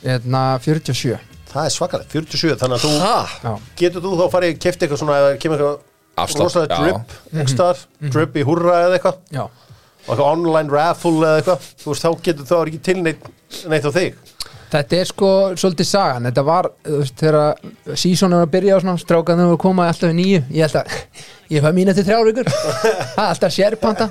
Hérna 0.03 0.59
47 0.63 1.17
það 1.49 1.65
er 1.65 1.73
svakalegt, 1.73 2.13
47 2.13 2.59
þannig 2.61 2.77
að 2.77 2.83
þú 2.85 3.53
getur 3.79 4.03
þú 4.05 4.11
þá 4.19 4.25
farið 4.35 4.51
að 4.53 4.59
kefti 4.65 4.85
eitthvað 4.85 5.01
svona 5.01 5.17
eða 5.19 5.39
kemur 5.41 5.63
eitthvað 5.63 5.87
Afslátt, 6.19 6.55
já. 6.67 6.77
drip 6.83 7.11
mm 7.31 7.45
-hmm. 7.47 8.11
drip 8.11 8.35
í 8.35 8.43
hurra 8.43 8.73
eða 8.85 8.97
eitthvað? 8.97 9.17
Já 9.31 9.43
og 10.09 10.15
eitthvað 10.15 10.31
online 10.33 10.73
raffle 10.73 11.21
eða 11.21 11.39
eitthvað. 11.39 11.69
Þú 11.83 11.93
veist, 11.93 12.03
þá 12.05 12.25
getur 12.25 12.59
er 12.59 12.71
ekki 12.73 12.81
til 12.89 12.97
neitt, 13.05 13.29
neitt 13.69 13.85
á 13.85 13.91
þig. 13.93 14.19
Þetta 14.69 14.97
er 14.99 15.07
sko 15.09 15.29
svolítið 15.57 15.87
sagan. 15.89 16.27
Þetta 16.29 16.43
var, 16.45 16.69
veist, 16.85 17.15
þegar 17.17 17.97
sísónu 17.97 18.37
var 18.37 18.45
að 18.45 18.53
byrja 18.53 18.75
og 18.75 18.83
svona, 18.83 19.01
strákaðinu 19.01 19.47
var 19.49 19.57
að 19.57 19.63
koma 19.63 19.87
alltaf 19.89 20.13
í 20.13 20.17
nýju 20.19 20.41
Ég 20.53 20.67
held 20.67 20.77
að, 20.77 20.99
ég 21.55 21.65
fæ 21.65 21.69
mín 21.73 21.89
eftir 21.89 22.05
þrjár 22.05 22.29
ykkur 22.29 22.51
Það 22.53 23.23
alltaf 23.25 23.55
sérpanta. 23.55 24.09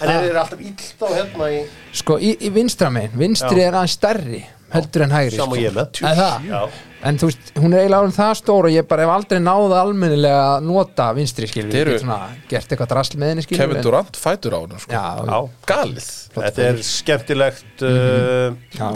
En 0.00 0.12
er 0.12 0.26
þeir 0.26 0.40
alltaf 0.42 0.60
ill 0.60 0.76
þá 1.00 1.06
hérna 1.14 1.48
í 1.54 1.62
Sko, 2.02 2.20
í, 2.20 2.34
í 2.36 2.52
vinstra 2.52 2.92
megin, 2.92 3.16
vinstri 3.24 3.64
Já. 3.64 3.70
er 3.70 3.80
aðeins 3.80 3.96
stærri 3.96 4.42
heldur 4.70 5.06
en 5.06 5.16
hægri 5.16 5.40
Sama 5.40 5.56
sko. 5.56 5.64
ég 5.64 5.74
með. 5.74 6.84
En? 7.00 7.06
Já. 7.06 7.08
En 7.10 7.18
þú 7.20 7.28
veist, 7.30 7.52
hún 7.56 7.72
er 7.74 7.80
eiginlega 7.84 8.02
orðin 8.04 8.16
það 8.16 8.32
stór 8.40 8.68
og 8.68 8.74
ég 8.74 8.86
bara 8.90 9.06
hef 9.06 9.12
aldrei 9.14 9.40
náða 9.40 9.78
almennilega 9.84 10.42
að 10.58 10.66
nota 10.68 11.06
vinstri 11.16 11.48
skilur 11.48 11.70
Þetta 11.72 11.80
eru- 11.80 11.94
Ég 11.96 12.02
svona 12.04 12.18
gert 12.50 12.68
eitthvað 12.74 12.90
drasl 12.92 13.16
með 13.22 13.32
henni 13.32 13.44
skilur 13.46 13.62
Kevin 13.64 13.82
Durant 13.86 14.20
fætur 14.20 14.52
á 14.52 14.60
hennu 14.60 14.78
sko. 14.84 14.92
Já, 14.92 15.06
Já. 15.30 15.38
Galið 15.72 16.10
Þetta 16.36 16.66
er 16.68 16.82
skemmtilegt 16.90 17.82
uh, 17.82 18.54
já, 18.76 18.86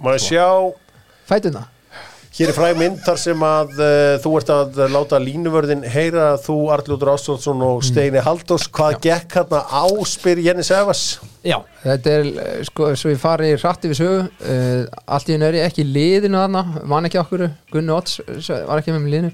Maður 0.00 0.24
sjá 0.24 0.48
fætuna 1.28 1.66
Hér 2.34 2.50
er 2.50 2.56
fræg 2.56 2.78
mynd 2.80 2.96
þar 3.06 3.18
sem 3.22 3.42
að 3.46 3.76
uh, 3.78 4.12
þú 4.18 4.30
ert 4.40 4.48
að 4.50 4.78
láta 4.90 5.20
línuvörðin 5.22 5.84
heyra 5.86 6.32
þú 6.42 6.56
Arljótur 6.74 7.12
Ástvaldsson 7.12 7.60
og 7.62 7.84
Steini 7.86 8.18
Haldós 8.26 8.64
hvað 8.74 8.96
gekk 9.04 9.36
hérna 9.38 9.60
á 9.62 9.86
spyr 10.10 10.40
Jenny 10.42 10.64
Sevas 10.66 11.04
Já, 11.46 11.60
þetta 11.84 12.10
er, 12.10 12.26
eh, 12.42 12.56
sko, 12.66 12.88
svo 12.98 13.12
ég 13.12 13.20
fari 13.22 13.52
hrætti 13.54 13.92
við 13.92 14.00
sögu 14.00 14.24
uh, 14.24 14.82
Allt 15.14 15.30
í 15.30 15.36
er 15.38 15.60
ég 15.60 15.68
ekki 15.68 15.86
liðinu 15.86 16.40
þarna 16.40 16.82
Man 16.90 17.06
ekki 17.06 17.20
okkur, 17.22 17.46
Gunni 17.70 17.94
eh, 18.02 18.66
var 18.66 18.82
ekki 18.82 18.96
með 18.96 19.06
í 19.06 19.12
liðinu. 19.14 19.32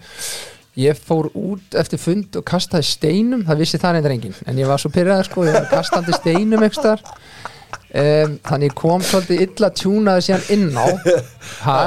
Ég 0.84 1.00
fór 1.00 1.30
út 1.40 1.80
eftir 1.80 2.02
fund 2.04 2.36
og 2.36 2.44
kastaði 2.52 2.84
steinum 2.90 3.46
Það 3.48 3.64
vissi 3.64 3.80
það 3.80 3.96
reyndar 3.96 4.18
enginn 4.18 4.36
En 4.44 4.60
ég 4.60 4.68
var 4.68 4.82
svo 4.82 4.92
pyrraður 4.92 5.30
sko, 5.30 5.48
ég 5.48 5.56
var 5.56 5.72
kastandi 5.72 6.20
steinum 6.20 6.68
ekki 6.68 6.84
þar 6.84 7.08
um, 7.94 8.36
Þannig 8.50 8.76
kom 8.78 9.02
svolítið 9.06 9.44
illa 9.46 9.72
tjúnaði 9.80 10.26
síðan 10.28 10.46
inn 10.56 10.70
á. 10.78 10.86
Ha, 11.64 11.80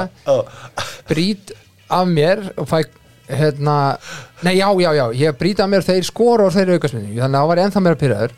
Brít 1.08 1.54
af 1.90 2.06
mér 2.08 2.44
og 2.60 2.68
fæ 2.70 2.82
hérna, 3.28 3.96
nei 4.44 4.58
já, 4.58 4.68
já, 4.80 4.90
já 4.92 5.04
ég 5.16 5.36
brít 5.40 5.60
af 5.64 5.68
mér 5.72 5.84
þeir 5.86 6.04
skora 6.04 6.48
og 6.48 6.52
þeir 6.52 6.74
aukast 6.76 6.96
minni 6.96 7.16
þannig 7.16 7.38
að 7.38 7.40
það 7.40 7.50
var 7.50 7.60
ennþá 7.62 7.82
meira 7.84 8.00
pyrraður 8.00 8.34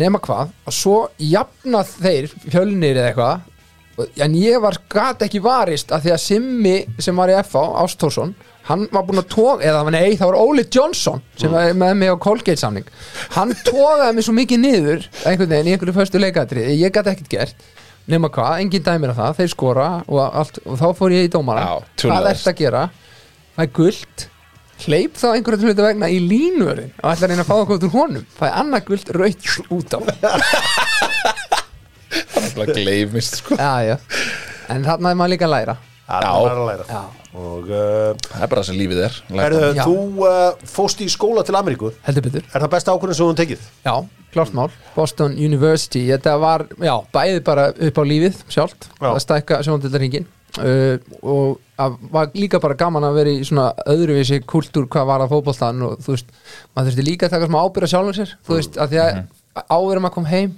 nema 0.00 0.20
hvað, 0.24 0.52
og 0.64 0.72
svo 0.72 0.94
jafna 1.20 1.82
þeir 1.84 2.30
fjölnir 2.46 2.96
eða 2.96 3.10
eitthvað 3.10 4.22
en 4.24 4.36
ég 4.40 4.62
var 4.64 4.78
gat 4.92 5.24
ekki 5.26 5.42
varist 5.44 5.92
af 5.92 6.04
því 6.06 6.14
að 6.14 6.22
Simmi 6.24 6.76
sem 7.04 7.20
var 7.20 7.32
í 7.34 7.36
FA 7.44 7.66
Ástórsson, 7.82 8.32
hann 8.68 8.86
var 8.94 9.06
búinn 9.08 9.22
að 9.22 9.30
tóga 9.32 9.68
eða 9.68 9.84
nei, 9.90 10.16
það 10.16 10.32
var 10.32 10.40
Óli 10.40 10.64
Johnson 10.70 11.22
sem 11.38 11.52
var 11.52 11.72
með 11.74 11.94
mig 12.00 12.12
á 12.14 12.16
Colgate 12.22 12.60
samning. 12.60 12.88
Hann 13.36 13.54
tógaði 13.66 14.16
mig 14.16 14.26
svo 14.26 14.34
mikið 14.36 14.62
niður 14.62 15.06
einhvern 15.26 15.54
veginn 15.54 15.70
í 15.70 15.76
einhverju 15.76 15.96
föstu 15.96 16.22
leikatrið 16.22 16.74
ég 16.78 16.94
gat 16.94 17.10
ekkert 17.10 17.32
gert 17.32 17.70
nema 18.10 18.30
hvað, 18.32 18.58
engin 18.64 18.84
dæmir 18.84 19.12
af 19.12 19.18
það, 19.20 19.38
þeir 19.38 19.52
skora 19.52 19.86
og, 20.08 20.20
allt, 20.26 20.60
og 20.66 20.78
þá 20.80 20.86
fór 20.98 21.14
ég 21.14 21.28
í 21.28 21.32
dómara. 21.32 21.66
Hvað 21.68 21.88
tjúllaðist. 22.02 22.42
ert 22.42 22.52
að 22.52 22.60
gera? 22.62 22.82
Það 23.52 23.64
er 23.64 23.72
guld 23.78 24.26
hleyp 24.82 25.18
þá 25.20 25.26
einhverju 25.30 25.68
hlutu 25.68 25.86
vegna 25.86 26.10
í 26.10 26.18
línvörðin 26.24 26.92
og 26.98 27.08
ætla 27.12 27.28
að 27.28 27.32
reyna 27.32 27.44
að 27.44 27.50
fá 27.52 27.56
okkur 27.60 27.78
út 27.78 27.86
úr 27.86 27.94
honum. 27.94 28.28
Það 28.38 28.48
er 28.48 28.58
annað 28.62 28.86
guld 28.90 29.14
raut 29.18 29.44
út 29.78 29.94
á. 29.94 29.98
Það 32.52 32.74
gleymist 32.76 33.38
sko. 33.40 33.56
já, 33.56 33.72
já. 33.86 33.96
en 34.72 34.84
þarna 34.84 35.14
er 35.14 35.18
maður 35.20 35.34
líka 35.36 35.48
að 35.48 35.54
læra. 35.54 35.76
Já. 36.90 37.21
Er 37.32 37.38
að. 37.38 37.38
Og 37.42 37.70
uh, 37.72 38.16
Það 38.28 38.42
er 38.44 38.50
bara 38.52 38.60
það 38.62 38.66
sem 38.68 38.76
lífið 38.80 38.98
er 39.06 39.14
herðu, 39.40 39.68
Já. 39.78 39.84
þú 39.86 40.26
uh, 40.28 40.66
fóst 40.68 41.00
í 41.00 41.08
skóla 41.08 41.44
til 41.48 41.56
Ameríku 41.56 41.92
heldur 42.04 42.26
betur 42.26 42.44
Er 42.52 42.60
það 42.66 42.72
besta 42.74 42.92
ákvörðin 42.92 43.16
sem 43.18 43.30
þú 43.30 43.36
tekið? 43.40 43.62
já, 43.86 43.94
klart 44.34 44.52
mál, 44.58 44.68
Boston 44.96 45.32
University 45.40 46.02
þetta 46.10 46.34
var, 46.42 46.66
já, 46.80 46.94
bæði 47.14 47.40
bara 47.46 47.66
upp 47.72 48.00
á 48.00 48.04
lífið 48.04 48.38
sjálft, 48.52 48.88
Já. 49.00 49.08
að 49.14 49.20
stækka 49.24 49.60
sjóndildarhingin 49.64 50.26
uh, 50.60 50.96
og 51.24 51.60
að 51.82 51.96
var 52.12 52.28
líka 52.36 52.60
bara 52.62 52.76
gaman 52.78 53.04
að 53.08 53.16
vera 53.22 53.32
í 53.32 53.40
svona 53.48 53.70
öðruvísi 53.88 54.42
kultúr 54.48 54.84
hvað 54.92 55.08
var 55.08 55.24
að 55.24 55.32
fótboltan 55.32 55.80
og 55.88 55.96
þú 56.04 56.12
veist, 56.14 56.28
maður 56.76 56.92
þurfti 56.92 57.06
líka 57.08 57.26
að 57.30 57.34
taka 57.38 57.48
smá 57.48 57.58
ábyrða 57.64 57.90
sjálfum 57.94 58.18
sér, 58.20 58.34
þú 58.46 58.58
veist, 58.58 58.76
að 58.76 58.92
því 58.92 59.00
að 59.02 59.64
áður 59.72 59.96
en 59.98 60.04
maður 60.04 60.14
kom 60.20 60.28
heim, 60.30 60.52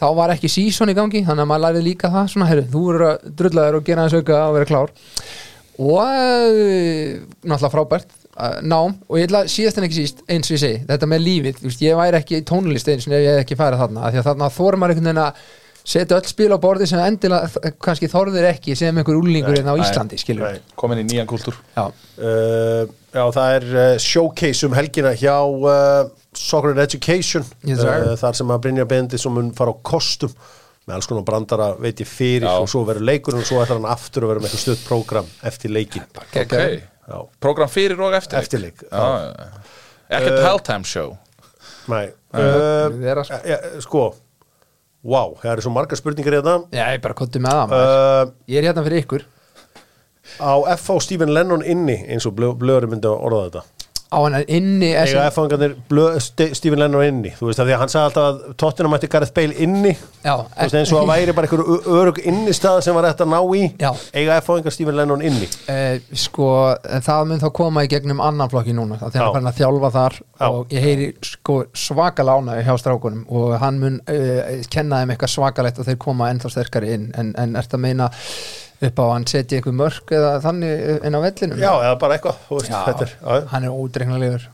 þá 0.00 0.06
var 0.16 0.32
ekki 0.34 0.48
sísón 0.50 0.90
í 0.90 0.96
gangi, 0.96 1.20
þannig 1.26 1.44
að 1.44 1.50
maður 1.50 1.64
lærið 1.66 1.84
líka 1.90 2.10
það 2.14 2.30
svona, 2.32 2.48
herru, 2.48 2.64
þú 2.72 2.84
verður 2.86 3.06
að 3.10 3.28
drulla 3.42 3.66
þér 3.66 3.78
og 3.80 3.84
gera 3.90 4.06
þess 4.08 4.22
auka 4.22 4.38
og 4.46 4.54
vera 4.56 4.70
klár 4.70 4.94
og 5.78 6.00
uh, 6.00 7.20
náttúrulega 7.44 7.72
frábært 7.76 8.10
uh, 8.34 8.58
nám. 8.66 8.98
Og 9.08 9.20
ég 9.20 9.30
ætla 9.30 9.44
síðast 9.50 9.80
en 9.80 9.86
ekki 9.88 10.00
síst 10.02 10.22
eins 10.26 10.50
og 10.50 10.58
ég 10.58 10.64
segi, 10.64 10.82
þetta 10.90 11.08
með 11.10 11.24
lífið, 11.28 11.58
þú 11.62 11.70
veist, 11.70 11.86
ég 11.86 11.98
væri 12.00 12.20
ekki 12.20 12.40
í 12.40 12.44
tónlist 12.50 12.90
eins 12.92 13.08
og 13.08 13.16
ég 13.16 13.30
hef 13.30 13.42
ekki 13.44 13.58
farið 13.60 13.84
þarna 13.84 14.04
af 14.06 14.14
því 14.14 14.22
að 14.22 14.30
þarna 14.30 14.52
þórum 14.58 14.84
maður 14.84 14.94
einhvern 14.96 15.10
veginn 15.10 15.24
að 15.24 15.42
setja 15.90 16.18
öll 16.20 16.28
spil 16.28 16.50
á 16.52 16.58
borði 16.60 16.86
sem 16.90 17.00
endilega 17.00 17.72
kannski 17.80 18.08
þorðir 18.12 18.50
ekki 18.50 18.74
sem 18.76 18.98
einhver 19.00 19.16
úlingur 19.16 19.56
hérna 19.56 19.72
á 19.72 19.80
Íslandi, 19.80 20.18
skilur. 20.20 20.58
Komin 20.78 21.00
í 21.00 21.06
nýjan 21.08 21.28
kultúr 21.30 21.56
Já, 21.76 21.88
Uh, 22.20 22.84
já, 23.14 23.22
það 23.32 23.54
er 23.54 23.64
uh, 23.72 23.94
showcase 23.96 24.66
um 24.66 24.74
helgina 24.76 25.14
hjá 25.16 25.38
uh, 25.40 26.10
Soccer 26.36 26.74
and 26.74 26.82
Education 26.84 27.46
Yes, 27.64 27.80
þar 28.20 28.36
sem 28.36 28.52
að 28.52 28.58
Brynja 28.66 28.84
Bendi 28.84 29.16
sem 29.16 29.32
mun 29.32 29.48
fara 29.56 29.72
á 29.72 29.76
kostum 29.80 30.34
með 30.90 30.98
alls 30.98 31.08
konar 31.10 31.24
brandara 31.30 31.70
veit 31.80 32.02
ég 32.02 32.10
fyrir 32.10 32.48
Já. 32.48 32.56
og 32.58 32.68
svo 32.70 32.82
verður 32.88 33.06
leikurinn 33.08 33.40
og 33.44 33.48
svo 33.48 33.62
ætlar 33.62 33.78
hann 33.78 33.90
aftur 33.94 34.26
að 34.26 34.34
vera 34.34 34.42
með 34.42 34.50
eitthvað 34.50 34.64
stutt 34.66 34.86
prógram 34.90 35.30
eftir 35.50 35.72
leikin 35.72 36.04
Ok 36.26 36.56
Já. 37.10 37.18
Program 37.42 37.70
fyrir 37.70 37.98
og 38.02 38.14
eftir 38.18 38.38
Eftir 38.42 38.60
leik, 38.62 38.82
Já, 38.90 39.06
já, 39.24 39.30
já. 39.38 39.78
Ekkert 40.10 40.36
Uh, 40.40 40.44
halftime 40.44 40.84
show. 40.90 41.12
Nei, 41.90 42.08
uh, 42.34 42.90
vera, 42.98 43.22
sko. 43.26 43.38
ja, 43.46 43.58
sko. 43.82 44.00
Wow, 45.06 45.36
það 45.40 45.52
eru 45.52 45.62
svo 45.64 45.72
margar 45.74 45.98
spurningar 46.00 46.34
hérna. 46.40 46.54
Já, 46.74 46.82
ég 46.92 47.02
bara 47.04 47.14
konti 47.16 47.38
með 47.42 47.54
það 47.60 47.74
uh, 47.78 48.32
Ég 48.50 48.58
er 48.60 48.66
hérna 48.68 48.82
fyrir 48.86 49.04
ykkur. 49.04 49.24
Á 50.42 50.52
FH 50.76 50.98
Stephen 51.06 51.30
Lennon 51.34 51.62
inni 51.66 51.96
eins 52.10 52.26
og 52.28 52.34
blö, 52.38 52.50
blöður 52.58 52.88
myndi 52.90 53.08
að 53.10 53.22
orða 53.28 53.44
þetta 53.46 53.62
á 54.10 54.18
hann 54.18 54.36
inni 54.50 54.90
Eiga 54.90 55.06
SM, 55.06 55.30
FH-ingarnir 55.30 56.54
Stephen 56.58 56.80
Lennon 56.82 57.04
inni. 57.06 57.30
Þú 57.38 57.50
veist 57.50 57.62
að 57.62 57.70
því 57.70 57.74
að 57.76 57.82
hann 57.82 57.92
sagði 57.92 58.08
alltaf 58.08 58.24
að 58.26 58.56
Tottenham 58.58 58.96
ætti 58.96 59.10
Gareth 59.12 59.34
Bale 59.36 59.56
inni. 59.62 59.92
Já, 60.24 60.32
veist 60.56 60.76
eins 60.80 60.92
og 60.94 61.04
að 61.04 61.12
væri 61.12 61.34
bara 61.36 61.48
einhver 61.48 61.92
örug 62.00 62.18
innistað 62.26 62.80
sem 62.86 62.96
var 62.96 63.06
hægt 63.06 63.22
að 63.22 63.30
ná 63.30 63.38
í. 63.56 63.62
Eiga 64.18 64.38
F-fáingar 64.40 64.74
Stephen 64.74 64.98
Lennon 64.98 65.22
inni? 65.26 65.46
Eh, 65.70 66.00
sko, 66.24 66.48
það 67.06 67.28
mun 67.30 67.42
þá 67.44 67.48
koma 67.60 67.84
í 67.86 67.90
gegnum 67.92 68.22
annan 68.24 68.50
flokki 68.50 68.74
núna, 68.76 68.98
það 69.00 69.14
þegar 69.14 69.26
hann 69.28 69.36
fann 69.38 69.50
að 69.52 69.60
þjálfa 69.60 69.92
þar 69.98 70.18
Já. 70.20 70.46
og 70.48 70.74
ég 70.74 70.86
heyri 70.88 71.10
sko 71.30 71.60
svaka 71.86 72.26
lánaði 72.26 72.64
hjá 72.66 72.72
strákunum 72.82 73.22
og 73.30 73.54
hann 73.62 73.78
mun 73.82 74.00
uh, 74.10 74.56
kenna 74.72 75.04
þeim 75.04 75.14
eitthvað 75.14 75.34
svakalegt 75.36 75.78
og 75.78 75.86
þeir 75.86 76.00
koma 76.02 76.32
ennþá 76.32 76.50
sterkari 76.56 76.96
inn. 76.96 77.06
En, 77.20 77.30
en 77.38 77.54
ert 77.60 77.78
að 77.78 77.84
meina 77.86 78.10
upp 78.80 79.00
á 79.00 79.04
að 79.04 79.12
hann 79.12 79.26
setja 79.28 79.58
einhver 79.60 79.76
mörk 79.76 80.12
eða 80.16 80.30
þannig 80.44 80.84
inn 81.06 81.16
á 81.16 81.20
vellinum? 81.20 81.58
Já, 81.60 81.72
eða 81.84 81.96
bara 82.00 82.16
eitthvað 82.16 82.44
veist, 82.50 82.70
Já, 82.72 82.78
þetta 82.88 83.06
er, 83.06 83.14
já. 83.20 83.46
hann 83.54 83.66
er 83.68 83.74
ódreiknarlegur 83.76 84.46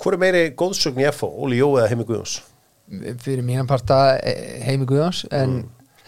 Hvor 0.00 0.16
er 0.16 0.22
meiri 0.22 0.44
góðsögn 0.56 1.02
í 1.02 1.08
FH, 1.10 1.28
Óli 1.44 1.58
Jó 1.60 1.68
eða 1.76 1.90
Heimi 1.92 2.06
Guðjóns? 2.08 2.38
fyrir 3.22 3.44
mínan 3.46 3.68
parta 3.70 4.16
eh, 4.18 4.58
heimi 4.66 4.88
Guðjóns 4.90 5.24
en 5.30 5.60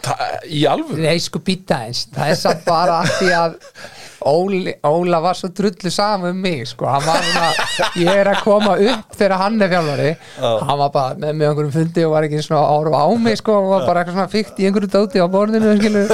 Það, 0.03 0.23
Í 0.51 0.65
alvöru? 0.67 0.99
Nei, 0.99 1.15
sko 1.23 1.39
býta 1.39 1.77
eins, 1.85 2.01
það 2.11 2.31
er 2.33 2.39
samt 2.41 2.65
bara 2.67 2.97
af 3.05 3.13
því 3.21 3.29
að 3.37 3.53
Óli, 4.29 4.73
Óla 4.87 5.19
var 5.21 5.35
svo 5.35 5.49
drullu 5.51 5.91
saman 5.91 6.29
um 6.31 6.37
mig, 6.41 6.61
sko, 6.69 6.85
hann 6.87 7.03
var 7.05 7.23
svona, 7.27 7.49
ég 7.99 8.09
er 8.21 8.29
að 8.31 8.39
koma 8.45 8.75
upp 8.79 9.17
þegar 9.19 9.35
hann 9.41 9.57
er 9.65 9.71
fjálfari, 9.73 10.11
hann 10.39 10.79
var 10.79 10.91
bara 10.93 11.17
með 11.19 11.33
mig 11.35 11.43
á 11.43 11.49
einhverjum 11.51 11.73
fundi 11.75 12.05
og 12.07 12.13
var 12.15 12.27
ekki 12.27 12.39
svona 12.45 12.61
árum 12.71 12.95
á 12.95 13.05
mig, 13.25 13.37
sko, 13.41 13.57
og 13.59 13.67
var 13.73 13.85
bara 13.89 14.03
eitthvað 14.03 14.17
svona 14.19 14.31
fyrkt 14.31 14.61
í 14.63 14.67
einhverju 14.69 14.91
dóti 14.95 15.19
á 15.19 15.27
borðinu, 15.33 15.73
skilu, 15.81 16.05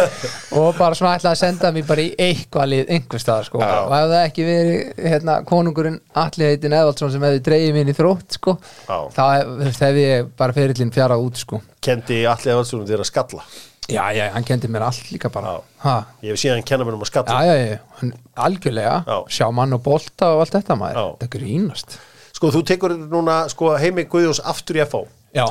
og 0.63 0.69
bara 0.79 0.97
svona 0.97 1.13
ætlaði 1.19 1.31
að 1.35 1.41
senda 1.43 1.71
mig 1.77 1.87
bara 1.89 2.05
í 2.07 2.09
eitthvað 2.27 2.69
lið, 2.73 2.83
einhver 2.97 3.23
stað, 3.23 3.45
sko, 3.51 3.61
og 3.61 3.95
ef 3.99 4.09
það 4.13 4.17
ekki 4.25 4.49
verið, 4.49 4.83
hérna, 5.13 5.37
konungurinn 5.53 5.99
Atli 6.19 6.49
heitin 6.49 6.73
Eðvaldsson 6.79 7.13
sem 7.13 7.21
hefði 7.29 7.45
dreigið 7.45 7.77
mín 7.77 7.93
í 7.93 7.97
þrótt, 7.97 8.39
sko, 8.39 8.57
Já. 8.89 8.97
þá 9.15 9.23
hef- 9.37 9.81
hefði 9.85 10.05
ég 10.09 10.33
bara 10.41 10.57
ferillin 10.57 10.91
fjarað 10.95 11.25
út, 11.29 11.37
sko. 11.45 11.61
Kendi 11.85 12.23
allir 12.27 12.55
aðvaldstunum 12.57 12.87
þér 12.89 13.05
að 13.05 13.11
skalla 13.13 13.45
Já, 13.89 14.05
já, 14.15 14.25
hann 14.33 14.43
kendi 14.47 14.67
mér 14.71 14.85
allt 14.87 15.09
líka 15.11 15.29
bara, 15.33 15.57
ha, 15.83 15.95
Ég 16.23 16.33
hef 16.33 16.39
síðan 16.43 16.63
kenna 16.65 16.85
mér 16.87 16.97
um 16.97 17.03
að 17.05 17.09
skalla 17.11 17.39
Já, 17.45 17.53
já, 17.57 17.77
já, 18.03 18.11
algjörlega 18.45 18.95
Já. 19.07 19.17
sjá 19.29 19.47
mann 19.53 19.73
og 19.77 19.83
bolta 19.85 20.33
og 20.35 20.43
allt 20.45 20.55
þetta 20.57 20.77
maður 20.79 20.99
Já. 20.99 21.05
þetta 21.17 21.29
grínast 21.37 21.97
Sko, 22.39 22.51
þú 22.55 22.61
tekur 22.69 22.93
núna 23.11 23.41
sko, 23.51 23.73
Heimi 23.81 24.05
Guðjóns 24.09 24.39
aftur 24.47 24.77
í 24.79 24.83
FH 24.85 25.05
Já, 25.35 25.45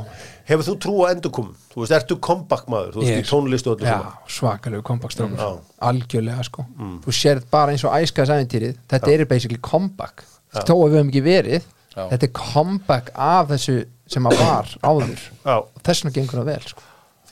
Hefur 0.48 0.64
þú 0.64 0.72
trú 0.82 0.94
að 1.04 1.10
endurkum? 1.14 1.50
Þú 1.70 1.82
veist, 1.84 1.92
ertu 1.94 2.16
comeback 2.24 2.64
maður? 2.72 2.94
Þú 2.96 3.02
veist, 3.02 3.12
Ég- 3.12 3.20
í 3.20 3.28
tónlistu 3.28 3.70
og 3.70 3.76
öllu 3.78 3.86
já 3.86 3.98
svona 3.98 4.32
svakalegu 4.38 4.82
kompakstrákur 4.88 5.36
Já. 5.38 5.50
Mm. 5.52 5.60
algjörlega 5.90 6.44
sko 6.48 6.64
þú 7.04 7.14
sérð 7.14 7.44
bara 7.52 7.74
eins 7.74 7.84
og 7.86 7.92
æskaðs 7.94 8.32
æfintýrið 8.34 8.78
þetta 8.90 9.12
er 9.14 9.24
basically 9.30 9.60
comeback 9.62 10.24
þó 10.56 10.72
að 10.74 10.88
við 10.88 10.96
höfum 10.98 11.12
ekki 11.12 11.22
verið 11.28 11.62
Já. 11.94 12.08
þetta 12.10 12.26
er 12.26 12.32
comeback 12.38 13.10
af 13.14 13.48
þessu 13.52 13.76
sem 14.08 14.24
að 14.30 14.38
var 14.40 14.72
áður 14.82 15.20
Já. 15.44 15.56
þess 15.84 16.02
vegna 16.04 16.14
gengur 16.16 16.40
það 16.40 16.48
vel 16.48 16.60
sko. 16.72 16.82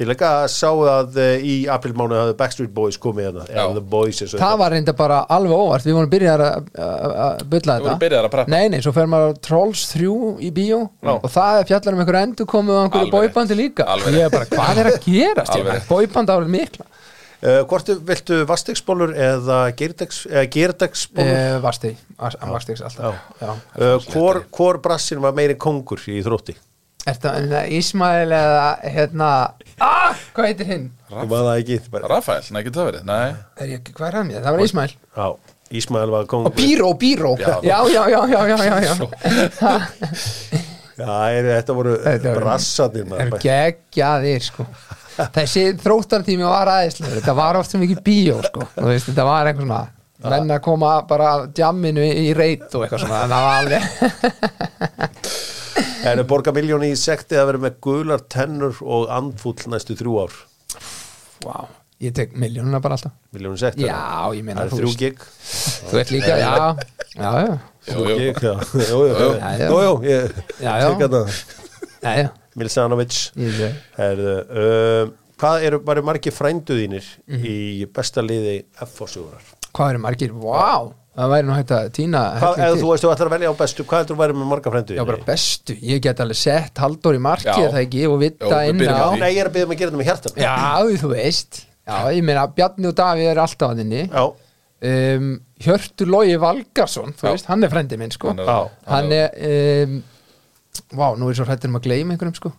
Leika 0.05 0.31
sáu 0.53 0.83
að 0.85 1.15
uh, 1.17 1.41
í 1.41 1.55
aprilmánu 1.73 2.13
hafði 2.19 2.35
Backstreet 2.37 2.73
Boys 2.77 2.99
komið 3.01 3.31
hérna 3.31 3.47
The 3.79 3.81
Boys 3.81 4.21
og 4.27 4.35
það 4.37 4.59
var 4.61 4.75
reynda 4.77 4.93
bara 4.93 5.23
alveg 5.33 5.55
óvart 5.57 5.87
við 5.89 5.97
vorum 5.97 6.11
byrjar 6.13 6.43
að 6.45 6.67
að- 6.77 7.15
að 7.27 7.45
bulla 7.55 7.79
vorum 7.79 7.87
þetta 7.89 8.03
byrjaðir 8.05 8.29
að 8.29 8.35
preppa. 8.35 8.51
nei, 8.53 8.69
nei, 8.69 8.81
svo 8.85 8.93
fer 8.93 9.07
maður 9.09 9.39
Trolls 9.41 9.87
3 9.95 10.11
í 10.45 10.51
bíó 10.53 10.83
Já. 11.01 11.15
og 11.17 11.31
það 11.33 11.61
er 11.63 11.71
fjallar 11.73 11.97
um 11.97 12.05
einhver 12.05 12.21
endur 12.21 12.47
komið 12.53 12.77
á 12.77 12.81
einhverju 12.85 13.11
bóibandi 13.17 13.57
líka 13.63 13.89
Alveg 13.89 14.13
og 14.13 14.19
ég 14.21 14.27
er 14.29 14.37
bara, 14.37 14.51
hvað 14.53 14.83
er 14.85 14.91
að 14.93 15.01
gerast 15.09 15.57
Alveg 15.57 15.73
rétt. 15.79 15.89
bóiband 15.89 16.29
árið 16.37 16.53
mikla 16.59 16.85
uh, 16.85 17.63
Hvort 17.71 17.91
viltu 18.13 18.43
vastegsbólur 18.53 19.17
eða 19.17 19.59
gerdegsbólur? 19.79 21.33
Uh, 21.57 21.59
Vasti, 21.65 21.95
Vastiks 22.21 22.81
alltaf. 22.85 23.15
Uh, 23.81 24.43
hvor 24.57 24.79
brassin 24.83 25.21
var 25.25 25.33
meiri 25.37 25.55
kongur 25.61 26.01
í 26.11 26.21
þrótti? 26.25 26.57
Er 27.07 27.19
það 27.23 27.69
Ísmael 27.77 28.33
eða 28.35 28.63
hérna 28.83 29.27
ah, 29.79 30.23
Hvað 30.35 30.49
heitir 30.49 30.71
hinn? 30.73 30.87
Það 31.07 31.51
ekki. 31.53 31.77
Rafael, 32.11 32.47
nei, 32.51 32.63
getur 32.67 32.81
það 32.81 32.89
verið? 32.91 33.05
Nei, 33.07 33.27
Er 33.63 33.71
ég, 33.77 33.91
hvað 33.95 34.09
er 34.09 34.17
hann? 34.19 34.31
Mér? 34.33 34.41
Það 34.43 34.57
var 34.57 34.65
Ísmael 34.65 34.93
Já, 34.97 35.27
Ísmael 35.81 36.15
var 36.17 36.27
kong 36.33 36.49
Og 36.51 36.57
Bíró, 36.57 36.89
Bíró. 36.99 37.33
Já, 37.39 37.55
Já. 37.63 37.79
já, 37.95 38.03
já, 38.11 38.21
já, 38.33 38.41
já, 38.51 38.57
já, 40.97 41.15
er, 41.31 41.51
þetta 41.61 41.77
voru 41.77 41.97
Þetta 42.03 42.31
voru- 42.33 42.41
brassarnir 42.43 43.05
Er 43.23 43.35
geggjaðir 43.43 44.47
sko. 44.49 44.67
Þessi 45.37 45.67
þróttartími 45.81 46.45
var 46.45 46.69
aðeinslega 46.75 47.21
Þetta 47.21 47.35
var 47.39 47.61
oft 47.61 47.71
sem 47.73 47.85
ekki 47.87 48.01
bíó 48.05 48.41
sko. 48.45 48.67
Þú 48.75 48.89
veist, 48.91 49.07
Þetta 49.13 49.29
var 49.29 49.51
eitthvað 49.53 49.69
svona 49.69 49.85
Menn 50.27 50.49
að 50.51 50.63
koma 50.65 50.95
bara 51.07 51.27
að 51.37 51.43
djamminu 51.55 52.03
í 52.03 52.33
reit 52.35 52.73
og 52.75 52.87
eitthvað 52.87 53.03
svona. 53.05 53.19
Það 53.29 53.43
var 53.45 53.55
alveg 53.61 53.83
Er 56.07 56.21
það 56.21 56.29
borga 56.31 56.53
miljóni 56.55 56.93
í 56.93 56.99
sekti 57.01 57.35
að 57.41 57.49
vera 57.51 57.61
með 57.67 57.79
gular 57.87 58.23
tennur 58.31 58.79
og 58.85 59.09
andfull 59.11 59.57
næstu 59.73 59.97
þrjú 59.99 60.15
ár 60.25 60.37
wow. 61.47 61.67
Ég 62.05 62.13
tek 62.13 62.35
miljónuna 62.37 62.81
bara 62.85 62.99
alltaf 62.99 63.15
Miljóni 63.33 63.57
sekti 63.61 63.87
Já, 63.89 64.29
ég 64.37 64.45
meina 64.45 64.67
Það 64.67 64.67
er 64.67 64.81
þrjú 64.81 64.97
gig 65.01 65.23
Þú 65.91 66.01
ert 66.03 66.11
líka, 66.13 66.35
já 66.37 66.51
Já, 67.17 67.31
já, 67.41 67.55
jú, 67.89 68.03
jú. 68.05 68.17
Gig, 68.21 68.41
já 68.45 68.55
Jú, 68.91 68.99
jú, 69.01 69.15
jú, 69.17 69.29
Já, 69.41 69.53
já. 69.57 69.69
jú, 69.73 69.95
ég 70.05 70.35
Já, 70.61 70.73
já. 70.83 70.91
tek 70.91 71.05
þetta 71.07 71.23
já, 72.03 72.11
já. 72.21 72.29
Milsanovic 72.61 73.17
Herðu, 73.97 74.35
um, 74.61 75.15
Hvað 75.37 75.65
eru 75.69 75.81
bara 75.85 76.01
margir 76.05 76.33
frænduðínir 76.33 77.05
Mhm. 77.29 77.43
í 77.45 77.85
besta 77.93 78.23
liði 78.25 78.55
F-fórsjóðurar? 78.87 79.43
Hvað 79.77 79.91
eru 79.93 80.01
margir? 80.01 80.31
Vá, 80.33 80.93
það 81.17 81.31
væri 81.33 81.47
nú 81.49 81.55
hægt 81.57 81.71
að 81.77 81.87
týna 81.97 82.23
til. 82.41 82.65
þú 82.81 82.89
veist 82.91 83.05
þú 83.07 83.11
ætlar 83.15 83.29
að 83.31 83.35
velja 83.37 83.51
á 83.53 83.55
bestu, 83.61 83.85
hvað 83.89 84.03
heldur 84.03 84.17
þú 84.17 84.21
væri 84.21 84.37
með 84.37 84.49
marga 84.53 84.73
frænduðínir? 84.75 85.01
Já, 85.01 85.07
bara 85.11 85.25
bestu, 85.31 85.77
ég 85.81 86.03
get 86.05 86.21
alveg 86.21 86.37
sett 86.41 86.83
Halldór 86.83 87.17
í 87.17 87.23
marki, 87.25 87.49
er 87.49 87.71
það 87.73 87.83
ekki, 87.87 88.03
og 88.11 88.19
við 88.21 88.35
inn 88.37 88.83
á. 88.93 89.09
Nei, 89.17 89.31
ég 89.33 89.41
er 89.45 89.49
að 89.51 89.55
byrja 89.57 89.67
um 89.67 89.73
að 89.73 89.81
gera 89.81 89.91
þetta 89.91 90.01
með 90.03 90.11
hjartan 90.11 90.43
Já, 90.45 91.01
þú 91.03 91.13
veist 91.15 91.63
Já, 91.87 91.97
ég 92.17 92.25
meina, 92.27 92.47
Bjarni 92.51 92.89
og 92.91 92.97
Davíð 92.99 93.31
er 93.31 93.41
alltaf 93.45 93.71
að 93.73 93.81
þinni 93.81 94.03
Já, 94.11 94.25
um, 94.91 95.31
Hjörtur 95.67 96.11
Lógi 96.13 96.37
Valgarsson, 96.43 97.15
þú 97.17 97.29
Já. 97.29 97.33
veist, 97.33 97.47
hann 97.49 97.65
er 97.65 97.73
frendi 97.73 97.97
minn, 98.01 98.11
sko 98.13 98.29
Hann 98.35 98.41
er- 98.43 98.51
Já. 98.51 98.59
Hann 98.93 99.13
er, 99.17 99.87
um, 99.87 100.03
vá, 100.99 101.07
nú 101.17 101.31
er 101.31 101.39
svo 101.39 101.47
hrættur 101.49 101.71
um 101.73 101.79
að 101.81 101.87
gleyma 101.89 102.13
einhverjum, 102.17 102.37
sko 102.43 102.53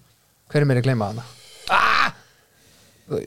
Hver 0.50 0.64
er 0.64 0.66
mér 0.72 0.80
að 0.82 0.88
gleyma 0.88 1.12
hana? 1.12 1.26
Ah! 1.70 2.14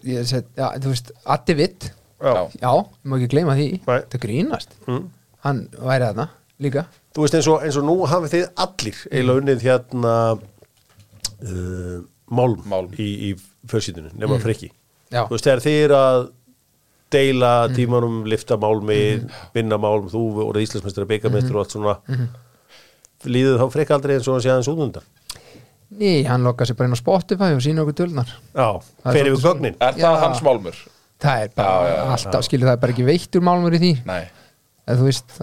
Ég 0.05 0.27
set, 0.29 0.49
já, 0.59 0.67
þú 0.81 0.91
veist, 0.93 1.13
Addi 1.37 1.55
Vitt 1.57 1.87
já. 2.21 2.49
Já, 2.61 2.73
má 3.05 3.17
ekki 3.21 3.31
gleyma 3.37 3.55
því 3.57 3.69
Nei. 3.87 4.01
Það 4.13 4.21
grínast 4.27 4.75
Mm. 4.89 5.07
Hann 5.45 5.63
væri 5.73 6.09
þarna, 6.11 6.27
líka. 6.61 6.87
Þú 7.17 7.25
veist 7.25 7.37
eins 7.39 7.49
og, 7.51 7.63
eins 7.67 7.79
og 7.81 7.87
nú 7.89 7.95
hafið 8.09 8.35
þið 8.35 8.43
allir 8.65 8.99
eiginlega 9.11 9.43
unnið 9.43 9.65
hérna 9.67 10.17
uh, 10.37 11.97
málm, 12.31 12.61
Málm. 12.71 12.93
í, 13.01 13.09
í 13.31 13.71
försýtunum, 13.71 14.13
nema 14.15 14.37
mm. 14.37 14.45
frikki. 14.45 14.71
Já. 15.11 15.25
Þú 15.25 15.35
veist 15.35 15.49
þegar 15.49 15.65
þið 15.65 15.79
er 15.87 15.97
að 15.97 16.27
deila 17.11 17.53
tímanum, 17.75 18.21
lifta 18.31 18.59
málmi 18.61 19.01
vinna 19.57 19.81
málm, 19.83 20.07
þú 20.13 20.27
voruð 20.37 20.67
Íslandsmeistari 20.67 21.09
byggamestri 21.11 21.57
og 21.57 21.65
allt 21.65 21.75
svona 21.75 21.97
líður 23.27 23.59
þá 23.61 23.67
frikki 23.75 23.97
aldrei 23.97 24.15
eins 24.17 24.29
og 24.29 24.37
hann 24.37 24.45
sé 24.45 24.53
aðeins 24.53 24.71
út 24.71 24.85
undan? 24.87 25.09
Ný, 25.91 26.13
hann 26.29 26.47
lokar 26.47 26.69
sér 26.71 26.79
bara 26.79 26.87
inn 26.87 26.95
á 26.95 27.01
Spotify 27.01 27.51
og 27.57 27.65
sína 27.65 27.83
okkur 27.83 27.97
tölnar 27.99 28.31
Já, 28.31 28.69
er 29.11 29.17
yfir 29.25 29.41
svolítið 29.41 29.49
gögnin. 29.49 29.81
Er 29.83 29.97
það 29.97 30.15
Já. 30.15 30.21
hans 30.23 30.43
málmur? 30.47 30.79
Það 31.21 31.43
er 31.43 31.57
bara 31.57 31.73
Já, 31.73 31.89
já, 31.89 31.97
já, 31.97 32.05
alltaf, 32.15 32.47
skilur 32.47 32.69
það 32.69 32.77
er 32.77 32.85
bara 32.85 32.95
ekki 32.95 33.09
veittur 33.09 33.45
málmur 33.45 33.75
í 33.75 33.81
því. 33.83 33.91
Nei 34.07 34.23
eða 34.91 34.99
þú 35.01 35.07
veist, 35.07 35.37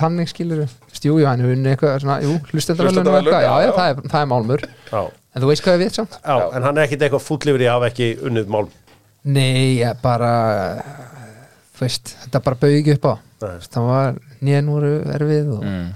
þannig 0.00 0.30
skilur 0.30 0.64
jú, 0.64 1.18
jú, 1.18 1.26
hann 1.28 1.42
er 1.42 1.52
unni 1.52 1.72
eitthvað 1.72 1.98
svona, 2.04 2.16
jú, 2.24 2.38
og 3.10 3.18
eitthvað, 3.18 3.44
já, 3.44 3.50
já, 3.50 3.52
já, 3.52 3.66
já. 3.66 3.74
það 3.76 3.90
er, 3.90 4.02
það 4.14 4.18
er 4.20 4.30
málmur. 4.30 4.66
Já, 4.88 5.00
en 5.04 5.44
þú 5.44 5.50
veist 5.50 5.66
hvað 5.66 5.78
við 5.82 5.92
samt? 5.98 6.18
Já, 6.22 6.36
en 6.56 6.68
hann 6.68 6.78
er 6.78 6.86
ekkit 6.88 7.06
eitthvað 7.06 7.26
í 7.64 7.68
að 7.68 7.76
hafa 7.76 7.90
ekki 7.92 8.10
unnið 8.30 8.52
málm. 8.54 8.74
Nei, 9.24 9.80
ég 9.80 10.02
bara 10.04 10.32
þú 11.74 11.86
veist, 11.86 12.14
þetta 12.24 12.44
bara 12.48 12.60
bauði 12.64 12.82
ekki 12.82 12.98
upp 12.98 13.08
á. 13.10 13.14
Það 13.68 13.88
var 13.90 14.20
voru 14.72 14.92
erfið 15.18 15.54
og 15.58 15.64
mm. 15.68 15.88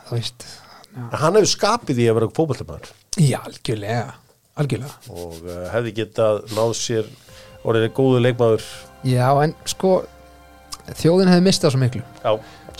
þú 0.00 0.18
veist, 0.18 0.50
Hann 0.94 1.34
hefur 1.34 1.50
skapið 1.50 1.96
því 1.98 2.04
að 2.06 2.18
vera 2.20 2.34
fótballtamæður 2.36 2.90
já, 3.18 3.40
algjörlega 3.40 4.12
algjörlega, 4.60 4.98
og 5.10 5.38
uh, 5.42 5.64
hefði 5.72 5.94
getað 5.96 6.40
náð 6.54 6.74
sér 6.78 7.08
orðið 7.64 7.88
góðu 7.96 8.20
leikmaður. 8.22 8.66
Já, 9.08 9.26
en 9.42 9.54
sko 9.68 9.96
þjóðin 10.92 11.32
hefði 11.32 11.46
mistað 11.48 11.74
svo 11.74 11.80
miklu. 11.82 12.02
Já, 12.24 12.32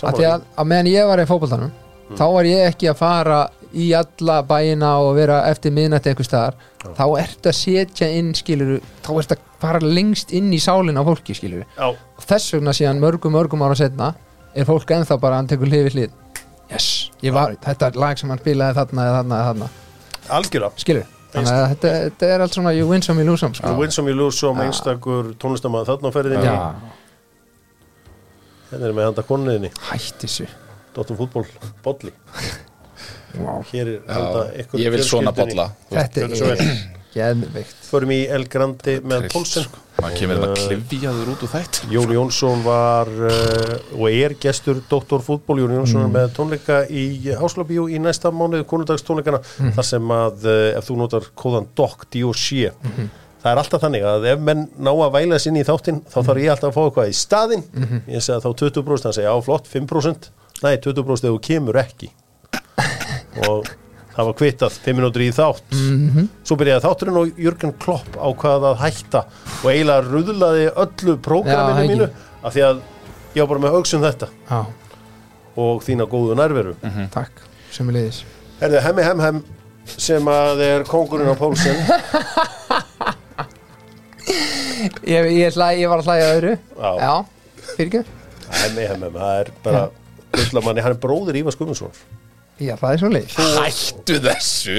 að 0.04 0.18
því 0.18 0.26
að, 0.28 0.46
að 0.58 0.70
meðan 0.72 0.90
ég 0.92 1.10
var 1.10 1.22
í 1.22 1.28
fótboltanum 1.28 1.72
þá 2.14 2.24
var 2.34 2.48
ég 2.48 2.66
ekki 2.68 2.90
að 2.90 2.98
fara 3.00 3.38
í 3.74 3.88
alla 3.98 4.36
bæina 4.46 4.90
og 5.02 5.16
vera 5.16 5.40
eftir 5.50 5.72
miðnætti 5.74 6.12
einhver 6.12 6.26
staðar, 6.28 6.58
þá 6.84 7.04
ertu 7.18 7.50
að 7.50 7.56
setja 7.58 8.10
inn 8.14 8.30
skiluru, 8.36 8.76
þá 9.02 9.10
ertu 9.16 9.36
að 9.38 9.48
fara 9.64 9.80
lengst 9.82 10.34
inn 10.36 10.52
í 10.54 10.60
sálinn 10.62 11.00
á 11.00 11.02
fólki 11.06 11.34
skiluru 11.34 11.64
Já, 11.64 11.88
og 11.90 12.28
þess 12.28 12.54
vegna 12.54 12.74
síðan 12.76 13.00
mörgum 13.02 13.34
mörgum 13.34 13.64
ára 13.66 13.78
setna 13.78 14.12
er 14.54 14.68
fólk 14.68 14.92
ennþá 14.94 15.18
bara 15.18 15.40
að 15.42 15.54
tekur 15.54 15.72
hlið 15.72 15.88
við 15.88 15.96
hlið. 15.98 16.20
Yes, 16.70 16.86
var, 17.34 17.56
þetta 17.64 17.90
er 17.90 17.98
lag 17.98 18.20
sem 18.20 18.30
hann 18.30 18.40
spilaði 18.40 18.78
þarna 18.78 19.08
eða 19.08 19.18
þarna 19.18 19.40
eða 19.40 19.48
þarna, 19.50 19.70
algjörlega. 20.38 20.84
Skiluru 20.84 21.10
þannig 21.34 21.54
að 21.54 21.64
þetta, 21.72 21.92
þetta 22.04 22.28
er 22.30 22.44
allt 22.44 22.56
svona 22.56 22.72
you 22.74 22.86
win 22.88 23.02
some 23.02 23.18
you 23.18 23.26
lose 23.26 23.42
some 23.42 23.54
You 23.54 23.58
sko. 23.58 23.74
win 23.80 23.94
some 23.94 24.10
you 24.10 24.16
lose 24.18 24.38
some 24.38 24.62
einstakur 24.62 25.32
tónlistamæður 25.42 25.90
þarna 25.90 26.10
á 26.10 26.14
ferðinni 26.14 26.52
Hérna 28.70 28.90
er 28.90 28.96
með 28.96 29.10
handa 29.10 29.26
konniðinni 29.28 29.72
hætti 29.90 30.26
þessu. 30.26 30.48
Dóttum 30.94 31.20
fútból, 31.20 31.46
bolli. 31.84 32.14
Wow. 33.34 33.64
Hér 33.66 33.88
er 33.90 34.02
handa 34.14 34.42
ykkur 34.62 34.78
Ég 34.78 34.92
vil 34.94 35.00
svona 35.02 35.32
bolla. 35.34 35.64
Þetta 35.90 36.20
er 36.22 36.60
geðveikt. 37.16 37.80
Förum 37.88 38.12
í 38.14 38.20
El 38.30 38.44
Grandi 38.50 39.00
með 39.02 39.26
Pólsen 39.32 39.66
Maður 39.94 40.16
kemur 40.18 40.40
þetta 40.42 40.62
klifjaður 40.68 41.28
út 41.30 41.42
úr 41.46 41.50
þætt. 41.52 41.80
Jón 41.92 42.12
Jónsson 42.16 42.62
var 42.64 43.10
uh, 43.10 43.74
og 43.94 44.06
er 44.10 44.34
gestur 44.42 44.80
Dóttor 44.90 45.22
fútból 45.22 45.60
Jón 45.62 45.76
Jónsson 45.76 46.02
er 46.08 46.10
með 46.16 46.32
tónleika 46.34 46.80
í 46.90 47.04
Háslabíu 47.38 47.86
í 47.90 48.00
næsta 48.02 48.32
mánuð 48.34 48.64
konundagstónleikana 48.70 49.42
þar 49.76 49.86
sem 49.86 50.14
að 50.16 50.48
uh, 50.50 50.56
ef 50.80 50.88
þú 50.88 50.98
notar 50.98 51.28
kóðan 51.38 51.70
DOC, 51.78 52.08
D-O-C 52.10 52.64
það 53.44 53.50
er 53.52 53.60
alltaf 53.60 53.82
þannig 53.84 54.04
að 54.08 54.26
ef 54.32 54.42
menn 54.48 54.64
ná 54.80 54.90
að 54.94 55.12
væla 55.18 55.38
sinni 55.42 55.60
í 55.62 55.68
þáttinn 55.68 56.00
þá 56.08 56.18
þarf 56.24 56.40
ég 56.42 56.52
alltaf 56.54 56.70
að 56.70 56.76
fá 56.78 56.82
eitthvað 56.88 57.10
í 57.12 57.16
staðinn. 57.20 57.64
Ég 58.08 58.24
segi 58.24 58.40
þá 58.40 58.50
20% 58.64 59.08
hann 59.10 59.16
segja 59.20 59.34
á 59.36 59.38
flott 59.44 59.68
5% 59.68 60.28
nei 60.64 60.76
20% 60.80 61.28
ef 61.28 61.34
þú 61.34 61.40
kemur 61.44 61.76
ekki. 61.82 62.08
Og 63.44 63.66
það 64.14 64.28
var 64.30 64.36
kvittað 64.38 64.78
5 64.86 64.96
minútur 64.96 65.24
í 65.24 65.28
þátt. 65.34 65.76
Svo 66.46 66.56
byrjaði 66.60 66.84
þátturinn 66.86 67.18
og 67.20 67.40
Jörgen 67.44 67.74
Klopp 67.82 68.16
ákvaða 68.16 68.70
að 68.72 68.80
hætta 68.84 69.24
og 69.60 69.66
eiginlega 69.72 70.06
ruðlaði 70.08 70.68
öllu 70.84 71.16
prógraminu 71.24 71.88
mínu 71.90 72.08
af 72.44 72.54
því 72.54 72.64
að 72.68 72.80
ég 73.34 73.42
var 73.42 73.50
bara 73.52 73.64
með 73.66 73.76
auksum 73.80 74.04
þetta. 74.06 74.30
Já, 74.48 74.60
og 75.64 75.82
þína 75.84 76.06
góðu 76.10 76.38
nærveru. 76.38 76.76
Takk, 77.14 77.42
sömuleiðis. 77.74 78.22
Herði, 78.62 78.80
hemmi 78.86 79.04
hem 79.04 79.20
hem 79.26 79.42
sem 79.84 80.30
að 80.32 80.62
er 80.64 80.84
kongurinn 80.88 81.28
á 81.28 81.36
pólsinn 81.36 81.76
ég, 84.28 85.30
ég, 85.38 85.54
hlæ, 85.56 85.68
ég 85.78 85.90
var 85.90 86.02
að 86.02 86.08
hlæja 86.10 86.28
öðru. 86.34 86.52
Já. 86.78 86.90
já, 87.00 87.14
fyrir 87.74 87.88
ekki 87.88 88.02
hemmi 88.54 88.86
hem 88.90 89.06
hem, 89.06 89.16
það 89.18 89.40
er 89.40 89.50
bara 89.64 89.82
Gullamanni, 90.34 90.82
hann 90.84 90.94
er 90.94 91.00
bróðir 91.02 91.38
Ívars 91.40 91.56
Guðmundsson 91.58 91.94
já, 92.60 92.74
það 92.78 92.88
er 92.90 93.02
svo 93.02 93.10
leið 93.14 93.36
Hættu 93.38 94.18
þessu. 94.24 94.76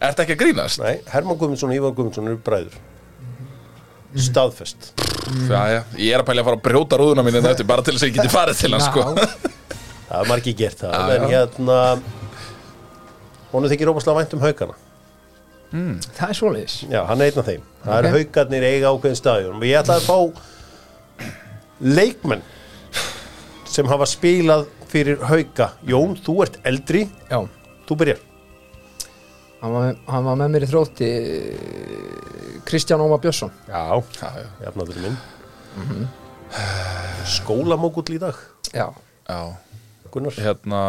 Ertu 0.00 0.24
ekki 0.24 0.36
að 0.36 0.40
grínast? 0.40 0.80
Nei, 0.80 1.00
Herman 1.12 1.36
Guðmundsson 1.40 1.72
og 1.72 1.76
Ívar 1.76 1.92
Guðmundsson 1.92 2.28
eru 2.30 2.38
bræður. 2.44 2.78
Staðfest. 4.16 4.88
Já, 5.46 5.60
já, 5.70 5.80
ég 6.00 6.14
er 6.16 6.22
að 6.22 6.30
pæla 6.30 6.42
að 6.42 6.48
fara 6.48 6.58
að 6.58 6.62
brjóta 6.64 6.98
rúðuna 6.98 7.24
mínu 7.26 7.42
þetta 7.44 7.66
bara 7.68 7.84
til 7.86 7.94
þess 7.94 8.06
að 8.06 8.10
ég 8.10 8.16
geti 8.16 8.32
farið 8.32 8.62
til 8.62 8.70
hann 8.74 8.82
sko. 8.86 9.04
Það 10.08 10.22
er 10.24 10.30
margir 10.32 10.56
gert 10.58 10.80
það 10.80 10.96
Já, 10.96 11.02
en 11.04 11.26
já. 11.26 11.28
hérna 11.36 11.76
honum 13.52 13.70
þykir 13.70 13.92
óbúslega 13.92 14.22
vænt 14.22 14.34
um 14.34 14.42
haugana 14.42 14.78
það 15.70 16.28
er 16.28 16.34
svo 16.38 16.50
leiðis 16.54 16.76
Já, 16.90 17.04
hann 17.06 17.20
er 17.20 17.30
einn 17.30 17.38
af 17.42 17.46
þeim. 17.46 17.62
Það 17.84 17.92
Ok. 17.92 17.98
eru 18.04 18.10
haugarnir 18.16 18.64
eiga 18.66 18.90
ákveðin 18.90 19.18
staðjum. 19.20 19.56
Og 19.60 19.64
ég 19.68 19.78
ætla 19.80 19.96
að 20.00 20.08
fá 20.08 20.18
leikmenn 21.80 22.42
sem 23.70 23.86
hafa 23.86 24.06
spilað 24.10 24.66
fyrir 24.90 25.20
hauga. 25.30 25.70
Jón, 25.86 26.16
þú 26.18 26.34
ert 26.42 26.58
eldri, 26.66 27.04
já, 27.30 27.38
þú 27.86 27.96
byrjar. 28.02 28.18
hann 29.62 29.72
var, 29.72 29.94
hann 30.08 30.24
var 30.24 30.36
með 30.40 30.48
mér 30.54 30.64
í 30.64 30.70
þrótti 30.70 31.08
Kristján 32.64 33.00
Ómar 33.04 33.20
Björnsson. 33.20 33.50
Já, 33.68 34.02
Já, 34.20 34.28
já, 34.40 34.46
jafnaður 34.64 35.00
minn. 35.04 36.08
Skólamókull 37.30 38.14
í 38.16 38.18
dag, 38.18 38.34
já, 38.74 38.88
já. 39.28 39.40
Gunnar. 40.10 40.32
Hérna, 40.34 40.80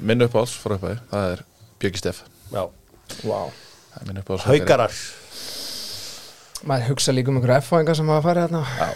minn 0.00 0.22
uppáhalds 0.24 0.54
frá 0.56 0.72
upphæði 0.78 0.96
Það 1.10 1.32
er 1.34 1.40
Björki 1.82 2.00
Steff 2.00 2.22
Já, 2.54 2.62
wow 3.28 3.50
Það 3.92 4.44
haugarar. 4.46 4.92
maður 6.64 6.88
hugsa 6.92 7.12
líka 7.12 7.30
um 7.32 7.36
einhverja 7.40 7.60
F-fæðingar 7.62 7.96
sem 7.98 8.08
hafa 8.12 8.22
farið 8.28 8.46
hérna 8.46 8.62
Já. 8.78 8.88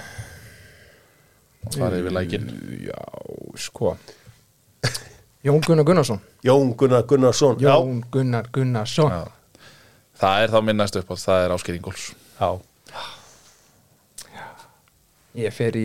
Farið 1.76 1.98
yfir 2.00 2.14
lækin 2.14 2.44
já, 2.86 3.00
sko. 3.58 3.96
Jón 5.46 5.60
Gunnar 5.66 5.84
Gunnarsson. 5.86 6.20
Jón 6.46 6.72
Gunnar 6.78 7.02
Gunnarsson. 7.06 7.58
Jón 7.62 8.00
Gunnar 8.10 8.48
Gunnarsson. 8.54 9.10
Já. 9.12 9.24
Það 10.16 10.42
er 10.42 10.54
þá 10.54 10.60
minn 10.64 10.78
næstu 10.80 11.02
uppáhalds 11.02 11.26
Það 11.28 11.42
er 11.44 11.52
Ásker 11.56 11.76
Ingóls 11.76 12.04
Já, 12.40 12.48
Ég 15.36 15.52
fer 15.52 15.76
í 15.76 15.84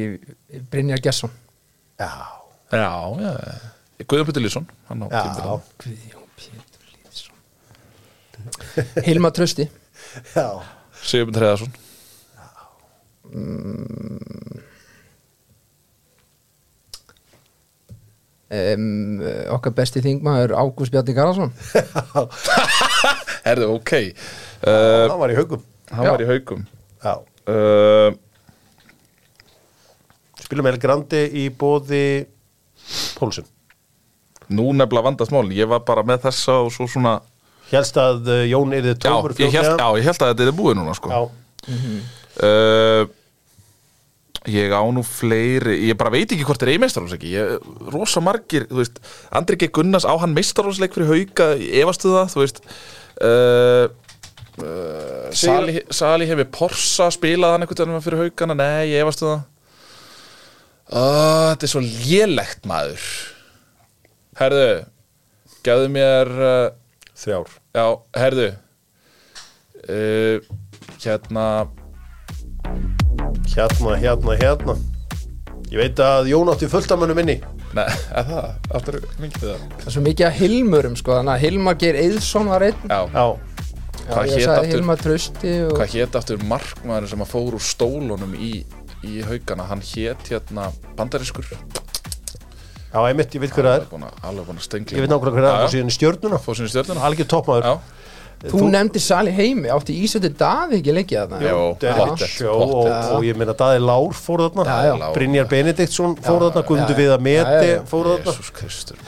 Brynjar 0.72 1.02
Gesson. 1.04 1.32
Já, 2.00 2.08
Já, 2.72 2.88
já 3.20 3.34
Guðjón 4.08 4.26
Pétur 4.30 4.42
Lýsson 4.46 4.66
hann 4.88 5.04
á 5.04 5.08
já, 5.12 5.22
tímabilinu. 5.26 5.58
Guðjón 5.84 6.30
Pétur 6.40 6.71
Hilma 9.06 9.32
Trösti 9.36 9.68
já. 10.36 10.48
Sigurmund 11.02 11.38
Hreðarsson 11.40 11.72
um, 18.52 19.22
Okkar 19.56 19.74
besti 19.76 20.02
þingmaður 20.04 20.54
Ágúst 20.60 20.92
Bjarni 20.94 21.16
Garðarsson. 21.16 21.54
Herðu, 23.48 23.70
ok. 23.78 23.94
Uh, 24.62 25.08
Hann 25.10 25.22
var 25.22 25.34
í 25.34 25.38
haugum. 25.40 25.64
Hann 25.92 26.06
Já. 26.08 26.12
var 26.14 26.24
í 26.24 26.28
haugum. 26.30 26.66
Já, 27.02 27.16
uh, 27.52 28.12
spilum 30.44 30.70
El 30.70 30.78
Grandi 30.82 31.24
í 31.42 31.48
bóði 31.50 32.04
Pólsson. 33.18 33.48
Nú 34.52 34.68
nefnilega 34.76 35.06
vandast 35.06 35.32
mál 35.32 35.48
Ég 35.56 35.70
var 35.72 35.80
bara 35.88 36.04
með 36.04 36.26
þessa 36.26 36.58
og 36.66 36.72
svo 36.76 36.84
svona 36.92 37.14
Hélst 37.72 37.98
að 38.02 38.28
uh, 38.28 38.42
Jón 38.52 38.74
yrði 38.76 38.94
Já, 38.96 39.00
tómur 39.06 39.34
ég 39.40 39.54
held, 39.56 39.74
já, 39.80 39.88
ég 40.02 40.08
held 40.10 40.22
að 40.26 40.32
þetta 40.34 40.48
er 40.50 40.56
búið 40.58 40.78
núna 40.82 40.94
sko. 40.98 41.12
já. 41.12 41.22
uh, 42.44 43.04
Ég 44.50 44.74
á 44.74 44.82
nú 44.90 45.04
fleiri 45.06 45.76
Ég 45.86 45.98
bara 46.00 46.10
veit 46.16 46.32
ekki 46.34 46.46
hvort 46.48 46.64
er 46.66 46.72
eigi 46.74 46.82
meistarhúsleiki 46.82 47.30
ég, 47.36 47.60
Rosa 47.94 48.24
margir, 48.26 48.64
þú 48.72 48.80
veist 48.82 48.98
Andri 49.38 49.60
G. 49.62 49.70
Gunnars 49.70 50.08
á 50.08 50.14
hann 50.18 50.34
meistarhúsleik 50.34 50.96
fyrir 50.98 51.12
hauka? 51.14 51.52
Efastu 51.62 52.10
það, 52.16 52.32
þú 52.34 52.42
veist? 52.42 52.62
Uh, 53.22 53.86
uh, 54.66 55.30
Sali, 55.38 55.78
Sali 55.94 56.26
hefur 56.32 56.50
Porsa 56.58 57.12
Spilað 57.14 57.54
hann 57.54 57.68
einhvern 57.68 57.94
veginn 57.94 58.06
fyrir 58.08 58.24
haukana? 58.26 58.58
Nei, 58.58 58.90
ég 58.96 59.06
efastu 59.06 59.30
það. 59.30 59.44
Uh, 60.92 61.54
Þetta 61.54 61.68
er 61.70 61.72
svo 61.76 61.84
lélegt 61.86 62.66
maður. 62.68 63.06
Herðu 64.42 64.66
Gæðu 65.64 65.90
mér 65.94 66.32
uh, 66.42 66.70
Þrjár 67.22 67.54
Já, 67.72 67.86
herðu. 68.20 68.50
Uh, 69.88 70.42
Hérna. 71.02 71.46
Hérna, 73.56 73.94
hérna, 73.98 74.36
hérna. 74.38 74.76
Ég 75.72 75.80
veit 75.80 76.02
að 76.04 76.28
Jón 76.30 76.52
átti 76.52 76.68
fullt 76.70 76.92
af 76.92 77.00
mönnum 77.00 77.22
inni. 77.24 77.38
Nei, 77.72 77.86
er 77.88 78.28
það, 78.28 78.48
áttur 78.76 78.98
mikið 79.24 79.46
það 79.46 79.62
Það? 79.62 79.86
Er 79.88 79.96
svo 79.96 80.04
mikið 80.04 80.28
að 80.28 80.36
Hilmurum 80.42 80.98
sko? 81.00 81.16
Þannig 81.16 81.34
að 81.34 81.46
Hilmar 81.46 81.78
Geir 81.80 82.00
Eðsson 82.02 82.52
var 82.52 82.66
einn. 82.68 82.82
Já, 82.92 83.00
Já, 83.16 83.24
Já, 84.02 84.10
Hvað 84.12 84.28
ég 84.28 84.34
hét 84.34 84.44
sagði 84.44 84.58
aftur? 84.58 84.74
Hilmar 84.76 85.02
Trösti 85.06 85.54
og... 85.64 85.74
hvað 85.78 85.96
hét 85.96 86.18
aftur 86.20 86.44
markmaður 86.52 87.12
sem 87.14 87.24
að 87.24 87.32
fór 87.32 87.56
úr 87.56 87.64
stólunum 87.64 88.36
í, 88.36 88.52
í 89.08 89.24
haugana? 89.24 89.70
Hann 89.72 89.86
hét 89.94 90.34
hérna 90.34 90.68
bandariskur 91.00 91.48
já, 92.92 93.00
einmitt, 93.08 93.34
ég 93.38 93.42
veit 93.46 93.56
hver 93.56 93.68
það 93.70 93.74
er. 93.74 93.82
Alveg 93.82 93.90
búin 93.96 94.06
að, 94.08 94.20
alveg 94.32 94.50
búin 94.52 94.62
að 94.62 94.68
stengla. 94.68 94.98
Ég 94.98 95.06
veit 95.06 95.14
nákvæmlega 95.16 95.36
hver 95.38 95.48
það 95.48 95.58
er 95.58 95.66
og 95.66 95.74
síðan 95.76 95.92
í 95.92 95.98
stjörnuna. 95.98 96.40
Fór 96.46 96.60
sinni 96.60 96.74
stjórnuna 96.74 97.10
Algjör 97.10 97.30
toppmaður. 97.36 97.68
Já, 97.72 98.02
Þú, 98.42 98.62
nefndi 98.74 98.98
Sali 99.02 99.32
Heimi. 99.36 99.70
Átti 99.70 99.94
Ísöldi 100.02 100.32
Daði 100.34 100.80
ekki 100.80 100.94
leikið 100.96 101.18
þarna? 101.20 101.40
Jó, 101.46 101.58
Derek 101.82 102.00
pottet, 102.10 102.32
Sjó 102.34 102.54
og, 102.58 102.88
og 102.90 103.26
ég 103.28 103.38
meina 103.38 103.54
Daði 103.58 103.82
Lár 103.86 104.16
fór 104.18 104.42
þarna. 104.48 104.66
Já, 104.66 104.96
já. 104.98 105.10
Brynjar 105.14 105.50
Benediktsson 105.52 106.16
fór 106.26 106.46
þarna 106.48 106.64
Guðmundur 106.66 106.96
já. 106.96 107.02
Viða 107.02 107.18
Já, 107.20 107.22
Meti 107.28 107.68
já, 107.70 107.76
já. 107.76 107.84
fór 107.92 108.10
þarna. 108.10 108.34
Jésús 108.34 108.50
Kristur 108.58 109.04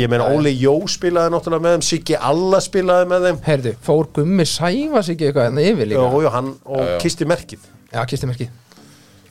Ég 0.00 0.10
meina 0.10 0.26
Óli 0.34 0.54
Jó 0.58 0.74
spilaði 0.90 1.34
náttúrulega 1.36 1.66
með 1.68 1.76
þeim 1.76 1.84
Siggi 1.92 2.18
Alla 2.32 2.62
spilaði 2.66 3.10
með 3.12 3.28
þeim. 3.28 3.38
Herðu, 3.46 3.74
fór 3.86 4.10
Gummi 4.18 4.48
Sævas 4.50 5.12
ekki 5.14 5.28
eitthvað 5.28 5.48
Þannig 5.52 5.70
yfir 5.76 5.92
líka 5.92 6.02
og, 6.08 6.18
og 6.18 6.34
hann 6.34 6.50
og 6.66 6.82
Já, 6.82 6.90
já. 6.90 6.98
kisti 7.06 7.30
merkið. 7.30 7.70
Já, 7.94 8.02
kisti 8.10 8.50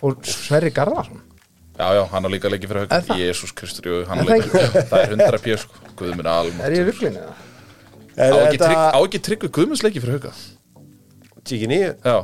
Og 0.02 0.24
Sverri 0.26 0.72
Garðarsson 0.74 1.20
Já, 1.80 1.88
já, 1.96 2.02
hann 2.12 2.26
á 2.28 2.30
líka 2.30 2.50
leikið 2.52 2.72
fyrir 2.72 2.82
hauga 2.84 3.00
það? 3.08 3.22
Jésús 3.22 3.54
Kristur, 3.58 3.88
jú, 3.88 4.00
hann 4.10 4.20
á 4.20 4.24
það 4.24 4.32
leikið 4.32 4.52
Það 4.92 5.02
er 5.02 5.14
100 5.16 5.44
pjör, 5.46 5.62
sko 5.64 5.94
Guð 6.02 6.16
minn 6.18 6.28
Er 6.28 6.34
almátt 6.36 6.76
ég 6.78 6.88
rugglinu 6.90 7.22
það? 7.22 7.46
Á 8.22 8.36
ekki 8.46 8.60
trygg- 8.62 8.90
á 8.92 9.00
ekki 9.02 9.22
tryggvi 9.28 9.50
Guðmunds 9.56 9.84
leikið 9.86 10.04
fyrir 10.06 10.18
hauga 10.20 10.34
Tíki 11.48 11.70
nýju 11.72 11.94
Já, 12.06 12.18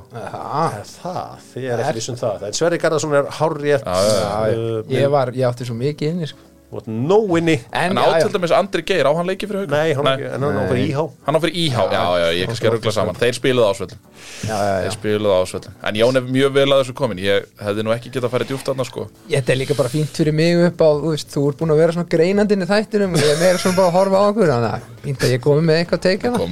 Það, 0.91 1.31
þið 1.53 1.63
er 1.73 1.81
ekki 1.87 1.95
vissum 1.97 2.17
það. 2.19 2.43
Sverri 2.59 2.77
Garðarsson 2.83 3.15
er 3.17 3.31
hárrétt 3.39 3.87
Já, 3.87 3.95
já, 4.05 4.13
já, 4.19 4.57
uh, 4.59 4.91
ég 4.93 5.07
var, 5.15 5.31
ég 5.33 5.47
átti 5.49 5.65
svo 5.65 5.77
mikið 5.79 6.11
inni 6.11 6.29
sko. 6.29 6.43
What 6.69 6.87
no 6.87 7.21
inni 7.37 7.61
En 7.71 7.93
En, 7.95 7.97
á 7.97 8.19
já, 8.19 8.25
til 8.25 8.33
dæmis 8.33 8.51
Andri 8.51 8.83
Geir, 8.83 9.07
á 9.07 9.11
hann 9.15 9.27
leikið 9.29 9.51
fyrir 9.51 9.61
hauga? 9.63 9.77
Nei, 9.77 9.93
hann 9.95 10.07
ekki, 10.11 10.25
en 10.35 10.43
hann 10.43 10.57
á 10.59 10.63
fyrir 10.67 10.83
íhá 10.89 11.03
Hann 11.23 11.35
á 11.35 11.39
fyrir 11.39 11.55
íhá, 11.63 11.83
já, 11.93 12.03
já, 12.19 12.27
ég 12.35 12.49
kannski 12.51 12.67
að 12.67 12.73
ruggla 12.75 12.91
saman. 12.91 13.15
Þeir 13.21 13.35
spiluðu 13.37 13.67
ásvöldum 13.71 13.99
já, 14.03 14.51
já, 14.51 14.55
já. 14.57 14.81
Þeir 14.83 14.95
spiluðu 14.97 15.35
ásvöldum 15.37 15.71
En 15.87 15.95
Jón 16.01 16.19
er 16.19 16.27
mjög 16.27 16.51
vel 16.57 16.67
að 16.67 16.81
þessu 16.81 16.95
komin 16.99 17.21
Ég 17.23 17.47
hefði 17.63 17.81
nú 17.87 17.91
ekki 17.95 18.11
getað 18.11 18.27
að 18.27 18.33
fara 18.35 18.47
djúpt 18.51 18.67
annars 18.73 18.91
sko. 18.91 19.01
Þetta 19.31 19.53
er 19.53 19.59
líka 19.61 19.77
bara 19.79 19.93
fínt 19.93 20.11
fyrir 20.19 20.35
mig 20.35 20.59
upp 20.67 20.83
á, 20.83 20.89
þú 20.91 21.13
veist, 21.13 21.29
þú 21.31 21.45
ert 21.47 21.57
búin 21.61 21.71
að 21.71 21.81
vera 21.85 21.95
svona 21.95 22.11
greinandinn 22.11 22.65
í 22.65 22.67
þættinum 22.67 23.15
og 23.15 23.23
ég 23.23 23.31
er 23.31 23.39
meira 23.45 23.63
svona 23.63 23.79
bara 23.79 23.87
að 23.87 23.95
horfa 23.95 24.17
á 24.19 24.23
okkur 24.27 24.51
þannig 24.51 24.71
að 24.75 24.81
fínt 25.07 25.23
að 25.23 25.31
ég 25.31 25.41
komi 25.47 25.63
með 25.63 25.77
eitthvað 25.85 26.01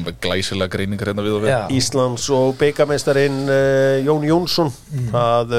með 0.06 0.16
glæsilega 0.24 0.72
greiningar 0.72 1.12
hérna 1.12 1.26
við 1.26 1.36
og 1.36 1.42
við. 1.44 1.52
Já, 1.52 1.60
Íslands 1.76 2.26
og 2.32 2.56
beigameistarin 2.62 3.38
uh, 3.52 4.00
Jón 4.06 4.24
Jónsson. 4.30 4.72
Mm. 4.96 5.10
það 5.12 5.56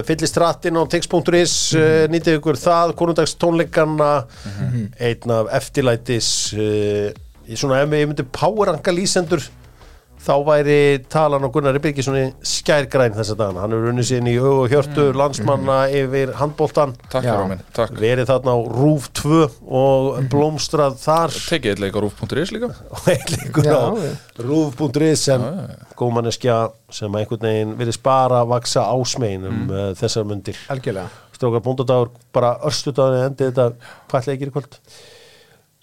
Mhm. 4.47 4.89
einn 5.01 5.31
af 5.31 5.45
eftirlætis 5.59 6.29
uh, 6.55 7.11
svona 7.55 7.83
ef 7.83 7.91
ég 7.95 8.07
myndi 8.11 8.25
powerranka 8.33 8.91
lýsendur 8.95 9.43
þá 10.27 10.33
væri 10.43 10.79
talan 11.13 11.45
á 11.47 11.49
Gunnari 11.55 11.79
Birgisson 11.79 12.17
skærgræn 12.43 13.15
þessa 13.15 13.37
dagana, 13.39 13.61
hann 13.63 13.73
er 13.77 13.85
unnið 13.93 14.09
sín 14.09 14.27
í 14.27 14.35
hug 14.43 14.65
og 14.65 14.73
hjörtu 14.73 15.05
Mm. 15.13 15.19
landsmanna 15.21 15.77
yfir 15.95 16.33
handbóltan 16.35 16.97
Takk 17.13 17.25
Já. 17.25 17.31
fyrir 17.37 17.49
minn, 17.53 17.63
takk. 17.73 17.93
Verið 17.95 18.27
þarna 18.27 18.55
á 18.55 18.59
Rúf 18.67 19.09
2 19.15 19.45
og 19.71 20.19
Mhm. 20.19 20.29
blómstrað 20.33 20.99
þar. 20.99 21.31
Tekið 21.31 21.79
eitthvað 21.79 22.03
rúf.is 22.09 22.51
líka. 22.53 22.71
Og 22.91 23.07
eitthvað 23.07 23.71
á 23.71 23.87
rúf.is 24.43 25.21
sem 25.23 25.41
góðmanneskja 25.97 26.73
sem 26.91 27.13
einhvern 27.13 27.41
veginn 27.47 27.77
virðist 27.79 28.03
bara 28.03 28.43
að 28.43 28.49
vaksa 28.49 28.83
ásmegin 28.91 29.47
um 29.47 29.69
mm. 29.69 29.95
þessar 29.95 30.25
mundir. 30.27 30.57
Algjörlega. 30.69 31.09
Strókar 31.37 31.63
bóndadagur 31.63 32.11
bara 32.33 32.57
örstudagur 32.65 33.27
endi 33.27 33.45
þetta. 33.51 33.73
Hvað 34.11 34.27
leikir 34.33 34.49
í 34.49 34.55
kvöld? 34.55 34.79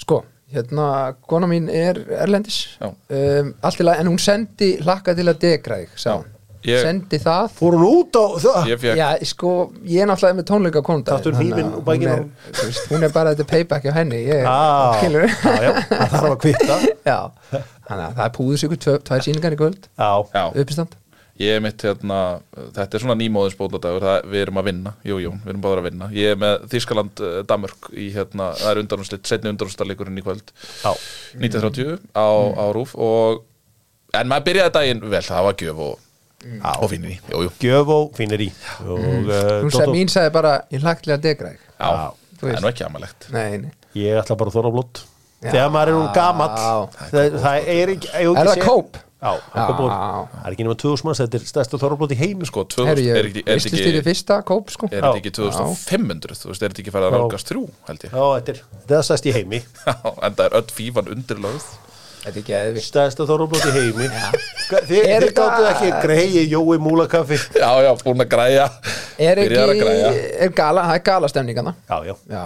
Sko, 0.03 0.23
hérna, 0.53 0.85
kona 1.27 1.47
mín 1.49 1.69
er 1.73 1.99
erlendis. 2.23 2.61
Um, 2.83 3.53
Allt 3.63 3.81
í 3.81 3.87
lagi, 3.87 3.99
en 4.03 4.07
hún 4.13 4.19
sendi 4.21 4.77
hlakka 4.83 5.15
til 5.17 5.27
að 5.31 5.39
degra 5.43 5.81
þig, 5.83 5.97
sá 5.99 6.13
hún. 6.19 6.29
Ég- 6.63 6.79
Sendi 6.79 7.17
það. 7.19 7.49
Fór 7.57 7.75
hún 7.75 7.83
út 7.89 8.15
á 8.15 8.25
það? 8.39 8.67
Ég 8.71 8.77
Já, 8.95 9.07
sko, 9.27 9.49
ég 9.83 9.99
er 9.99 10.07
náttúrulega 10.07 10.37
með 10.37 10.45
tónleika 10.47 10.81
bakinu 11.89 12.13
hún 12.15 12.29
þú 12.55 12.67
veist, 12.69 12.85
hún 12.93 13.03
er 13.03 13.11
bara 13.17 13.33
þetta 13.35 13.47
payback 13.49 13.83
hjá 13.83 13.93
henni 13.97 14.21
ég, 14.29 14.45
Ah, 14.47 14.95
skilur 15.01 15.27
já, 15.27 15.59
já, 15.59 15.73
það 15.91 16.13
þarf 16.13 16.29
að 16.29 16.37
kvitta. 16.45 16.77
Já, 17.11 17.19
að 18.07 18.15
það 18.15 18.23
er 18.23 18.33
tvö, 18.79 18.95
tvær 19.09 19.25
síningar 19.27 19.51
í 19.57 19.59
kvöld. 19.59 19.89
Já, 19.99 20.11
já, 20.31 20.45
uppistand 20.63 20.95
ég 21.41 21.55
er 21.57 21.63
mitt 21.63 21.81
hérna 21.81 22.17
Þetta 22.75 22.97
er 22.97 23.03
svona 23.03 23.15
nýmóðins 23.17 23.57
bótadagur 23.57 24.05
það, 24.05 24.27
Við 24.33 24.43
erum 24.45 24.59
að 24.61 24.67
vinna, 24.69 24.93
jú, 25.07 25.17
jú, 25.23 25.31
við 25.43 25.53
erum 25.53 25.63
báður 25.63 25.81
að 25.81 25.87
vinna. 25.89 26.09
Ég 26.13 26.33
er 26.35 26.41
með 26.43 26.67
Þískaland, 26.73 27.23
uh, 27.23 27.39
Danmörk 27.49 27.89
í 27.97 28.09
hérna, 28.13 28.51
það 28.59 28.71
er 28.73 28.81
undanúrslit, 28.83 29.25
setni 29.29 29.53
undanúrslileikurinn 29.53 30.21
í 30.21 30.25
kvöld. 30.25 30.53
Já. 30.83 30.91
1930 31.41 31.97
á, 32.13 32.27
á 32.53 32.65
rúf 32.75 32.93
og 32.99 33.43
En 34.13 34.29
maður 34.29 34.45
byrjaði 34.45 34.73
daginn 34.75 34.99
vel, 35.09 35.21
það 35.25 35.45
var 35.47 35.55
gjöf 35.57 35.79
og, 35.81 36.01
og 36.69 36.89
finnir 36.91 37.15
í, 37.15 37.15
jú, 37.31 37.39
jú. 37.47 37.53
Gjöf 37.63 37.87
og 37.95 38.11
fínir 38.13 38.43
í. 38.45 38.49
Og 38.83 38.99
uh, 38.99 39.31
Dóttor- 39.31 39.73
sagði, 39.73 39.95
mín 39.95 40.11
sagði 40.13 40.33
bara, 40.35 40.51
ég 40.69 40.85
að 40.85 41.23
degra 41.23 41.49
Já, 41.55 42.13
þú 42.37 42.45
það 42.45 42.53
er 42.53 42.61
nú 42.61 42.69
ekki 42.69 42.85
amalegt. 42.85 43.25
Nei, 43.33 43.57
nei. 43.63 43.71
Ég 43.97 44.19
ætla 44.21 44.37
bara 44.37 44.53
að 44.53 44.59
þóra 44.59 44.73
blótt 44.75 45.01
þegar 45.43 45.73
maður 45.73 45.91
er 45.91 45.97
nú 45.97 46.03
gamall. 46.15 46.53
Það, 47.09 47.37
það 47.43 47.67
er 47.73 47.91
ekki 47.95 48.11
Er 48.21 48.49
það 48.51 48.61
kóp? 48.63 49.01
Já, 49.23 49.31
það 49.53 50.41
er 50.43 50.55
ekki 50.55 50.65
nema 50.67 50.75
2000 50.81 51.07
manns, 51.07 51.21
þetta 51.23 51.39
er 51.39 51.45
stærsta 51.47 51.79
þorrablót 51.79 52.11
í 52.11 52.17
heimi 52.19 52.47
Sko, 52.49 52.65
Herru, 52.75 52.99
2000, 52.99 53.13
er 53.15 53.29
ekki, 53.29 53.43
er 53.47 53.61
ekki, 53.61 54.01
fyrsta 54.03 54.39
kóp, 54.43 54.73
sko. 54.73 54.89
er 54.91 54.99
þetta 54.99 55.21
ekki 55.21 55.31
2500 55.37 56.41
þú 56.41 56.51
veist, 56.51 56.65
er 56.65 56.73
þetta 56.73 56.83
ekki 56.83 56.95
farið 56.97 57.07
að 57.07 57.15
rákast 57.21 57.53
þrjú 57.53 57.63
held 57.87 58.03
ég, 58.03 58.17
Já, 58.17 58.25
þetta 58.35 58.53
er, 58.53 58.59
þetta 58.81 58.97
er 58.99 59.07
stærst 59.07 59.29
í 59.29 59.35
heimi. 59.37 59.61
Já, 59.87 59.95
en 60.11 60.35
það 60.35 60.45
er 60.45 60.57
öll 60.59 60.75
fífan 60.75 61.11
undirlögð. 61.15 61.69
Þetta 62.23 62.31
er 62.31 62.41
ekki 62.43 62.53
eðvitt 62.55 62.85
stærsta 62.87 63.25
þorrablót 63.27 63.65
í 63.67 63.71
heimi. 63.75 64.09
Þið, 64.73 64.99
Er 65.11 65.25
gáttu 65.35 65.65
ekki 65.67 65.89
greiði 66.05 66.43
Jói 66.51 66.77
Múlakaffi? 66.79 67.39
Já, 67.59 67.69
já, 67.83 67.89
búin 67.99 68.23
að 68.23 68.29
græja. 68.31 68.67
Er 69.19 69.41
að 69.43 69.73
ekki, 69.75 70.23
er 70.47 70.53
gala, 70.55 70.85
það 70.87 70.97
er 70.97 71.03
gala 71.05 71.29
stemningana 71.29 71.75
Já, 71.85 71.97
já, 72.07 72.13
Já, 72.31 72.43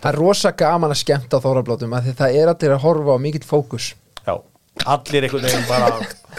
það 0.00 0.08
er 0.10 0.18
rosa 0.18 0.52
gaman 0.58 0.94
að 0.94 1.02
þórablótum 1.44 1.94
af 1.94 2.06
því 2.08 2.14
það 2.18 2.38
er 2.40 2.52
að 2.52 2.80
horfa 2.82 3.14
á 3.14 3.18
mikill 3.22 3.44
fókus 3.46 3.92
Allir 4.86 5.26
einhvern 5.26 5.44
veginn 5.48 5.66
bara 5.68 5.88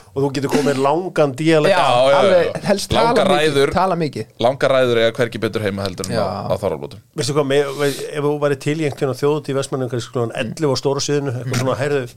og 0.10 0.24
þú 0.24 0.30
getur 0.36 0.52
komið 0.54 0.80
langan 0.82 1.34
díalegt 1.38 1.74
Já, 1.74 1.80
já, 1.86 2.10
já. 2.10 2.18
alveg, 2.20 2.62
helst 2.70 2.94
Langar 2.96 3.16
tala 3.16 3.36
mikið, 3.40 3.56
ræður. 3.56 3.72
tala 3.76 3.96
mikið. 4.00 4.30
Langar 4.46 4.74
ræður 4.76 5.02
eða 5.04 5.16
hvergi 5.20 5.42
betur 5.44 5.66
heima 5.66 5.84
heldur 5.86 6.10
en 6.10 6.16
á, 6.18 6.28
á 6.50 6.54
þorralbótum 6.62 7.02
Veistu 7.20 7.36
hvað, 7.38 7.50
með, 7.52 7.84
ef 8.10 8.24
þú 8.26 8.32
væri 8.46 8.60
tiljengt 8.64 9.04
hérna 9.04 9.18
þjóðut 9.20 9.50
í 9.52 9.58
Vestmanningar 9.60 10.04
skoðan 10.06 10.34
11 10.40 10.72
á 10.72 10.76
stóra 10.80 11.04
síðinu, 11.04 11.36
eitthvað 11.42 11.62
svona, 11.64 11.78
heyrðu. 11.82 12.08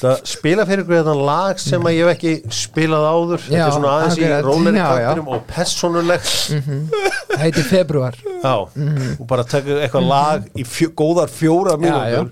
Það 0.00 0.20
spila 0.30 0.64
fyrir 0.68 0.84
ykkur 0.84 0.96
þetta 1.00 1.14
lag 1.26 1.58
sem 1.60 1.86
að 1.88 1.94
ég 1.96 2.06
hef 2.06 2.12
ekki 2.14 2.52
spilað 2.54 3.06
áður. 3.10 3.42
Þetta 3.48 3.64
er 3.66 3.74
svona 3.74 3.90
aðeins 3.96 4.18
í 4.20 4.28
róleri 4.46 4.80
kantinum 4.84 5.30
og 5.34 5.42
persónulegt. 5.50 6.30
Það 7.32 7.42
heitir 7.42 7.66
februar 7.68 8.16
Já, 8.22 8.54
og 9.18 9.24
bara 9.28 9.44
taka 9.50 9.80
eitthvað 9.82 10.06
lag 10.08 10.46
í 10.56 10.64
fjó, 10.68 10.88
góðar 10.96 11.32
fjóra 11.32 11.74
mínútur 11.80 12.30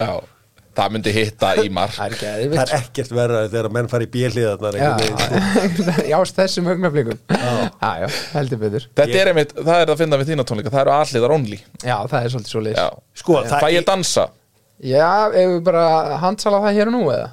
það 0.79 0.95
myndi 0.95 1.15
hitta 1.17 1.51
í 1.59 1.69
mark. 1.75 1.95
Það 1.97 2.07
er 2.07 2.15
ekki 2.15 2.29
Það 2.29 2.41
eðvitt 2.45 2.63
er 2.63 2.75
ekkert 2.79 3.15
verra 3.19 3.43
þegar 3.49 3.71
menn 3.75 3.91
fari 3.91 4.09
í 4.09 4.11
bíliðarnar 4.15 4.79
Já, 4.79 4.91
sko. 5.03 5.95
já, 6.13 6.19
þessum 6.39 6.71
augnablikum 6.73 7.21
Já, 7.35 7.93
já, 8.03 8.09
heldur 8.35 8.63
betur. 8.63 8.89
Þetta 9.03 9.23
er 9.23 9.33
einmitt, 9.33 9.55
það 9.59 9.85
er 9.85 9.95
að 9.95 10.03
finna 10.03 10.21
við 10.21 10.33
þína 10.33 10.49
tónleika. 10.49 10.75
Það 10.75 10.85
eru 10.85 10.97
alliðar 10.97 11.37
only. 11.39 11.61
Já, 11.83 11.97
það 12.09 12.19
er 12.21 12.35
svolítið 12.35 12.55
svo 12.55 12.65
leys. 12.69 12.83
Sko, 13.23 13.41
það 13.49 13.65
Fæ 13.65 13.71
ég 13.75 13.89
dansa? 13.89 14.29
Já, 14.79 15.09
ef 15.35 15.55
við 15.57 15.63
bara 15.67 15.87
handsala 16.23 16.63
það 16.63 16.77
hér 16.79 16.93
og 16.93 16.95
nú 16.95 17.07
eða 17.11 17.33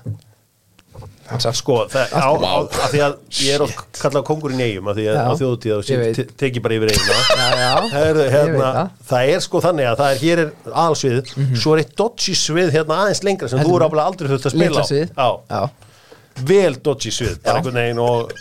Sko, 1.26 1.76
það, 1.89 2.11
á, 2.14 2.30
á, 2.38 2.56
að 2.69 2.91
því 2.93 2.99
að 3.02 3.14
ég 3.41 3.56
er 3.56 3.64
að 3.65 3.72
kalla 3.97 4.22
kongurinn 4.27 4.60
eigum 4.61 4.89
að 4.91 4.99
því 4.99 5.06
að 5.10 5.15
Já. 5.18 5.23
á 5.26 5.31
þjóðutíð 5.39 5.73
og 5.76 5.88
Ég 5.89 6.02
veit. 6.03 6.19
te- 6.19 6.26
teki 6.43 6.61
bara 6.61 6.76
yfir 6.77 6.91
eiguna 6.93 7.15
hérna, 8.35 8.68
það. 9.10 9.31
er 9.34 9.41
sko 9.47 9.61
þannig 9.65 9.89
að 9.89 9.97
það 10.03 10.11
er 10.14 10.22
hér 10.22 10.43
er 10.43 10.52
aðalsvið 10.84 11.34
svo 11.64 11.73
er 11.73 11.81
eitt 11.81 11.95
dodgy 11.97 12.35
svið 12.38 12.69
hérna 12.77 12.99
aðeins 13.06 13.23
lengra 13.26 13.49
sem 13.49 13.64
þú 13.65 13.73
er 13.80 13.88
áfælega 13.88 14.06
aldrei 14.11 14.30
þurft 14.35 14.45
að 14.52 14.56
spila 14.60 14.85
á. 15.18 15.30
Já, 15.49 15.64
vel 16.45 16.76
dodgy 16.85 17.15
svið 17.15 17.35
bara 17.41 17.57
einhvern 17.64 17.81
veginn 17.81 18.03
og 18.06 18.31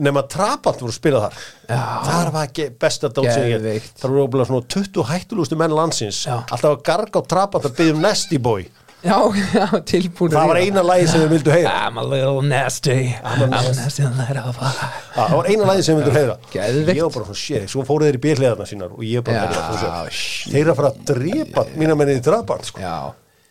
nema 0.00 0.22
trapant 0.30 0.78
voru 0.80 0.92
að 0.94 0.96
spila 1.00 1.20
þar. 1.26 1.38
Já. 1.66 1.80
þar 2.06 2.28
var 2.38 2.44
ekki 2.48 2.66
besta 2.80 3.08
dodgy 3.10 3.32
sem 3.34 3.48
ég 3.50 3.88
þar 4.00 4.12
voru 4.14 4.24
ábyggilega 4.28 4.48
svona 4.52 4.68
20 4.70 5.08
hættulustu 5.12 5.56
menn 5.58 5.74
landsins. 5.74 6.20
Já. 6.28 6.36
alltaf 6.46 6.76
að 6.76 6.82
garga 6.88 7.20
á 7.20 7.22
trapant 7.36 7.66
að 7.66 7.74
byggja 7.80 7.96
um 7.96 8.04
Nasty 8.06 8.38
Boy 8.38 8.68
já, 9.04 9.16
já 9.56 9.66
tilbúin 9.88 10.32
það 10.34 10.48
var 10.50 10.58
eina 10.60 10.82
lagi 10.84 11.06
sem 11.10 11.22
þau 11.24 11.30
vildu 11.32 11.52
heyra. 11.54 11.72
I'm 11.86 11.98
a 12.00 12.04
little 12.04 12.42
nasty 12.46 12.96
I'm 13.24 13.44
a 13.46 13.48
nasty 13.54 14.02
light 14.18 14.40
of 14.42 14.58
Já, 14.60 14.70
það 15.16 15.34
var 15.38 15.48
eina 15.54 15.68
lagi 15.70 15.84
sem 15.86 15.96
þau 15.96 16.02
vildu 16.02 16.14
heyra. 16.18 16.36
Geðveikt. 16.52 16.96
ég 16.98 17.06
var 17.06 17.14
bara 17.16 17.28
svona 17.30 17.40
shit, 17.44 17.66
svo 17.72 17.84
fóru 17.88 18.08
þeir 18.08 18.18
í 18.20 18.22
bíliðarna 18.26 18.68
sínar 18.70 18.92
og 18.96 19.02
ég 19.06 19.24
bara 19.26 19.46
Já, 19.46 20.04
shit. 20.12 20.52
þeir 20.52 20.62
eru 20.66 20.74
að 20.74 20.80
fara 20.82 20.92
að 20.92 21.02
drepa 21.12 21.66
mína 21.80 21.96
menni 22.00 22.18
í 22.20 22.24
trapant 22.24 22.68
sko. 22.70 22.82
Já, 22.84 22.96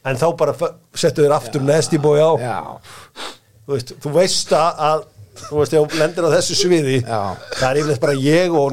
en 0.10 0.20
þá 0.22 0.28
bara 0.44 0.54
f- 0.58 0.76
settu 0.98 1.26
þeir 1.26 1.36
aftur 1.40 1.66
Nasty 1.68 1.98
Boy 2.02 2.22
á. 2.22 2.32
Já, 2.40 2.60
þú 3.66 3.76
veist, 3.78 3.96
þú 4.06 4.14
veist 4.16 4.54
að, 4.58 4.84
að 4.90 5.08
þú 5.48 5.60
veist, 5.62 5.74
þú 5.74 6.00
lendir 6.00 6.28
á 6.28 6.30
þessu 6.36 6.58
sviði 6.60 6.98
Já. 7.02 7.22
það 7.56 7.70
er 7.70 7.80
yfirleitt 7.82 8.04
bara 8.04 8.16
ég 8.26 8.56
og 8.60 8.72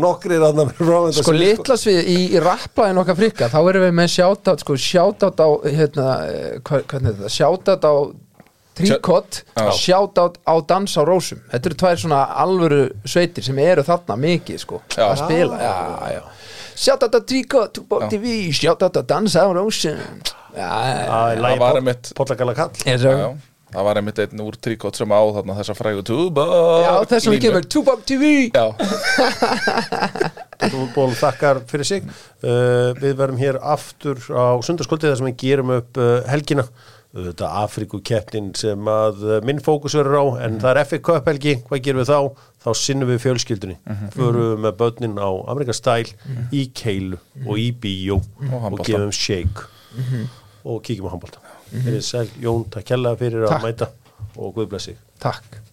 það 1.16 1.22
sko 1.22 1.34
litla 1.36 1.78
svið 1.80 2.01
í, 2.12 2.18
í 2.36 2.43
rapplæðin 2.43 3.01
okkar 3.02 3.18
frikka 3.22 3.48
þá 3.52 3.59
erum 3.70 3.86
við 3.86 3.97
með 4.01 4.12
shoutout 4.18 4.64
sko 4.64 4.76
shoutout 4.76 5.43
á 5.43 5.48
hérna, 5.64 6.09
eh, 6.30 6.55
er 7.10 7.18
þetta 7.20 7.32
shoutout 7.38 7.86
á 7.86 7.94
tríkott 8.76 9.43
Já. 9.56 9.70
shoutout 9.72 10.36
á 10.44 10.55
dans 10.68 10.97
á 11.01 11.02
rósum 11.09 11.40
þetta 11.52 11.70
eru 11.70 11.78
tvær 11.80 12.01
svona 12.02 12.20
alvöru 12.44 12.82
sveitir 13.09 13.44
sem 13.47 13.59
eru 13.64 13.84
þarna 13.86 14.18
mikið 14.20 14.59
sko 14.66 14.82
Já. 14.93 15.06
að 15.09 15.16
spila 15.24 15.60
já, 15.62 15.76
já. 16.18 16.22
shoutout 16.76 17.16
á 17.16 17.20
tríkott, 17.24 17.72
Tupac 17.78 18.10
TV 18.12 18.52
shoutout 18.52 19.01
á 19.01 19.02
dans 19.14 19.32
á 19.36 19.44
rósum 19.56 19.97
já, 20.56 20.68
já, 20.68 21.36
Það 21.40 21.59
var 21.64 21.80
einmitt- 21.80 22.12
Pollagalla 22.16 22.55
kall 22.55 22.70
já, 22.84 22.97
Já, 22.97 23.12
já. 23.16 23.55
Það 23.76 23.84
var 23.84 23.98
einmitt 24.00 24.20
einn 24.22 24.40
úr 24.40 24.54
tríkott 24.56 24.96
sem 24.96 25.10
á 25.12 25.20
þarna 25.36 25.54
þessa 25.58 25.74
frægu 25.76 26.02
tuba. 26.08 26.44
Já 26.80 26.92
þessum 27.10 27.34
við 27.34 27.42
kemur 27.44 27.66
Tupac 27.68 28.04
TV 28.08 28.28
Já, 28.48 28.70
Ból 30.94 31.10
þakkar 31.12 31.60
fyrir 31.68 31.84
sig. 31.84 32.06
Uh, 32.40 32.96
við 32.96 33.18
verum 33.18 33.36
hér 33.36 33.58
aftur 33.60 34.16
á 34.32 34.56
sundarskvöldið 34.64 35.12
þar 35.12 35.20
sem 35.20 35.28
við 35.28 35.36
gerum 35.42 35.74
upp 35.76 36.00
uh, 36.00 36.22
helgina. 36.30 36.64
Þetta 37.16 37.50
Afrikukeppnin 37.66 38.48
sem 38.56 38.88
að 38.92 39.20
uh, 39.26 39.36
minn 39.44 39.60
fókus 39.64 39.96
verður 39.98 40.24
á 40.24 40.48
en 40.48 40.56
það 40.62 40.80
er 40.80 41.02
Cup 41.10 41.28
helgi, 41.28 41.58
hvað 41.68 41.84
gerum 41.84 42.00
við 42.00 42.14
þá? 42.14 42.48
Þá 42.64 42.70
sinnum 42.80 43.12
við 43.12 43.20
fjölskyldunni. 43.26 43.76
Förum 44.16 44.64
með 44.64 44.78
börnin 44.80 45.20
á 45.20 45.28
Amerikastæl 45.52 46.08
í 46.48 46.64
keilu 46.72 47.20
og 47.44 47.60
í 47.60 47.68
bíó 47.76 48.22
og, 48.22 48.56
handbolta. 48.56 48.88
gefum 48.88 49.12
shake 49.12 49.68
og 50.64 50.80
kíkjum 50.80 51.12
á 51.12 51.12
handbólta 51.12 51.45
mm 51.76 51.86
-hmm. 51.86 52.00
Sæl 52.00 52.28
Jón, 52.42 52.66
takk 52.70 52.84
kærlega 52.86 53.16
fyrir 53.16 53.46
Takk. 53.46 53.60
að 53.60 53.66
mæta 53.66 53.86
og 54.36 54.54
Guð 54.54 54.68
blessi 54.68 54.96
takk 55.20 55.65